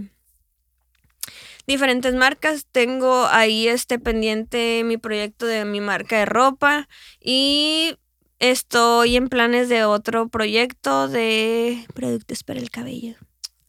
diferentes 1.68 2.14
marcas. 2.14 2.66
Tengo 2.74 3.26
ahí 3.28 3.70
este 3.70 4.00
pendiente 4.00 4.84
mi 4.84 4.98
proyecto 4.98 5.46
de 5.46 5.64
mi 5.64 5.80
marca 5.80 6.18
de 6.18 6.26
ropa 6.26 6.90
y 7.22 7.96
estoy 8.40 9.16
en 9.16 9.30
planes 9.30 9.70
de 9.70 9.86
otro 9.86 10.28
proyecto 10.28 11.08
de 11.08 11.86
productos 11.94 12.44
para 12.44 12.60
el 12.60 12.70
cabello. 12.70 13.16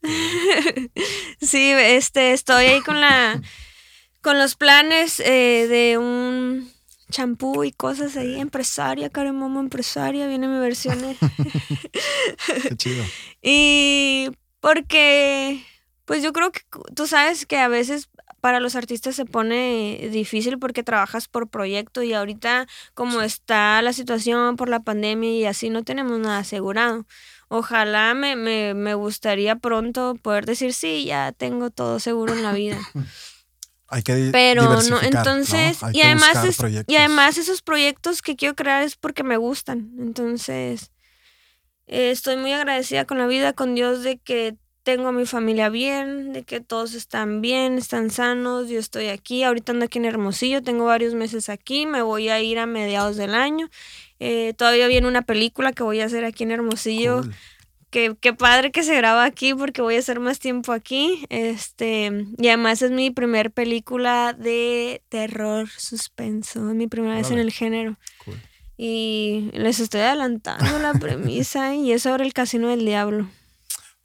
sí, 1.41 1.71
este, 1.71 2.33
estoy 2.33 2.65
ahí 2.65 2.81
con 2.81 2.99
la, 2.99 3.41
con 4.21 4.37
los 4.37 4.55
planes 4.55 5.21
eh, 5.21 5.67
de 5.69 5.97
un 5.97 6.72
champú 7.09 7.63
y 7.63 7.71
cosas 7.71 8.17
ahí, 8.17 8.39
empresaria, 8.39 9.09
Karen 9.09 9.35
Momo 9.35 9.59
empresaria, 9.59 10.27
viene 10.27 10.47
mi 10.47 10.59
versión. 10.59 10.99
Qué 12.63 12.75
chido. 12.77 13.03
Y 13.41 14.29
porque, 14.61 15.61
pues 16.05 16.23
yo 16.23 16.31
creo 16.31 16.51
que 16.51 16.61
tú 16.95 17.07
sabes 17.07 17.45
que 17.45 17.57
a 17.57 17.67
veces 17.67 18.09
para 18.39 18.59
los 18.59 18.75
artistas 18.75 19.15
se 19.15 19.25
pone 19.25 20.09
difícil 20.11 20.59
porque 20.59 20.83
trabajas 20.83 21.29
por 21.29 21.49
proyecto 21.49 22.03
y 22.03 22.13
ahorita 22.13 22.67
como 22.93 23.21
está 23.21 23.81
la 23.81 23.93
situación 23.93 24.57
por 24.57 24.67
la 24.67 24.81
pandemia 24.81 25.31
y 25.31 25.45
así 25.45 25.69
no 25.69 25.83
tenemos 25.83 26.19
nada 26.19 26.39
asegurado. 26.39 27.05
Ojalá 27.47 28.13
me, 28.13 28.35
me, 28.35 28.73
me 28.73 28.95
gustaría 28.95 29.55
pronto 29.55 30.15
poder 30.21 30.45
decir, 30.45 30.73
sí, 30.73 31.05
ya 31.05 31.31
tengo 31.31 31.69
todo 31.69 31.99
seguro 31.99 32.33
en 32.33 32.43
la 32.43 32.51
vida. 32.51 32.79
Hay 33.93 34.01
que 34.01 34.29
Pero 34.31 34.63
no, 34.89 35.01
entonces, 35.01 35.77
y 35.93 36.01
además, 36.01 36.29
buscar 36.29 36.47
es- 36.47 36.55
y 36.55 36.59
proyectos. 36.59 36.95
además 36.97 37.37
esos 37.37 37.61
proyectos 37.61 38.21
que 38.23 38.35
quiero 38.35 38.55
crear 38.55 38.81
es 38.81 38.95
porque 38.95 39.23
me 39.23 39.37
gustan. 39.37 39.91
Entonces, 39.99 40.91
eh, 41.85 42.09
estoy 42.11 42.37
muy 42.37 42.53
agradecida 42.53 43.05
con 43.05 43.19
la 43.19 43.27
vida, 43.27 43.53
con 43.53 43.75
Dios, 43.75 44.01
de 44.03 44.17
que 44.17 44.55
tengo 44.81 45.07
a 45.09 45.11
mi 45.11 45.25
familia 45.25 45.69
bien, 45.69 46.33
de 46.33 46.43
que 46.43 46.59
todos 46.59 46.93
están 46.93 47.39
bien, 47.39 47.77
están 47.77 48.09
sanos, 48.09 48.67
yo 48.67 48.79
estoy 48.79 49.07
aquí, 49.09 49.43
ahorita 49.43 49.71
ando 49.71 49.85
aquí 49.85 49.99
en 49.99 50.05
Hermosillo, 50.05 50.61
tengo 50.61 50.85
varios 50.85 51.13
meses 51.13 51.47
aquí, 51.49 51.85
me 51.85 52.01
voy 52.01 52.29
a 52.29 52.41
ir 52.41 52.59
a 52.59 52.65
mediados 52.65 53.15
del 53.15 53.33
año. 53.35 53.69
Eh, 54.19 54.53
todavía 54.57 54.87
viene 54.87 55.07
una 55.07 55.21
película 55.21 55.71
que 55.71 55.83
voy 55.83 56.01
a 56.01 56.05
hacer 56.05 56.25
aquí 56.25 56.43
en 56.43 56.51
Hermosillo 56.51 57.21
Cool. 57.21 57.35
Que 57.93 58.17
qué 58.19 58.33
padre 58.33 58.71
que 58.71 58.83
se 58.83 58.95
graba 58.97 59.23
aquí 59.23 59.53
porque 59.53 59.81
voy 59.83 59.95
a 59.95 59.99
estar 59.99 60.19
más 60.19 60.39
tiempo 60.39 60.73
aquí. 60.73 61.25
Este, 61.29 62.25
y 62.37 62.47
además 62.47 62.81
es 62.81 62.91
mi 62.91 63.11
primer 63.11 63.51
película 63.51 64.33
de 64.33 65.03
terror 65.09 65.69
suspenso, 65.69 66.69
es 66.69 66.75
mi 66.75 66.87
primera 66.87 67.15
vez 67.15 67.29
en 67.31 67.37
el 67.39 67.51
género. 67.51 67.97
Cool. 68.25 68.41
Y 68.75 69.51
les 69.53 69.79
estoy 69.79 70.01
adelantando 70.01 70.79
la 70.79 70.93
premisa 70.99 71.75
y 71.75 71.91
es 71.91 72.01
sobre 72.03 72.25
el 72.25 72.33
casino 72.33 72.67
del 72.69 72.83
diablo. 72.85 73.29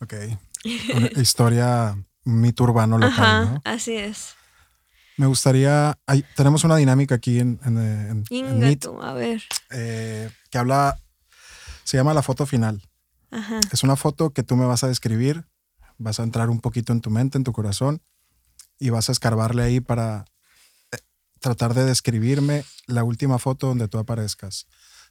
Ok. 0.01 0.15
Una 0.94 1.23
historia, 1.23 1.97
mito 2.24 2.65
urbano 2.65 2.98
local, 2.98 3.12
Ajá, 3.24 3.44
¿no? 3.47 3.62
así 3.65 3.97
es. 3.97 4.35
Me 5.16 5.27
gustaría. 5.27 5.98
hay- 6.06 6.24
tenemos 6.36 6.62
una 6.62 6.77
dinámica 6.77 7.15
aquí 7.16 7.40
en, 7.40 7.59
en, 7.65 8.24
Meet 8.60 8.86
a 9.02 9.12
ver. 9.15 9.43
eh, 9.70 10.31
que 10.51 10.59
habla. 10.59 10.98
Se 11.85 11.97
llama 11.97 12.12
la 12.15 12.23
foto 12.23 12.44
final. 12.44 12.82
Ajá. 13.30 13.60
Es 13.72 13.82
una 13.82 13.96
foto 13.96 14.30
que 14.30 14.42
tú 14.42 14.56
me 14.56 14.64
vas 14.66 14.84
a 14.84 14.88
describir, 14.88 15.46
vas 15.98 16.20
a 16.20 16.22
entrar 16.22 16.50
un 16.50 16.60
poquito 16.60 16.92
en 16.92 17.00
tu 17.00 17.10
mente, 17.10 17.38
en 17.38 17.44
tu 17.44 17.52
corazón, 17.52 18.02
y 18.78 18.90
vas 18.90 19.09
a 19.09 19.12
escarbarle 19.12 19.62
ahí 19.62 19.80
para 19.80 20.24
eh, 20.92 20.98
tratar 21.40 21.74
de 21.74 21.84
describirme 21.84 22.64
la 22.86 23.05
última 23.05 23.38
foto 23.38 23.66
donde 23.66 23.88
tú 23.88 23.98
aparezcas. 23.98 24.66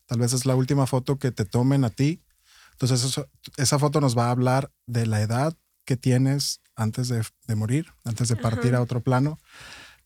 Tal 0.06 0.20
vez 0.20 0.34
es 0.34 0.46
la 0.46 0.56
última 0.56 0.88
foto 0.88 1.20
que 1.20 1.32
te 1.32 1.46
tomen 1.46 1.84
a 1.84 1.90
ti. 1.90 2.24
Entonces 2.72 3.04
eso- 3.04 3.28
esa 3.58 3.78
foto 3.80 4.00
nos 4.02 4.18
va 4.18 4.28
a 4.28 4.32
hablar 4.32 4.72
de 4.86 5.06
la 5.06 5.22
edad 5.22 5.56
que 5.86 5.98
tienes 5.98 6.62
antes 6.76 7.08
de, 7.10 7.24
de 7.48 7.56
morir, 7.56 7.92
antes 8.06 8.28
de 8.30 8.36
partir 8.36 8.72
Ajá. 8.74 8.78
a 8.78 8.82
otro 8.84 9.02
plano, 9.02 9.40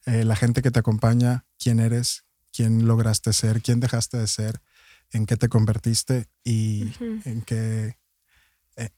eh, 0.05 0.23
la 0.25 0.35
gente 0.35 0.61
que 0.61 0.71
te 0.71 0.79
acompaña, 0.79 1.45
quién 1.59 1.79
eres, 1.79 2.23
quién 2.51 2.88
lograste 2.88 3.33
ser, 3.33 3.61
quién 3.61 3.79
dejaste 3.79 4.17
de 4.17 4.27
ser, 4.27 4.61
en 5.11 5.25
qué 5.25 5.38
te 5.38 5.49
convertiste 5.49 6.29
y 6.43 6.93
en 7.25 7.41
qué 7.41 7.97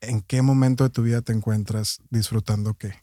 ¿En 0.02 0.22
qué 0.22 0.42
momento 0.42 0.84
de 0.84 0.90
tu 0.90 1.04
vida 1.04 1.22
te 1.22 1.34
encuentras 1.34 2.00
disfrutando 2.10 2.74
qué? 2.76 2.94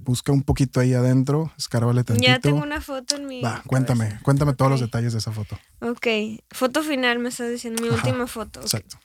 Busca 0.00 0.32
un 0.32 0.42
poquito 0.42 0.80
ahí 0.80 0.92
adentro, 0.94 1.52
escárbale 1.56 2.04
tantito. 2.04 2.26
Ya 2.28 2.38
tengo 2.40 2.58
una 2.62 2.80
foto 2.80 3.16
en 3.16 3.26
mi. 3.26 3.40
Va, 3.42 3.62
cuéntame, 3.66 4.04
cabeza. 4.08 4.22
cuéntame 4.22 4.52
todos 4.54 4.70
los 4.70 4.80
detalles 4.80 5.12
de 5.12 5.18
esa 5.18 5.32
foto. 5.32 5.58
Ok, 5.80 6.06
foto 6.50 6.82
final 6.82 7.18
me 7.18 7.30
estás 7.30 7.50
diciendo, 7.50 7.80
mi 7.82 7.88
Ajá, 7.88 7.96
última 7.96 8.26
foto. 8.26 8.60
Exacto. 8.60 8.98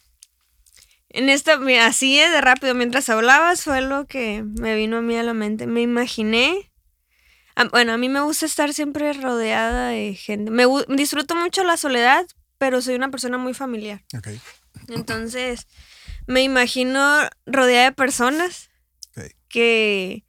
En 1.10 1.30
esta, 1.30 1.60
así 1.86 2.18
de 2.18 2.42
rápido, 2.42 2.74
mientras 2.76 3.08
hablabas 3.10 3.64
fue 3.64 3.82
lo 3.82 4.06
que 4.08 4.44
me 4.44 4.76
vino 4.76 4.98
a 4.98 5.02
mí 5.02 5.16
a 5.16 5.24
la 5.24 5.34
mente. 5.34 5.68
Me 5.68 5.82
imaginé, 5.82 6.72
a- 7.56 7.66
bueno, 7.70 7.94
a 7.94 7.98
mí 7.98 8.10
me 8.10 8.20
gusta 8.22 8.46
estar 8.46 8.74
siempre 8.74 9.14
rodeada 9.14 9.90
de 9.90 10.16
gente. 10.16 10.52
Me 10.52 10.66
disfruto 10.90 11.36
mucho 11.36 11.64
la 11.64 11.78
soledad, 11.78 12.26
pero 12.58 12.82
soy 12.82 12.96
una 12.96 13.10
persona 13.12 13.38
muy 13.38 13.54
familiar. 13.54 14.04
Ok. 14.18 14.30
Entonces, 14.90 15.68
me 16.28 16.44
imagino 16.44 17.20
rodeada 17.46 17.86
de 17.86 17.92
personas 17.92 18.70
que 19.50 20.24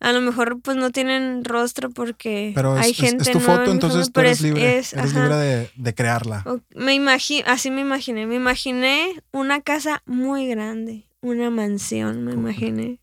a 0.00 0.12
lo 0.12 0.20
mejor 0.20 0.60
pues 0.60 0.76
no 0.76 0.90
tienen 0.90 1.44
rostro 1.44 1.90
porque 1.90 2.52
Pero 2.54 2.74
hay 2.74 2.90
es- 2.90 2.96
gente 2.96 3.22
es 3.22 3.30
tu 3.30 3.38
nueva 3.38 3.58
foto, 3.60 3.70
entonces 3.70 4.12
tú 4.12 4.20
eres 4.20 4.38
es- 4.38 4.42
libre. 4.42 4.78
es- 4.78 4.92
eres 4.92 5.14
libre 5.14 5.36
de, 5.36 5.70
de 5.76 5.94
crearla. 5.94 6.42
O- 6.46 6.60
Me 6.74 6.94
imagino, 6.94 7.44
así 7.48 7.70
me 7.70 7.80
imaginé, 7.82 8.26
me 8.26 8.34
imaginé 8.34 9.22
una 9.32 9.60
casa 9.62 10.02
muy 10.06 10.46
grande, 10.48 11.08
una 11.20 11.48
mansión, 11.50 12.24
me 12.24 12.32
imaginé, 12.32 12.98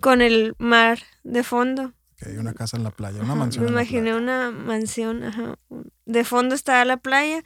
con 0.00 0.20
el 0.20 0.54
mar 0.58 0.98
de 1.22 1.42
fondo. 1.42 1.92
Ok, 2.20 2.28
una 2.38 2.52
casa 2.54 2.76
en 2.76 2.82
la 2.82 2.90
playa, 2.90 3.18
una 3.20 3.28
Ajá, 3.32 3.34
mansión. 3.36 3.64
Me 3.64 3.70
imaginé 3.70 4.14
una 4.14 4.50
mansión, 4.50 5.22
ajá. 5.22 5.56
De 6.04 6.24
fondo 6.24 6.54
está 6.54 6.84
la 6.84 6.96
playa. 6.96 7.42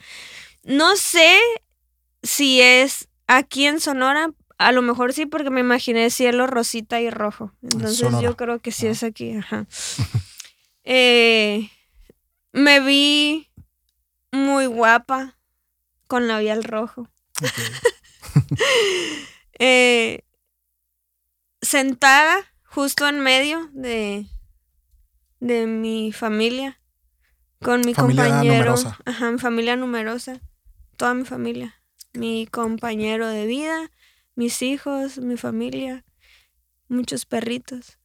No 0.63 0.95
sé 0.95 1.37
si 2.23 2.61
es 2.61 3.07
aquí 3.27 3.65
en 3.65 3.79
Sonora, 3.79 4.31
a 4.57 4.71
lo 4.71 4.81
mejor 4.81 5.13
sí, 5.13 5.25
porque 5.25 5.49
me 5.49 5.61
imaginé 5.61 6.09
cielo 6.09 6.47
rosita 6.47 6.99
y 7.01 7.09
rojo. 7.09 7.51
Entonces 7.61 7.97
Sonora. 7.97 8.21
yo 8.21 8.35
creo 8.37 8.59
que 8.59 8.71
sí 8.71 8.87
Ah. 8.87 8.91
es 8.91 9.03
aquí, 9.03 9.33
ajá. 9.35 9.65
Eh, 10.83 11.69
me 12.53 12.79
vi 12.79 13.47
muy 14.31 14.65
guapa 14.65 15.37
con 16.07 16.27
labial 16.27 16.63
rojo. 16.63 17.07
Eh, 19.63 20.23
sentada 21.61 22.35
justo 22.65 23.07
en 23.07 23.19
medio 23.19 23.69
de, 23.73 24.25
de 25.39 25.67
mi 25.67 26.11
familia, 26.11 26.79
con 27.61 27.81
mi 27.81 27.93
Familia 27.93 28.23
compañero. 28.23 28.53
numerosa. 28.55 28.97
Ajá, 29.05 29.31
mi 29.31 29.37
familia 29.37 29.75
numerosa. 29.75 30.41
Toda 30.97 31.13
mi 31.13 31.25
familia. 31.25 31.80
Mi 32.13 32.45
compañero 32.47 33.27
de 33.27 33.45
vida, 33.45 33.89
mis 34.35 34.61
hijos, 34.61 35.17
mi 35.17 35.37
familia, 35.37 36.03
muchos 36.89 37.25
perritos. 37.25 37.97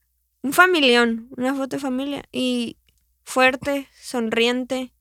Un 0.42 0.52
familión, 0.52 1.28
una 1.36 1.54
foto 1.54 1.76
de 1.76 1.80
familia. 1.80 2.22
Y 2.30 2.76
fuerte, 3.24 3.88
sonriente, 4.00 4.92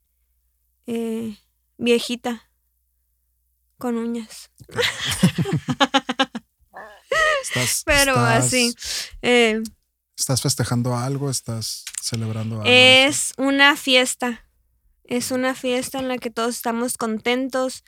eh, 0.88 1.38
viejita, 1.78 2.50
con 3.78 3.98
uñas. 3.98 4.50
Estás, 7.44 7.84
Pero 7.86 8.14
estás- 8.14 8.46
así. 8.46 8.74
eh, 9.22 9.62
¿Estás 10.18 10.42
festejando 10.42 10.96
algo? 10.96 11.30
¿Estás 11.30 11.84
celebrando 12.02 12.56
algo? 12.56 12.66
es 12.68 13.34
una 13.38 13.76
fiesta. 13.76 14.48
Es 15.04 15.30
una 15.32 15.54
fiesta 15.54 16.00
en 16.00 16.08
la 16.08 16.18
que 16.18 16.32
todos 16.32 16.56
estamos 16.56 16.98
contentos, 16.98 17.84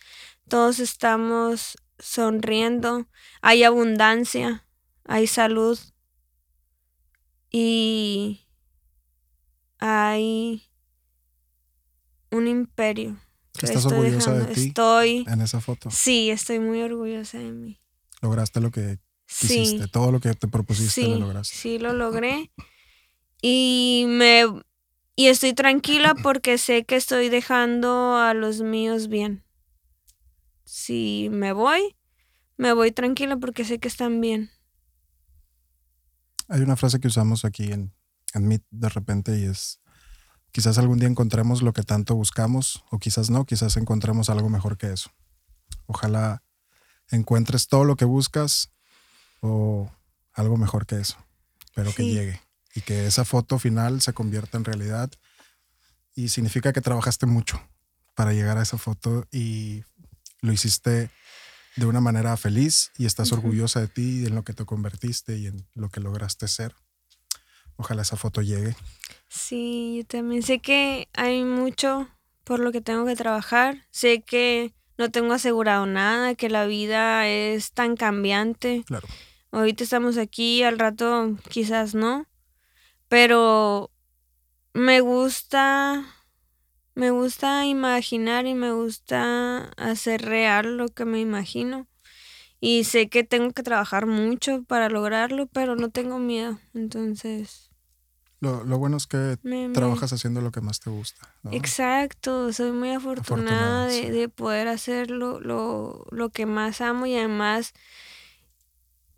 todos 0.48 0.80
estamos 0.80 1.78
sonriendo, 2.00 3.08
hay 3.42 3.64
abundancia, 3.64 4.66
hay 5.06 5.28
salud 5.28 5.80
y 7.52 8.46
hay 9.80 10.64
un 12.32 12.48
imperio. 12.48 13.18
¿Estás 13.56 13.86
estoy 13.86 13.98
orgullosa 14.00 14.34
de 14.34 14.54
ti? 14.54 14.68
Estoy, 14.68 15.26
En 15.28 15.42
esa 15.42 15.62
foto. 15.62 15.90
sí, 15.90 16.30
estoy 16.30 16.60
muy 16.60 16.82
orgullosa 16.82 17.40
de 17.40 17.52
mí. 17.52 17.82
Lograste 18.22 18.60
lo 18.62 18.72
que 18.72 19.00
Sí. 19.26 19.48
quisiste. 19.48 19.88
Todo 19.88 20.12
lo 20.12 20.20
que 20.20 20.34
te 20.34 20.48
propusiste 20.48 21.02
sí, 21.02 21.08
lo 21.08 21.18
lograste. 21.18 21.56
Sí, 21.56 21.80
lo 21.80 21.94
logré. 21.94 22.52
Y 23.42 24.06
me 24.08 24.46
y 25.16 25.28
estoy 25.28 25.54
tranquila 25.54 26.14
porque 26.14 26.58
sé 26.60 26.86
que 26.86 26.96
estoy 26.96 27.30
dejando 27.30 28.16
a 28.18 28.34
los 28.36 28.62
míos 28.62 29.08
bien. 29.08 29.44
Si 30.68 31.30
me 31.32 31.54
voy, 31.54 31.96
me 32.58 32.74
voy 32.74 32.92
tranquila 32.92 33.38
porque 33.38 33.64
sé 33.64 33.80
que 33.80 33.88
están 33.88 34.20
bien. 34.20 34.52
Hay 36.50 36.60
una 36.60 36.76
frase 36.76 37.00
que 37.00 37.08
usamos 37.08 37.46
aquí 37.46 37.72
en, 37.72 37.94
en 38.34 38.48
Meet 38.50 38.66
de 38.70 38.90
repente 38.90 39.40
y 39.40 39.46
es, 39.46 39.80
quizás 40.52 40.78
algún 40.78 41.00
día 41.00 41.08
encontremos 41.08 41.62
lo 41.62 41.72
que 41.72 41.84
tanto 41.84 42.16
buscamos 42.16 42.84
o 42.92 43.00
quizás 43.00 43.30
no, 43.30 43.46
quizás 43.46 43.78
encontremos 43.78 44.30
algo 44.30 44.50
mejor 44.50 44.78
que 44.78 44.92
eso. 44.92 45.10
Ojalá 45.86 46.44
encuentres 47.12 47.70
todo 47.70 47.86
lo 47.86 47.96
que 47.96 48.04
buscas 48.04 48.70
o 49.40 49.90
algo 50.34 50.58
mejor 50.58 50.86
que 50.86 51.00
eso, 51.00 51.16
pero 51.76 51.94
que 51.94 52.04
llegue 52.04 52.42
y 52.76 52.82
que 52.82 53.08
esa 53.08 53.24
foto 53.24 53.58
final 53.58 54.02
se 54.02 54.12
convierta 54.12 54.58
en 54.58 54.66
realidad 54.66 55.10
y 56.14 56.28
significa 56.28 56.74
que 56.74 56.82
trabajaste 56.82 57.26
mucho 57.26 57.62
para 58.16 58.34
llegar 58.34 58.58
a 58.58 58.64
esa 58.64 58.78
foto 58.78 59.26
y 59.32 59.86
lo 60.42 60.52
hiciste 60.52 61.10
de 61.76 61.86
una 61.86 62.02
manera 62.02 62.36
feliz 62.38 62.92
y 62.98 63.06
estás 63.06 63.32
orgullosa 63.32 63.80
de 63.80 63.88
ti 63.88 64.22
y 64.22 64.26
en 64.26 64.36
lo 64.36 64.44
que 64.44 64.54
te 64.54 64.66
convertiste 64.66 65.38
y 65.38 65.48
en 65.48 65.68
lo 65.76 65.90
que 65.90 66.00
lograste 66.00 66.48
ser. 66.48 66.74
Ojalá 67.76 68.02
esa 68.02 68.18
foto 68.18 68.42
llegue. 68.42 68.76
Sí, 69.30 69.98
yo 69.98 70.06
también 70.06 70.42
sé 70.42 70.60
que 70.60 71.08
hay 71.14 71.44
mucho 71.44 72.08
por 72.44 72.60
lo 72.60 72.72
que 72.72 72.82
tengo 72.82 73.06
que 73.06 73.16
trabajar. 73.16 73.86
Sé 73.92 74.22
que 74.22 74.74
no 74.98 75.12
tengo 75.12 75.34
asegurado 75.34 75.86
nada, 75.86 76.34
que 76.34 76.50
la 76.50 76.66
vida 76.66 77.28
es 77.28 77.72
tan 77.74 77.96
cambiante. 77.96 78.84
Claro. 78.88 79.08
Ahorita 79.52 79.84
estamos 79.84 80.18
aquí, 80.18 80.64
al 80.64 80.80
rato 80.80 81.38
quizás 81.50 81.94
no. 81.94 82.26
Pero 83.08 83.92
me 84.74 85.02
gusta, 85.02 86.04
me 86.98 87.12
gusta 87.12 87.66
imaginar 87.66 88.48
y 88.48 88.54
me 88.56 88.72
gusta 88.72 89.70
hacer 89.78 90.24
real 90.24 90.78
lo 90.78 90.88
que 90.90 91.06
me 91.06 91.20
imagino. 91.20 91.88
Y 92.60 92.86
sé 92.86 93.08
que 93.08 93.24
tengo 93.24 93.52
que 93.52 93.62
trabajar 93.62 94.08
mucho 94.08 94.64
para 94.64 94.90
lograrlo, 94.90 95.46
pero 95.46 95.76
no 95.76 95.90
tengo 95.90 96.18
miedo. 96.18 96.58
Entonces, 96.74 97.70
Lo, 98.40 98.64
lo 98.64 98.80
bueno 98.80 98.98
es 98.98 99.06
que 99.06 99.38
me, 99.44 99.68
me- 99.68 99.74
trabajas 99.74 100.12
haciendo 100.12 100.42
lo 100.42 100.52
que 100.52 100.62
más 100.62 100.80
te 100.80 100.90
gusta. 100.90 101.34
¿no? 101.44 101.52
Exacto, 101.52 102.52
soy 102.54 102.72
muy 102.72 102.90
afortunada, 102.92 103.86
Afortunada, 103.86 103.86
de, 103.88 104.02
sí. 104.02 104.10
de 104.10 104.30
poder 104.30 104.68
hacer 104.68 105.12
lo, 105.12 105.40
lo, 105.40 106.06
lo 106.12 106.30
que 106.32 106.46
más 106.48 106.82
amo 106.82 107.06
y 107.06 107.16
además 107.16 107.74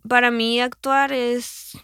para 0.06 0.30
mí 0.30 0.60
actuar 0.60 1.12
es, 1.12 1.78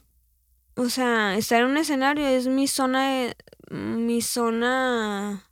o 0.75 0.89
sea, 0.89 1.37
estar 1.37 1.63
en 1.63 1.71
un 1.71 1.77
escenario 1.79 2.27
es 2.27 2.47
mi 2.49 2.67
zona, 2.67 3.09
de- 3.11 3.37
mi 3.71 4.21
zona 4.23 5.43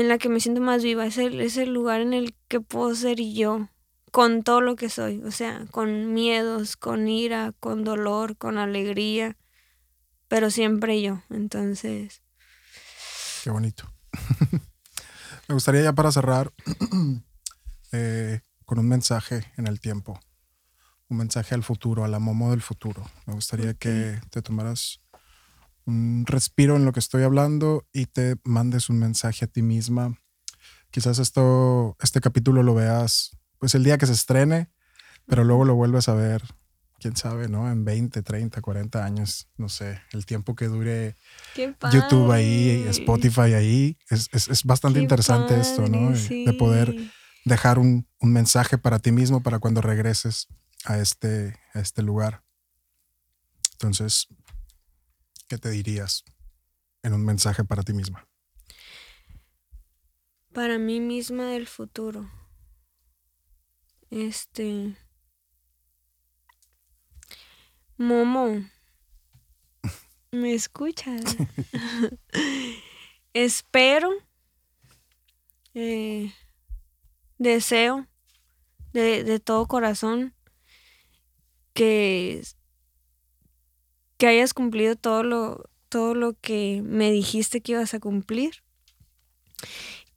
en 0.00 0.08
la 0.08 0.18
que 0.18 0.28
me 0.28 0.40
siento 0.40 0.60
más 0.60 0.82
viva, 0.82 1.06
es 1.06 1.18
el, 1.18 1.40
es 1.40 1.56
el 1.56 1.72
lugar 1.72 2.00
en 2.00 2.14
el 2.14 2.34
que 2.48 2.60
puedo 2.60 2.92
ser 2.96 3.20
yo, 3.20 3.68
con 4.10 4.42
todo 4.42 4.60
lo 4.60 4.74
que 4.74 4.88
soy, 4.88 5.22
o 5.22 5.30
sea, 5.30 5.66
con 5.70 6.12
miedos, 6.12 6.76
con 6.76 7.06
ira, 7.06 7.52
con 7.60 7.84
dolor, 7.84 8.36
con 8.36 8.58
alegría, 8.58 9.36
pero 10.26 10.50
siempre 10.50 11.00
yo, 11.00 11.22
entonces... 11.30 12.22
Qué 13.44 13.50
bonito. 13.50 13.88
Me 15.48 15.54
gustaría 15.54 15.82
ya 15.82 15.92
para 15.92 16.10
cerrar 16.10 16.52
eh, 17.92 18.40
con 18.64 18.80
un 18.80 18.88
mensaje 18.88 19.44
en 19.56 19.68
el 19.68 19.78
tiempo, 19.78 20.18
un 21.08 21.18
mensaje 21.18 21.54
al 21.54 21.62
futuro, 21.62 22.02
a 22.02 22.08
la 22.08 22.18
Momo 22.18 22.50
del 22.50 22.62
futuro. 22.62 23.08
Me 23.26 23.34
gustaría 23.34 23.74
que 23.74 24.18
te 24.30 24.42
tomaras 24.42 25.03
un 25.86 26.24
respiro 26.26 26.76
en 26.76 26.84
lo 26.84 26.92
que 26.92 27.00
estoy 27.00 27.22
hablando 27.22 27.86
y 27.92 28.06
te 28.06 28.36
mandes 28.44 28.88
un 28.88 28.98
mensaje 28.98 29.44
a 29.44 29.48
ti 29.48 29.62
misma. 29.62 30.18
Quizás 30.90 31.18
esto, 31.18 31.96
este 32.00 32.20
capítulo 32.20 32.62
lo 32.62 32.74
veas 32.74 33.36
pues 33.58 33.74
el 33.74 33.84
día 33.84 33.98
que 33.98 34.06
se 34.06 34.12
estrene, 34.12 34.70
pero 35.26 35.42
luego 35.44 35.64
lo 35.64 35.74
vuelves 35.74 36.08
a 36.08 36.14
ver, 36.14 36.42
quién 37.00 37.16
sabe, 37.16 37.48
¿no? 37.48 37.70
En 37.70 37.84
20, 37.84 38.22
30, 38.22 38.60
40 38.60 39.04
años, 39.04 39.48
no 39.56 39.68
sé, 39.68 40.00
el 40.12 40.24
tiempo 40.26 40.54
que 40.54 40.68
dure 40.68 41.16
YouTube 41.90 42.30
ahí, 42.32 42.78
padre. 42.78 42.90
Spotify 42.90 43.54
ahí. 43.54 43.98
Es, 44.08 44.28
es- 44.32 44.48
es 44.48 44.64
bastante 44.64 44.98
Qué 44.98 45.02
interesante 45.02 45.58
esto, 45.60 45.88
¿no? 45.88 46.08
padre, 46.12 46.20
De- 46.20 46.44
De 46.44 46.52
poder 46.54 46.94
sí. 46.96 47.10
dejar 47.44 47.78
un, 47.78 48.06
un 48.20 48.32
mensaje 48.32 48.78
para 48.78 48.98
ti 48.98 49.12
mismo 49.12 49.42
para 49.42 49.58
cuando 49.58 49.80
regreses 49.80 50.48
a 50.84 50.98
este, 50.98 51.56
a 51.74 51.80
este 51.80 52.02
lugar. 52.02 52.42
Entonces, 53.72 54.28
¿qué 55.48 55.58
te 55.58 55.70
dirías 55.70 56.24
en 57.02 57.12
un 57.14 57.24
mensaje 57.24 57.64
para 57.64 57.82
ti 57.82 57.92
misma? 57.92 58.26
Para 60.52 60.78
mí 60.78 61.00
misma 61.00 61.46
del 61.50 61.66
futuro. 61.66 62.30
Este. 64.10 64.96
Momo. 67.96 68.64
¿Me 70.30 70.54
escuchas? 70.54 71.36
Espero. 73.34 74.10
eh, 75.74 76.32
deseo. 77.38 78.06
De, 78.92 79.24
de 79.24 79.40
todo 79.40 79.66
corazón. 79.66 80.34
Que. 81.72 82.42
Que 84.16 84.26
hayas 84.26 84.54
cumplido 84.54 84.96
todo 84.96 85.22
lo. 85.22 85.64
Todo 85.88 86.14
lo 86.16 86.32
que 86.40 86.82
me 86.82 87.12
dijiste 87.12 87.60
que 87.60 87.72
ibas 87.72 87.94
a 87.94 88.00
cumplir. 88.00 88.64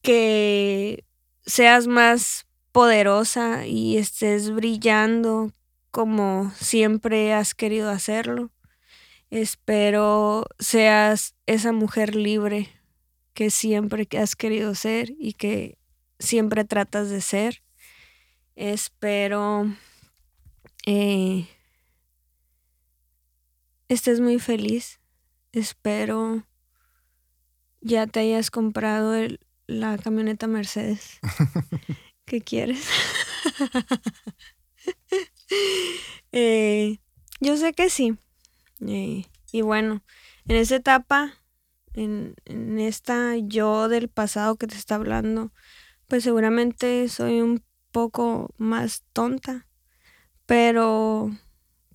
Que 0.01 1.03
seas 1.45 1.85
más 1.85 2.47
poderosa 2.71 3.67
y 3.67 3.97
estés 3.97 4.51
brillando 4.51 5.51
como 5.91 6.51
siempre 6.59 7.33
has 7.33 7.55
querido 7.55 7.89
hacerlo. 7.89 8.51
Espero 9.29 10.45
seas 10.59 11.35
esa 11.47 11.71
mujer 11.71 12.15
libre 12.15 12.69
que 13.33 13.49
siempre 13.49 14.07
has 14.19 14.35
querido 14.35 14.75
ser 14.75 15.13
y 15.19 15.33
que 15.33 15.77
siempre 16.19 16.65
tratas 16.65 17.09
de 17.09 17.21
ser. 17.21 17.63
Espero 18.55 19.65
eh, 20.85 21.47
estés 23.89 24.19
muy 24.19 24.39
feliz. 24.39 24.99
Espero 25.51 26.45
ya 27.81 28.07
te 28.07 28.19
hayas 28.21 28.51
comprado 28.51 29.15
el- 29.15 29.39
la 29.67 29.97
camioneta 29.97 30.47
Mercedes 30.47 31.19
que 32.25 32.41
quieres. 32.41 32.87
Eh, 36.31 36.99
yo 37.39 37.57
sé 37.57 37.73
que 37.73 37.89
sí. 37.89 38.17
Eh, 38.85 39.25
y 39.51 39.61
bueno, 39.61 40.03
en 40.47 40.55
esta 40.57 40.75
etapa, 40.75 41.33
en, 41.93 42.35
en 42.45 42.79
esta 42.79 43.37
yo 43.37 43.87
del 43.89 44.09
pasado 44.09 44.55
que 44.57 44.67
te 44.67 44.75
está 44.75 44.95
hablando, 44.95 45.51
pues 46.07 46.23
seguramente 46.23 47.07
soy 47.09 47.41
un 47.41 47.63
poco 47.91 48.53
más 48.57 49.03
tonta, 49.13 49.67
pero 50.45 51.31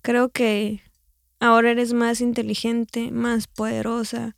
creo 0.01 0.29
que 0.29 0.81
ahora 1.43 1.71
eres 1.71 1.93
más 1.93 2.21
inteligente, 2.21 3.11
más 3.11 3.47
poderosa 3.47 4.35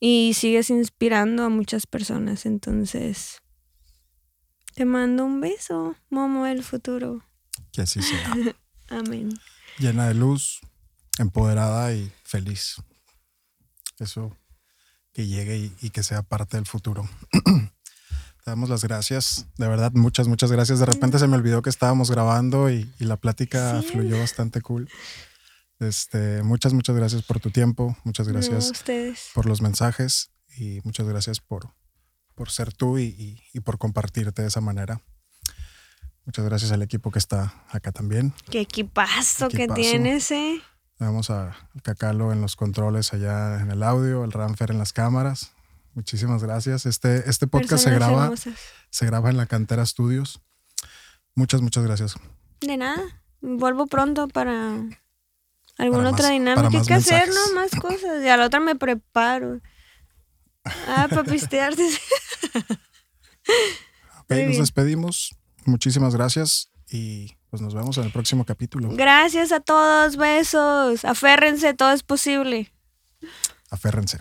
y 0.00 0.32
sigues 0.34 0.70
inspirando 0.70 1.44
a 1.44 1.48
muchas 1.48 1.86
personas. 1.86 2.46
Entonces, 2.46 3.40
te 4.74 4.84
mando 4.84 5.24
un 5.24 5.40
beso, 5.40 5.96
Momo 6.08 6.44
del 6.44 6.62
futuro. 6.62 7.22
Que 7.72 7.82
así 7.82 8.00
sea. 8.02 8.34
Amén. 8.88 9.30
Llena 9.78 10.08
de 10.08 10.14
luz, 10.14 10.60
empoderada 11.18 11.92
y 11.94 12.10
feliz. 12.24 12.76
Eso 13.98 14.36
que 15.12 15.26
llegue 15.26 15.58
y, 15.58 15.72
y 15.82 15.90
que 15.90 16.02
sea 16.02 16.22
parte 16.22 16.56
del 16.56 16.66
futuro. 16.66 17.08
Te 18.44 18.50
damos 18.50 18.70
las 18.70 18.82
gracias. 18.82 19.46
De 19.58 19.68
verdad, 19.68 19.92
muchas, 19.92 20.26
muchas 20.28 20.50
gracias. 20.50 20.78
De 20.78 20.86
repente 20.86 21.18
se 21.18 21.26
me 21.26 21.36
olvidó 21.36 21.60
que 21.60 21.68
estábamos 21.70 22.10
grabando 22.10 22.70
y, 22.70 22.90
y 22.98 23.04
la 23.04 23.16
plática 23.18 23.82
Sí. 23.82 23.88
fluyó 23.88 24.18
bastante 24.18 24.62
cool. 24.62 24.88
Este, 25.80 26.42
muchas, 26.42 26.72
muchas 26.74 26.94
gracias 26.94 27.22
por 27.22 27.40
tu 27.40 27.50
tiempo. 27.50 27.96
Muchas 28.04 28.26
No, 28.26 28.34
gracias 28.34 28.70
ustedes. 28.70 29.30
por 29.34 29.46
los 29.46 29.62
mensajes 29.62 30.30
y 30.56 30.80
muchas 30.84 31.06
gracias 31.08 31.40
por, 31.40 31.74
por 32.34 32.50
ser 32.50 32.72
tú 32.72 32.98
y, 32.98 33.04
y- 33.04 33.42
y 33.52 33.60
por 33.60 33.78
compartirte 33.78 34.42
de 34.42 34.48
esa 34.48 34.60
manera. 34.60 35.00
Muchas 36.26 36.44
gracias 36.44 36.70
al 36.70 36.82
equipo 36.82 37.10
que 37.10 37.18
está 37.18 37.64
acá 37.70 37.92
también. 37.92 38.34
Qué 38.50 38.60
equipazo, 38.60 39.48
que 39.48 39.56
Equipazo. 39.64 39.80
tienes, 39.80 40.30
eh. 40.30 40.60
Tenemos 40.98 41.30
a 41.30 41.56
Cacalo 41.82 42.30
en 42.30 42.42
los 42.42 42.56
controles 42.56 43.14
allá 43.14 43.58
en 43.60 43.70
el 43.70 43.82
audio, 43.82 44.22
al 44.22 44.32
Ramfer 44.32 44.70
en 44.70 44.78
las 44.78 44.92
cámaras. 44.92 45.52
Muchísimas 45.94 46.42
gracias. 46.44 46.84
Este, 46.84 47.28
este 47.28 47.46
podcast 47.46 47.82
se 47.82 47.90
graba, 47.90 48.24
hermosas. 48.24 48.54
se 48.90 49.06
graba 49.06 49.30
en 49.30 49.38
la 49.38 49.46
Cantera 49.46 49.84
Studios. 49.86 50.40
Muchas, 51.34 51.62
muchas 51.62 51.84
gracias. 51.84 52.16
De 52.60 52.76
nada. 52.76 53.00
Vuelvo 53.40 53.86
pronto 53.86 54.28
para 54.28 54.74
alguna 55.82 56.10
otra 56.10 56.24
más- 56.24 56.30
dinámica. 56.32 56.78
Hay 56.78 56.86
que 56.86 56.94
hacer. 56.94 57.28
¿no? 57.28 57.54
Más 57.54 57.70
cosas. 57.72 58.22
Y 58.22 58.28
a 58.28 58.36
la 58.36 58.46
otra 58.46 58.60
me 58.60 58.76
preparo. 58.76 59.60
Ah, 60.64 61.06
para 61.08 61.24
pistearte. 61.24 61.82
Nos 64.28 64.58
despedimos. 64.58 65.34
Muchísimas 65.66 66.14
gracias 66.14 66.70
y 66.88 67.36
pues 67.50 67.60
nos 67.62 67.74
vemos 67.74 67.98
en 67.98 68.04
el 68.04 68.12
próximo 68.12 68.44
capítulo. 68.44 68.90
Gracias 68.92 69.52
a 69.52 69.60
todos. 69.60 70.16
Besos. 70.16 71.04
Aférrense, 71.04 71.74
todo 71.74 71.92
es 71.92 72.02
posible. 72.02 72.72
Aférrense. 73.70 74.18